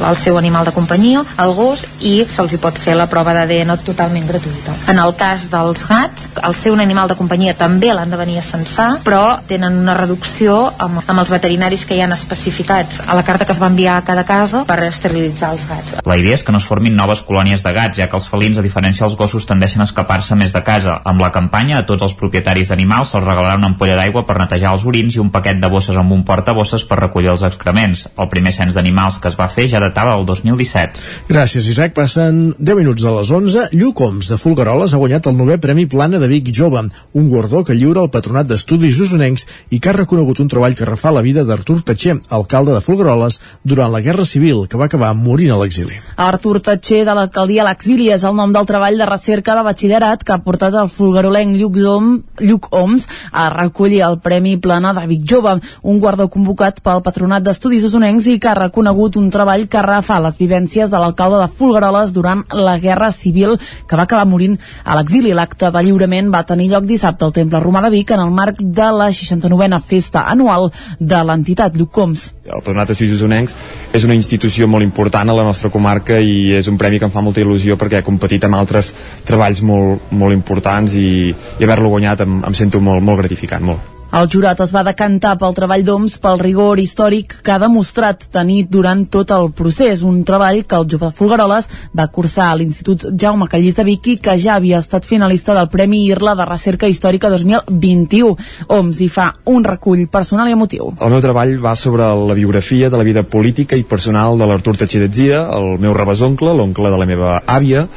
[0.08, 3.76] el seu animal de companyia, el gos, i se'ls hi pot fer la prova d'ADN
[3.86, 4.74] totalment gratuïta.
[4.90, 8.46] En el cas dels gats, el seu animal de companyia també l'han de venir a
[8.46, 13.22] censar, però tenen una reducció amb, amb els veterinaris que hi han especificats a la
[13.22, 15.94] carta que es va enviar a cada casa per esterilitzar els gats.
[16.08, 18.58] La idea és que no es formin noves colònies de gats, ja que els felins,
[18.58, 20.98] a diferència dels gossos, tendeixen a escapar-se més de casa.
[21.06, 24.74] Amb la campanya, a tots els propietaris d'animals se'ls regalarà una ampolla d'aigua per netejar
[24.74, 28.06] els orins i un paquet de bosses amb un portabosses per recollir els excrements.
[28.16, 31.02] El primer cens d'animals que es va fer ja datava del 2017.
[31.28, 31.92] Gràcies, Isaac.
[31.92, 33.66] Passen 10 minuts de les 11.
[33.76, 37.62] Lluc Oms, de Folgueroles, ha guanyat el novè Premi Plana de Vic Jove, un guardó
[37.68, 41.24] que lliura el Patronat d'Estudis Usonencs i que ha reconegut un treball que refà la
[41.26, 45.60] vida d'Artur Tatxer, alcalde de Folgueroles, durant la Guerra Civil, que va acabar morint a
[45.60, 46.00] l'exili.
[46.16, 50.24] Artur Tatxer, de l'alcaldia a l'exili, és el nom del treball de recerca de batxillerat
[50.24, 52.10] que ha portat el folguerolenc Lluc, Dom,
[52.40, 57.42] Lluc Oms a recollir el Premi Plana de Vic Jove, un guardó convocat pel Patronat
[57.42, 61.48] d'Estudis Osonencs i que ha reconegut un treball que refà les vivències de l'alcalde de
[61.50, 63.56] Folgueroles durant la Guerra Civil,
[63.88, 65.32] que va acabar morint a l'exili.
[65.34, 68.60] L'acte de lliurament va tenir lloc dissabte al Temple Romà de Vic en el marc
[68.62, 72.26] de la 69a festa anual de l'entitat Lluc Oms.
[72.44, 73.56] El Patronat d'Estudis Osonencs
[73.92, 77.14] és una institució molt important a la nostra comarca i és un premi que em
[77.14, 78.92] fa molta il·lusió perquè he competit amb altres
[79.28, 83.91] treballs molt, molt importants i, i haver-lo guanyat em, em sento molt, molt gratificant, molt.
[84.12, 88.66] El jurat es va decantar pel treball d'Oms pel rigor històric que ha demostrat tenir
[88.68, 93.06] durant tot el procés, un treball que el jove de Folgueroles va cursar a l'Institut
[93.22, 96.92] Jaume Callís de Vic i que ja havia estat finalista del Premi Irla de Recerca
[96.92, 98.36] Històrica 2021.
[98.76, 100.92] Oms hi fa un recull personal i emotiu.
[101.00, 104.76] El meu treball va sobre la biografia de la vida política i personal de l'Artur
[104.76, 107.88] Tatxedetzia, el meu rebesoncle, l'oncle de la meva àvia,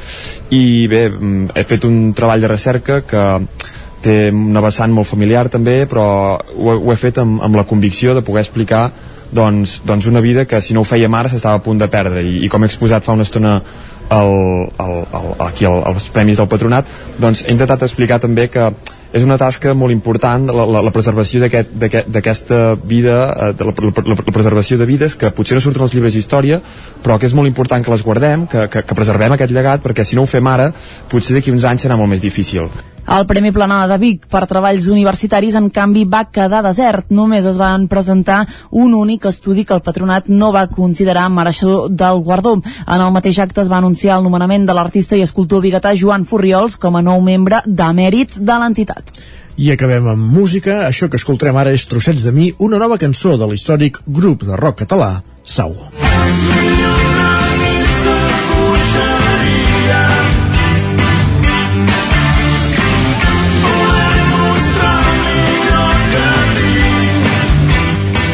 [0.48, 3.26] i bé, mm, he fet un treball de recerca que
[4.06, 6.06] té una vessant molt familiar també, però
[6.38, 8.86] ho, ho he fet amb, amb la convicció de poder explicar
[9.34, 12.22] doncs, doncs una vida que si no ho fèiem ara s'estava a punt de perdre.
[12.22, 13.60] I, i com he exposat fa una estona
[14.10, 16.86] el, el, el, aquí el, els premis del patronat
[17.18, 18.70] doncs he intentat explicar també que
[19.16, 23.16] és una tasca molt important la, la, la preservació d'aquesta vida
[23.48, 26.14] eh, de la, la, la, la preservació de vides que potser no surten als llibres
[26.14, 26.60] d'història
[27.02, 30.06] però que és molt important que les guardem que, que, que preservem aquest llegat perquè
[30.06, 30.70] si no ho fem ara
[31.10, 32.70] potser d'aquí uns anys serà molt més difícil
[33.06, 37.10] el Premi Planada de Vic per treballs universitaris, en canvi, va quedar desert.
[37.10, 42.20] Només es van presentar un únic estudi que el patronat no va considerar mereixedor del
[42.26, 42.56] guardó.
[42.86, 46.26] En el mateix acte es va anunciar el nomenament de l'artista i escultor biguetà Joan
[46.26, 49.14] Furriols com a nou membre de mèrit de l'entitat.
[49.56, 50.82] I acabem amb música.
[50.90, 54.60] Això que escoltarem ara és Trossets de mi, una nova cançó de l'històric grup de
[54.60, 55.72] rock català, Sau.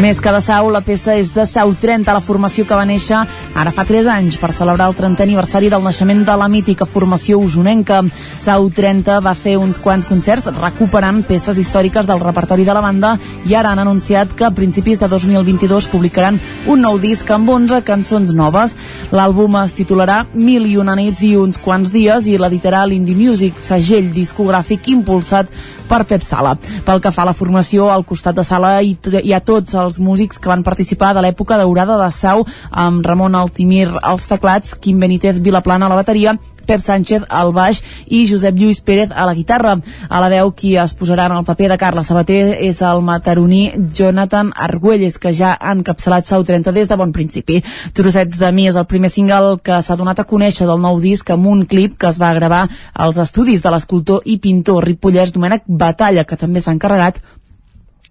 [0.03, 3.21] Més que de Sau, la peça és de Sau 30, la formació que va néixer
[3.55, 7.39] ara fa 3 anys, per celebrar el 30è aniversari del naixement de la mítica formació
[7.39, 8.01] usonenca.
[8.43, 13.13] Sau 30 va fer uns quants concerts recuperant peces històriques del repertori de la banda
[13.47, 17.85] i ara han anunciat que a principis de 2022 publicaran un nou disc amb 11
[17.87, 18.75] cançons noves.
[19.15, 23.63] L'àlbum es titularà Mil i una nits i uns quants dies i l'editarà l'Indie Music,
[23.63, 25.47] segell discogràfic impulsat
[25.93, 26.55] per Pep Sala.
[26.87, 30.01] Pel que fa a la formació, al costat de Sala hi, hi ha tots els
[30.01, 35.03] músics que van participar de l'època daurada de Sau, amb Ramon Altimir als teclats, Quim
[35.03, 39.35] Benítez Vilaplana a la bateria Pep Sánchez al baix i Josep Lluís Pérez a la
[39.35, 39.77] guitarra.
[40.09, 43.63] A la veu qui es posarà en el paper de Carla Sabater és el mataroní
[43.95, 47.63] Jonathan Argüelles, que ja ha encapçalat Sau 30 des de bon principi.
[47.93, 51.29] Trossets de mi és el primer single que s'ha donat a conèixer del nou disc
[51.31, 55.65] amb un clip que es va gravar als estudis de l'escultor i pintor ripollès Domènec
[55.67, 57.21] Batalla, que també s'ha encarregat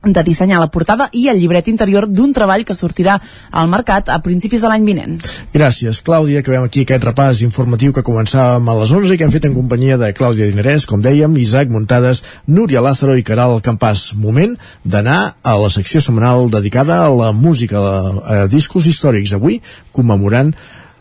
[0.04, 3.20] de dissenyar la portada i el llibret interior d'un treball que sortirà
[3.52, 5.20] al mercat a principis de l'any vinent.
[5.54, 6.42] Gràcies, Clàudia.
[6.42, 9.54] Acabem aquí aquest repàs informatiu que començàvem a les 11 i que hem fet en
[9.54, 14.12] companyia de Clàudia Dinerès, com dèiem, Isaac Muntades, Núria Lázaro i Caral Campàs.
[14.18, 19.36] Moment d'anar a la secció setmanal dedicada a la música, a, discos històrics.
[19.38, 19.62] Avui,
[19.94, 20.56] commemorant,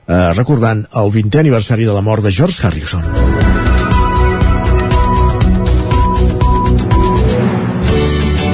[0.06, 3.59] eh, recordant el 20è aniversari de la mort de George Harrison.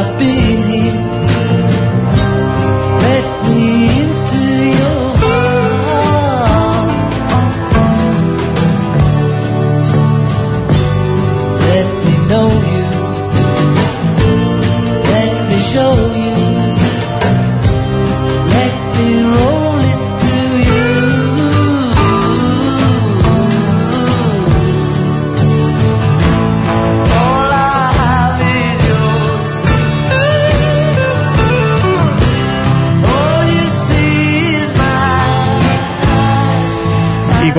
[0.00, 0.77] I've been here.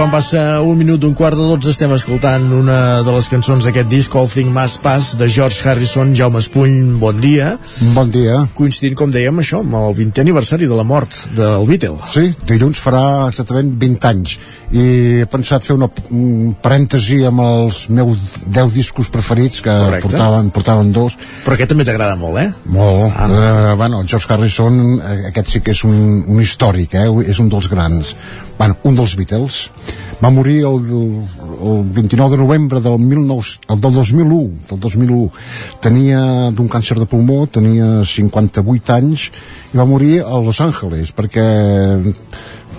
[0.09, 3.89] Quan passa un minut d'un quart de dotze estem escoltant una de les cançons d'aquest
[3.91, 7.51] disc, All Thing Must Pass, de George Harrison, Jaume Espuny, bon dia.
[7.93, 8.39] Bon dia.
[8.57, 11.99] Coincidint, com dèiem, això, amb el 20è aniversari de la mort del Beatle.
[12.09, 14.87] Sí, dilluns farà exactament 20 anys i
[15.21, 20.09] he pensat fer una, un parèntesi amb els meus 10 discos preferits que Correcte.
[20.09, 21.15] portaven, portaven dos
[21.45, 22.51] Però aquest també t'agrada molt, eh?
[22.69, 23.25] molt, ah.
[23.25, 27.07] uh, bueno, George Harrison eh, aquest sí que és un, un històric eh?
[27.25, 28.13] és un dels grans
[28.59, 29.71] bueno, un dels Beatles.
[30.19, 30.83] Va morir el,
[31.63, 35.29] el 29 de novembre del, 19, el del 2001 del 2001
[35.79, 36.19] tenia
[36.51, 39.29] d'un càncer de pulmó tenia 58 anys
[39.71, 41.45] i va morir a Los Angeles perquè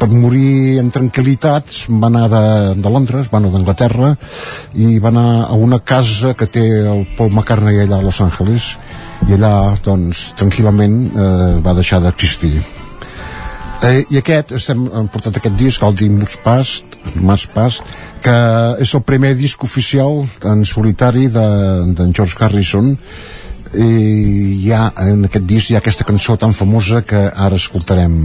[0.00, 2.42] per morir en tranquil·litats va anar de,
[2.80, 4.12] de Londres, bueno, d'Anglaterra
[4.76, 8.74] i va anar a una casa que té el Paul McCartney allà a Los Angeles
[9.28, 9.54] i allà
[9.84, 12.79] doncs tranquil·lament eh, va deixar d'existir
[13.88, 17.84] eh, i aquest, estem, hem portat aquest disc el Dim Past, Mas Past
[18.24, 18.36] que
[18.84, 22.92] és el primer disc oficial en solitari d'en de, George Harrison.
[23.70, 23.90] I
[24.64, 28.18] hi ha, en aquest disc hi ha aquesta cançó tan famosa que ara escoltarem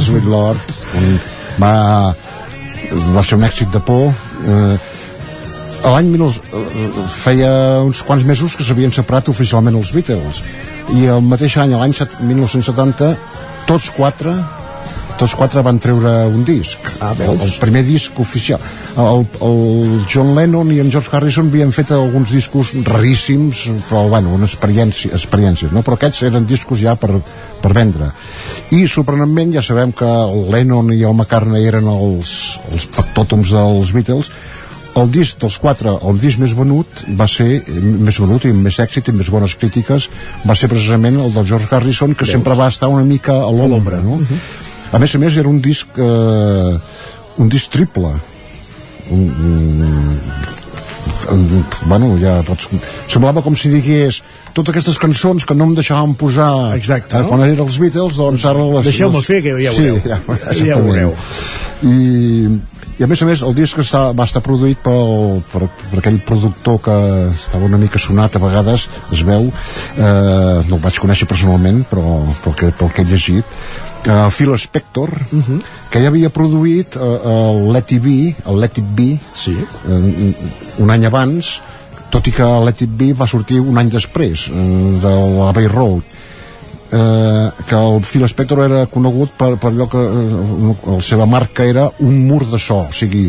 [0.00, 0.56] Massive Lord,
[1.60, 2.14] va,
[3.12, 4.06] va ser un èxit de por.
[4.48, 4.78] Eh,
[5.84, 6.86] l'any 19 eh,
[7.20, 7.50] feia
[7.84, 10.40] uns quants mesos que s'havien separat oficialment els Beatles
[10.96, 13.12] i el mateix any, l'any set- 1970
[13.68, 14.32] tots quatre
[15.20, 17.44] tots quatre van treure un disc Ah, el, veus?
[17.44, 18.60] el primer disc oficial
[19.00, 24.32] el, el John Lennon i en George Harrison havien fet alguns discos raríssims però bueno,
[24.36, 25.80] una experiència, experiències no?
[25.84, 27.14] però aquests eren discos ja per,
[27.60, 28.12] per vendre
[28.70, 32.32] i sorprenentment ja sabem que el Lennon i el McCartney eren els,
[32.70, 34.30] els factòtoms dels Beatles
[34.98, 38.80] el disc dels quatre, el disc més venut va ser, més venut i amb més
[38.82, 40.08] èxit i més bones crítiques,
[40.46, 42.34] va ser precisament el del George Harrison, que Veus?
[42.34, 44.18] sempre va estar una mica a l'ombra, no?
[44.90, 46.74] A més a més, era un disc eh,
[47.38, 48.10] un disc triple
[49.10, 50.24] un, un,
[51.86, 52.68] bueno, ja pots...
[53.10, 54.20] Semblava com si digués
[54.54, 57.30] totes aquestes cançons que no em deixaven posar Exacte, eh, no?
[57.32, 58.84] quan eren els Beatles, doncs ara les...
[58.90, 60.02] Deixeu-me les- fer, que ja sí, veureu.
[60.04, 60.84] Ja, Ja exactament.
[60.90, 61.14] veureu.
[61.86, 62.58] I,
[63.00, 66.18] i a més a més el disc està, va estar produït pel, per, per aquell
[66.26, 66.96] productor que
[67.32, 72.18] estava una mica sonat a vegades es veu eh, no el vaig conèixer personalment però
[72.44, 73.56] pel que, pel que he llegit
[74.06, 75.10] eh, Phil Spector
[75.90, 79.56] que ja havia produït eh, el Let It Be el Let It Be sí.
[79.56, 80.34] eh,
[80.82, 81.60] un any abans
[82.10, 86.02] tot i que Let It Be va sortir un any després eh, de l'Abbey Road
[86.92, 91.64] eh, que el Phil Spector era conegut per, per allò que eh, la seva marca
[91.64, 93.28] era un mur de so o sigui,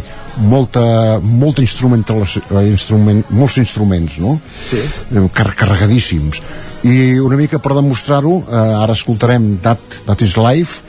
[0.50, 4.40] molta, molta eh, instrument, molts instruments no?
[4.62, 4.82] Sí.
[4.82, 6.42] Eh, car carregadíssims
[6.88, 10.82] i una mica per demostrar-ho eh, ara escoltarem That, That Is Life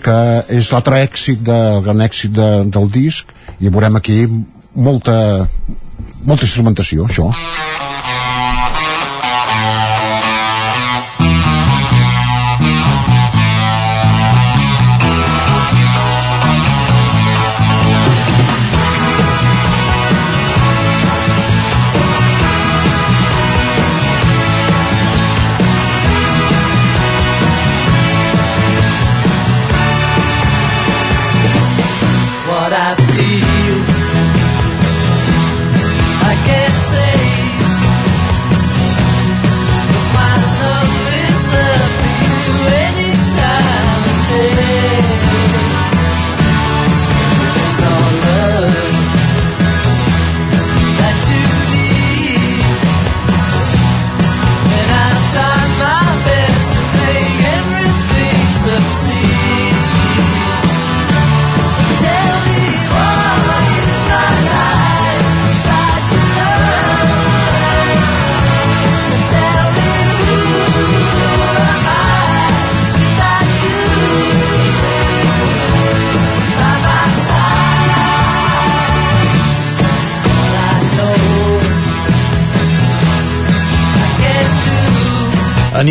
[0.00, 0.16] que
[0.48, 4.22] és l'altre èxit de, el gran èxit de, del disc i veurem aquí
[4.74, 5.46] molta
[6.24, 7.89] molta instrumentació això what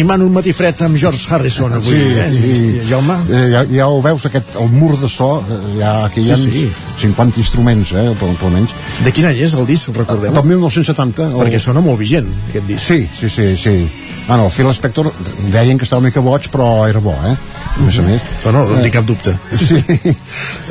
[0.09, 2.29] Animant un matí fred amb George Harrison avui, Sí, eh?
[2.33, 3.13] i, Jaume?
[3.29, 6.37] eh, ja, ja ho veus, aquest, el mur de so, eh, ja, aquí hi ha
[6.39, 6.71] Sí, sí.
[7.03, 8.73] 50 instruments, eh, per, per almenys.
[9.05, 10.33] De quin any és el disc, recordem?
[10.33, 11.27] Del 1970.
[11.37, 12.87] Perquè sona molt vigent, aquest disc.
[12.87, 13.75] Sí, sí, sí, sí.
[14.27, 15.11] Bueno, el Phil Spector
[15.53, 17.35] deien que estava una mica boig, però era bo, eh?
[17.77, 18.21] A més a més.
[18.45, 19.35] No, no, no en tinc cap dubte.
[19.61, 19.77] Sí.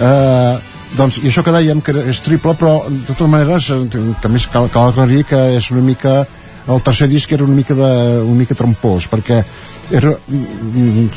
[0.02, 0.58] Uh,
[0.98, 3.80] doncs, i això que dèiem que és triple, però de totes maneres eh,
[4.22, 6.24] també cal, cal aclarir que és una mica
[6.68, 7.90] el tercer disc era una mica, de,
[8.22, 9.40] una mica trampós perquè
[9.94, 11.08] era, em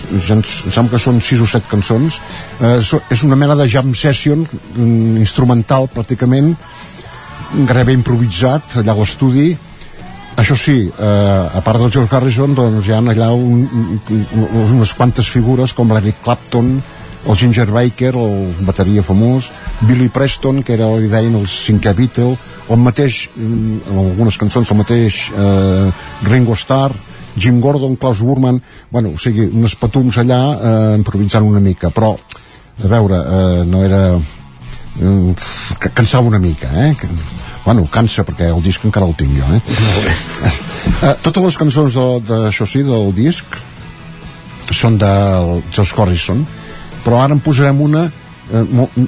[0.48, 2.22] sembla que són sis o set cançons
[2.62, 4.46] eh, és una mena de jam session
[4.78, 6.54] instrumental pràcticament
[7.52, 9.52] gairebé improvisat allà a l'estudi.
[10.40, 13.66] Això sí, eh, a part del George Harrison doncs hi ha allà un,
[14.16, 14.26] un,
[14.62, 16.78] unes quantes figures com l'Eric Clapton
[17.28, 22.36] el Ginger Baker, el bateria famós Billy Preston, que era, li deien el cinquè Beatle,
[22.70, 25.88] el mateix en algunes cançons, el mateix eh,
[26.28, 26.94] Ringo Starr
[27.36, 32.14] Jim Gordon, Klaus Burman bueno, o sigui, uns patums allà eh, improvisant una mica, però
[32.16, 36.96] a veure, eh, no era eh, cansava una mica eh?
[37.66, 39.62] Bueno, cansa perquè el disc encara el tinc jo eh?
[41.08, 43.60] eh, totes les cançons de, de, això sí, del disc
[44.72, 46.44] són del George Harrison
[47.06, 48.10] però ara en posarem una
[48.52, 48.64] eh,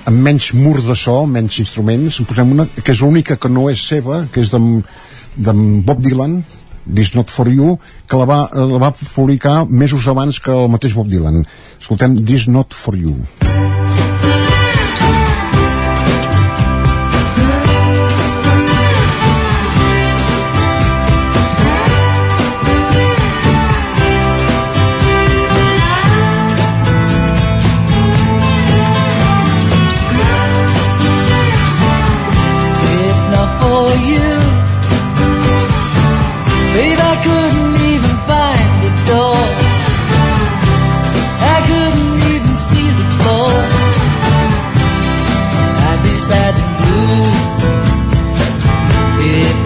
[0.09, 3.69] amb menys mur de so, menys instruments en posem una que és l'única que no
[3.71, 6.41] és seva que és d'en Bob Dylan
[6.83, 7.77] This Not For You
[8.09, 11.45] que la va, la va publicar mesos abans que el mateix Bob Dylan.
[11.79, 13.72] Escoltem This Not For You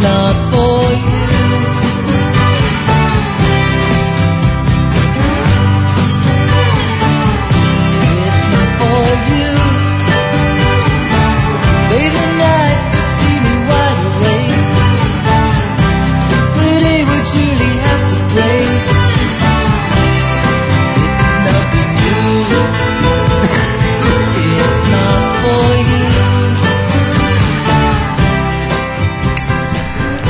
[0.01, 0.56] not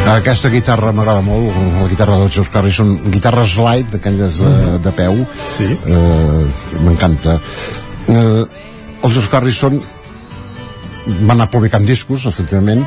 [0.07, 4.51] Aquesta guitarra m'agrada molt, la guitarra dels George Harrison, guitarra slide, d'aquelles de,
[4.85, 5.19] de peu.
[5.51, 5.67] Sí.
[5.73, 7.35] Eh, M'encanta.
[8.07, 8.45] Eh,
[9.03, 9.75] els George Harrison
[11.19, 12.85] van anar publicant discos, efectivament,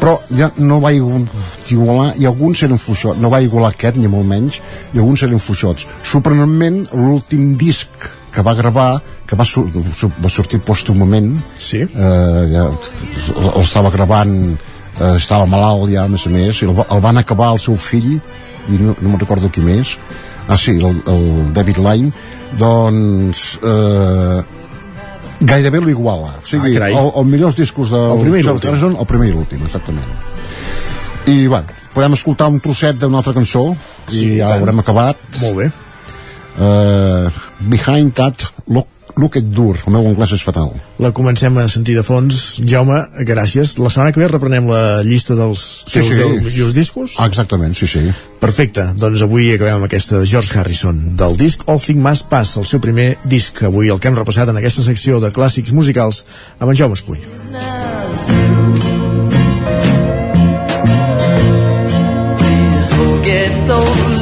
[0.00, 1.26] però ja no va igu-
[1.70, 4.58] igualar, i alguns eren fluixots, no va igualar aquest, ni molt menys,
[4.94, 5.86] i alguns eren fluixots.
[6.08, 8.96] Sorprenentment, l'últim disc que va gravar,
[9.28, 11.84] que va, sur va sortir pòstumament, sí.
[11.84, 14.56] eh, ja, el estava gravant,
[15.00, 17.76] eh, estava malalt ja, a més a més, i el, el van acabar el seu
[17.76, 18.16] fill,
[18.68, 19.96] i no, no me'n recordo qui més,
[20.48, 22.12] ah sí, el, el David Lyne,
[22.58, 24.42] doncs eh,
[25.42, 26.34] gairebé l'iguala.
[26.42, 28.90] O sigui, Ah, el, el millors discos del El primer i l'últim.
[28.92, 30.28] El primer i l'últim, exactament.
[31.26, 33.68] I, bueno, podem escoltar un trosset d'una altra cançó,
[34.08, 34.60] Sí, i ja tant.
[34.60, 35.16] haurem acabat.
[35.40, 35.70] Molt bé.
[36.52, 37.30] Uh,
[37.70, 39.76] behind that, look, look at dur.
[39.86, 40.72] El meu anglès és fatal.
[41.02, 42.42] La comencem a sentir de fons.
[42.68, 43.76] Jaume, gràcies.
[43.82, 46.42] La setmana que ve reprenem la llista dels teus sí, sí.
[46.44, 47.16] millors discos?
[47.20, 48.04] Ah, exactament, sí, sí.
[48.42, 52.56] Perfecte, doncs avui acabem amb aquesta de George Harrison del disc All Thing Must Pass,
[52.58, 56.24] el seu primer disc avui el que hem repassat en aquesta secció de clàssics musicals
[56.58, 57.22] amb en Jaume Espull
[62.40, 64.21] Please forget those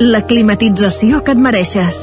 [0.00, 1.96] la climatització que et mereixes.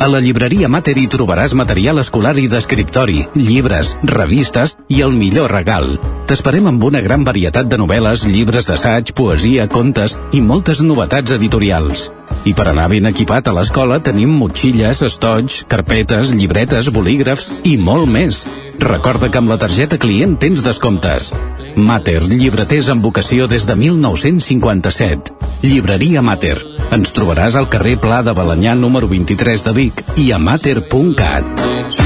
[0.00, 5.52] A la llibreria Mater hi trobaràs material escolar i d'escriptori, llibres, revistes i el millor
[5.52, 5.98] regal.
[6.30, 12.08] T'esperem amb una gran varietat de novel·les, llibres d'assaig, poesia, contes i moltes novetats editorials.
[12.48, 18.08] I per anar ben equipat a l'escola tenim motxilles, estoig, carpetes, llibretes, bolígrafs i molt
[18.08, 18.46] més.
[18.80, 21.34] Recorda que amb la targeta client tens descomptes.
[21.76, 25.36] Mater, llibreters amb vocació des de 1957.
[25.60, 26.56] Llibreria Mater.
[26.96, 32.05] Ens trobaràs al carrer Pla de Balanyà número 23 de Vic i a mater.cat.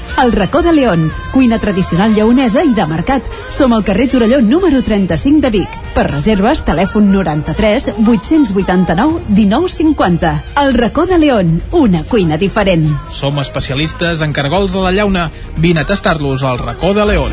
[0.19, 3.25] El racó de León, cuina tradicional lleonesa i de mercat.
[3.49, 5.77] Som al carrer Torelló número 35 de Vic.
[5.95, 10.33] Per reserves, telèfon 93 889 1950.
[10.61, 12.89] El racó de León, una cuina diferent.
[13.09, 15.29] Som especialistes en cargols de la llauna.
[15.57, 17.31] Vine a tastar-los al racó de León.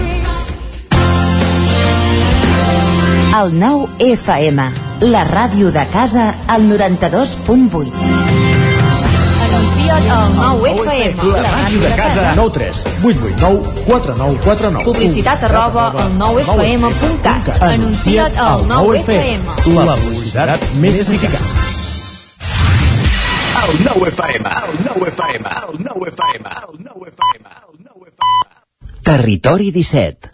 [3.38, 8.47] El 9 FM, la ràdio de casa, al 92.8.
[9.98, 11.42] Anuncia't al 9 FM.
[11.42, 12.32] La màquina de casa.
[12.36, 17.62] 9 3 8 8 9 4 9 4 9 Publicitat arroba al 9fm.cat.
[17.62, 19.42] Anuncia't al 9 FM.
[19.74, 21.42] La publicitat més eficaç.
[23.58, 29.02] El 9 FM, el 9 FM, el 9 FM, el 9 FM, el 9 FM.
[29.02, 30.30] Territori 17.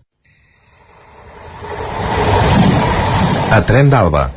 [3.50, 4.28] A Tren d'Alba.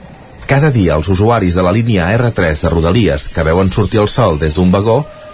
[0.47, 4.39] Cada dia els usuaris de la línia R3 de Rodalies que veuen sortir el sol
[4.39, 5.01] des d'un vagó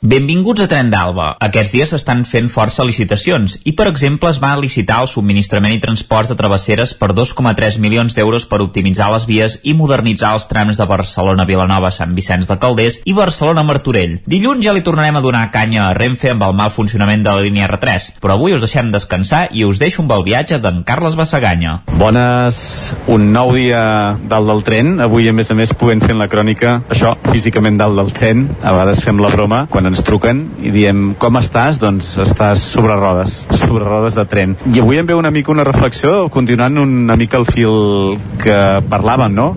[0.00, 1.34] Benvinguts a Tren d'Alba.
[1.44, 5.80] Aquests dies s'estan fent força licitacions i, per exemple, es va licitar el subministrament i
[5.82, 10.80] transports de travesseres per 2,3 milions d'euros per optimitzar les vies i modernitzar els trams
[10.80, 14.14] de Barcelona-Vilanova, Sant Vicenç de Calders i Barcelona-Martorell.
[14.24, 17.44] Dilluns ja li tornarem a donar canya a Renfe amb el mal funcionament de la
[17.44, 21.18] línia R3, però avui us deixem descansar i us deixo amb el viatge d'en Carles
[21.20, 21.82] Bassaganya.
[22.00, 22.62] Bones,
[23.04, 26.78] un nou dia dalt del tren, avui a més a més podem fer la crònica,
[26.88, 31.10] això, físicament dalt del tren, a vegades fem la broma, quan ens truquen i diem
[31.20, 31.80] com estàs?
[31.82, 34.56] Doncs estàs sobre rodes, sobre rodes de tren.
[34.70, 38.56] I avui em ve una mica una reflexió, continuant una mica el fil que
[38.90, 39.52] parlàvem, no?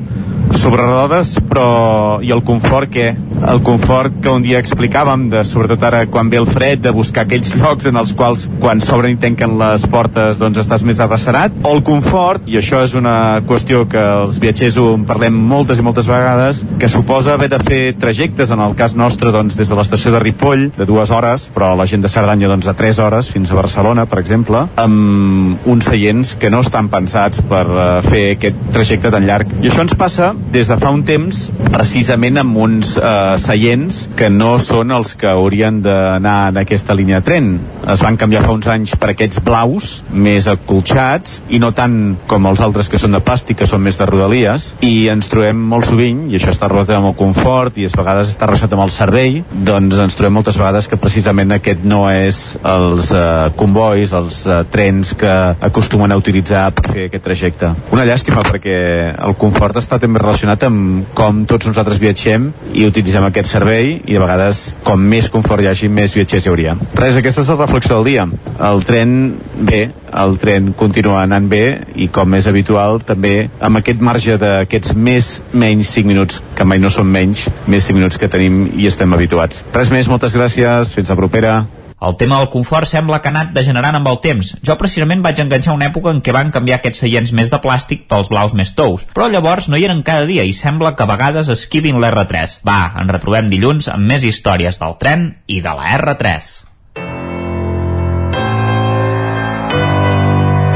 [0.58, 3.12] Sobre rodes, però i el confort què?
[3.44, 7.26] El confort que un dia explicàvem, de, sobretot ara quan ve el fred, de buscar
[7.26, 11.56] aquells llocs en els quals quan s'obren i tanquen les portes doncs estàs més arrecerat,
[11.64, 15.82] o el confort, i això és una qüestió que els viatgers ho en parlem moltes
[15.82, 19.72] i moltes vegades, que suposa haver de fer trajectes, en el cas nostre doncs, des
[19.72, 23.02] de l'estació de Ripoll, de dues hores, però la gent de Cerdanya doncs, de tres
[23.04, 27.84] hores fins a Barcelona, per exemple, amb uns seients que no estan pensats per uh,
[28.06, 29.52] fer aquest trajecte tan llarg.
[29.62, 34.30] I això ens passa des de fa un temps precisament amb uns eh, seients que
[34.30, 37.48] no són els que haurien d'anar en aquesta línia de tren.
[37.90, 42.46] Es van canviar fa uns anys per aquests blaus, més acolxats, i no tant com
[42.50, 45.90] els altres que són de plàstic, que són més de rodalies, i ens trobem molt
[45.90, 48.94] sovint, i això està relacionat amb el confort, i a vegades està relacionat amb el
[48.94, 53.26] servei, doncs ens trobem moltes vegades que precisament aquest no és els eh,
[53.58, 57.74] convois, els eh, trens que acostumen a utilitzar per fer aquest trajecte.
[57.94, 58.78] Una llàstima perquè
[59.14, 60.33] el confort està també relacionat
[60.64, 65.62] amb com tots nosaltres viatgem i utilitzem aquest servei i a vegades com més confort
[65.62, 66.76] hi hagi més viatgers hi hauria.
[66.96, 68.26] Res, aquesta és la reflexió del dia.
[68.60, 69.92] El tren bé,
[70.24, 71.64] el tren continua anant bé
[71.96, 76.82] i com és habitual també amb aquest marge d'aquests més menys 5 minuts, que mai
[76.82, 79.64] no són menys, més 5 minuts que tenim i estem habituats.
[79.74, 81.62] Res més, moltes gràcies, fins la propera.
[82.04, 84.50] El tema del confort sembla que ha anat degenerant amb el temps.
[84.68, 88.04] Jo precisament vaig enganxar una època en què van canviar aquests seients més de plàstic
[88.12, 91.12] pels blaus més tous, però llavors no hi eren cada dia i sembla que a
[91.14, 92.60] vegades esquivin l'R3.
[92.68, 96.52] Va, ens retrobem dilluns amb més històries del tren i de la R3.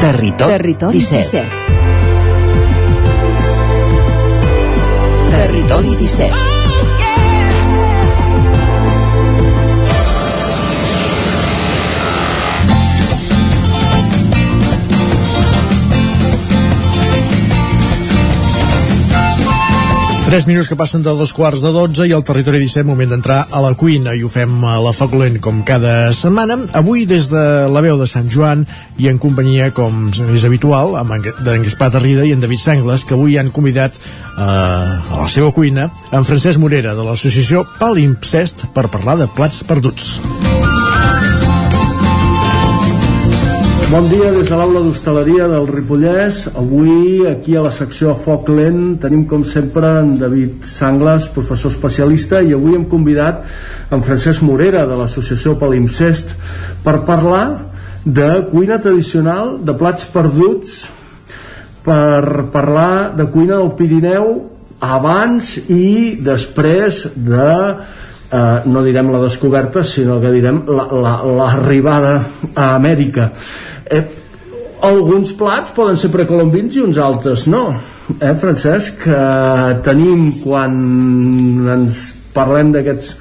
[0.08, 1.44] Territori, Territori 17.
[1.44, 1.76] 17.
[5.38, 6.47] Territori 17.
[20.28, 23.38] Tres minuts que passen de dos quarts de dotze i al territori 17 moment d'entrar
[23.48, 26.58] a la cuina i ho fem a la Foc Lent com cada setmana.
[26.76, 28.66] Avui des de la veu de Sant Joan
[29.00, 33.16] i en companyia, com és habitual, amb en Gaspar Tarrida i en David Sengles, que
[33.16, 38.90] avui han convidat eh, a la seva cuina en Francesc Morera de l'associació Palimpsest per
[38.92, 40.18] parlar de plats perduts.
[43.88, 46.42] Bon dia des de l'aula d'hostaleria del Ripollès.
[46.60, 52.42] Avui, aquí a la secció Foc Lent, tenim com sempre en David Sangles, professor especialista,
[52.44, 53.46] i avui hem convidat
[53.96, 56.34] en Francesc Morera de l'associació Palimpsest
[56.84, 57.46] per parlar
[58.04, 60.82] de cuina tradicional, de plats perduts,
[61.88, 64.34] per parlar de cuina del Pirineu
[64.84, 67.48] abans i després de
[68.32, 73.32] eh, no direm la descoberta sinó que direm l'arribada la, la, a Amèrica
[73.90, 74.04] eh,
[74.88, 77.66] alguns plats poden ser precolombins i uns altres no
[78.20, 80.80] eh, Francesc eh, tenim quan
[81.78, 83.16] ens parlem d'aquests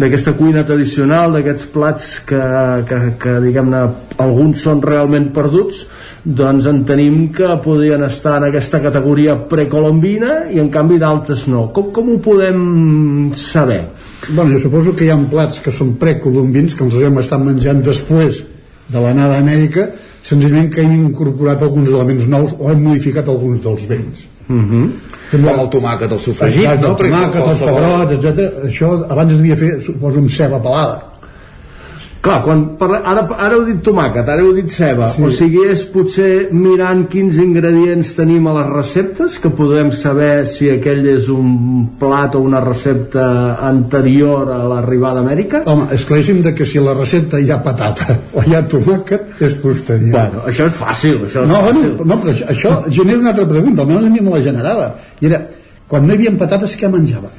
[0.00, 2.40] d'aquesta cuina tradicional, d'aquests plats que,
[2.88, 3.80] que, que diguem-ne
[4.22, 5.82] alguns són realment perduts
[6.24, 11.66] doncs en tenim que podrien estar en aquesta categoria precolombina i en canvi d'altres no.
[11.74, 12.62] Com, com ho podem
[13.36, 13.82] saber?
[14.28, 17.84] Bueno, jo suposo que hi ha plats que són precolombins que els hem estat menjant
[17.84, 18.40] després
[18.92, 19.88] de l'anada a Amèrica
[20.22, 24.90] senzillament que hem incorporat alguns elements nous o hem modificat alguns dels vells Mm -hmm.
[25.30, 26.88] Com el tomàquet, el sofregit, Exacte, no?
[26.88, 28.38] el tomàquet, els pebrots, etc.
[28.64, 31.09] Això abans es devia fer, suposo, amb ceba pelada.
[32.20, 35.22] Clar, quan parla, ara, ara heu dit tomàquet, ara heu dit ceba, sí.
[35.24, 40.68] o sigui, és potser mirant quins ingredients tenim a les receptes que podem saber si
[40.68, 41.54] aquell és un
[42.02, 43.24] plat o una recepta
[43.70, 45.62] anterior a l'arribada a Amèrica?
[45.72, 49.36] Home, és claríssim de que si la recepta hi ha patata o hi ha tomàquet,
[49.40, 50.12] és posterior.
[50.18, 51.90] Bueno, això és fàcil, això és no, fàcil.
[51.96, 54.90] Bueno, no, però això, això genera una altra pregunta, almenys a mi me la generava.
[55.24, 55.46] I era,
[55.88, 57.32] quan no hi havia patates, què menjava?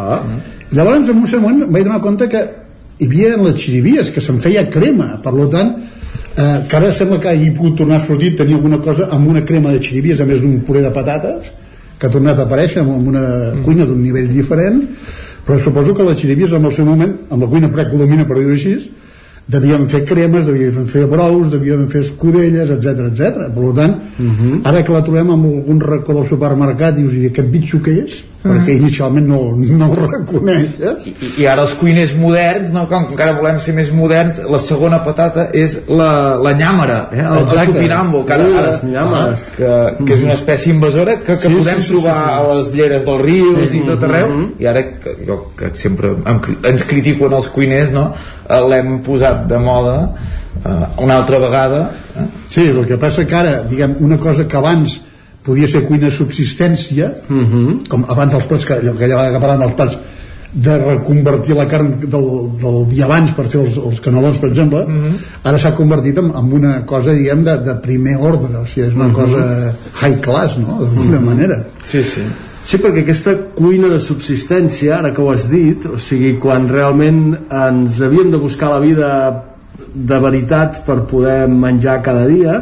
[0.00, 0.22] Ah.
[0.72, 2.48] Llavors, en un moment, vaig donar compte que
[2.98, 5.74] hi havia les xirivies, que se'n feia crema, per tant,
[6.36, 9.44] eh, que ara sembla que hagi pogut tornar a sortir tenir alguna cosa amb una
[9.44, 11.50] crema de xirivies a més d'un puré de patates
[11.98, 13.24] que ha tornat a aparèixer amb una
[13.64, 14.82] cuina d'un nivell diferent
[15.46, 18.52] però suposo que les xirivies en el seu moment amb la cuina precolombina per dir-ho
[18.52, 18.76] així
[19.46, 23.46] devien fer cremes, devien fer brous devien fer escudelles, etc etc.
[23.54, 23.94] per tant,
[24.64, 28.24] ara que la trobem en algun racó del supermercat dius, i aquest bitxo què és?
[28.46, 33.34] Perquè inicialment no, no el reconeixes I, I ara els cuiners moderns, no, com encara
[33.38, 37.20] volem ser més moderns, la segona patata és la, la nyàmera, eh?
[37.24, 37.72] el, el Exacte.
[37.74, 39.48] tupinambo, que, ara, Ui, ara, nyàmeres.
[39.56, 39.72] que,
[40.06, 42.36] que és una espècie invasora que, que Sí, podem sí, sí, trobar sí, sí.
[42.36, 43.78] a les lleres dels rius Sí.
[43.78, 44.48] i tot arreu, Mhm.
[44.60, 46.40] i ara que, jo que sempre em,
[46.72, 48.12] ens critico en els cuiners, no?
[48.48, 49.96] Eh, l'hem posat de moda
[50.64, 52.24] eh, una altra vegada eh?
[52.48, 55.00] Sí, el que passa que ara, diguem, una cosa que abans
[55.46, 57.12] podia ser cuina de subsistència,
[57.88, 59.98] com abans dels plats, que, allò que allà que parlant dels plats,
[60.56, 62.26] de reconvertir la carn del,
[62.56, 64.82] del dia abans per fer els, els canelons, per exemple,
[65.44, 68.96] ara s'ha convertit en, en una cosa, diguem, de, de primer ordre, o sigui, és
[68.96, 69.42] una cosa
[70.00, 71.60] high class, no?, d'alguna manera.
[71.84, 72.24] Sí, sí.
[72.66, 77.36] Sí, perquè aquesta cuina de subsistència, ara que ho has dit, o sigui, quan realment
[77.46, 79.10] ens havíem de buscar la vida
[79.96, 82.58] de veritat per poder menjar cada dia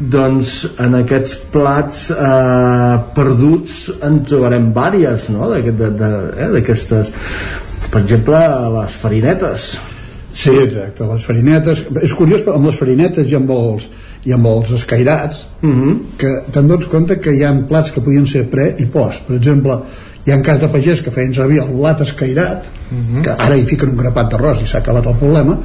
[0.00, 5.50] doncs en aquests plats eh, perduts en trobarem vàries no?
[5.52, 7.12] d'aquest- de- de- eh, d'aquestes
[7.90, 8.38] per exemple
[8.78, 9.68] les farinetes.
[10.38, 11.80] Sí, exacte, les farinetes.
[12.02, 13.88] És curiós, però amb les farinetes i amb els,
[14.28, 15.46] i amb els escairats
[16.18, 19.24] que te'n dones compte que hi ha plats que podien ser pre i post.
[19.26, 19.80] Per exemple,
[20.28, 22.66] hi ha cas de pagès que feien servir el blat escairat
[23.24, 25.56] que ara hi fiquen un grapat d'arròs i s'ha acabat el problema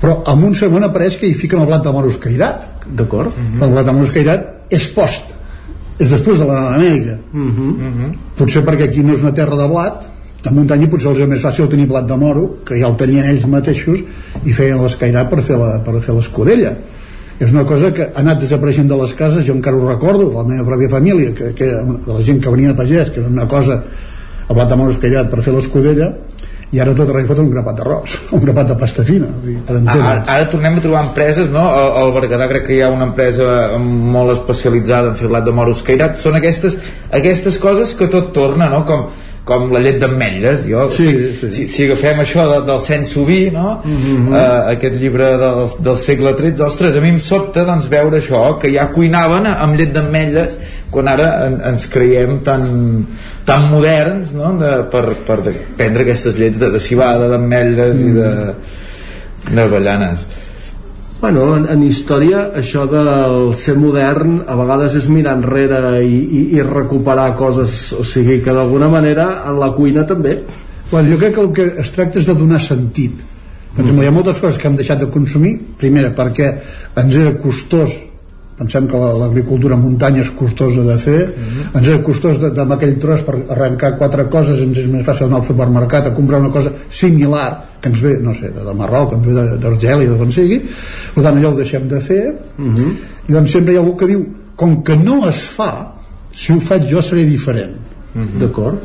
[0.00, 2.62] però amb un segon apareix que hi fiquen el blat de moro escairat.
[2.96, 3.32] D'acord.
[3.60, 5.24] El blat de moro escairat és post
[6.00, 7.18] és després de l'Amèrica
[8.38, 10.06] potser perquè aquí no és una terra de blat
[10.48, 13.26] a muntanya potser els és més fàcil tenir blat de moro que ja el tenien
[13.28, 14.00] ells mateixos
[14.44, 16.72] i feien l'escairat per fer la- per fer l'escudella.
[17.40, 20.36] És una cosa que ha anat desapareixent de les cases jo encara ho recordo, de
[20.36, 23.10] la meva pròpia família que, que era una- de la gent que venia de pagès
[23.10, 23.82] que era una cosa,
[24.50, 26.10] el blat de moro escairat per fer l'escudella
[26.70, 29.56] i ara tot arreu foten un grapat d'arròs un grapat de pasta fina vull dir,
[29.66, 31.64] per Ara, entendre ara tornem a trobar empreses, no?
[31.78, 33.48] Al, al Berguedà crec que hi ha una empresa
[33.80, 36.20] molt especialitzada en fer blat de moro escairat.
[36.22, 36.78] Són aquestes,
[37.16, 38.84] aquestes coses que tot torna, no?
[38.86, 39.08] Com,
[39.50, 41.50] com la llet d'ametlles jo, Sí, si, sí.
[41.54, 43.80] Si, si agafem això de, del Sens Subí no?
[43.82, 44.34] Mhm.
[44.34, 48.44] eh, aquest llibre del, del segle XIII ostres, a mi em sobta doncs, veure això
[48.60, 50.58] que ja cuinaven amb llet d'ametlles
[50.92, 52.68] quan ara en, ens creiem tan,
[53.48, 54.52] tan moderns no?
[54.60, 58.30] de, per, per de, prendre aquestes llets de, de cibada, d'ametlles i de
[59.50, 60.26] d'avellanes
[61.20, 66.44] Bueno, en, en història això del ser modern a vegades és mirar enrere i, i,
[66.56, 70.38] i recuperar coses, o sigui que d'alguna manera en la cuina també.
[70.88, 73.20] Bueno, jo crec que el que es tracta és de donar sentit.
[73.74, 76.48] Per exemple, hi ha moltes coses que hem deixat de consumir, primera, perquè
[77.04, 77.92] ens era costós
[78.60, 81.20] pensem que la- l'agricultura a muntanya és costosa de fer.
[81.74, 85.04] Ens era costós de, de, amb aquell tros per arrencar quatre coses ens és més
[85.06, 87.48] fàcil anar al supermercat a comprar una cosa similar
[87.80, 90.60] que ens ve, no sé, de, de Marroc que ens ve de- d'Argèlia, d'on sigui.
[91.14, 92.22] Per tant allò ho deixem de fer.
[93.28, 95.94] I doncs sempre hi ha algú que diu com que no es fa
[96.36, 97.72] si ho faig jo seré diferent.
[98.40, 98.76] D'acord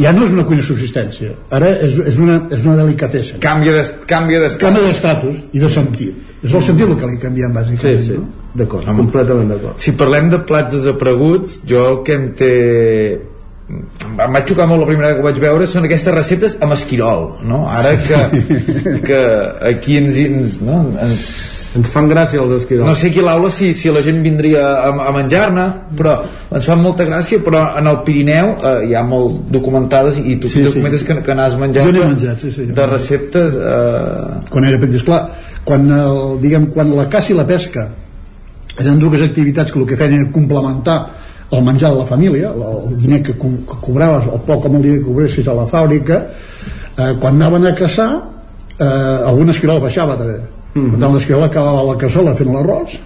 [0.00, 3.74] ja no és una cuina de subsistència ara és, és, una, és una delicatessa canvia
[3.76, 7.98] d'estatus canvia canvia d'estatus i de sentit és el sentit el que li canviem bàsicament
[8.00, 8.16] Sí, sí.
[8.20, 8.30] no?
[8.54, 9.78] D'acord, completament d'acord.
[9.80, 12.52] si parlem de plats desapareguts jo el que em té
[13.72, 17.28] em va xocar molt la primera que ho vaig veure són aquestes receptes amb esquirol
[17.48, 17.62] no?
[17.68, 18.20] ara que,
[19.06, 19.20] que
[19.72, 20.82] aquí ens, ens, no?
[21.00, 21.28] ens
[21.72, 24.60] ens fan gràcia els esquirols no sé aquí a l'aula si, si la gent vindria
[24.82, 25.64] a, a menjar-ne
[25.96, 26.18] però
[26.52, 30.50] ens fan molta gràcia però en el Pirineu eh, hi ha molt documentades i tu,
[30.52, 30.66] Sí, sí, sí.
[30.68, 32.66] documentes que, que n'has menjat, Jo menjat, sí, sí.
[32.76, 35.22] de receptes eh, quan era petit, esclar
[35.64, 37.88] quan, el, diguem, quan la caça i la pesca
[38.78, 40.98] eren dues activitats que el que feien era complementar
[41.52, 44.82] el menjar de la família el, diner que, co que cobraves el poc com el
[44.84, 46.20] diner que cobressis a la fàbrica
[46.98, 48.10] eh, quan anaven a caçar
[48.76, 50.40] eh, algun esquirol baixava també
[50.74, 50.90] Mhm.
[50.90, 52.98] per tant l'esquirol acabava a la cassola fent l'arròs.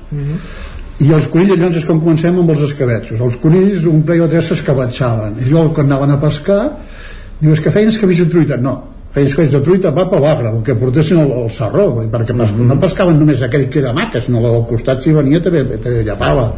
[0.98, 4.28] I els conills llavors és com comencem amb els escabetxos els conills un parell o
[4.28, 6.60] tres s'escabatxaven i llavors quan anaven a pescar
[7.40, 8.56] dius que feien escabells de truita.
[8.56, 12.52] No feien escabells de truita va per el que portessin el, el sarró perquè pes
[12.56, 16.02] no pescaven només aquell que era maca sinó la del costat si venia també, també
[16.04, 16.52] llapava.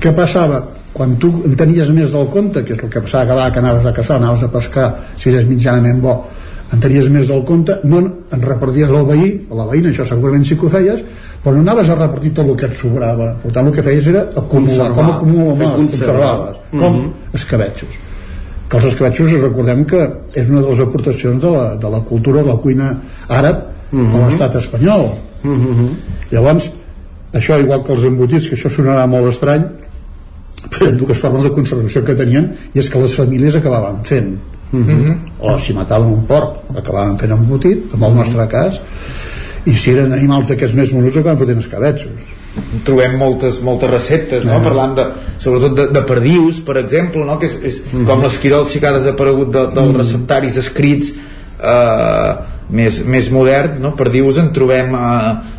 [0.00, 0.64] Què passava?
[0.96, 3.60] quan tu en tenies més del compte que és el que passava cada vegada que
[3.60, 4.86] anaves a caçar anaves a pescar
[5.20, 6.14] si eres mitjanament bo
[6.72, 7.98] en tenies més del compte no
[8.32, 11.02] en reparties al veí a la veïna, això segurament sí que ho feies
[11.44, 14.06] però no anaves a repartir tot el que et sobrava per tant el que feies
[14.08, 14.94] era acumular Conservar.
[14.94, 16.16] com acumulaves, Fer conservar.
[16.16, 17.12] conservaves com Mhm.
[17.34, 17.88] escabetxos
[18.68, 22.42] que els escabetxos recordem que és una de les aportacions de la, de la cultura
[22.42, 22.96] de la cuina
[23.28, 23.56] àrab
[23.92, 24.14] Mhm.
[24.14, 25.10] a l'estat espanyol
[26.32, 26.70] llavors
[27.32, 29.62] això igual que els embotits que això sonarà molt estrany
[30.70, 34.32] però dues formes de conservació que tenien i és que les famílies acabaven fent
[34.84, 35.18] Mhm.
[35.40, 38.80] o si mataven un porc acabaven fent embotit, en el nostre cas
[39.66, 42.34] i si eren animals d'aquests més menuts acabaven fotent escabetxos
[42.84, 44.56] trobem moltes, moltes receptes no?
[44.56, 44.64] Ah.
[44.64, 45.06] parlant de,
[45.42, 47.38] sobretot de, de perdius per exemple, no?
[47.38, 52.30] que és, és com l'esquirol sí que ha desaparegut de, dels receptaris escrits eh,
[52.70, 53.92] més, més moderns no?
[53.98, 55.10] perdius en trobem a,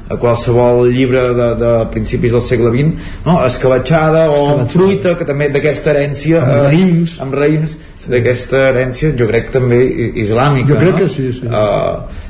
[0.10, 3.38] a qualsevol llibre de, de principis del segle XX no?
[3.46, 7.20] escabatxada o amb fruita que també d'aquesta herència Amb eh, raïms.
[7.24, 7.78] amb raïms
[8.08, 9.82] d'aquesta herència jo crec també
[10.22, 11.00] islàmica Jo crec no?
[11.02, 11.50] que sí, sí.
[11.50, 12.24] Eh,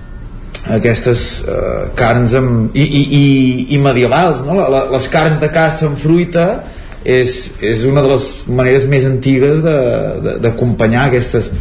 [0.78, 3.28] aquestes eh, carns amb, i, i, i,
[3.76, 4.58] i medievals no?
[4.60, 6.48] la, les carns de caça amb fruita
[7.08, 11.52] és, és una de les maneres més antigues d'acompanyar aquestes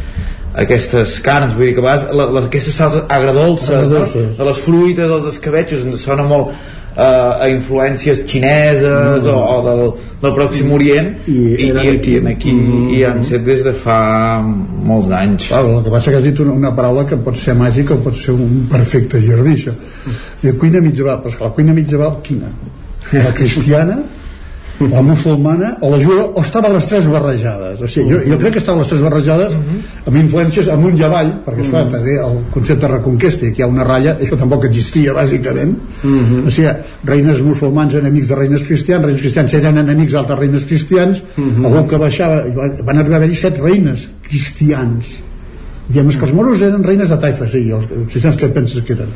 [0.57, 4.31] aquestes carns, vull dir que a vegades la, la, aquestes salses agradolces, Agradolces.
[4.31, 4.36] no?
[4.39, 6.55] de les fruites, dels escabetxos ens sona molt
[6.97, 9.28] eh, a influències xineses Mm.
[9.28, 9.83] o, o del,
[10.23, 12.16] del Pròxim Orient i, i, i, aquí.
[12.16, 12.89] i, aquí Mm.
[12.97, 16.39] i han set des de fa molts anys Clar, el que passa que has dit
[16.41, 19.73] una, una paraula que pot ser màgica o pot ser un perfecte jardí això.
[20.42, 22.49] I cuina mitjaval, però que la cuina mitjaval quina?
[23.12, 23.99] La cristiana
[24.80, 27.80] la musulmana o la jueva o estaven les tres barrejades.
[27.80, 29.55] O sigui, jo, jo crec que estaven les tres barrejades
[30.06, 33.70] amb influències amunt i avall perquè esclar, també el concepte de reconquesta aquí hi ha
[33.70, 35.76] una ratlla, això tampoc existia bàsicament.
[36.46, 36.74] O sigui,
[37.05, 41.22] reines musulmans enemics de reines cristians, reines cristians eren enemics d'altres reines cristians.
[41.64, 45.16] Algú que baixava, van, arribar a haver-hi set reines cristians.
[45.88, 49.12] Diem que els moros eren reines de taifes i els cristians què penses que eren?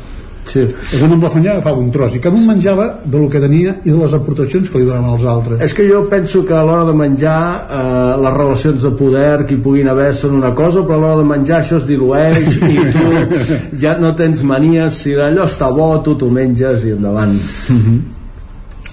[0.49, 0.63] Sí.
[0.65, 3.39] És un amb la fanyà agafava un tros i cada un menjava de lo que
[3.39, 6.55] tenia i de les aportacions que li donaven als altres És que jo penso que
[6.57, 10.51] a l'hora de menjar eh, les relacions de poder que hi puguin haver són una
[10.57, 13.07] cosa, però a l'hora de menjar això es dilueix i tu
[13.83, 17.37] ja no tens manies, si d'allò està bo tu t'ho menges i endavant.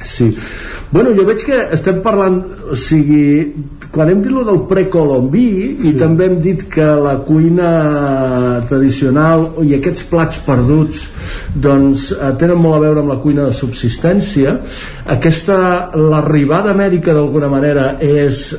[0.04, 0.30] Sí.
[0.90, 2.38] Bueno, jo veig que estem parlant,
[2.72, 3.52] o sigui,
[3.92, 5.48] quan hem dit lo del precolombí
[5.88, 7.70] i també hem dit que la cuina
[8.68, 11.06] tradicional i aquests plats perduts
[11.54, 14.58] doncs eh, tenen molt a veure amb la cuina de subsistència.
[15.08, 15.58] Aquesta,
[15.96, 18.50] l'arribada a Amèrica d'alguna manera és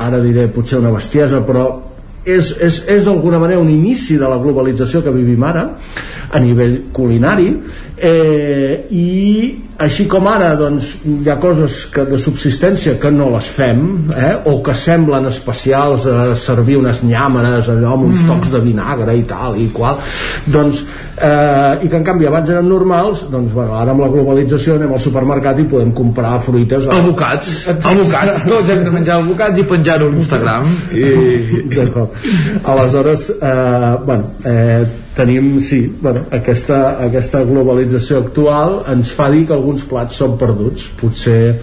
[0.00, 1.66] ara diré potser una bestiesa però
[2.24, 5.66] és, és, és d'alguna manera un inici de la globalització que vivim ara
[6.30, 7.48] a nivell culinari
[7.96, 9.06] eh, i
[9.80, 14.34] així com ara doncs, hi ha coses que de subsistència que no les fem eh,
[14.50, 19.24] o que semblen especials a servir unes nyàmeres allò amb uns tocs de vinagre i
[19.28, 19.96] tal i qual.
[20.52, 20.82] Doncs,
[21.16, 24.92] eh, i que en canvi abans eren normals doncs bueno, ara amb la globalització anem
[24.92, 29.68] al supermercat i podem comprar fruites a- Abocats, abocats, tots hem de menjar abocats i
[29.72, 31.04] penjar-ho a l'Instagram i...
[32.64, 34.84] Aleshores, eh, bueno, eh,
[35.16, 40.86] tenim, sí, bueno, aquesta, aquesta globalització actual ens fa dir que alguns plats són perduts.
[41.00, 41.58] Potser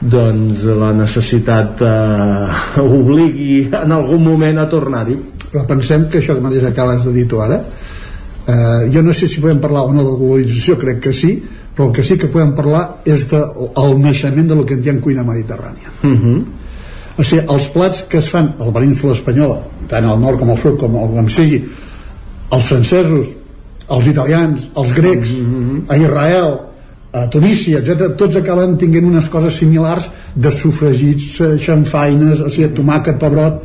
[0.00, 5.16] doncs, la necessitat eh, obligui en algun moment a tornar-hi.
[5.46, 9.28] però pensem que això que mateix acabes de dir tu ara eh, jo no sé
[9.28, 11.32] si podem parlar o no de globalització, crec que sí
[11.76, 14.82] però el que sí que podem parlar és del de, naixement de lo que en
[14.82, 16.44] diem cuina mediterrània Uh -huh.
[17.18, 19.58] o sigui, els plats que es fan a la península espanyola
[19.88, 21.64] tant al nord com al sud com al on sigui
[22.52, 23.34] els francesos,
[23.90, 25.36] els italians els grecs,
[25.88, 26.56] a Israel
[27.16, 32.72] a Tunísia, etc tots acaben tinguent unes coses similars de sofregits, eh, xamfaines o sigui,
[32.76, 33.62] tomàquet, pebrot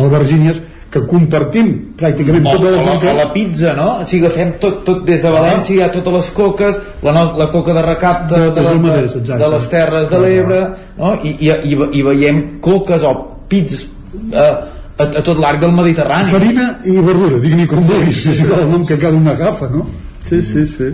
[0.00, 0.60] albergínies
[0.94, 3.88] que compartim pràcticament o, tota la la, o la pizza, no?
[3.98, 7.24] O sigui, agafem tot, tot des de València, hi ha totes les coques, la, no,
[7.40, 9.40] la coca de recapte de, la, mateix, de, exacte.
[9.42, 10.60] de les terres de l'Ebre,
[11.00, 11.10] no?
[11.18, 13.14] I, i, i, i veiem coques o
[13.50, 13.88] pizzas
[14.30, 14.52] eh,
[14.98, 16.30] a, a tot l'arc del Mediterrani.
[16.30, 19.86] farina i verdura, digui com vulguis és igual el nom que cada un agafa no?
[20.28, 20.90] Sí, sí, sí.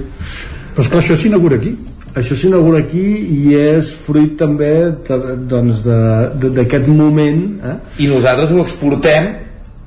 [0.75, 1.77] però esclar, això s'inaugura aquí
[2.11, 4.71] Això s'inaugura aquí i és fruit també
[5.07, 7.77] de- doncs de- de- d'aquest moment eh?
[8.03, 9.29] I nosaltres ho exportem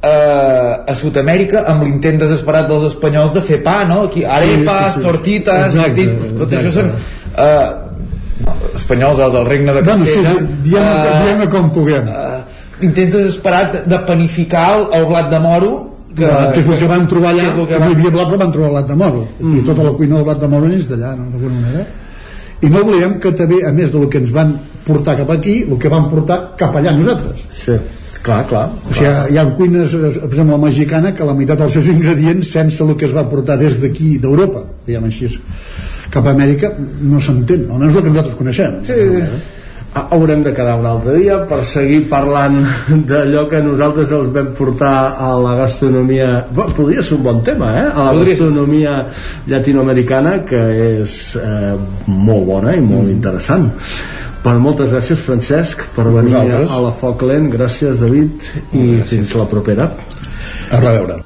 [0.03, 4.03] eh, a Sud-amèrica amb l'intent desesperat dels espanyols de fer pa, no?
[4.07, 5.05] Aquí, arepas, sí, sí.
[5.05, 6.09] tortitas, Exacte, dit,
[6.39, 6.61] tot exacte.
[6.61, 6.91] això són
[7.35, 7.69] eh,
[8.45, 10.57] no, espanyols del, del regne de bueno, sí, Castella.
[10.63, 12.41] diem, eh, diem com puguem eh,
[12.83, 15.71] intents desesperat de panificar el, el blat de moro
[16.15, 17.47] que, que és el que van trobar allà.
[17.55, 19.27] que que van- no hi havia blat però van trobar blat de moro.
[19.39, 19.57] Mm.
[19.57, 21.29] i tota la cuina del blat de moro és d'allà no?
[21.31, 21.85] d'alguna manera.
[22.63, 24.53] I no oblidem que també a més del que ens van
[24.85, 27.41] portar cap aquí el que van portar cap allà nosaltres.
[27.51, 27.75] Sí,
[28.23, 31.59] clar, clar, o sigui, hi ha cuines, eh, per exemple la mexicana que la meitat
[31.59, 35.27] dels seus ingredients sense el que es va portar des d'aquí d'Europa diguem així
[36.13, 36.69] cap a Amèrica
[37.01, 38.73] no s'entén, almenys el que nosaltres coneixem.
[38.85, 38.93] Sí.
[38.93, 39.27] Ah,
[39.93, 42.55] haurem de quedar un altre dia per seguir parlant
[43.09, 46.45] d'allò que nosaltres els vam portar a la gastronomia.
[46.55, 47.85] Podria ser un bon tema eh?
[47.93, 48.95] a la Podria gastronomia
[49.47, 50.61] llatinoamericana que
[51.03, 51.73] és eh,
[52.07, 53.11] molt bona i molt Mm.
[53.17, 53.69] interessant.
[54.43, 56.71] Però moltes gràcies Francesc per venir Vosaltres.
[56.71, 57.49] a la Foc Lent.
[57.53, 59.89] Gràcies David i fins la propera.
[60.71, 61.21] A reveure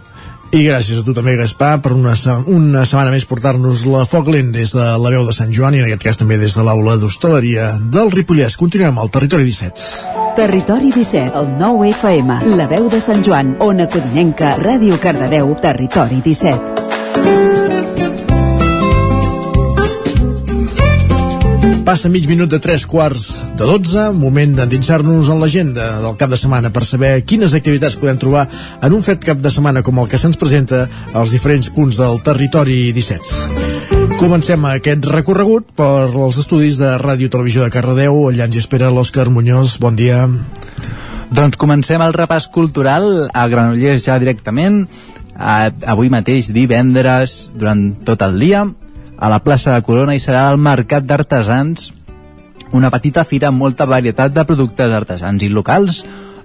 [0.47, 2.13] I gràcies a tu també, Gaspar, per una,
[2.47, 5.81] una setmana més portar-nos la Foc Lent des de la veu de Sant Joan i
[5.83, 8.55] en aquest cas també des de l'aula d'hostaleria del Ripollès.
[8.55, 10.15] Continuem al Territori 17.
[10.39, 16.23] Territori 17, el 9 FM, la veu de Sant Joan, Ona Codinenca, Ràdio Cardedeu, Territori
[16.23, 17.96] 17.
[21.87, 23.21] Passa mig minut de tres quarts
[23.55, 28.17] de 12, moment d'endinsar-nos en l'agenda del cap de setmana per saber quines activitats podem
[28.19, 28.41] trobar
[28.83, 30.81] en un fet cap de setmana com el que se'ns presenta
[31.15, 34.17] als diferents punts del territori 17.
[34.19, 38.19] Comencem aquest recorregut per els estudis de Ràdio Televisió de Cardedeu.
[38.27, 39.77] Allà ens espera l'Òscar Muñoz.
[39.79, 40.25] Bon dia.
[41.31, 44.83] Doncs comencem el repàs cultural a Granollers ja directament.
[45.39, 48.65] Avui mateix, divendres, durant tot el dia,
[49.17, 51.91] a la plaça de Corona hi serà el Mercat d'Artesans,
[52.77, 56.03] una petita fira amb molta varietat de productes artesans i locals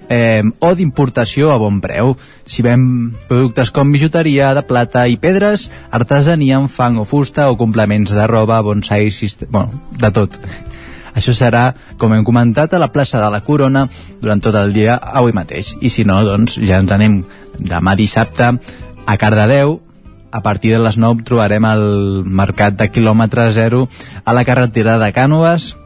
[0.09, 2.15] eh, o d'importació a bon preu.
[2.47, 7.59] Si ven productes com bijuteria de plata i pedres, artesania en fang o fusta o
[7.61, 9.11] complements de roba, bonsai,
[9.49, 10.39] bueno, de tot.
[11.19, 13.87] Això serà, com hem comentat, a la plaça de la Corona
[14.21, 15.77] durant tot el dia avui mateix.
[15.81, 17.21] I si no, doncs ja ens anem
[17.59, 18.55] demà dissabte
[19.05, 19.81] a Cardedeu,
[20.33, 21.85] a partir de les 9 trobarem el
[22.25, 23.87] mercat de quilòmetre zero
[24.25, 25.77] a la carretera de Cànoves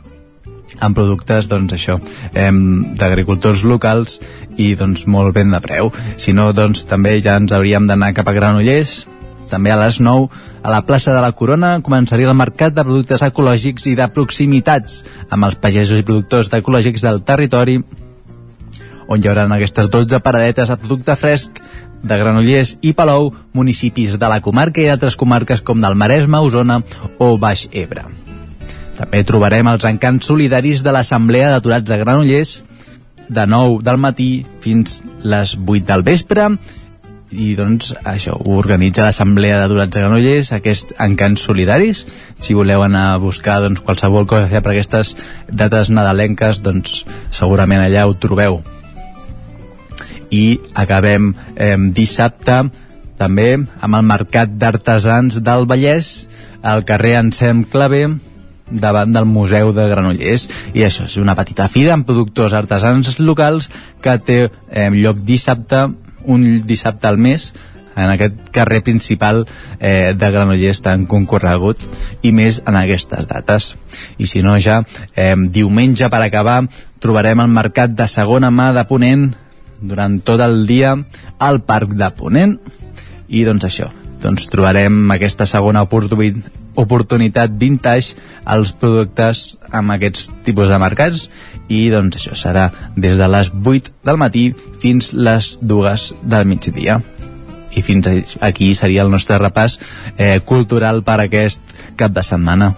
[0.81, 1.99] amb productes, doncs això,
[2.35, 4.21] em, d'agricultors locals
[4.57, 5.93] i doncs molt ben de preu.
[6.21, 9.07] Si no, doncs també ja ens hauríem d'anar cap a Granollers,
[9.49, 10.29] també a les 9
[10.63, 15.05] a la plaça de la Corona començaria el mercat de productes ecològics i de proximitats
[15.31, 17.79] amb els pagesos i productors ecològics del territori
[19.07, 21.61] on hi haurà aquestes 12 paradetes de producte fresc
[22.07, 26.81] de Granollers i Palou, municipis de la comarca i d'altres comarques com del Maresme, Osona
[27.19, 28.07] o Baix Ebre.
[28.97, 32.57] També trobarem els encants solidaris de l'Assemblea d'Aturats de Granollers
[33.29, 34.31] de 9 del matí
[34.63, 36.49] fins les 8 del vespre.
[37.37, 42.07] I doncs això ho organitza l'Assemblea d'Aturats de Granollers aquests encants solidaris.
[42.41, 45.17] Si voleu anar a buscar doncs, qualsevol cosa per aquestes
[45.51, 47.03] dates nadalenques doncs
[47.35, 48.63] segurament allà ho trobeu
[50.31, 52.63] i acabem eh, dissabte
[53.17, 56.27] també amb el Mercat d'Artesans del Vallès
[56.63, 58.07] al carrer Ensem Clavé
[58.71, 60.49] davant del Museu de Granollers.
[60.75, 63.71] I això és una petita fira amb productors artesans locals
[64.03, 65.87] que té eh, lloc dissabte
[66.27, 67.53] un dissabte al mes
[67.97, 69.47] en aquest carrer principal
[69.81, 71.81] eh, de Granollers tan concorregut
[72.23, 73.75] i més en aquestes dates.
[74.19, 74.83] I si no ja
[75.15, 76.61] eh, diumenge per acabar
[77.01, 79.31] trobarem el mercat de segona mà de Ponent
[79.81, 80.95] durant tot el dia
[81.39, 82.59] al Parc de Ponent.
[83.29, 83.91] I doncs això,
[84.23, 86.35] doncs trobarem aquesta segona oportuni
[86.77, 91.27] oportunitat vintage als productes amb aquests tipus de mercats.
[91.73, 94.51] I doncs això serà des de les 8 del matí
[94.83, 97.01] fins les 2 del migdia.
[97.77, 99.81] I fins aquí seria el nostre repàs
[100.17, 101.61] eh, cultural per aquest
[101.97, 102.75] cap de setmana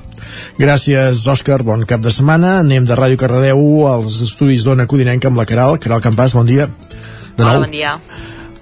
[0.58, 1.62] Gràcies, Òscar.
[1.62, 2.58] Bon cap de setmana.
[2.64, 5.78] Anem de Ràdio Cardedeu als estudis d'Ona Codinenca amb la Caral.
[5.78, 6.68] Caral Campàs, bon dia.
[7.36, 7.66] De Hola, nou.
[7.66, 7.98] bon dia.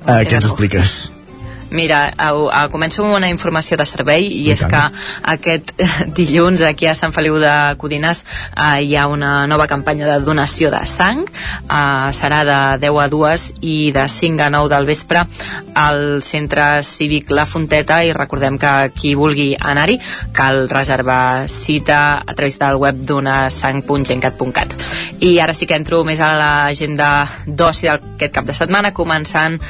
[0.06, 1.15] Eh, què ens expliques?
[1.76, 4.72] Mira, uh, uh, començo amb una informació de servei i, I és tant.
[4.72, 5.72] que aquest
[6.18, 8.22] dilluns aquí a Sant Feliu de Codines
[8.56, 13.08] uh, hi ha una nova campanya de donació de sang uh, serà de 10 a
[13.12, 15.26] 2 i de 5 a 9 del vespre
[15.76, 19.98] al centre cívic La Fonteta i recordem que qui vulgui anar-hi
[20.32, 24.72] cal reservar cita a través del web donasang.gencat.cat
[25.20, 27.10] i ara sí que entro més a l'agenda
[27.46, 29.60] d'oci d'aquest cap de setmana començant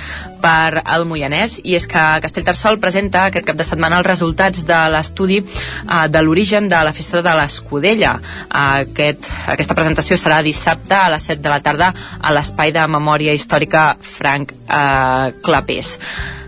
[0.42, 4.80] per al Moianès i és que Castellterçol presenta aquest cap de setmana els resultats de
[4.92, 8.16] l'estudi eh, de l'origen de la festa de l'Escudella
[8.48, 13.34] aquest, aquesta presentació serà dissabte a les 7 de la tarda a l'espai de memòria
[13.36, 15.96] històrica Frank eh, Clapés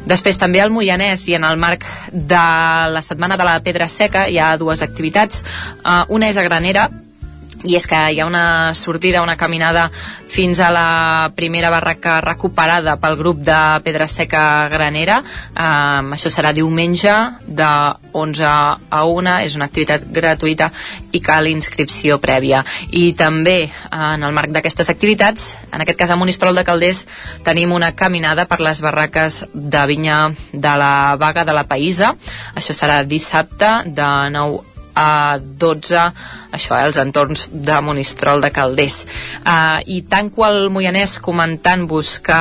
[0.09, 2.45] Després també al Moianès i en el marc de
[2.95, 5.43] la Setmana de la Pedra Seca hi ha dues activitats.
[5.83, 6.87] Uh, una és a Granera,
[7.65, 9.89] i és que hi ha una sortida, una caminada
[10.29, 15.19] fins a la primera barraca recuperada pel grup de Pedra Seca Granera.
[15.51, 17.15] Um, això serà diumenge
[17.47, 17.71] de
[18.13, 20.71] 11 a 1 és una activitat gratuïta
[21.13, 22.63] i cal inscripció prèvia.
[22.93, 23.59] I també
[23.91, 27.05] en el marc d'aquestes activitats en aquest cas a Monistrol de Calders
[27.47, 32.15] tenim una caminada per les barraques de vinya de la Vaga de la Païsa
[32.55, 36.05] això serà dissabte de 9 a 12
[36.53, 39.05] això, eh, els entorns de Monistrol de Calders.
[39.45, 42.41] Uh, i tanco el Moianès comentant-vos que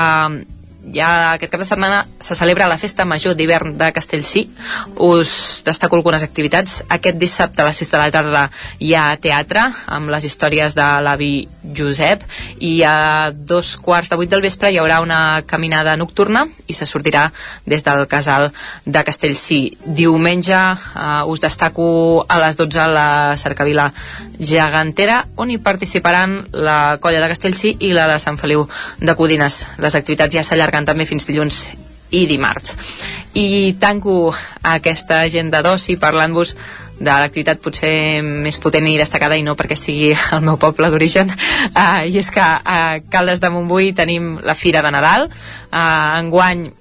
[0.93, 4.48] ja aquest cap de setmana se celebra la festa major d'hivern de Castellcí
[4.95, 6.83] us destaco algunes activitats.
[6.90, 8.43] Aquest dissabte a les 6 de la tarda
[8.80, 12.24] hi ha teatre amb les històries de l'avi Josep
[12.59, 16.85] i a dos quarts de vuit del vespre hi haurà una caminada nocturna i se
[16.85, 17.27] sortirà
[17.66, 18.51] des del casal
[18.85, 23.91] de Castellcí diumenge eh, us destaco a les 12 la cercavila
[24.40, 28.67] gegantera on hi participaran la colla de Castellcí i la de Sant Feliu
[28.99, 29.59] de Codines.
[29.82, 31.67] Les activitats ja s'allarguen també fins dilluns
[32.11, 32.75] i dimarts.
[33.33, 34.33] I tanco
[34.64, 36.56] aquesta agenda d'oci parlant-vos
[36.97, 41.30] de l'activitat potser més potent i destacada i no perquè sigui el meu poble d'origen
[41.30, 46.72] uh, i és que a Caldes de Montbui tenim la Fira de Nadal uh, enguany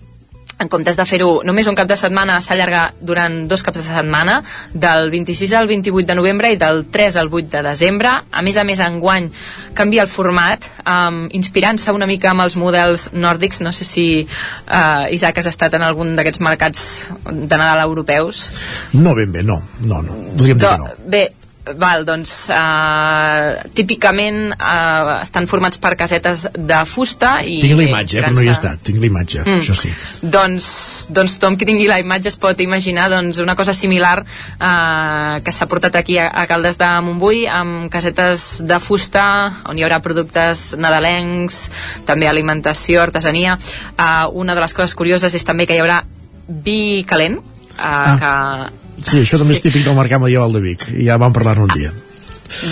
[0.59, 4.39] en comptes de fer-ho només un cap de setmana s'allarga durant dos caps de setmana
[4.73, 8.57] del 26 al 28 de novembre i del 3 al 8 de desembre a més
[8.57, 9.29] a més enguany
[9.77, 15.07] canvia el format um, inspirant-se una mica amb els models nòrdics no sé si uh,
[15.13, 16.87] Isaac has estat en algun d'aquests mercats
[17.27, 18.47] de Nadal europeus
[18.93, 19.61] No, ben bé, no.
[19.85, 20.15] No, no.
[20.37, 20.89] Podríem dir que no.
[21.07, 21.27] bé,
[21.75, 28.21] Val, doncs uh, típicament uh, estan formats per casetes de fusta i Tinc la imatge,
[28.21, 28.83] eh, però no hi he estat.
[28.87, 29.59] Tinc la imatge, Mm.
[29.59, 29.91] això sí.
[30.23, 35.41] doncs, doncs tothom que tingui la imatge es pot imaginar doncs, una cosa similar eh,
[35.43, 39.27] que s'ha portat aquí a, a Caldes de Montbui amb casetes de fusta
[39.67, 41.71] on hi haurà productes nadalencs
[42.07, 46.03] també alimentació, artesania eh, una de les coses curioses és també que hi haurà
[46.47, 48.17] vi calent eh, ah.
[48.21, 49.61] que Sí, això també sí.
[49.61, 50.89] és típic del mercat medieval de Vic.
[50.97, 51.93] I ja vam parlar-ne un dia.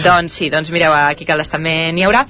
[0.05, 2.23] Doncs sí, doncs mireu, aquí Caldes també n'hi haurà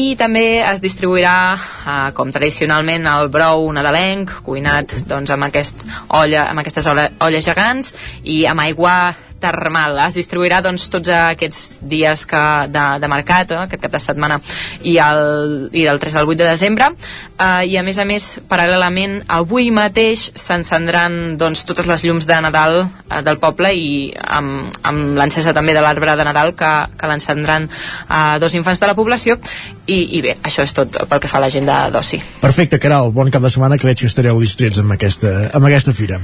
[0.00, 6.46] i també es distribuirà eh, com tradicionalment el brou nadalenc cuinat doncs amb, aquest olla,
[6.48, 7.92] amb aquestes olles gegants
[8.24, 8.96] i amb aigua
[9.40, 9.98] termal.
[10.06, 12.42] Es distribuirà doncs, tots aquests dies que,
[12.72, 14.38] de, de mercat, eh, aquest cap de setmana,
[14.82, 16.90] i, el, i del 3 al 8 de desembre.
[17.36, 22.40] Eh, I a més a més, paral·lelament, avui mateix s'encendran doncs, totes les llums de
[22.46, 27.10] Nadal eh, del poble i amb, amb l'encesa també de l'arbre de Nadal que, que
[27.10, 29.38] l'encendran eh, dos infants de la població.
[29.86, 32.18] I, I bé, això és tot pel que fa a l'agenda d'oci.
[32.42, 35.94] Perfecte, Caral, bon cap de setmana, que veig que estareu distrets amb aquesta, amb aquesta
[35.96, 36.20] fira.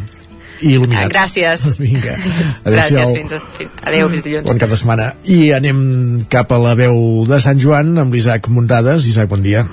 [0.62, 1.10] I il·luminats.
[1.12, 1.66] Gràcies.
[1.82, 2.16] Vinga.
[2.64, 3.14] Gràcies, Adéu-siau.
[3.18, 4.46] fins, a- adéu, fins dilluns.
[4.48, 5.12] Bon cap de setmana.
[5.26, 9.06] I anem cap a la veu de Sant Joan amb l'Isaac Muntades.
[9.10, 9.66] Isaac, bon dia.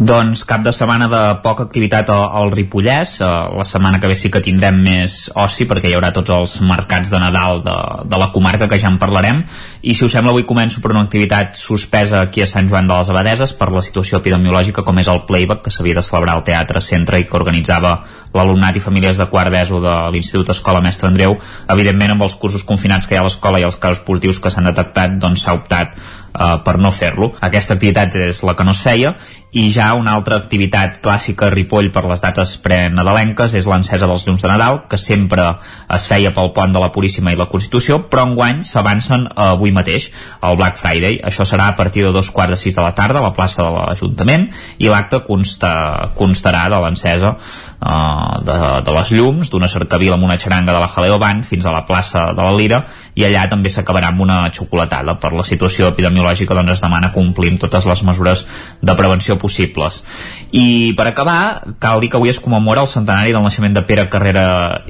[0.00, 3.18] Doncs cap de setmana de poca activitat al, al Ripollès.
[3.20, 3.26] Eh,
[3.58, 7.12] la setmana que ve sí que tindrem més oci perquè hi haurà tots els mercats
[7.12, 7.74] de Nadal de,
[8.08, 9.42] de la comarca que ja en parlarem.
[9.82, 12.98] I si us sembla avui començo per una activitat suspesa aquí a Sant Joan de
[12.98, 16.44] les Abadeses per la situació epidemiològica com és el playback que s'havia de celebrar al
[16.44, 17.94] Teatre Centre i que organitzava
[18.34, 21.38] l'alumnat i famílies de quart d'ESO de l'Institut Escola Mestre Andreu.
[21.72, 24.52] Evidentment amb els cursos confinats que hi ha a l'escola i els casos positius que
[24.52, 27.32] s'han detectat doncs s'ha optat eh, per no fer-lo.
[27.40, 29.14] Aquesta activitat és la que no es feia
[29.50, 34.26] i ja una altra activitat clàssica a Ripoll per les dates prenadalenques és l'encesa dels
[34.26, 35.48] llums de Nadal, que sempre
[35.90, 39.74] es feia pel pont de la Puríssima i la Constitució, però enguany s'avancen eh, avui
[39.74, 40.10] mateix,
[40.42, 41.20] el Black Friday.
[41.24, 43.62] Això serà a partir de dos quarts de sis de la tarda a la plaça
[43.62, 50.16] de l'Ajuntament i l'acte consta, constarà de l'encesa eh, de, de les llums, d'una cercavila
[50.18, 52.82] amb una xaranga de la Jaleo Band fins a la plaça de la Lira
[53.14, 55.16] i allà també s'acabarà amb una xocolatada.
[55.20, 58.46] Per la situació epidemiològica doncs es demana complir totes les mesures
[58.80, 60.04] de prevenció possibles.
[60.52, 64.06] I per acabar, cal dir que avui es commemora el centenari del naixement de Pere
[64.10, 64.46] Carrera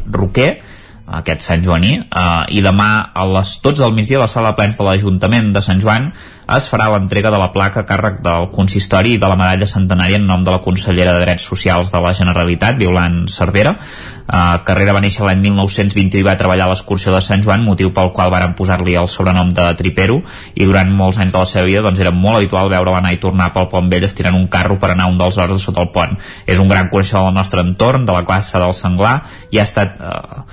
[0.06, 0.60] Roquer,
[1.18, 4.60] aquest Sant Joaní, eh, i demà a les 12 del migdia a la sala de
[4.60, 6.12] plens de l'Ajuntament de Sant Joan
[6.56, 10.18] es farà l'entrega de la placa a càrrec del consistori i de la medalla centenària
[10.18, 13.76] en nom de la consellera de Drets Socials de la Generalitat, Violant Cervera.
[14.30, 17.90] Uh, Carrera va néixer l'any 1920 i va treballar a l'excursió de Sant Joan, motiu
[17.94, 20.20] pel qual varen posar-li el sobrenom de Tripero,
[20.54, 23.18] i durant molts anys de la seva vida doncs, era molt habitual veure-la anar i
[23.22, 25.90] tornar pel Pont Vell estirant un carro per anar un dels horts de sota el
[25.94, 26.14] pont.
[26.46, 29.16] És un gran coneixedor del nostre entorn, de la classe del senglar,
[29.50, 30.44] i ha estat uh,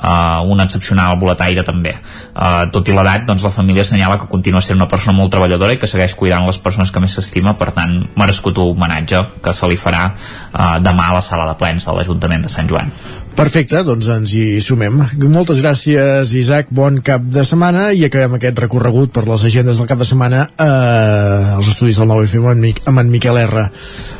[0.00, 1.92] uh, un excepcional boletaire també.
[2.32, 5.45] Uh, tot i l'edat, doncs la família assenyala que continua sent una persona molt treballadora
[5.46, 9.68] i que segueix cuidant les persones que més s'estima, per tant, merescut homenatge que se
[9.68, 12.92] li farà uh, demà a la sala de plens de l'Ajuntament de Sant Joan.
[13.36, 14.94] Perfecte, doncs ens hi sumem.
[15.28, 19.88] Moltes gràcies, Isaac, bon cap de setmana i acabem aquest recorregut per les agendes del
[19.90, 23.66] cap de setmana eh, als estudis del 9FM amb, Mic amb en Miquel R.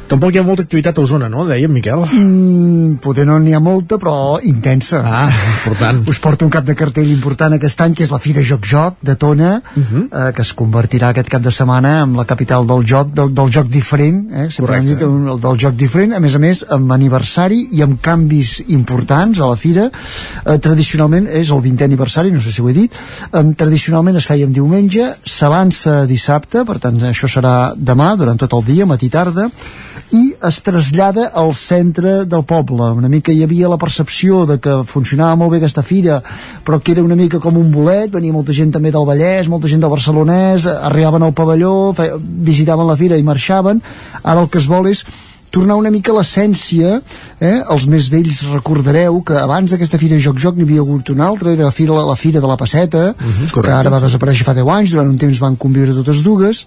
[0.06, 1.46] Tampoc hi ha molta activitat a Osona, no?
[1.48, 2.04] Dèiem, Miquel?
[2.12, 5.00] Mm, poder no n'hi ha molta, però intensa.
[5.00, 6.04] Ah, important.
[6.12, 9.00] Us porto un cap de cartell important aquest any, que és la Fira Joc Joc
[9.00, 10.04] de Tona, uh -huh.
[10.12, 13.50] eh, que es convertirà aquest cap de setmana en la capital del joc, del, del
[13.50, 14.50] joc diferent, eh?
[14.50, 18.00] Sempre hem dit un, del joc diferent, a més a més, amb aniversari i amb
[18.00, 19.90] canvis importants a la Fira.
[20.44, 22.92] Eh, tradicionalment és el 20è aniversari, no sé si ho he dit,
[23.32, 28.52] eh, tradicionalment es feia en diumenge, s'avança dissabte, per tant això serà demà, durant tot
[28.52, 29.50] el dia, matí tarda,
[30.14, 32.92] i es trasllada al centre del poble.
[32.94, 36.20] Una mica hi havia la percepció de que funcionava molt bé aquesta fira,
[36.64, 39.68] però que era una mica com un bolet, venia molta gent també del Vallès, molta
[39.68, 43.82] gent del Barcelonès, arribaven al pavelló, visitaven la fira i marxaven.
[44.22, 45.04] Ara el que es vol és
[45.56, 46.98] tornar una mica a l'essència
[47.40, 47.56] eh?
[47.72, 51.54] els més vells recordareu que abans d'aquesta Fira Joc Joc n'hi havia hagut una altra
[51.56, 54.44] era la Fira, la fira de la Passeta uh -huh, correcte, que ara va desaparèixer
[54.44, 56.66] fa 10 anys durant un temps van conviure totes dues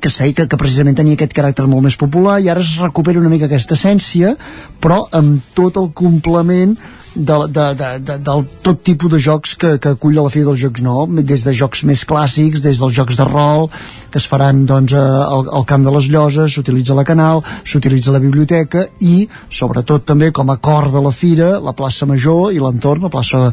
[0.00, 2.76] que es feia que, que precisament tenia aquest caràcter molt més popular i ara es
[2.80, 4.36] recupera una mica aquesta essència
[4.80, 6.76] però amb tot el complement
[7.14, 10.50] de, de, de, de, del tot tipus de jocs que, que acull a la Fira
[10.50, 13.68] dels Jocs No, des de jocs més clàssics, des dels jocs de rol,
[14.10, 18.22] que es faran doncs, al, al camp de les lloses, s'utilitza la canal, s'utilitza la
[18.22, 23.08] biblioteca i, sobretot també com a cor de la Fira, la plaça Major i l'entorn,
[23.08, 23.48] la plaça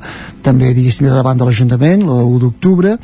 [0.45, 2.97] també, diguéssim, de davant de l'Ajuntament, l'1 d'octubre,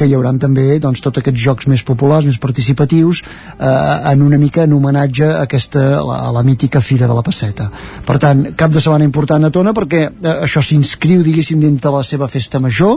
[0.00, 3.22] que hi haurà també doncs, tots aquests jocs més populars, més participatius,
[3.58, 7.16] eh, en una mica en homenatge a, aquesta, a, la, a la mítica Fira de
[7.16, 7.68] la Passeta.
[8.06, 12.04] Per tant, cap de setmana important a Tona perquè eh, això s'inscriu, diguéssim, dintre la
[12.06, 12.96] seva festa major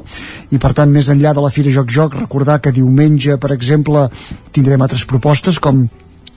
[0.51, 4.07] i, per tant, més enllà de la Fira Joc Joc, recordar que diumenge, per exemple,
[4.55, 5.83] tindrem altres propostes com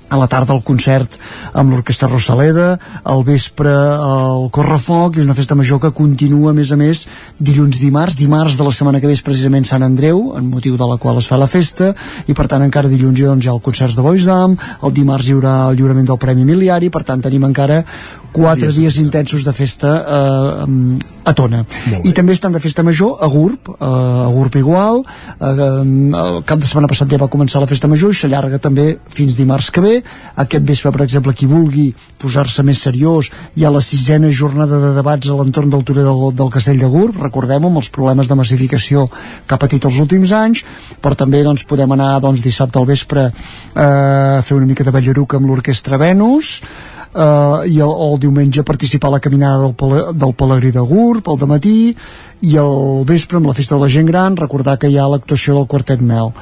[0.08, 1.16] a la tarda el concert
[1.56, 6.56] amb l'Orquestra Rosaleda, al vespre el Correfoc, i és una festa major que continua, a
[6.56, 7.06] més a més,
[7.38, 10.88] dilluns dimarts, dimarts de la setmana que ve és precisament Sant Andreu, en motiu de
[10.88, 11.92] la qual es fa la festa,
[12.26, 15.28] i per tant encara dilluns doncs, hi ha el concert de Bois d'Am, el dimarts
[15.28, 17.82] hi haurà el lliurament del Premi Miliari, per tant tenim encara
[18.36, 21.64] quatre dies, dies intensos de festa eh, a Tona.
[22.04, 25.02] I també estan de festa major a Gurb, eh, a Gurb igual,
[25.40, 25.52] eh,
[26.20, 29.38] el cap de setmana passat ja va començar la festa major i s'allarga també fins
[29.38, 29.94] dimarts que ve.
[30.44, 31.88] Aquest vespre, per exemple, qui vulgui
[32.22, 36.22] posar-se més seriós, hi ha la sisena jornada de debats a l'entorn del Torer del,
[36.36, 39.06] del Castell de Gurb, recordem-ho, amb els problemes de massificació
[39.46, 40.62] que ha patit els últims anys,
[41.02, 44.94] però també doncs, podem anar doncs, dissabte al vespre eh, a fer una mica de
[44.94, 46.60] ballaruc amb l'Orquestra Venus,
[47.16, 51.28] eh, i el, el diumenge participar a la caminada del, Pele, del Pelegrí de Gurb
[51.32, 51.78] al matí
[52.44, 55.56] i el vespre amb la festa de la gent gran recordar que hi ha l'actuació
[55.56, 56.32] del Quartet Mel.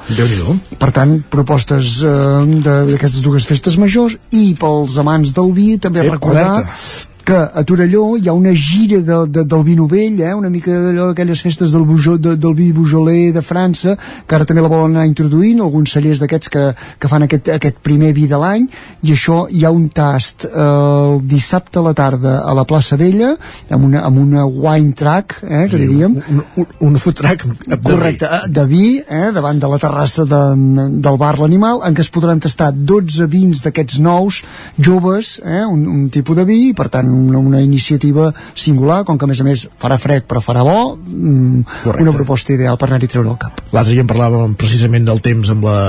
[0.77, 6.17] Per tant propostes eh, d'aquestes dues festes majors i pels amants del vi també Ep,
[6.17, 10.33] recordar alerta que a Torelló hi ha una gira de, de, del vi novell, eh?
[10.37, 13.95] una mica d'allò d'aquelles festes del, bujó, de, del vi Beaujolais de França,
[14.27, 16.65] que ara també la volen anar introduint, alguns cellers d'aquests que,
[17.01, 18.67] que fan aquest, aquest primer vi de l'any,
[19.03, 22.97] i això hi ha un tast eh, el dissabte a la tarda a la plaça
[22.99, 23.33] Vella,
[23.69, 26.17] amb una, amb una wine track, eh, que Sí, diríem.
[26.29, 30.25] un, un, un food track de Correcte, eh, de vi, eh, davant de la terrassa
[30.29, 30.41] de,
[31.01, 34.41] del bar L'Animal, en què es podran tastar 12 vins d'aquests nous,
[34.77, 39.17] joves, eh, un, un tipus de vi, i per tant una, una iniciativa singular, com
[39.17, 42.89] que a més a més farà fred però farà bo, mm, una proposta ideal per
[42.89, 43.63] anar-hi treure el cap.
[43.73, 45.79] L'altre dia en parlàvem precisament del temps amb la,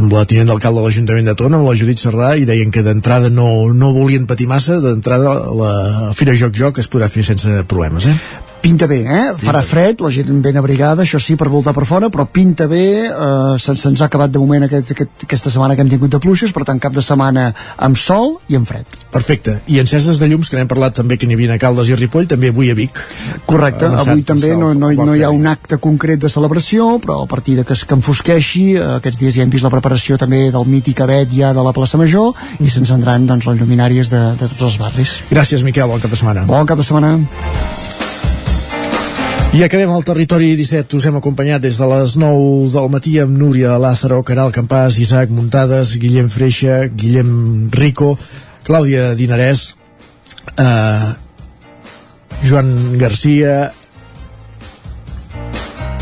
[0.00, 2.84] amb la tinent d'alcalde de l'Ajuntament de Tona, amb la Judit Cerdà, i deien que
[2.86, 5.74] d'entrada no, no volien patir massa, d'entrada la
[6.16, 8.48] Fira Joc Joc es podrà fer sense problemes, eh?
[8.60, 9.22] Pinta bé, eh?
[9.40, 13.08] Farà fred, la gent ben abrigada, això sí, per voltar per fora, però pinta bé,
[13.08, 16.20] eh, se'ns se ha acabat de moment aquest, aquest, aquesta setmana que hem tingut de
[16.22, 18.86] pluixes, per tant cap de setmana amb sol i amb fred.
[19.10, 19.60] Perfecte.
[19.66, 22.28] I enceses de llums, que n'hem parlat també que n'hi havia a Caldes i Ripoll,
[22.30, 23.00] també avui a Vic.
[23.46, 27.22] Correcte, Avançat avui també no, no, no hi ha un acte concret de celebració, però
[27.24, 30.18] a partir de que es que enfosqueixi, eh, aquests dies ja hem vist la preparació
[30.20, 34.22] també del mític avet ja de la plaça Major i s'encendran doncs, les lluminàries de,
[34.40, 35.20] de tots els barris.
[35.30, 36.46] Gràcies, Miquel, bon cap de setmana.
[36.50, 37.16] Bon cap de setmana.
[39.50, 40.94] I acabem al territori 17.
[40.94, 45.32] Us hem acompanyat des de les 9 del matí amb Núria Lázaro, Caral Campàs, Isaac
[45.34, 48.12] Muntades, Guillem Freixa, Guillem Rico,
[48.62, 49.74] Clàudia Dinarès,
[50.54, 51.08] eh,
[52.46, 53.72] Joan Garcia,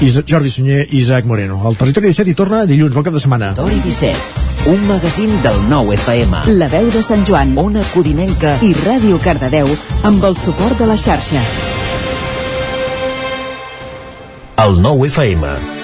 [0.05, 1.63] Isa Jordi Sunyer i Isaac Moreno.
[1.71, 2.93] El territori 17 hi torna dilluns.
[2.93, 3.55] Bon cap de setmana.
[3.57, 6.45] Territori 17, un magazín del nou FM.
[6.61, 9.73] La veu de Sant Joan Ona Codinenca i Ràdio Cardedeu
[10.05, 11.68] amb el suport de la xarxa.
[14.59, 15.78] El nou FM.